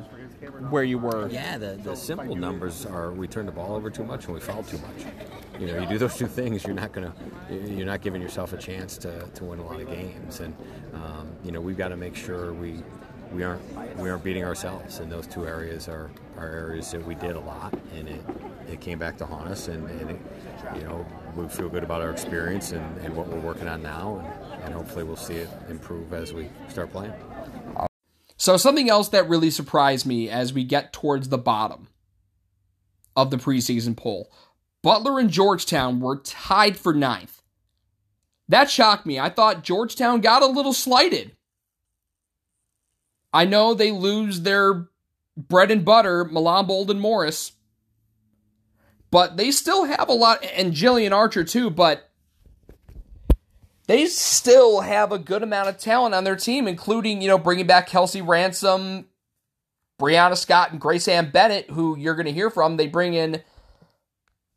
where 0.69 0.83
you 0.83 0.97
were? 0.97 1.27
Yeah, 1.29 1.59
the, 1.59 1.79
the 1.83 1.95
simple 1.95 2.35
numbers 2.35 2.87
are 2.87 3.11
we 3.11 3.27
turn 3.27 3.45
the 3.45 3.51
ball 3.51 3.75
over 3.75 3.91
too 3.91 4.03
much 4.03 4.25
and 4.25 4.33
we 4.33 4.39
foul 4.39 4.63
too 4.63 4.79
much. 4.79 5.05
You 5.59 5.67
know, 5.67 5.81
you 5.81 5.87
do 5.87 5.97
those 5.99 6.17
two 6.17 6.27
things, 6.27 6.65
you're 6.65 6.73
not 6.73 6.91
gonna, 6.91 7.13
you're 7.49 7.85
not 7.85 8.01
giving 8.01 8.21
yourself 8.21 8.53
a 8.53 8.57
chance 8.57 8.97
to, 8.97 9.27
to 9.35 9.43
win 9.45 9.59
a 9.59 9.65
lot 9.65 9.79
of 9.79 9.87
games. 9.87 10.39
And 10.39 10.55
um, 10.93 11.29
you 11.43 11.51
know, 11.51 11.61
we've 11.61 11.77
got 11.77 11.89
to 11.89 11.97
make 11.97 12.15
sure 12.15 12.53
we 12.53 12.81
we 13.33 13.43
aren't 13.43 13.97
we 13.97 14.09
aren't 14.09 14.23
beating 14.23 14.43
ourselves. 14.43 14.99
And 14.99 15.11
those 15.11 15.27
two 15.27 15.45
areas 15.45 15.87
are, 15.87 16.11
are 16.37 16.47
areas 16.47 16.91
that 16.91 17.05
we 17.05 17.15
did 17.15 17.35
a 17.35 17.39
lot, 17.39 17.73
and 17.95 18.07
it 18.07 18.21
it 18.67 18.81
came 18.81 18.99
back 18.99 19.17
to 19.17 19.25
haunt 19.25 19.47
us. 19.47 19.67
And, 19.67 19.89
and 19.89 20.11
it, 20.11 20.19
you 20.75 20.83
know, 20.83 21.05
we 21.35 21.47
feel 21.47 21.69
good 21.69 21.83
about 21.83 22.01
our 22.01 22.11
experience 22.11 22.71
and, 22.71 22.97
and 22.99 23.15
what 23.15 23.27
we're 23.27 23.39
working 23.39 23.67
on 23.67 23.81
now, 23.81 24.23
and, 24.53 24.63
and 24.63 24.73
hopefully 24.73 25.03
we'll 25.03 25.15
see 25.15 25.35
it 25.35 25.49
improve 25.69 26.13
as 26.13 26.33
we 26.33 26.49
start 26.69 26.91
playing. 26.91 27.13
So, 28.37 28.57
something 28.57 28.89
else 28.89 29.09
that 29.09 29.29
really 29.29 29.49
surprised 29.49 30.05
me 30.05 30.29
as 30.29 30.53
we 30.53 30.63
get 30.63 30.93
towards 30.93 31.29
the 31.29 31.37
bottom 31.37 31.87
of 33.15 33.31
the 33.31 33.37
preseason 33.37 33.95
poll 33.95 34.31
Butler 34.81 35.19
and 35.19 35.29
Georgetown 35.29 36.01
were 36.01 36.17
tied 36.17 36.77
for 36.77 36.93
ninth. 36.93 37.41
That 38.49 38.69
shocked 38.69 39.05
me. 39.05 39.17
I 39.19 39.29
thought 39.29 39.63
Georgetown 39.63 40.19
got 40.19 40.41
a 40.41 40.47
little 40.47 40.73
slighted. 40.73 41.35
I 43.33 43.45
know 43.45 43.73
they 43.73 43.91
lose 43.91 44.41
their 44.41 44.87
bread 45.35 45.71
and 45.71 45.83
butter, 45.83 46.23
Milan 46.23 46.67
Bolden 46.67 46.99
Morris, 46.99 47.53
but 49.09 49.37
they 49.37 49.49
still 49.51 49.85
have 49.85 50.07
a 50.07 50.13
lot, 50.13 50.45
and 50.55 50.73
Jillian 50.73 51.11
Archer 51.11 51.43
too, 51.43 51.69
but 51.69 52.09
they 53.87 54.05
still 54.05 54.81
have 54.81 55.11
a 55.11 55.19
good 55.19 55.43
amount 55.43 55.69
of 55.69 55.77
talent 55.77 56.15
on 56.15 56.23
their 56.23 56.35
team, 56.35 56.67
including, 56.67 57.21
you 57.21 57.27
know, 57.27 57.37
bringing 57.37 57.67
back 57.67 57.87
Kelsey 57.87 58.21
Ransom, 58.21 59.07
Brianna 59.99 60.37
Scott, 60.37 60.71
and 60.71 60.79
Graceann 60.79 61.31
Bennett, 61.31 61.71
who 61.71 61.97
you're 61.97 62.15
going 62.15 62.27
to 62.27 62.31
hear 62.31 62.49
from. 62.49 62.77
They 62.77 62.87
bring 62.87 63.13
in 63.13 63.41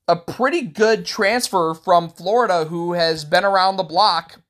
a 0.07 0.17
pretty 0.17 0.63
good 0.63 1.05
transfer 1.05 1.75
from 1.75 2.09
Florida 2.09 2.67
who 2.67 2.93
has 2.93 3.25
been 3.25 3.45
around 3.45 3.77
the 3.77 3.83
block 3.83 4.41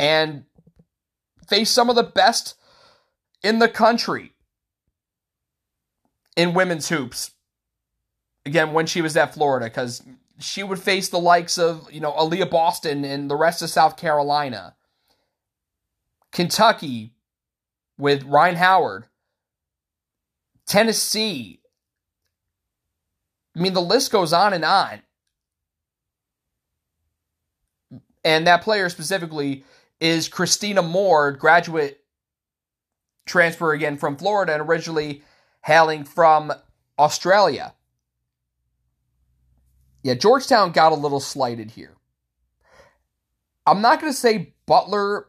and 0.00 0.44
faced 1.50 1.74
some 1.74 1.90
of 1.90 1.96
the 1.96 2.02
best 2.02 2.54
in 3.42 3.58
the 3.58 3.68
country 3.68 4.32
in 6.36 6.54
women's 6.54 6.88
hoops. 6.88 7.32
Again, 8.46 8.72
when 8.72 8.86
she 8.86 9.02
was 9.02 9.16
at 9.16 9.34
Florida, 9.34 9.66
because 9.66 10.02
she 10.38 10.62
would 10.62 10.78
face 10.78 11.08
the 11.10 11.18
likes 11.18 11.58
of, 11.58 11.92
you 11.92 12.00
know, 12.00 12.12
Aaliyah 12.12 12.50
Boston 12.50 13.04
and 13.04 13.30
the 13.30 13.36
rest 13.36 13.60
of 13.60 13.68
South 13.68 13.96
Carolina. 13.98 14.74
Kentucky 16.32 17.12
with 17.98 18.22
Rhyne 18.22 18.56
Howard. 18.56 19.06
Tennessee. 20.66 21.60
I 23.56 23.60
mean, 23.60 23.74
the 23.74 23.82
list 23.82 24.12
goes 24.12 24.32
on 24.32 24.54
and 24.54 24.64
on. 24.64 25.02
And 28.24 28.46
that 28.46 28.62
player 28.62 28.88
specifically 28.88 29.64
is 30.00 30.28
Christina 30.28 30.82
Moore, 30.82 31.32
graduate 31.32 32.00
transfer 33.26 33.72
again 33.72 33.96
from 33.96 34.16
Florida 34.16 34.54
and 34.54 34.62
originally 34.62 35.22
hailing 35.62 36.04
from 36.04 36.52
Australia. 36.98 37.74
Yeah, 40.02 40.14
Georgetown 40.14 40.72
got 40.72 40.92
a 40.92 40.96
little 40.96 41.20
slighted 41.20 41.72
here. 41.72 41.96
I'm 43.66 43.82
not 43.82 44.00
going 44.00 44.12
to 44.12 44.18
say 44.18 44.54
Butler 44.66 45.26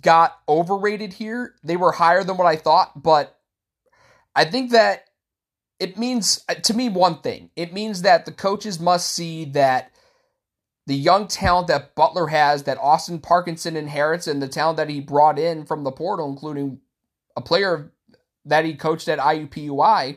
got 0.00 0.38
overrated 0.48 1.12
here. 1.12 1.54
They 1.62 1.76
were 1.76 1.92
higher 1.92 2.24
than 2.24 2.36
what 2.36 2.46
I 2.46 2.56
thought, 2.56 3.02
but 3.02 3.38
I 4.34 4.44
think 4.44 4.70
that 4.70 5.04
it 5.78 5.98
means, 5.98 6.44
to 6.62 6.74
me, 6.74 6.88
one 6.88 7.20
thing. 7.20 7.50
It 7.56 7.72
means 7.72 8.02
that 8.02 8.24
the 8.24 8.32
coaches 8.32 8.80
must 8.80 9.12
see 9.12 9.44
that 9.46 9.89
the 10.90 10.96
young 10.96 11.28
talent 11.28 11.68
that 11.68 11.94
Butler 11.94 12.26
has, 12.26 12.64
that 12.64 12.76
Austin 12.78 13.20
Parkinson 13.20 13.76
inherits, 13.76 14.26
and 14.26 14.42
the 14.42 14.48
talent 14.48 14.76
that 14.78 14.90
he 14.90 15.00
brought 15.00 15.38
in 15.38 15.64
from 15.64 15.84
the 15.84 15.92
portal, 15.92 16.28
including 16.28 16.80
a 17.36 17.40
player 17.40 17.92
that 18.44 18.64
he 18.64 18.74
coached 18.74 19.06
at 19.06 19.20
IUPUI, 19.20 20.16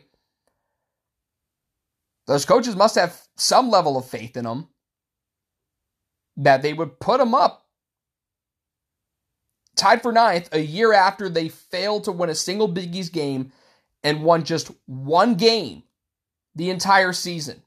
those 2.25 2.45
coaches 2.45 2.75
must 2.75 2.95
have 2.95 3.21
some 3.37 3.69
level 3.69 3.99
of 3.99 4.09
faith 4.09 4.35
in 4.35 4.45
them 4.45 4.67
that 6.37 6.63
they 6.63 6.73
would 6.73 6.99
put 6.99 7.19
them 7.19 7.35
up 7.35 7.67
tied 9.75 10.01
for 10.01 10.11
ninth 10.11 10.49
a 10.53 10.59
year 10.59 10.91
after 10.91 11.29
they 11.29 11.49
failed 11.49 12.05
to 12.05 12.11
win 12.11 12.31
a 12.31 12.35
single 12.35 12.67
Big 12.67 12.95
East 12.95 13.13
game 13.13 13.51
and 14.03 14.23
won 14.23 14.43
just 14.43 14.71
one 14.87 15.35
game 15.35 15.83
the 16.55 16.71
entire 16.71 17.13
season. 17.13 17.61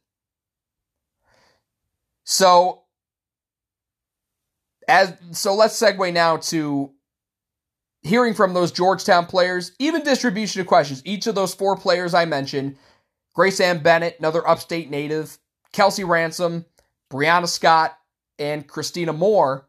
So 2.24 2.82
as 4.88 5.14
so 5.32 5.54
let's 5.54 5.80
segue 5.80 6.12
now 6.12 6.36
to 6.36 6.92
hearing 8.02 8.34
from 8.34 8.54
those 8.54 8.72
Georgetown 8.72 9.26
players, 9.26 9.72
even 9.78 10.02
distribution 10.02 10.60
of 10.60 10.66
questions. 10.66 11.02
Each 11.04 11.26
of 11.26 11.34
those 11.34 11.54
four 11.54 11.76
players 11.76 12.14
I 12.14 12.24
mentioned 12.24 12.76
Graceann 13.36 13.82
Bennett, 13.82 14.16
another 14.18 14.46
upstate 14.46 14.90
native, 14.90 15.38
Kelsey 15.72 16.04
Ransom, 16.04 16.64
Brianna 17.12 17.48
Scott, 17.48 17.98
and 18.38 18.66
Christina 18.66 19.12
Moore. 19.12 19.68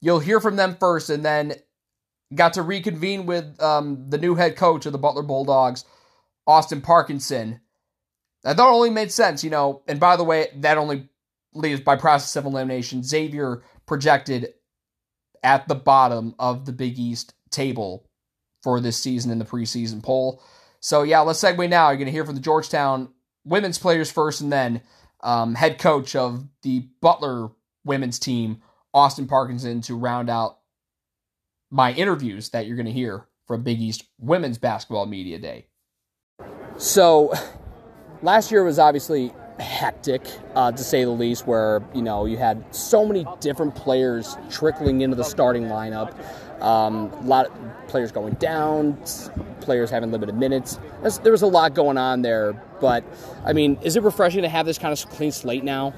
You'll 0.00 0.18
hear 0.18 0.40
from 0.40 0.56
them 0.56 0.76
first, 0.78 1.10
and 1.10 1.24
then 1.24 1.54
got 2.34 2.54
to 2.54 2.62
reconvene 2.62 3.26
with 3.26 3.60
um, 3.62 4.10
the 4.10 4.18
new 4.18 4.34
head 4.34 4.56
coach 4.56 4.84
of 4.86 4.92
the 4.92 4.98
Butler 4.98 5.22
Bulldogs, 5.22 5.84
Austin 6.46 6.80
Parkinson. 6.80 7.60
That 8.42 8.58
only 8.58 8.90
made 8.90 9.12
sense, 9.12 9.44
you 9.44 9.50
know. 9.50 9.82
And 9.86 10.00
by 10.00 10.16
the 10.16 10.24
way, 10.24 10.48
that 10.56 10.76
only 10.76 11.08
leaves 11.54 11.80
by 11.80 11.96
process 11.96 12.34
of 12.36 12.44
elimination. 12.44 13.04
Xavier 13.04 13.62
projected 13.86 14.54
at 15.42 15.68
the 15.68 15.74
bottom 15.74 16.34
of 16.38 16.66
the 16.66 16.72
Big 16.72 16.98
East 16.98 17.34
table 17.50 18.08
for 18.62 18.80
this 18.80 18.96
season 18.96 19.30
in 19.30 19.38
the 19.38 19.44
preseason 19.44 20.02
poll. 20.02 20.42
So 20.80 21.02
yeah, 21.02 21.20
let's 21.20 21.42
segue 21.42 21.68
now. 21.68 21.90
You're 21.90 21.96
going 21.96 22.06
to 22.06 22.12
hear 22.12 22.24
from 22.24 22.34
the 22.34 22.40
Georgetown 22.40 23.12
women's 23.44 23.78
players 23.78 24.10
first, 24.10 24.40
and 24.40 24.52
then 24.52 24.82
um, 25.22 25.54
head 25.54 25.78
coach 25.78 26.16
of 26.16 26.46
the 26.62 26.88
Butler 27.00 27.50
women's 27.84 28.18
team, 28.18 28.62
Austin 28.94 29.26
Parkinson, 29.26 29.80
to 29.82 29.96
round 29.96 30.30
out 30.30 30.58
my 31.70 31.92
interviews 31.92 32.50
that 32.50 32.66
you're 32.66 32.76
going 32.76 32.86
to 32.86 32.92
hear 32.92 33.26
from 33.46 33.62
Big 33.62 33.80
East 33.80 34.04
Women's 34.18 34.58
Basketball 34.58 35.06
Media 35.06 35.38
Day. 35.38 35.66
So 36.76 37.32
last 38.22 38.50
year 38.50 38.64
was 38.64 38.78
obviously 38.78 39.32
hectic, 39.58 40.22
uh, 40.54 40.72
to 40.72 40.82
say 40.82 41.04
the 41.04 41.10
least, 41.10 41.46
where 41.46 41.82
you 41.94 42.02
know 42.02 42.24
you 42.24 42.36
had 42.36 42.62
so 42.74 43.06
many 43.06 43.26
different 43.40 43.74
players 43.74 44.36
trickling 44.50 45.00
into 45.00 45.16
the 45.16 45.24
starting 45.24 45.64
lineup. 45.64 46.14
Um, 46.62 47.10
a 47.12 47.22
lot 47.22 47.46
of 47.46 47.88
players 47.88 48.12
going 48.12 48.34
down, 48.34 48.96
players 49.60 49.90
having 49.90 50.12
limited 50.12 50.36
minutes. 50.36 50.78
There 51.22 51.32
was 51.32 51.42
a 51.42 51.46
lot 51.46 51.74
going 51.74 51.98
on 51.98 52.22
there, 52.22 52.52
but 52.80 53.04
I 53.44 53.52
mean, 53.52 53.78
is 53.82 53.96
it 53.96 54.02
refreshing 54.02 54.42
to 54.42 54.48
have 54.48 54.66
this 54.66 54.78
kind 54.78 54.92
of 54.92 55.10
clean 55.10 55.32
slate 55.32 55.64
now? 55.64 55.92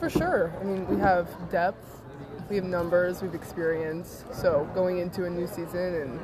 For 0.00 0.10
sure. 0.10 0.52
I 0.60 0.64
mean, 0.64 0.86
we 0.88 0.96
have 0.98 1.28
depth, 1.50 2.02
we 2.50 2.56
have 2.56 2.64
numbers, 2.64 3.22
we 3.22 3.28
have 3.28 3.36
experience. 3.36 4.24
So 4.32 4.68
going 4.74 4.98
into 4.98 5.24
a 5.26 5.30
new 5.30 5.46
season 5.46 5.94
and 5.94 6.20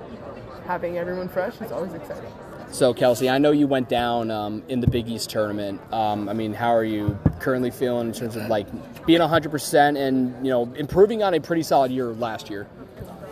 having 0.67 0.99
everyone 0.99 1.29
fresh 1.29 1.61
is 1.61 1.71
always 1.71 1.95
exciting. 1.95 2.33
So, 2.71 2.95
Kelsey, 2.95 3.29
I 3.29 3.39
know 3.39 3.51
you 3.51 3.67
went 3.67 3.89
down 3.89 4.31
um, 4.31 4.63
in 4.69 4.81
the 4.81 4.87
Big 4.87 5.09
East 5.09 5.31
tournament. 5.31 5.81
Um, 5.93 6.29
I 6.29 6.33
mean, 6.33 6.53
how 6.53 6.75
are 6.75 6.85
you 6.85 7.19
currently 7.41 7.71
feeling 7.71 8.09
in 8.09 8.13
terms 8.13 8.37
of 8.37 8.47
like 8.49 8.67
being 9.07 9.21
100% 9.21 9.97
and 9.97 10.47
you 10.47 10.53
know 10.53 10.73
improving 10.75 11.23
on 11.23 11.35
a 11.35 11.41
pretty 11.41 11.63
solid 11.63 11.91
year 11.91 12.07
last 12.13 12.51
year? 12.51 12.69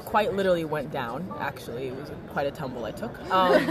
quite 0.06 0.32
literally 0.32 0.64
went 0.64 0.90
down. 0.90 1.30
Actually, 1.40 1.88
it 1.88 1.96
was 1.96 2.10
quite 2.28 2.46
a 2.46 2.50
tumble 2.50 2.84
I 2.86 2.92
took. 2.92 3.20
Um, 3.30 3.66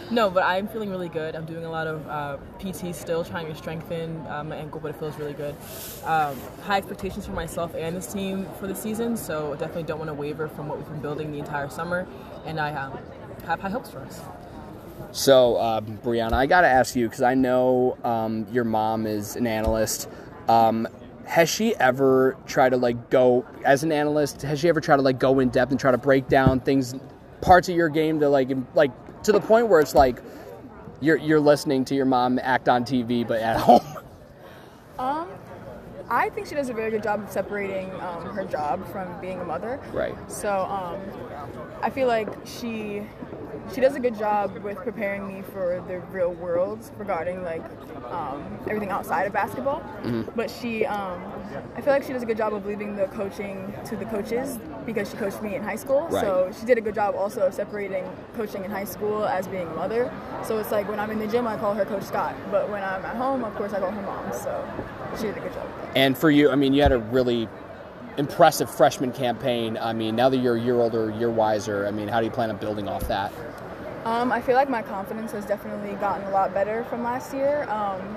no, 0.14 0.30
but 0.30 0.44
I'm 0.44 0.68
feeling 0.68 0.90
really 0.90 1.08
good. 1.08 1.34
I'm 1.34 1.46
doing 1.46 1.64
a 1.64 1.70
lot 1.70 1.88
of 1.88 2.06
uh, 2.06 2.36
PT 2.60 2.94
still, 2.94 3.24
trying 3.24 3.48
to 3.48 3.54
strengthen 3.56 4.24
uh, 4.28 4.44
my 4.44 4.56
ankle, 4.56 4.80
but 4.80 4.90
it 4.90 4.98
feels 5.00 5.18
really 5.18 5.32
good. 5.32 5.56
Um, 6.04 6.38
high 6.62 6.76
expectations 6.76 7.26
for 7.26 7.32
myself 7.32 7.74
and 7.74 7.96
this 7.96 8.12
team 8.12 8.46
for 8.60 8.68
the 8.68 8.76
season, 8.76 9.16
so 9.16 9.56
definitely 9.56 9.84
don't 9.84 9.98
want 9.98 10.10
to 10.10 10.14
waver 10.14 10.46
from 10.46 10.68
what 10.68 10.78
we've 10.78 10.88
been 10.88 11.00
building 11.00 11.32
the 11.32 11.38
entire 11.38 11.68
summer, 11.68 12.06
and 12.44 12.60
I 12.60 12.72
um, 12.74 12.98
have 13.46 13.58
high 13.58 13.70
hopes 13.70 13.90
for 13.90 14.00
us. 14.00 14.20
So, 15.12 15.56
uh, 15.56 15.80
Brianna, 15.80 16.34
I 16.34 16.46
got 16.46 16.60
to 16.62 16.68
ask 16.68 16.94
you 16.94 17.08
because 17.08 17.22
I 17.22 17.34
know 17.34 17.98
um, 18.04 18.46
your 18.52 18.64
mom 18.64 19.06
is 19.06 19.36
an 19.36 19.46
analyst. 19.46 20.08
Um, 20.48 20.86
has 21.26 21.48
she 21.48 21.76
ever 21.76 22.36
tried 22.46 22.70
to 22.70 22.76
like 22.76 23.10
go 23.10 23.44
as 23.64 23.84
an 23.84 23.92
analyst? 23.92 24.42
Has 24.42 24.60
she 24.60 24.68
ever 24.68 24.80
tried 24.80 24.96
to 24.96 25.02
like 25.02 25.18
go 25.20 25.38
in 25.40 25.48
depth 25.48 25.70
and 25.70 25.78
try 25.78 25.90
to 25.90 25.98
break 25.98 26.28
down 26.28 26.60
things, 26.60 26.94
parts 27.40 27.68
of 27.68 27.76
your 27.76 27.88
game 27.88 28.18
to 28.20 28.28
like 28.28 28.50
like 28.74 28.90
to 29.22 29.32
the 29.32 29.40
point 29.40 29.68
where 29.68 29.80
it's 29.80 29.94
like 29.94 30.20
you're 31.00 31.16
you're 31.16 31.40
listening 31.40 31.84
to 31.86 31.94
your 31.94 32.04
mom 32.04 32.38
act 32.42 32.68
on 32.68 32.84
TV, 32.84 33.26
but 33.26 33.40
at 33.40 33.56
home. 33.60 33.80
Um, 34.98 35.28
I 36.10 36.28
think 36.30 36.48
she 36.48 36.56
does 36.56 36.68
a 36.68 36.74
very 36.74 36.90
good 36.90 37.04
job 37.04 37.22
of 37.22 37.30
separating 37.30 37.92
um, 38.00 38.24
her 38.34 38.44
job 38.44 38.84
from 38.90 39.20
being 39.20 39.40
a 39.40 39.44
mother. 39.44 39.80
Right. 39.92 40.14
So 40.28 40.50
um, 40.52 41.00
I 41.80 41.90
feel 41.90 42.08
like 42.08 42.28
she 42.44 43.02
she 43.74 43.80
does 43.80 43.94
a 43.94 44.00
good 44.00 44.18
job 44.18 44.56
with 44.58 44.78
preparing 44.78 45.26
me 45.26 45.42
for 45.52 45.82
the 45.88 46.00
real 46.12 46.32
world 46.32 46.78
regarding 46.98 47.42
like 47.42 47.62
um, 48.10 48.58
everything 48.66 48.90
outside 48.90 49.26
of 49.26 49.32
basketball. 49.32 49.82
Mhm. 50.02 50.28
But 50.34 50.50
she, 50.50 50.84
um, 50.86 51.22
I 51.76 51.80
feel 51.80 51.92
like 51.92 52.02
she 52.02 52.12
does 52.12 52.22
a 52.22 52.26
good 52.26 52.36
job 52.36 52.54
of 52.54 52.66
leaving 52.66 52.96
the 52.96 53.06
coaching 53.06 53.72
to 53.86 53.96
the 53.96 54.04
coaches 54.06 54.58
because 54.84 55.10
she 55.10 55.16
coached 55.16 55.42
me 55.42 55.54
in 55.54 55.62
high 55.62 55.76
school. 55.76 56.08
Right. 56.10 56.20
So 56.20 56.50
she 56.58 56.66
did 56.66 56.78
a 56.78 56.80
good 56.80 56.94
job 56.94 57.14
also 57.14 57.42
of 57.42 57.54
separating 57.54 58.04
coaching 58.36 58.64
in 58.64 58.70
high 58.70 58.84
school 58.84 59.24
as 59.24 59.46
being 59.46 59.66
a 59.68 59.74
mother. 59.74 60.12
So 60.44 60.58
it's 60.58 60.70
like 60.70 60.88
when 60.88 60.98
I'm 60.98 61.10
in 61.10 61.18
the 61.18 61.26
gym, 61.26 61.46
I 61.46 61.56
call 61.56 61.74
her 61.74 61.84
Coach 61.84 62.04
Scott, 62.04 62.34
but 62.50 62.68
when 62.68 62.82
I'm 62.82 63.04
at 63.04 63.16
home, 63.16 63.44
of 63.44 63.54
course, 63.54 63.72
I 63.72 63.80
call 63.80 63.90
her 63.90 64.02
mom. 64.02 64.32
So 64.32 64.64
she 65.16 65.24
did 65.24 65.36
a 65.36 65.40
good 65.40 65.52
job. 65.52 65.66
And 65.94 66.16
for 66.16 66.30
you, 66.30 66.50
I 66.50 66.56
mean, 66.56 66.72
you 66.72 66.82
had 66.82 66.92
a 66.92 66.98
really 66.98 67.48
impressive 68.16 68.70
freshman 68.70 69.12
campaign. 69.12 69.78
I 69.80 69.92
mean, 69.92 70.16
now 70.16 70.28
that 70.28 70.38
you're 70.38 70.56
a 70.56 70.60
year 70.60 70.76
older, 70.76 71.10
you're 71.18 71.30
wiser. 71.30 71.86
I 71.86 71.90
mean, 71.90 72.08
how 72.08 72.20
do 72.20 72.26
you 72.26 72.30
plan 72.30 72.50
on 72.50 72.56
building 72.56 72.88
off 72.88 73.06
that? 73.08 73.32
Um, 74.04 74.32
I 74.32 74.40
feel 74.40 74.54
like 74.54 74.70
my 74.70 74.82
confidence 74.82 75.32
has 75.32 75.44
definitely 75.44 75.94
gotten 75.96 76.26
a 76.26 76.30
lot 76.30 76.54
better 76.54 76.84
from 76.84 77.02
last 77.02 77.34
year. 77.34 77.64
Um, 77.68 78.16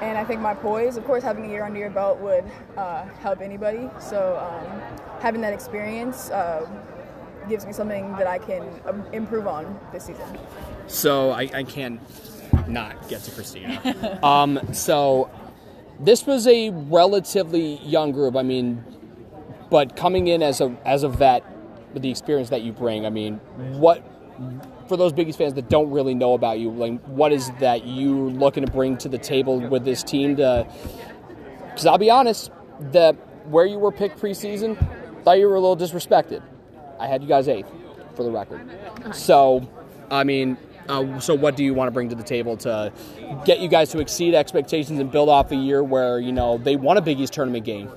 and 0.00 0.16
I 0.16 0.24
think 0.24 0.40
my 0.40 0.54
poise, 0.54 0.96
of 0.96 1.04
course, 1.04 1.22
having 1.22 1.44
a 1.44 1.48
year 1.48 1.64
under 1.64 1.78
your 1.78 1.90
belt 1.90 2.18
would 2.20 2.44
uh, 2.76 3.04
help 3.20 3.40
anybody. 3.40 3.90
So 3.98 4.38
um, 4.38 4.80
having 5.20 5.40
that 5.42 5.52
experience 5.52 6.30
uh, 6.30 6.68
gives 7.48 7.66
me 7.66 7.72
something 7.72 8.12
that 8.12 8.26
I 8.26 8.38
can 8.38 8.80
um, 8.86 9.04
improve 9.12 9.46
on 9.46 9.78
this 9.92 10.04
season. 10.04 10.38
So 10.86 11.30
I, 11.30 11.50
I 11.52 11.64
can't 11.64 12.00
not 12.68 13.08
get 13.08 13.22
to 13.24 13.30
Christina. 13.32 14.18
um, 14.22 14.60
so 14.72 15.30
this 15.98 16.26
was 16.26 16.46
a 16.46 16.70
relatively 16.70 17.76
young 17.78 18.12
group. 18.12 18.36
I 18.36 18.42
mean, 18.42 18.84
but 19.68 19.96
coming 19.96 20.28
in 20.28 20.42
as 20.42 20.60
a 20.60 20.76
as 20.84 21.02
a 21.02 21.08
vet 21.08 21.44
with 21.92 22.02
the 22.02 22.10
experience 22.10 22.48
that 22.50 22.62
you 22.62 22.72
bring, 22.72 23.04
I 23.04 23.10
mean, 23.10 23.36
what 23.78 24.02
for 24.88 24.96
those 24.96 25.12
Biggies 25.12 25.36
fans 25.36 25.54
that 25.54 25.68
don't 25.68 25.90
really 25.90 26.14
know 26.14 26.34
about 26.34 26.58
you, 26.58 26.70
like 26.70 27.00
what 27.02 27.32
is 27.32 27.50
that 27.60 27.86
you're 27.86 28.30
looking 28.30 28.64
to 28.64 28.70
bring 28.70 28.96
to 28.98 29.08
the 29.08 29.18
table 29.18 29.60
with 29.60 29.84
this 29.84 30.02
team? 30.02 30.36
To 30.36 30.66
because 31.68 31.86
I'll 31.86 31.98
be 31.98 32.10
honest, 32.10 32.50
that 32.92 33.14
where 33.46 33.66
you 33.66 33.78
were 33.78 33.92
picked 33.92 34.20
preseason, 34.20 34.76
thought 35.24 35.38
you 35.38 35.48
were 35.48 35.54
a 35.54 35.60
little 35.60 35.76
disrespected. 35.76 36.42
I 36.98 37.06
had 37.06 37.22
you 37.22 37.28
guys 37.28 37.48
eighth, 37.48 37.70
for 38.14 38.22
the 38.22 38.30
record. 38.30 38.60
So, 39.14 39.68
I 40.10 40.24
mean, 40.24 40.58
uh, 40.88 41.20
so 41.20 41.34
what 41.34 41.56
do 41.56 41.64
you 41.64 41.72
want 41.72 41.88
to 41.88 41.92
bring 41.92 42.08
to 42.08 42.14
the 42.14 42.22
table 42.22 42.56
to 42.58 42.92
get 43.44 43.60
you 43.60 43.68
guys 43.68 43.90
to 43.92 44.00
exceed 44.00 44.34
expectations 44.34 44.98
and 44.98 45.10
build 45.10 45.28
off 45.28 45.52
a 45.52 45.56
year 45.56 45.82
where 45.82 46.18
you 46.18 46.32
know 46.32 46.58
they 46.58 46.76
won 46.76 46.96
a 46.96 47.00
Big 47.00 47.20
East 47.20 47.32
tournament 47.32 47.64
game? 47.64 47.90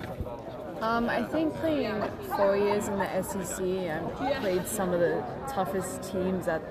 Um, 0.84 1.10
I 1.10 1.23
think 1.23 1.55
playing 1.55 2.03
four 2.35 2.57
years 2.57 2.89
in 2.89 2.97
the 2.99 3.23
SEC, 3.23 3.64
I've 3.89 4.41
played 4.41 4.68
some 4.68 4.91
of 4.91 4.99
the 4.99 5.23
toughest 5.47 6.03
teams 6.11 6.49
at 6.49 6.61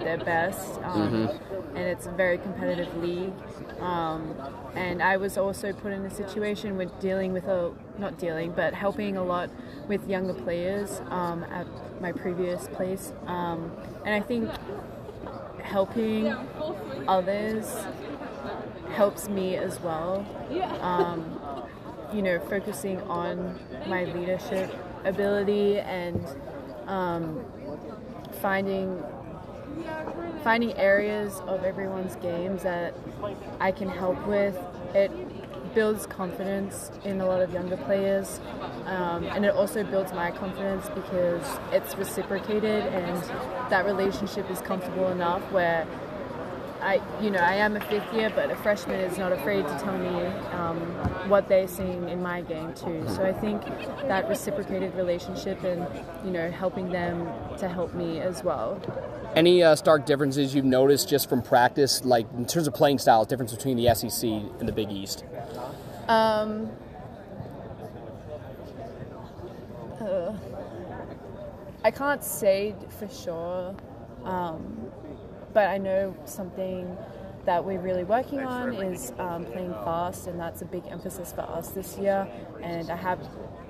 their 0.00 0.18
best, 0.18 0.80
um, 0.82 1.12
Mhm. 1.12 1.76
and 1.76 1.84
it's 1.84 2.06
a 2.06 2.10
very 2.10 2.36
competitive 2.36 2.96
league. 3.00 3.32
Um, 3.80 4.34
and 4.74 5.00
I 5.00 5.18
was 5.18 5.38
also 5.38 5.72
put 5.72 5.92
in 5.92 6.04
a 6.04 6.10
situation 6.10 6.76
with 6.76 6.98
dealing 6.98 7.32
with 7.32 7.46
a 7.46 7.70
not 7.96 8.18
dealing, 8.18 8.50
but 8.50 8.74
helping 8.74 9.16
a 9.16 9.22
lot 9.22 9.50
with 9.86 10.08
younger 10.08 10.34
players 10.34 11.00
um, 11.08 11.44
at 11.44 11.68
my 12.00 12.10
previous 12.10 12.66
place. 12.66 13.12
Um, 13.28 13.70
and 14.04 14.16
I 14.16 14.20
think 14.20 14.50
helping 15.62 16.34
others 17.06 17.86
helps 18.90 19.28
me 19.28 19.56
as 19.56 19.80
well. 19.80 20.24
Um, 20.80 21.33
you 22.14 22.22
know, 22.22 22.38
focusing 22.48 23.00
on 23.02 23.58
my 23.88 24.04
leadership 24.04 24.72
ability 25.04 25.78
and 25.80 26.24
um, 26.86 27.44
finding 28.40 29.02
finding 30.44 30.72
areas 30.76 31.40
of 31.46 31.64
everyone's 31.64 32.16
games 32.16 32.62
that 32.62 32.94
I 33.60 33.72
can 33.72 33.88
help 33.88 34.24
with. 34.26 34.56
It 34.94 35.10
builds 35.74 36.06
confidence 36.06 36.92
in 37.04 37.20
a 37.20 37.26
lot 37.26 37.42
of 37.42 37.52
younger 37.52 37.76
players, 37.76 38.40
um, 38.86 39.24
and 39.24 39.44
it 39.44 39.54
also 39.54 39.82
builds 39.82 40.12
my 40.12 40.30
confidence 40.30 40.88
because 40.94 41.58
it's 41.72 41.96
reciprocated 41.96 42.84
and 42.86 43.22
that 43.70 43.84
relationship 43.84 44.48
is 44.50 44.60
comfortable 44.60 45.08
enough 45.08 45.42
where 45.50 45.86
I, 46.84 47.00
you 47.22 47.30
know, 47.30 47.38
I 47.38 47.54
am 47.54 47.76
a 47.76 47.80
fifth 47.80 48.12
year, 48.12 48.30
but 48.34 48.50
a 48.50 48.56
freshman 48.56 49.00
is 49.00 49.16
not 49.16 49.32
afraid 49.32 49.66
to 49.66 49.78
tell 49.78 49.96
me 49.96 50.26
um, 50.52 50.78
what 51.30 51.48
they're 51.48 51.66
seeing 51.66 52.10
in 52.10 52.22
my 52.22 52.42
game 52.42 52.74
too. 52.74 53.02
So 53.08 53.24
I 53.24 53.32
think 53.32 53.64
that 54.06 54.28
reciprocated 54.28 54.94
relationship 54.94 55.64
and 55.64 55.86
you 56.26 56.30
know 56.30 56.50
helping 56.50 56.90
them 56.90 57.26
to 57.58 57.68
help 57.68 57.94
me 57.94 58.20
as 58.20 58.44
well. 58.44 58.82
Any 59.34 59.62
uh, 59.62 59.76
stark 59.76 60.04
differences 60.04 60.54
you've 60.54 60.66
noticed 60.66 61.08
just 61.08 61.28
from 61.28 61.40
practice, 61.40 62.04
like 62.04 62.26
in 62.36 62.44
terms 62.44 62.66
of 62.66 62.74
playing 62.74 62.98
style, 62.98 63.24
difference 63.24 63.54
between 63.54 63.78
the 63.78 63.94
SEC 63.94 64.28
and 64.28 64.68
the 64.68 64.72
Big 64.72 64.92
East? 64.92 65.24
Um, 66.06 66.70
uh, 70.02 70.34
I 71.82 71.90
can't 71.90 72.22
say 72.22 72.74
for 72.98 73.08
sure, 73.08 73.74
um, 74.24 74.92
but 75.54 75.68
I 75.68 75.78
know 75.78 76.14
something 76.26 76.98
that 77.46 77.64
we're 77.64 77.80
really 77.80 78.04
working 78.04 78.40
on 78.40 78.74
is 78.74 79.12
um, 79.18 79.44
playing 79.44 79.72
fast, 79.72 80.26
and 80.26 80.38
that's 80.38 80.62
a 80.62 80.64
big 80.64 80.86
emphasis 80.88 81.32
for 81.32 81.42
us 81.42 81.70
this 81.70 81.96
year. 81.98 82.26
And 82.62 82.90
I 82.90 82.96
have 82.96 83.20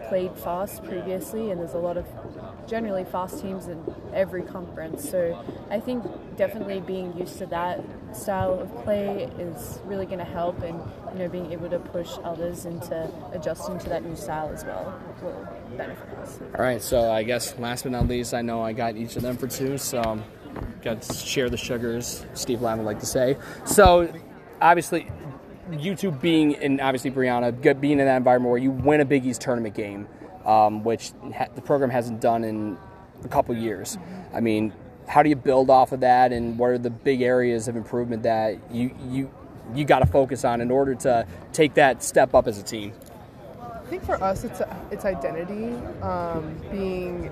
played 0.08 0.36
fast 0.36 0.84
previously, 0.84 1.50
and 1.50 1.60
there's 1.60 1.74
a 1.74 1.78
lot 1.78 1.96
of 1.96 2.06
generally 2.68 3.04
fast 3.04 3.40
teams 3.40 3.66
in 3.66 3.82
every 4.12 4.42
conference. 4.42 5.08
So 5.08 5.44
I 5.70 5.80
think 5.80 6.04
definitely 6.36 6.80
being 6.80 7.16
used 7.16 7.38
to 7.38 7.46
that 7.46 7.80
style 8.12 8.60
of 8.60 8.72
play 8.84 9.24
is 9.38 9.80
really 9.84 10.06
going 10.06 10.18
to 10.18 10.24
help, 10.24 10.62
and 10.62 10.80
you 11.12 11.18
know 11.18 11.28
being 11.28 11.52
able 11.52 11.68
to 11.70 11.78
push 11.78 12.12
others 12.22 12.64
into 12.64 13.10
adjusting 13.32 13.78
to 13.80 13.88
that 13.88 14.04
new 14.04 14.16
style 14.16 14.50
as 14.52 14.64
well 14.64 15.00
will 15.20 15.48
benefit 15.76 16.08
us. 16.18 16.38
All 16.56 16.64
right, 16.64 16.80
so 16.80 17.10
I 17.10 17.24
guess 17.24 17.58
last 17.58 17.82
but 17.82 17.92
not 17.92 18.06
least, 18.06 18.34
I 18.34 18.42
know 18.42 18.62
I 18.62 18.72
got 18.72 18.96
each 18.96 19.16
of 19.16 19.22
them 19.22 19.36
for 19.36 19.48
two, 19.48 19.78
so 19.78 20.00
um, 20.00 20.24
got 20.82 21.02
to 21.02 21.14
share 21.14 21.48
the 21.50 21.56
sugars. 21.56 22.24
Steve 22.34 22.60
Lappas 22.60 22.78
would 22.78 22.86
like 22.86 23.00
to 23.00 23.06
say. 23.06 23.36
So 23.64 24.12
obviously, 24.60 25.10
you 25.72 25.94
two 25.94 26.10
being 26.10 26.56
and 26.56 26.80
obviously 26.80 27.10
Brianna 27.10 27.80
being 27.80 27.98
in 27.98 28.06
that 28.06 28.16
environment 28.16 28.50
where 28.50 28.60
you 28.60 28.70
win 28.70 29.00
a 29.00 29.04
Big 29.04 29.24
East 29.24 29.40
tournament 29.40 29.74
game, 29.74 30.08
um, 30.44 30.84
which 30.84 31.12
ha- 31.34 31.48
the 31.54 31.62
program 31.62 31.90
hasn't 31.90 32.20
done 32.20 32.44
in 32.44 32.76
a 33.24 33.28
couple 33.28 33.56
years. 33.56 33.98
I 34.32 34.40
mean, 34.40 34.72
how 35.08 35.22
do 35.22 35.28
you 35.28 35.36
build 35.36 35.70
off 35.70 35.92
of 35.92 36.00
that, 36.00 36.32
and 36.32 36.58
what 36.58 36.70
are 36.70 36.78
the 36.78 36.90
big 36.90 37.22
areas 37.22 37.68
of 37.68 37.76
improvement 37.76 38.22
that 38.22 38.58
you 38.70 38.94
you 39.08 39.30
you 39.74 39.84
got 39.84 40.00
to 40.00 40.06
focus 40.06 40.44
on 40.44 40.60
in 40.60 40.70
order 40.70 40.94
to 40.94 41.26
take 41.52 41.74
that 41.74 42.02
step 42.02 42.34
up 42.34 42.46
as 42.46 42.58
a 42.58 42.62
team? 42.62 42.92
I 43.60 43.86
think 43.86 44.04
for 44.04 44.22
us, 44.22 44.44
it's 44.44 44.62
it's 44.90 45.04
identity, 45.04 45.74
um, 46.02 46.56
being 46.70 47.30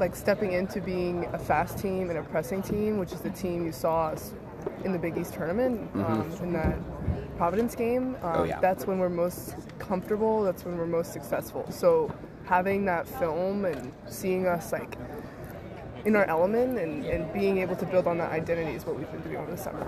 like 0.00 0.16
stepping 0.16 0.52
into 0.52 0.80
being 0.80 1.26
a 1.32 1.38
fast 1.38 1.78
team 1.78 2.08
and 2.10 2.18
a 2.18 2.22
pressing 2.22 2.62
team, 2.62 2.98
which 2.98 3.12
is 3.12 3.20
the 3.20 3.30
team 3.30 3.64
you 3.66 3.72
saw 3.72 4.06
us 4.08 4.32
in 4.84 4.92
the 4.92 4.98
Big 4.98 5.16
East 5.16 5.34
tournament 5.34 5.88
um, 5.94 6.24
Mhm. 6.30 6.42
in 6.42 6.52
that 6.54 6.76
Providence 7.36 7.74
game. 7.74 8.16
Um, 8.22 8.32
Oh, 8.40 8.44
yeah. 8.44 8.58
That's 8.60 8.86
when 8.86 8.98
we're 8.98 9.08
most 9.08 9.54
comfortable. 9.78 10.42
That's 10.42 10.64
when 10.64 10.76
we're 10.76 10.86
most 10.86 11.12
successful. 11.12 11.64
So 11.70 12.10
having 12.44 12.84
that 12.86 13.06
film 13.06 13.64
and 13.64 13.92
seeing 14.06 14.46
us 14.46 14.72
like 14.72 14.96
in 16.04 16.16
our 16.16 16.24
element 16.24 16.78
and, 16.78 17.04
and 17.04 17.30
being 17.32 17.58
able 17.58 17.76
to 17.76 17.86
build 17.86 18.06
on 18.06 18.16
that 18.18 18.32
identity 18.32 18.72
is 18.74 18.86
what 18.86 18.96
we've 18.96 19.10
been 19.12 19.20
doing 19.20 19.36
over 19.36 19.50
the 19.50 19.56
summer. 19.56 19.86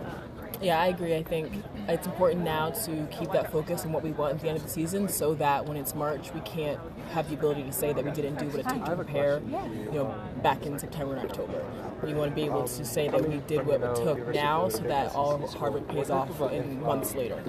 Yeah, 0.60 0.80
I 0.80 0.86
agree. 0.86 1.16
I 1.16 1.22
think 1.22 1.52
it's 1.88 2.06
important 2.06 2.44
now 2.44 2.70
to 2.70 3.06
keep 3.10 3.32
that 3.32 3.50
focus 3.50 3.84
on 3.84 3.92
what 3.92 4.02
we 4.02 4.12
want 4.12 4.34
at 4.34 4.40
the 4.40 4.48
end 4.48 4.58
of 4.58 4.62
the 4.62 4.68
season 4.68 5.08
so 5.08 5.34
that 5.34 5.66
when 5.66 5.76
it's 5.76 5.94
March, 5.94 6.32
we 6.34 6.40
can't 6.40 6.78
have 7.10 7.28
the 7.28 7.34
ability 7.34 7.62
to 7.64 7.72
say 7.72 7.92
that 7.92 8.04
we 8.04 8.10
didn't 8.10 8.36
do 8.38 8.46
what 8.46 8.60
it 8.60 8.68
took 8.68 8.84
to 8.84 8.96
prepare, 8.96 9.40
you 9.40 9.92
know, 9.92 10.14
back 10.42 10.64
in 10.64 10.78
September 10.78 11.16
and 11.16 11.28
October. 11.28 11.64
We 12.02 12.14
want 12.14 12.30
to 12.30 12.34
be 12.34 12.44
able 12.44 12.66
to 12.66 12.84
say 12.84 13.08
that 13.08 13.28
we 13.28 13.38
did 13.46 13.66
what 13.66 13.82
it 13.82 13.94
took 13.96 14.34
now 14.34 14.68
so 14.68 14.82
that 14.84 15.14
all 15.14 15.34
of 15.34 15.54
hard 15.54 15.74
work 15.74 15.88
pays 15.88 16.10
off 16.10 16.40
in 16.52 16.80
months 16.82 17.14
later. 17.14 17.42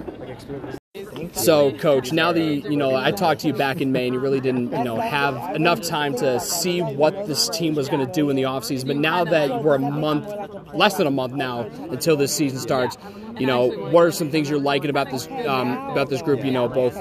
So, 1.32 1.72
coach, 1.78 2.12
now 2.12 2.32
you, 2.32 2.62
you 2.70 2.76
know, 2.76 2.94
I 2.94 3.10
talked 3.10 3.40
to 3.40 3.48
you 3.48 3.52
back 3.52 3.80
in 3.80 3.90
May, 3.90 4.06
and 4.06 4.14
you 4.14 4.20
really 4.20 4.40
didn't, 4.40 4.70
you 4.70 4.84
know, 4.84 5.00
have 5.00 5.56
enough 5.56 5.82
time 5.82 6.14
to 6.16 6.38
see 6.38 6.82
what 6.82 7.26
this 7.26 7.48
team 7.48 7.74
was 7.74 7.88
going 7.88 8.06
to 8.06 8.12
do 8.12 8.30
in 8.30 8.36
the 8.36 8.42
offseason. 8.42 8.86
But 8.86 8.96
now 8.96 9.24
that 9.24 9.64
we're 9.64 9.74
a 9.74 9.78
month, 9.80 10.32
less 10.72 10.96
than 10.96 11.08
a 11.08 11.10
month 11.10 11.34
now 11.34 11.62
until 11.90 12.16
this 12.16 12.34
season 12.34 12.60
starts, 12.60 12.96
you 13.38 13.46
know, 13.46 13.66
what 13.66 14.02
are 14.06 14.12
some 14.12 14.30
things 14.30 14.48
you're 14.48 14.60
liking 14.60 14.90
about 14.90 15.10
this 15.10 15.26
um, 15.46 15.72
about 15.90 16.10
this 16.10 16.22
group? 16.22 16.44
You 16.44 16.52
know, 16.52 16.68
both 16.68 16.96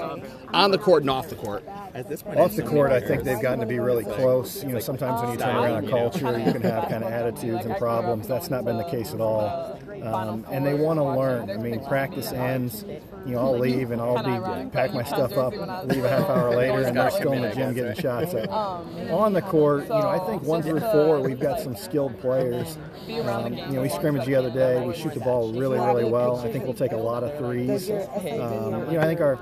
on 0.54 0.72
the 0.72 0.78
court 0.78 1.04
and 1.04 1.10
off 1.10 1.30
the 1.30 1.36
court. 1.36 1.64
Off 1.68 2.56
the 2.56 2.64
court, 2.64 2.92
I 2.92 3.00
think 3.00 3.24
they've 3.24 3.42
gotten 3.42 3.60
to 3.60 3.66
be 3.66 3.80
really 3.80 4.04
close. 4.04 4.64
You 4.64 4.74
know, 4.74 4.80
sometimes 4.80 5.22
when 5.22 5.32
you 5.34 5.38
turn 5.38 5.56
around 5.56 5.86
a 5.86 5.90
culture, 5.90 6.40
you 6.40 6.52
can 6.52 6.62
have 6.62 6.90
kind 6.90 7.04
of 7.04 7.12
attitudes 7.12 7.66
and 7.66 7.76
problems. 7.78 8.28
That's 8.28 8.50
not 8.50 8.66
been 8.66 8.78
the 8.78 8.84
case 8.84 9.14
at 9.14 9.22
all. 9.22 9.80
Um, 10.04 10.46
and 10.52 10.66
they 10.66 10.74
want 10.74 11.00
to 11.00 11.04
learn. 11.04 11.50
I 11.50 11.58
mean, 11.58 11.84
practice 11.86 12.32
ends. 12.32 12.86
You 13.26 13.36
know, 13.36 13.40
I'll 13.40 13.60
leave 13.60 13.92
and 13.92 14.02
I'll 14.02 14.24
be 14.24 14.70
pack 14.70 14.94
my 14.94 15.04
stuff 15.04 15.34
up, 15.34 15.54
and 15.54 15.90
leave 15.90 16.04
a 16.04 16.10
half 16.10 16.30
hour 16.30 16.56
later, 16.56 16.84
and 16.84 16.98
they're 16.98 17.12
still 17.12 17.34
in 17.34 17.42
the 17.42 17.54
gym 17.54 17.74
getting 17.74 17.96
shots 17.96 18.34
up. 18.34 18.50
On 18.50 19.34
the 19.34 19.42
court, 19.42 19.84
you 19.84 19.90
know, 19.90 20.10
I 20.10 20.20
think 20.20 20.44
one 20.44 20.62
through 20.62 20.80
four, 20.80 21.22
we've 21.22 21.40
got 21.40 21.60
some 21.60 21.76
skilled 21.76 22.20
players. 22.20 22.78
Um, 23.26 23.54
you 23.54 23.72
know, 23.72 23.82
we 23.82 23.90
scrimmaged 23.90 24.26
the 24.26 24.36
other 24.36 24.50
day. 24.50 24.86
We 24.86 24.94
shoot 24.94 25.14
the 25.14 25.20
ball 25.20 25.54
really, 25.54 25.80
really 25.80 26.06
well. 26.06 26.38
I 26.40 26.52
think 26.52 26.66
we'll 26.66 26.74
take 26.74 26.92
a 26.92 26.98
lot 26.98 27.24
of 27.24 27.38
threes. 27.38 27.90
Um, 27.90 28.92
you 28.92 28.98
know, 28.98 29.02
I 29.02 29.06
think 29.06 29.22
our 29.22 29.38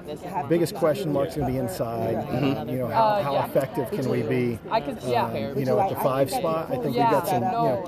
biggest 0.48 0.76
question 0.76 1.12
mark 1.12 1.30
is 1.30 1.36
going 1.36 1.48
to 1.48 1.54
be 1.54 1.60
inside. 1.60 2.16
Mm-hmm. 2.16 2.70
You 2.70 2.80
know, 2.80 2.88
how, 2.88 3.22
how 3.22 3.46
effective 3.46 3.90
can 3.92 4.10
we 4.10 4.22
be? 4.24 4.60
Um, 4.72 5.58
you 5.58 5.66
know, 5.66 5.80
at 5.80 5.90
the 5.90 5.96
five 5.96 6.30
spot, 6.30 6.68
I 6.70 6.78
think 6.78 6.86
we've 6.86 6.96
got 6.96 7.28
some 7.28 7.44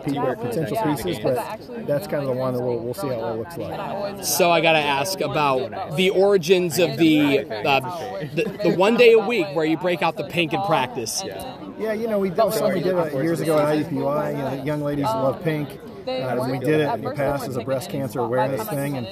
you 0.07 0.13
know, 0.13 0.35
potential 0.35 0.77
pieces, 0.83 1.19
but 1.19 1.59
that's 1.87 2.07
kind 2.07 2.23
of 2.23 2.27
the 2.27 2.39
one 2.39 2.53
that 2.53 2.61
we'll, 2.61 2.79
we'll 2.79 2.93
see 2.93 3.07
how 3.07 3.33
it 3.33 3.37
looks 3.37 3.57
like. 3.57 4.23
So 4.23 4.51
I 4.51 4.61
got 4.61 4.73
to 4.73 4.79
ask 4.79 5.21
about 5.21 5.82
the 5.95 6.09
origins 6.09 6.79
of 6.79 6.97
the, 6.97 7.39
uh, 7.39 7.79
the 8.33 8.59
the 8.63 8.75
one 8.77 8.95
day 8.95 9.13
a 9.13 9.19
week 9.19 9.47
where 9.53 9.65
you 9.65 9.77
break 9.77 10.01
out 10.01 10.17
the 10.17 10.25
pink 10.25 10.53
in 10.53 10.61
practice. 10.63 11.23
Yeah, 11.79 11.93
you 11.93 12.07
know, 12.07 12.19
we 12.19 12.29
that 12.29 12.45
was 12.45 12.55
something 12.55 12.77
we 12.77 12.83
did 12.83 12.95
uh, 12.95 13.05
years 13.21 13.41
ago 13.41 13.57
at 13.59 13.77
IUPUI. 13.77 14.31
You 14.31 14.57
know, 14.57 14.63
young 14.63 14.83
ladies 14.83 15.05
love 15.05 15.43
pink. 15.43 15.79
Uh, 16.07 16.47
we 16.51 16.59
did 16.59 16.81
it 16.81 16.93
in 16.93 17.01
the 17.01 17.11
past 17.11 17.47
as 17.47 17.55
a 17.55 17.63
breast 17.63 17.89
cancer 17.89 18.19
awareness 18.19 18.67
thing, 18.67 18.97
and 18.97 19.07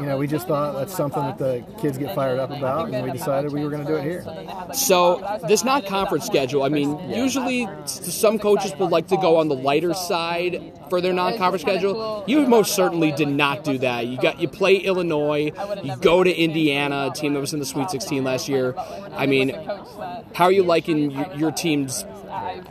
you 0.00 0.06
know, 0.06 0.16
we 0.16 0.26
just 0.26 0.46
thought 0.46 0.74
that's 0.74 0.96
something 0.96 1.22
that 1.22 1.38
the 1.38 1.64
kids 1.80 1.98
get 1.98 2.14
fired 2.14 2.38
up 2.38 2.50
about, 2.50 2.90
and 2.90 3.04
we 3.04 3.12
decided 3.12 3.52
we 3.52 3.62
were 3.62 3.70
going 3.70 3.84
to 3.84 3.88
do 3.88 3.96
it 3.96 4.02
here. 4.02 4.24
So 4.72 5.40
this 5.48 5.64
not 5.64 5.86
conference 5.86 6.26
schedule. 6.26 6.62
I 6.62 6.68
mean, 6.68 6.98
usually 7.10 7.68
some 7.86 8.38
coaches 8.38 8.74
would 8.78 8.90
like 8.90 9.08
to 9.08 9.16
go 9.16 9.36
on 9.36 9.48
the 9.48 9.56
lighter 9.56 9.94
side 9.94 10.72
for 10.88 11.00
their 11.00 11.12
non-conference 11.12 11.62
schedule. 11.62 12.24
You 12.26 12.46
most 12.46 12.74
certainly 12.74 13.12
did 13.12 13.28
not 13.28 13.64
do 13.64 13.78
that. 13.78 14.06
You 14.06 14.16
got 14.18 14.40
you 14.40 14.48
play 14.48 14.76
Illinois, 14.76 15.52
you 15.82 15.96
go 15.96 16.22
to 16.22 16.32
Indiana, 16.32 17.10
a 17.10 17.14
team 17.14 17.34
that 17.34 17.40
was 17.40 17.52
in 17.52 17.60
the 17.60 17.66
Sweet 17.66 17.90
16 17.90 18.24
last 18.24 18.48
year. 18.48 18.74
I 19.12 19.26
mean, 19.26 19.50
how 20.34 20.44
are 20.44 20.52
you 20.52 20.62
liking 20.62 21.10
your, 21.10 21.34
your 21.34 21.52
team's 21.52 22.04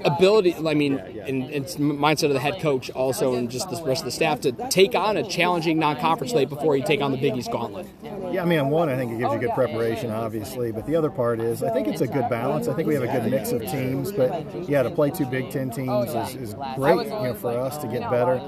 ability? 0.03 0.55
I 0.55 0.73
mean, 0.73 0.97
and 0.97 1.43
it's 1.43 1.75
mindset 1.77 2.25
of 2.25 2.33
the 2.33 2.39
head 2.39 2.59
coach 2.61 2.89
also, 2.91 3.35
and 3.35 3.49
just 3.49 3.69
the 3.69 3.81
rest 3.83 4.01
of 4.01 4.05
the 4.05 4.11
staff 4.11 4.41
to 4.41 4.51
take 4.69 4.95
on 4.95 5.17
a 5.17 5.27
challenging 5.27 5.79
non-conference 5.79 6.31
slate 6.31 6.49
before 6.49 6.75
you 6.77 6.83
take 6.83 7.01
on 7.01 7.11
the 7.11 7.17
Big 7.17 7.35
East 7.35 7.51
gauntlet. 7.51 7.87
Yeah, 8.31 8.41
I 8.41 8.45
mean, 8.45 8.59
on 8.59 8.69
one, 8.69 8.89
I 8.89 8.95
think 8.95 9.13
it 9.13 9.19
gives 9.19 9.33
you 9.33 9.39
good 9.39 9.53
preparation, 9.53 10.11
obviously, 10.11 10.71
but 10.71 10.85
the 10.85 10.95
other 10.95 11.09
part 11.09 11.39
is 11.39 11.63
I 11.63 11.71
think 11.71 11.87
it's 11.87 12.01
a 12.01 12.07
good 12.07 12.29
balance. 12.29 12.67
I 12.67 12.73
think 12.73 12.87
we 12.87 12.95
have 12.95 13.03
a 13.03 13.07
good 13.07 13.31
mix 13.31 13.51
of 13.51 13.61
teams, 13.61 14.11
but 14.11 14.69
yeah, 14.69 14.83
to 14.83 14.89
play 14.89 15.11
two 15.11 15.25
Big 15.25 15.51
Ten 15.51 15.69
teams 15.69 16.13
is, 16.13 16.35
is 16.35 16.55
great, 16.75 17.05
you 17.05 17.09
know, 17.09 17.33
for 17.33 17.57
us 17.57 17.77
to 17.79 17.87
get 17.87 18.09
better. 18.09 18.39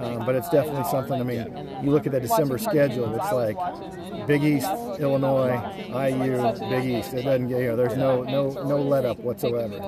Um, 0.00 0.24
but 0.26 0.34
it's 0.34 0.48
definitely 0.48 0.84
something. 0.90 1.20
I 1.20 1.24
mean, 1.24 1.84
you 1.84 1.90
look 1.90 2.06
at 2.06 2.12
the 2.12 2.20
December 2.20 2.58
schedule; 2.58 3.14
it's 3.14 3.32
like 3.32 4.26
Big 4.26 4.42
East, 4.42 4.68
Illinois, 4.98 5.60
IU, 5.88 6.68
Big 6.70 6.84
East. 6.84 7.14
It 7.14 7.22
doesn't 7.22 7.48
you 7.48 7.68
know, 7.68 7.76
there's 7.76 7.96
no 7.96 8.22
no 8.22 8.50
no 8.64 8.82
let 8.82 9.04
up 9.04 9.18
whatsoever. 9.20 9.78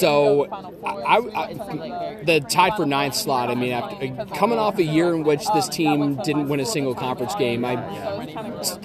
So, 0.00 0.46
I, 0.82 1.18
I, 1.18 2.24
the 2.24 2.40
tied 2.48 2.74
for 2.74 2.86
ninth 2.86 3.14
slot. 3.14 3.50
I 3.50 3.54
mean, 3.54 3.72
after, 3.72 4.34
coming 4.34 4.58
off 4.58 4.78
a 4.78 4.82
year 4.82 5.14
in 5.14 5.24
which 5.24 5.46
this 5.52 5.68
team 5.68 6.16
didn't 6.16 6.48
win 6.48 6.58
a 6.58 6.64
single 6.66 6.94
conference 6.94 7.34
game, 7.34 7.64
I, 7.64 7.76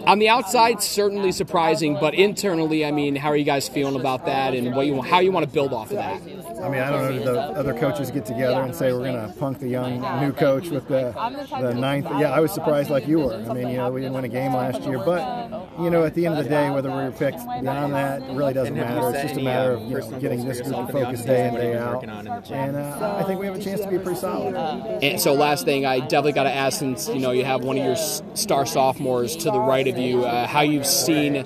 on 0.05 0.19
the 0.19 0.27
outside, 0.27 0.83
certainly 0.83 1.31
surprising, 1.31 1.97
but 1.99 2.13
internally, 2.13 2.85
I 2.85 2.91
mean, 2.91 3.15
how 3.15 3.29
are 3.29 3.37
you 3.37 3.45
guys 3.45 3.69
feeling 3.69 3.97
about 3.99 4.25
that, 4.25 4.53
and 4.53 4.75
what 4.75 4.87
you 4.87 5.01
how 5.01 5.19
you 5.19 5.31
want 5.31 5.47
to 5.47 5.51
build 5.51 5.71
off 5.71 5.91
of 5.91 5.97
that? 5.97 6.21
I 6.61 6.69
mean, 6.69 6.81
I 6.81 6.89
don't 6.89 7.01
know. 7.01 7.11
Did 7.11 7.25
the 7.25 7.39
other 7.39 7.73
coaches 7.73 8.11
get 8.11 8.25
together 8.25 8.61
and 8.61 8.75
say 8.75 8.91
we're 8.91 8.99
going 8.99 9.27
to 9.27 9.33
punk 9.39 9.59
the 9.59 9.67
young 9.69 10.01
new 10.19 10.33
coach 10.33 10.69
with 10.69 10.87
the 10.87 11.13
the 11.61 11.73
ninth? 11.73 12.07
Yeah, 12.17 12.31
I 12.31 12.39
was 12.39 12.51
surprised 12.51 12.89
like 12.89 13.07
you 13.07 13.19
were. 13.19 13.35
I 13.35 13.53
mean, 13.53 13.69
you 13.69 13.77
know, 13.77 13.89
we 13.91 14.01
didn't 14.01 14.15
win 14.15 14.25
a 14.25 14.29
game 14.29 14.53
last 14.53 14.81
year, 14.83 14.97
but 14.99 15.49
you 15.79 15.89
know, 15.89 16.03
at 16.03 16.13
the 16.13 16.25
end 16.25 16.37
of 16.37 16.43
the 16.43 16.49
day, 16.49 16.69
whether 16.69 16.89
we 16.89 16.95
were 16.95 17.11
picked 17.11 17.39
beyond 17.39 17.93
that 17.93 18.21
it 18.21 18.33
really 18.35 18.53
doesn't 18.53 18.75
matter. 18.75 19.09
It's 19.09 19.21
just 19.21 19.39
a 19.39 19.43
matter 19.43 19.73
of 19.73 19.81
you 19.83 19.97
know, 19.99 20.19
getting 20.19 20.45
this 20.45 20.61
group 20.61 20.87
to 20.87 20.94
focus 21.03 21.25
day 21.25 21.47
in 21.47 21.53
day 21.53 21.77
out, 21.77 22.03
and 22.03 22.75
uh, 22.75 23.17
I 23.19 23.23
think 23.23 23.39
we 23.39 23.45
have 23.45 23.55
a 23.55 23.61
chance 23.61 23.81
to 23.81 23.89
be 23.89 23.97
pretty 23.97 24.19
solid. 24.19 24.55
And 24.55 25.19
so, 25.19 25.33
last 25.33 25.65
thing, 25.65 25.85
I 25.85 25.99
definitely 25.99 26.33
got 26.33 26.43
to 26.43 26.53
ask, 26.53 26.79
since 26.79 27.07
you 27.07 27.19
know 27.19 27.31
you 27.31 27.45
have 27.45 27.63
one 27.63 27.77
of 27.77 27.83
your 27.83 27.95
star 28.35 28.65
sophomores 28.65 29.35
to 29.37 29.51
the 29.51 29.59
right 29.59 29.87
of 29.87 29.97
you, 29.97 30.25
uh, 30.25 30.47
how 30.47 30.61
you've 30.61 30.85
seen 30.85 31.45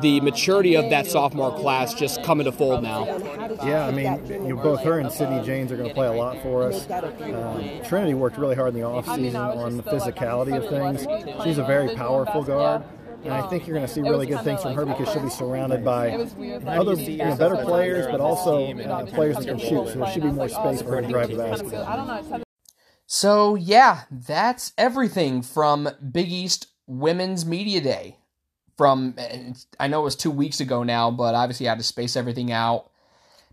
the 0.00 0.20
maturity 0.20 0.76
of 0.76 0.90
that 0.90 1.06
sophomore 1.06 1.56
class 1.58 1.94
just 1.94 2.22
come 2.22 2.40
into 2.40 2.52
fold 2.52 2.82
now. 2.82 3.04
Yeah, 3.64 3.86
I 3.86 3.90
mean, 3.90 4.26
you 4.26 4.54
know, 4.54 4.62
both 4.62 4.82
her 4.82 4.98
and 4.98 5.10
Sydney 5.10 5.44
James 5.44 5.72
are 5.72 5.76
going 5.76 5.88
to 5.88 5.94
play 5.94 6.06
a 6.06 6.12
lot 6.12 6.40
for 6.42 6.62
us. 6.62 6.88
Um, 6.90 7.84
Trinity 7.84 8.14
worked 8.14 8.38
really 8.38 8.54
hard 8.54 8.74
in 8.74 8.80
the 8.80 8.86
offseason 8.86 9.56
on 9.56 9.76
the 9.76 9.82
physicality 9.82 10.56
of 10.56 10.68
things. 10.68 11.44
She's 11.44 11.58
a 11.58 11.64
very 11.64 11.94
powerful 11.94 12.42
guard. 12.42 12.82
And 13.22 13.34
I 13.34 13.46
think 13.48 13.66
you're 13.66 13.76
going 13.76 13.86
to 13.86 13.92
see 13.92 14.00
really 14.00 14.26
good 14.26 14.42
things 14.42 14.62
from 14.62 14.74
her 14.74 14.86
because 14.86 15.12
she'll 15.12 15.22
be 15.22 15.30
surrounded 15.30 15.84
by 15.84 16.10
other 16.10 16.94
you 16.94 17.18
know, 17.18 17.36
better 17.36 17.56
players, 17.56 18.06
but 18.06 18.20
also 18.20 18.72
uh, 18.72 19.06
players 19.06 19.36
that 19.36 19.46
can 19.46 19.58
shoot. 19.58 19.88
So 19.88 19.94
there 19.98 20.10
should 20.10 20.22
be 20.22 20.30
more 20.30 20.48
space 20.48 20.82
for 20.82 20.96
her 20.96 21.02
to 21.02 21.08
drive 21.08 21.30
the 21.30 21.36
basketball. 21.36 22.42
So, 23.06 23.56
yeah, 23.56 24.02
that's 24.10 24.72
everything 24.78 25.42
from 25.42 25.88
Big 26.12 26.30
East 26.30 26.68
Women's 26.86 27.44
Media 27.44 27.80
Day. 27.80 28.16
From, 28.78 29.14
I 29.78 29.88
know 29.88 30.00
it 30.00 30.04
was 30.04 30.16
two 30.16 30.30
weeks 30.30 30.60
ago 30.60 30.82
now, 30.84 31.10
but 31.10 31.34
obviously 31.34 31.68
I 31.68 31.72
had 31.72 31.78
to 31.78 31.84
space 31.84 32.16
everything 32.16 32.50
out. 32.50 32.90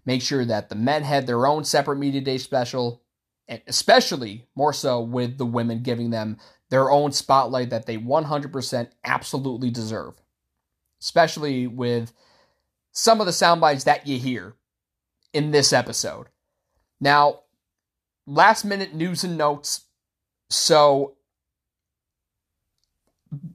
Make 0.05 0.21
sure 0.21 0.45
that 0.45 0.69
the 0.69 0.75
men 0.75 1.03
had 1.03 1.27
their 1.27 1.45
own 1.45 1.65
separate 1.65 1.97
Media 1.97 2.21
Day 2.21 2.37
special, 2.37 3.01
and 3.49 3.61
especially 3.67 4.47
more 4.55 4.71
so 4.71 5.01
with 5.01 5.37
the 5.37 5.45
women 5.45 5.83
giving 5.83 6.11
them 6.11 6.37
their 6.69 6.91
own 6.91 7.11
spotlight 7.11 7.69
that 7.69 7.85
they 7.85 7.97
100% 7.97 8.89
absolutely 9.03 9.69
deserve. 9.69 10.21
Especially 11.01 11.67
with 11.67 12.11
some 12.91 13.19
of 13.19 13.27
the 13.27 13.33
sound 13.33 13.61
bites 13.61 13.83
that 13.83 14.07
you 14.07 14.17
hear 14.17 14.55
in 15.33 15.51
this 15.51 15.71
episode. 15.71 16.27
Now, 16.99 17.41
last 18.25 18.65
minute 18.65 18.93
news 18.93 19.23
and 19.23 19.37
notes. 19.37 19.85
So, 20.49 21.15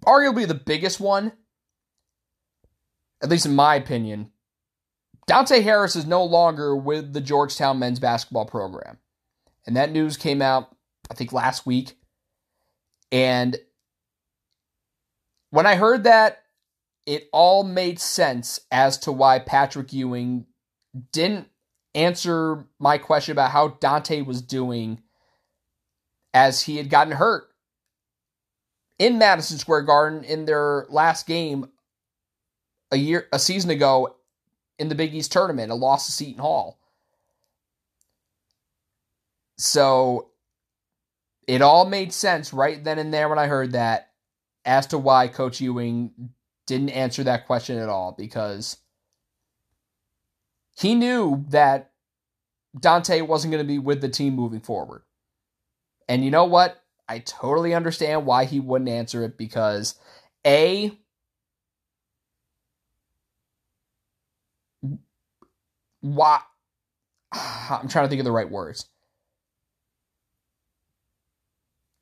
arguably 0.04 0.46
the 0.46 0.54
biggest 0.54 1.00
one, 1.00 1.32
at 3.22 3.30
least 3.30 3.46
in 3.46 3.54
my 3.54 3.74
opinion, 3.76 4.30
Dante 5.26 5.60
Harris 5.60 5.96
is 5.96 6.06
no 6.06 6.24
longer 6.24 6.76
with 6.76 7.12
the 7.12 7.20
Georgetown 7.20 7.78
men's 7.78 8.00
basketball 8.00 8.46
program. 8.46 8.98
And 9.66 9.76
that 9.76 9.92
news 9.92 10.16
came 10.16 10.42
out, 10.42 10.76
I 11.10 11.14
think, 11.14 11.32
last 11.32 11.64
week. 11.64 11.96
And 13.12 13.58
when 15.50 15.66
I 15.66 15.76
heard 15.76 16.04
that, 16.04 16.42
it 17.04 17.28
all 17.32 17.62
made 17.62 18.00
sense 18.00 18.60
as 18.70 18.96
to 18.98 19.12
why 19.12 19.38
Patrick 19.38 19.92
Ewing 19.92 20.46
didn't 21.12 21.48
answer 21.94 22.64
my 22.78 22.96
question 22.96 23.32
about 23.32 23.50
how 23.50 23.68
Dante 23.68 24.22
was 24.22 24.40
doing 24.40 25.02
as 26.32 26.62
he 26.62 26.78
had 26.78 26.88
gotten 26.88 27.12
hurt 27.12 27.44
in 28.98 29.18
Madison 29.18 29.58
Square 29.58 29.82
Garden 29.82 30.24
in 30.24 30.46
their 30.46 30.86
last 30.88 31.26
game 31.26 31.68
a 32.90 32.96
year 32.96 33.26
a 33.32 33.38
season 33.38 33.70
ago 33.70 34.16
in 34.78 34.88
the 34.88 34.94
Big 34.94 35.14
East 35.14 35.32
tournament, 35.32 35.70
a 35.70 35.74
loss 35.74 36.06
to 36.06 36.12
Seton 36.12 36.40
Hall. 36.40 36.78
So 39.58 40.31
it 41.46 41.62
all 41.62 41.84
made 41.84 42.12
sense 42.12 42.52
right 42.52 42.82
then 42.82 42.98
and 42.98 43.12
there 43.12 43.28
when 43.28 43.38
I 43.38 43.46
heard 43.46 43.72
that 43.72 44.10
as 44.64 44.86
to 44.88 44.98
why 44.98 45.28
Coach 45.28 45.60
Ewing 45.60 46.30
didn't 46.66 46.90
answer 46.90 47.24
that 47.24 47.46
question 47.46 47.78
at 47.78 47.88
all 47.88 48.14
because 48.16 48.76
he 50.76 50.94
knew 50.94 51.44
that 51.48 51.90
Dante 52.78 53.20
wasn't 53.20 53.52
going 53.52 53.64
to 53.64 53.68
be 53.68 53.78
with 53.78 54.00
the 54.00 54.08
team 54.08 54.34
moving 54.34 54.60
forward. 54.60 55.02
And 56.08 56.24
you 56.24 56.30
know 56.30 56.44
what? 56.44 56.82
I 57.08 57.18
totally 57.18 57.74
understand 57.74 58.24
why 58.24 58.44
he 58.44 58.60
wouldn't 58.60 58.88
answer 58.88 59.24
it 59.24 59.36
because 59.36 59.96
A, 60.46 60.92
why 66.00 66.40
I'm 67.32 67.88
trying 67.88 68.06
to 68.06 68.08
think 68.08 68.20
of 68.20 68.24
the 68.24 68.32
right 68.32 68.50
words. 68.50 68.86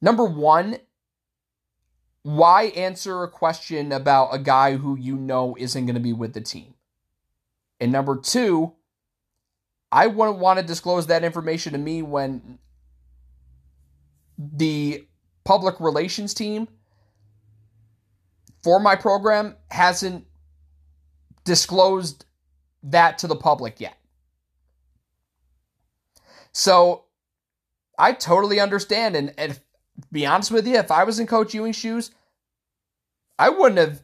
Number 0.01 0.25
one, 0.25 0.79
why 2.23 2.65
answer 2.65 3.23
a 3.23 3.31
question 3.31 3.93
about 3.93 4.35
a 4.35 4.39
guy 4.39 4.77
who 4.77 4.97
you 4.97 5.17
know 5.17 5.57
isn't 5.59 5.87
going 5.87 5.95
to 5.95 6.01
be 6.01 6.13
with 6.13 6.33
the 6.33 6.41
team? 6.41 6.75
And 7.81 7.93
number 7.93 8.17
two, 8.17 8.75
I 9.93 10.07
wouldn't 10.07 10.39
want 10.39 10.59
to 10.59 10.65
disclose 10.65 11.07
that 11.07 11.25
information 11.25 11.73
to 11.73 11.79
me 11.79 12.03
when 12.03 12.59
the 14.39 15.07
public 15.45 15.81
relations 15.81 16.35
team 16.35 16.69
for 18.63 18.79
my 18.79 18.97
program 18.97 19.57
hasn't 19.71 20.27
disclosed 21.45 22.25
that 22.83 23.19
to 23.19 23.27
the 23.27 23.37
public 23.37 23.81
yet. 23.81 23.97
So 26.53 27.05
I 27.99 28.13
totally 28.13 28.61
understand. 28.61 29.17
And, 29.17 29.35
and 29.39 29.59
be 30.11 30.27
honest 30.27 30.51
with 30.51 30.67
you, 30.67 30.77
if 30.77 30.91
I 30.91 31.05
was 31.05 31.19
in 31.19 31.27
Coach 31.27 31.55
Ewing's 31.55 31.77
shoes, 31.77 32.11
I 33.39 33.49
wouldn't 33.51 33.79
have 33.79 34.03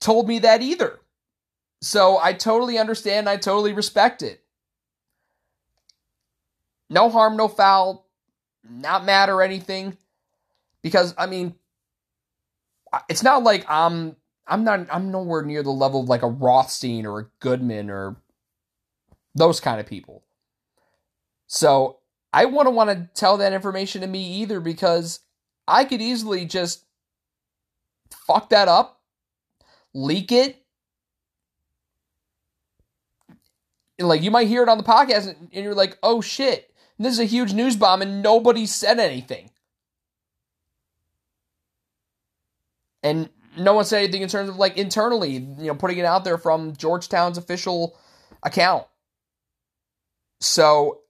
told 0.00 0.28
me 0.28 0.38
that 0.40 0.62
either. 0.62 1.00
So 1.82 2.18
I 2.18 2.32
totally 2.32 2.78
understand. 2.78 3.28
I 3.28 3.36
totally 3.36 3.72
respect 3.72 4.22
it. 4.22 4.42
No 6.88 7.08
harm, 7.08 7.36
no 7.36 7.48
foul, 7.48 8.06
not 8.68 9.04
mad 9.04 9.28
or 9.28 9.42
anything. 9.42 9.96
Because 10.82 11.14
I 11.16 11.26
mean, 11.26 11.54
it's 13.08 13.22
not 13.22 13.42
like 13.42 13.64
I'm 13.68 14.16
I'm 14.46 14.64
not 14.64 14.86
I'm 14.90 15.10
nowhere 15.10 15.42
near 15.42 15.62
the 15.62 15.70
level 15.70 16.00
of 16.00 16.08
like 16.08 16.22
a 16.22 16.28
Rothstein 16.28 17.06
or 17.06 17.20
a 17.20 17.26
Goodman 17.38 17.90
or 17.90 18.16
those 19.34 19.60
kind 19.60 19.80
of 19.80 19.86
people. 19.86 20.24
So 21.46 21.99
I 22.32 22.44
wouldn't 22.44 22.76
want 22.76 22.90
to 22.90 23.08
tell 23.14 23.36
that 23.38 23.52
information 23.52 24.02
to 24.02 24.06
me 24.06 24.24
either 24.40 24.60
because 24.60 25.20
I 25.66 25.84
could 25.84 26.00
easily 26.00 26.44
just 26.44 26.84
fuck 28.26 28.50
that 28.50 28.68
up, 28.68 29.00
leak 29.94 30.30
it. 30.32 30.56
And 33.98 34.08
like 34.08 34.22
you 34.22 34.30
might 34.30 34.48
hear 34.48 34.62
it 34.62 34.68
on 34.68 34.78
the 34.78 34.84
podcast 34.84 35.28
and 35.28 35.48
you're 35.52 35.74
like, 35.74 35.98
oh 36.02 36.20
shit, 36.20 36.72
this 36.98 37.12
is 37.12 37.18
a 37.18 37.24
huge 37.24 37.52
news 37.52 37.76
bomb 37.76 38.02
and 38.02 38.22
nobody 38.22 38.66
said 38.66 38.98
anything. 38.98 39.50
And 43.02 43.28
no 43.56 43.74
one 43.74 43.84
said 43.84 44.04
anything 44.04 44.22
in 44.22 44.28
terms 44.28 44.48
of 44.48 44.56
like 44.56 44.76
internally, 44.76 45.32
you 45.32 45.66
know, 45.66 45.74
putting 45.74 45.98
it 45.98 46.04
out 46.04 46.24
there 46.24 46.38
from 46.38 46.76
Georgetown's 46.76 47.38
official 47.38 47.98
account. 48.42 48.86
So 50.40 51.00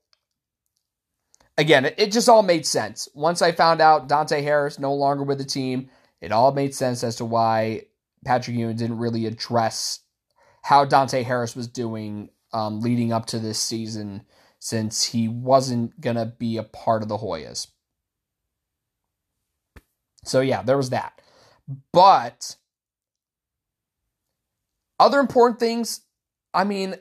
again, 1.57 1.85
it, 1.97 2.11
just 2.11 2.29
all 2.29 2.43
made 2.43 2.65
sense. 2.65 3.07
Once 3.13 3.41
I 3.41 3.51
found 3.51 3.81
out 3.81 4.07
Dante 4.07 4.41
Harris 4.41 4.79
no 4.79 4.93
longer 4.93 5.23
with 5.23 5.37
the 5.37 5.43
team, 5.43 5.89
it 6.19 6.31
all 6.31 6.51
made 6.51 6.73
sense 6.73 7.03
as 7.03 7.15
to 7.17 7.25
why 7.25 7.83
Patrick 8.25 8.57
Ewing 8.57 8.75
didn't 8.75 8.97
really 8.97 9.25
address 9.25 9.99
how 10.63 10.85
Dante 10.85 11.23
Harris 11.23 11.55
was 11.55 11.67
doing 11.67 12.29
um, 12.53 12.81
leading 12.81 13.11
up 13.11 13.25
to 13.27 13.39
this 13.39 13.59
season 13.59 14.23
since 14.59 15.03
he 15.03 15.27
wasn't 15.27 15.99
going 15.99 16.17
to 16.17 16.25
be 16.25 16.57
a 16.57 16.63
part 16.63 17.01
of 17.01 17.09
the 17.09 17.17
Hoyas. 17.17 17.67
So, 20.23 20.41
yeah, 20.41 20.61
there 20.61 20.77
was 20.77 20.91
that. 20.91 21.19
But 21.91 22.55
other 24.99 25.19
important 25.19 25.59
things, 25.59 26.01
I 26.53 26.63
mean, 26.63 26.95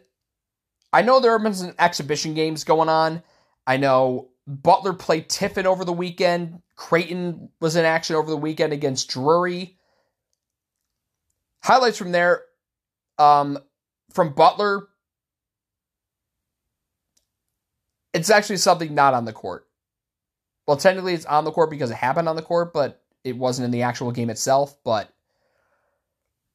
I 0.92 1.02
know 1.02 1.20
there 1.20 1.32
have 1.32 1.42
been 1.42 1.54
some 1.54 1.74
exhibition 1.78 2.32
games 2.34 2.64
going 2.64 2.88
on. 2.88 3.22
I 3.66 3.76
know 3.76 4.30
Butler 4.50 4.92
played 4.92 5.28
Tiffin 5.28 5.66
over 5.66 5.84
the 5.84 5.92
weekend. 5.92 6.60
Creighton 6.74 7.50
was 7.60 7.76
in 7.76 7.84
action 7.84 8.16
over 8.16 8.28
the 8.28 8.36
weekend 8.36 8.72
against 8.72 9.08
Drury. 9.08 9.76
Highlights 11.62 11.98
from 11.98 12.10
there 12.10 12.42
um, 13.18 13.58
from 14.12 14.32
Butler. 14.32 14.88
It's 18.12 18.28
actually 18.30 18.56
something 18.56 18.92
not 18.92 19.14
on 19.14 19.24
the 19.24 19.32
court. 19.32 19.68
Well, 20.66 20.76
technically 20.76 21.14
it's 21.14 21.26
on 21.26 21.44
the 21.44 21.52
court 21.52 21.70
because 21.70 21.92
it 21.92 21.96
happened 21.96 22.28
on 22.28 22.34
the 22.34 22.42
court, 22.42 22.72
but 22.72 23.00
it 23.22 23.36
wasn't 23.36 23.66
in 23.66 23.70
the 23.70 23.82
actual 23.82 24.10
game 24.10 24.30
itself. 24.30 24.76
But 24.82 25.14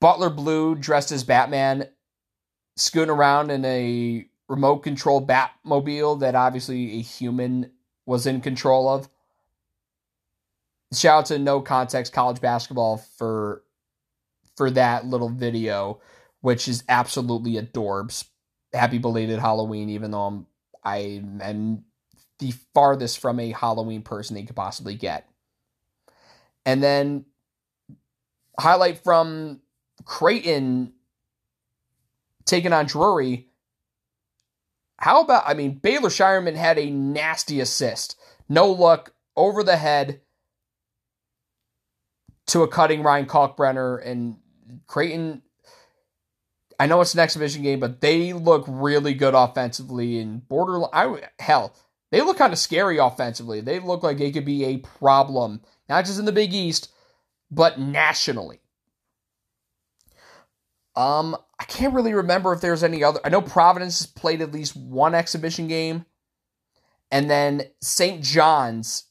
Butler 0.02 0.30
Blue 0.30 0.76
dressed 0.76 1.14
as 1.14 1.24
Batman, 1.24 1.88
scooting 2.76 3.10
around 3.10 3.52
in 3.52 3.64
a 3.64 4.26
remote 4.50 4.80
control 4.80 5.26
Batmobile 5.26 6.20
that 6.20 6.36
obviously 6.36 7.00
a 7.00 7.02
human 7.02 7.72
was 8.06 8.26
in 8.26 8.42
control 8.42 8.90
of. 8.90 9.10
Shout 10.94 11.20
out 11.20 11.26
to 11.28 11.40
No 11.40 11.62
Context 11.62 12.14
College 12.14 12.42
Basketball 12.42 12.98
for 13.18 13.64
for 14.56 14.72
that 14.72 15.06
little 15.06 15.30
video, 15.30 16.00
which 16.42 16.68
is 16.68 16.84
absolutely 16.88 17.54
adorbs. 17.54 18.26
Happy 18.74 18.98
belated 18.98 19.40
Halloween, 19.40 19.90
even 19.90 20.12
though 20.12 20.22
I'm 20.22 20.48
I 20.84 21.22
am 21.42 21.84
the 22.40 22.54
farthest 22.74 23.20
from 23.20 23.40
a 23.40 23.52
Halloween 23.52 24.02
person 24.02 24.36
they 24.36 24.44
could 24.44 24.56
possibly 24.56 24.96
get. 24.96 25.28
And 26.66 26.82
then 26.82 27.26
highlight 28.60 29.04
from 29.04 29.62
Creighton 30.06 30.94
taking 32.46 32.74
on 32.74 32.86
Drury 32.86 33.50
how 34.98 35.22
about, 35.22 35.44
I 35.46 35.54
mean, 35.54 35.80
Baylor 35.80 36.10
Scheierman 36.10 36.56
had 36.56 36.78
a 36.78 36.90
nasty 36.90 37.60
assist. 37.60 38.18
No 38.48 38.72
look, 38.72 39.14
over 39.36 39.64
the 39.64 39.78
head 39.78 40.22
to 42.48 42.64
a 42.64 42.68
cutting 42.68 43.04
Ryan 43.04 43.26
Kalkbrenner 43.26 44.06
and 44.06 44.38
Creighton. 44.88 45.42
I 46.80 46.88
know 46.88 47.02
it's 47.02 47.14
an 47.14 47.20
exhibition 47.20 47.64
game, 47.64 47.80
but 47.80 48.02
they 48.02 48.34
look 48.34 48.66
really 48.68 49.14
good 49.14 49.34
offensively 49.34 50.20
and 50.20 50.48
borderline. 50.48 50.90
I, 50.94 51.22
hell, 51.40 51.76
they 52.12 52.22
look 52.22 52.38
kind 52.38 52.54
of 52.54 52.60
scary 52.60 52.98
offensively. 52.98 53.62
They 53.62 53.80
look 53.80 54.04
like 54.04 54.18
they 54.18 54.32
could 54.32 54.46
be 54.46 54.66
a 54.66 54.78
problem, 54.78 55.62
not 55.90 56.06
just 56.06 56.20
in 56.20 56.26
the 56.26 56.32
Big 56.32 56.54
East, 56.54 56.92
but 57.50 57.80
nationally. 57.80 58.62
Um, 60.96 61.36
I 61.60 61.66
can't 61.66 61.94
really 61.94 62.14
remember 62.14 62.54
if 62.54 62.62
there's 62.62 62.84
any 62.84 63.04
other. 63.04 63.20
I 63.24 63.30
know 63.30 63.42
Providence 63.42 64.00
has 64.00 64.08
played 64.08 64.42
at 64.42 64.52
least 64.54 64.76
one 64.76 65.14
exhibition 65.14 65.68
game, 65.68 66.06
and 67.12 67.30
then 67.30 67.64
St. 67.82 68.22
John's. 68.22 69.06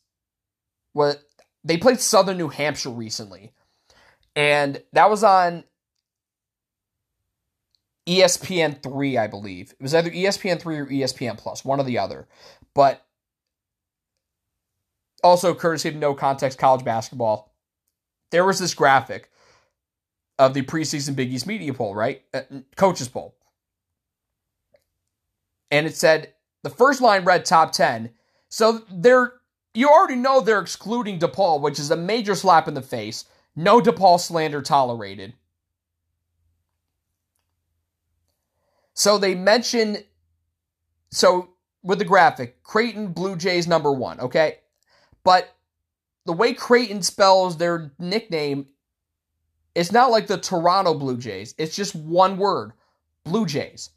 What 0.93 1.23
they 1.65 1.77
played 1.77 2.01
Southern 2.01 2.39
New 2.39 2.48
Hampshire 2.48 2.90
recently, 2.90 3.52
and 4.36 4.82
that 4.93 5.11
was 5.11 5.24
on 5.24 5.65
ESPN 8.09 8.82
three, 8.82 9.19
I 9.19 9.27
believe. 9.27 9.73
It 9.73 9.82
was 9.82 9.94
either 9.94 10.11
ESPN 10.11 10.61
three 10.61 10.78
or 10.78 10.86
ESPN 10.86 11.39
Plus, 11.39 11.65
one 11.65 11.81
or 11.81 11.85
the 11.85 11.98
other. 11.98 12.28
But 12.74 13.05
also 15.23 15.55
courtesy 15.55 15.89
of 15.89 15.97
No 15.97 16.15
Context 16.15 16.59
College 16.59 16.85
Basketball, 16.85 17.55
there 18.31 18.44
was 18.44 18.59
this 18.59 18.74
graphic 18.74 19.31
of 20.39 20.55
the 20.55 20.62
preseason 20.62 21.15
Big 21.16 21.32
East 21.32 21.47
media 21.47 21.73
poll, 21.73 21.94
right? 21.94 22.23
Uh, 22.32 22.43
coaches 22.77 23.09
poll. 23.09 23.36
And 25.70 25.86
it 25.86 25.97
said 25.97 26.35
the 26.62 26.70
first 26.70 27.01
line 27.01 27.24
read 27.24 27.44
top 27.44 27.73
10. 27.73 28.11
So 28.48 28.82
they're 28.90 29.35
you 29.77 29.89
already 29.89 30.15
know 30.15 30.40
they're 30.40 30.61
excluding 30.61 31.19
DePaul, 31.19 31.61
which 31.61 31.81
is 31.81 31.90
a 31.90 31.97
major 31.97 32.36
slap 32.36 32.69
in 32.69 32.74
the 32.74 32.82
face. 32.82 33.24
No 33.56 33.81
DePaul 33.81 34.20
slander 34.20 34.62
tolerated. 34.62 35.35
So 38.94 39.19
they 39.19 39.35
mention 39.35 39.98
so 41.11 41.51
with 41.82 41.98
the 41.98 42.05
graphic, 42.05 42.62
Creighton 42.62 43.12
Blue 43.12 43.36
Jays 43.36 43.69
number 43.69 43.93
1, 43.93 44.20
okay? 44.20 44.59
But 45.23 45.55
the 46.24 46.32
way 46.32 46.55
Creighton 46.55 47.02
spells 47.02 47.56
their 47.56 47.93
nickname 47.98 48.66
it's 49.74 49.92
not 49.92 50.10
like 50.10 50.26
the 50.26 50.38
Toronto 50.38 50.94
Blue 50.94 51.16
Jays. 51.16 51.55
It's 51.59 51.74
just 51.74 51.94
one 51.94 52.36
word 52.36 52.72
Blue 53.24 53.46
Jays. 53.46 53.90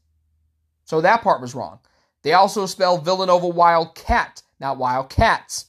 So 0.85 1.01
that 1.01 1.21
part 1.21 1.41
was 1.41 1.53
wrong. 1.53 1.79
They 2.23 2.33
also 2.33 2.65
spell 2.65 2.97
Villanova 2.97 3.47
Wildcat, 3.47 4.41
not 4.59 4.77
Wildcats. 4.77 5.65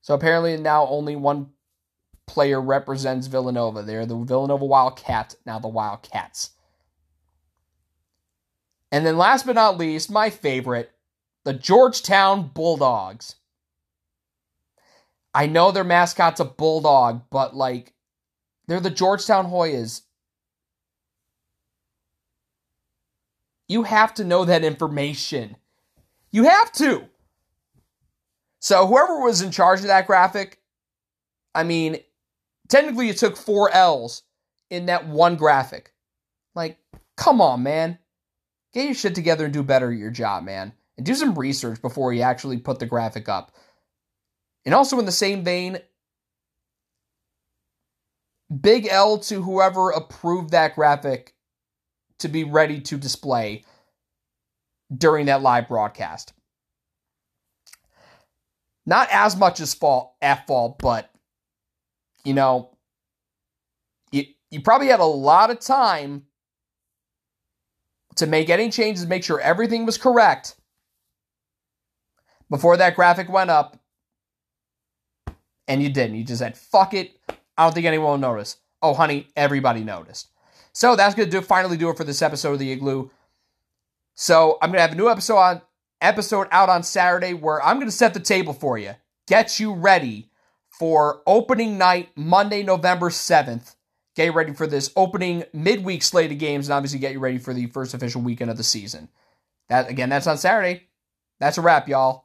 So 0.00 0.14
apparently 0.14 0.56
now 0.56 0.86
only 0.86 1.14
one 1.14 1.50
player 2.26 2.60
represents 2.60 3.26
Villanova. 3.28 3.82
They're 3.82 4.06
the 4.06 4.16
Villanova 4.16 4.64
Wildcat, 4.64 5.36
now 5.46 5.58
the 5.58 5.68
Wildcats. 5.68 6.50
And 8.90 9.06
then 9.06 9.16
last 9.16 9.46
but 9.46 9.54
not 9.54 9.78
least, 9.78 10.10
my 10.10 10.28
favorite, 10.28 10.90
the 11.44 11.54
Georgetown 11.54 12.48
Bulldogs. 12.48 13.36
I 15.34 15.46
know 15.46 15.70
their 15.70 15.84
mascot's 15.84 16.40
a 16.40 16.44
bulldog, 16.44 17.22
but 17.30 17.56
like 17.56 17.94
they're 18.66 18.80
the 18.80 18.90
Georgetown 18.90 19.46
Hoyas. 19.46 20.02
You 23.68 23.84
have 23.84 24.14
to 24.14 24.24
know 24.24 24.44
that 24.44 24.64
information. 24.64 25.56
You 26.30 26.44
have 26.44 26.72
to. 26.72 27.08
So 28.60 28.86
whoever 28.86 29.20
was 29.20 29.42
in 29.42 29.50
charge 29.50 29.80
of 29.80 29.86
that 29.86 30.06
graphic, 30.06 30.60
I 31.54 31.64
mean, 31.64 31.98
technically 32.68 33.08
it 33.08 33.16
took 33.16 33.36
four 33.36 33.70
L's 33.70 34.22
in 34.70 34.86
that 34.86 35.06
one 35.06 35.36
graphic. 35.36 35.92
Like, 36.54 36.78
come 37.16 37.40
on, 37.40 37.62
man. 37.62 37.98
Get 38.72 38.84
your 38.86 38.94
shit 38.94 39.14
together 39.14 39.44
and 39.44 39.52
do 39.52 39.62
better 39.62 39.90
at 39.90 39.98
your 39.98 40.10
job, 40.10 40.44
man. 40.44 40.72
And 40.96 41.04
do 41.04 41.14
some 41.14 41.34
research 41.34 41.82
before 41.82 42.12
you 42.12 42.22
actually 42.22 42.58
put 42.58 42.78
the 42.78 42.86
graphic 42.86 43.28
up. 43.28 43.52
And 44.64 44.74
also 44.74 44.98
in 44.98 45.06
the 45.06 45.12
same 45.12 45.42
vein, 45.44 45.78
big 48.60 48.86
L 48.86 49.18
to 49.18 49.42
whoever 49.42 49.90
approved 49.90 50.50
that 50.50 50.74
graphic 50.74 51.34
to 52.18 52.28
be 52.28 52.44
ready 52.44 52.80
to 52.80 52.96
display 52.96 53.64
during 54.96 55.26
that 55.26 55.42
live 55.42 55.68
broadcast. 55.68 56.32
Not 58.84 59.08
as 59.10 59.36
much 59.36 59.60
as 59.60 59.74
fault 59.74 60.14
at 60.20 60.46
fault, 60.46 60.78
but 60.78 61.10
you 62.24 62.34
know, 62.34 62.76
you 64.10 64.24
you 64.50 64.60
probably 64.60 64.88
had 64.88 65.00
a 65.00 65.04
lot 65.04 65.50
of 65.50 65.60
time 65.60 66.24
to 68.16 68.26
make 68.26 68.50
any 68.50 68.70
changes, 68.70 69.06
make 69.06 69.24
sure 69.24 69.40
everything 69.40 69.86
was 69.86 69.96
correct 69.96 70.56
before 72.50 72.76
that 72.76 72.94
graphic 72.94 73.28
went 73.28 73.50
up. 73.50 73.78
And 75.68 75.82
you 75.82 75.90
didn't. 75.90 76.16
You 76.16 76.24
just 76.24 76.40
said, 76.40 76.58
fuck 76.58 76.92
it. 76.92 77.16
I 77.62 77.66
don't 77.66 77.74
think 77.74 77.86
anyone 77.86 78.10
will 78.10 78.18
notice. 78.18 78.56
Oh, 78.82 78.92
honey, 78.92 79.28
everybody 79.36 79.84
noticed. 79.84 80.30
So 80.72 80.96
that's 80.96 81.14
going 81.14 81.30
to 81.30 81.38
do 81.38 81.40
finally 81.40 81.76
do 81.76 81.90
it 81.90 81.96
for 81.96 82.02
this 82.02 82.20
episode 82.20 82.54
of 82.54 82.58
the 82.58 82.72
Igloo. 82.72 83.08
So 84.16 84.58
I'm 84.60 84.70
going 84.70 84.78
to 84.78 84.82
have 84.82 84.92
a 84.92 84.96
new 84.96 85.08
episode 85.08 85.36
on 85.36 85.62
episode 86.00 86.48
out 86.50 86.68
on 86.68 86.82
Saturday 86.82 87.34
where 87.34 87.62
I'm 87.62 87.76
going 87.76 87.86
to 87.86 87.96
set 87.96 88.14
the 88.14 88.20
table 88.20 88.52
for 88.52 88.78
you. 88.78 88.96
Get 89.28 89.60
you 89.60 89.74
ready 89.74 90.28
for 90.70 91.22
opening 91.24 91.78
night 91.78 92.08
Monday, 92.16 92.64
November 92.64 93.10
7th. 93.10 93.76
Get 94.16 94.34
ready 94.34 94.52
for 94.52 94.66
this 94.66 94.90
opening 94.96 95.44
midweek 95.52 96.02
slate 96.02 96.32
of 96.32 96.38
games 96.38 96.66
and 96.66 96.74
obviously 96.74 96.98
get 96.98 97.12
you 97.12 97.20
ready 97.20 97.38
for 97.38 97.54
the 97.54 97.66
first 97.66 97.94
official 97.94 98.22
weekend 98.22 98.50
of 98.50 98.56
the 98.56 98.64
season. 98.64 99.08
That 99.68 99.88
again, 99.88 100.08
that's 100.08 100.26
on 100.26 100.36
Saturday. 100.36 100.88
That's 101.38 101.58
a 101.58 101.62
wrap, 101.62 101.88
y'all. 101.88 102.24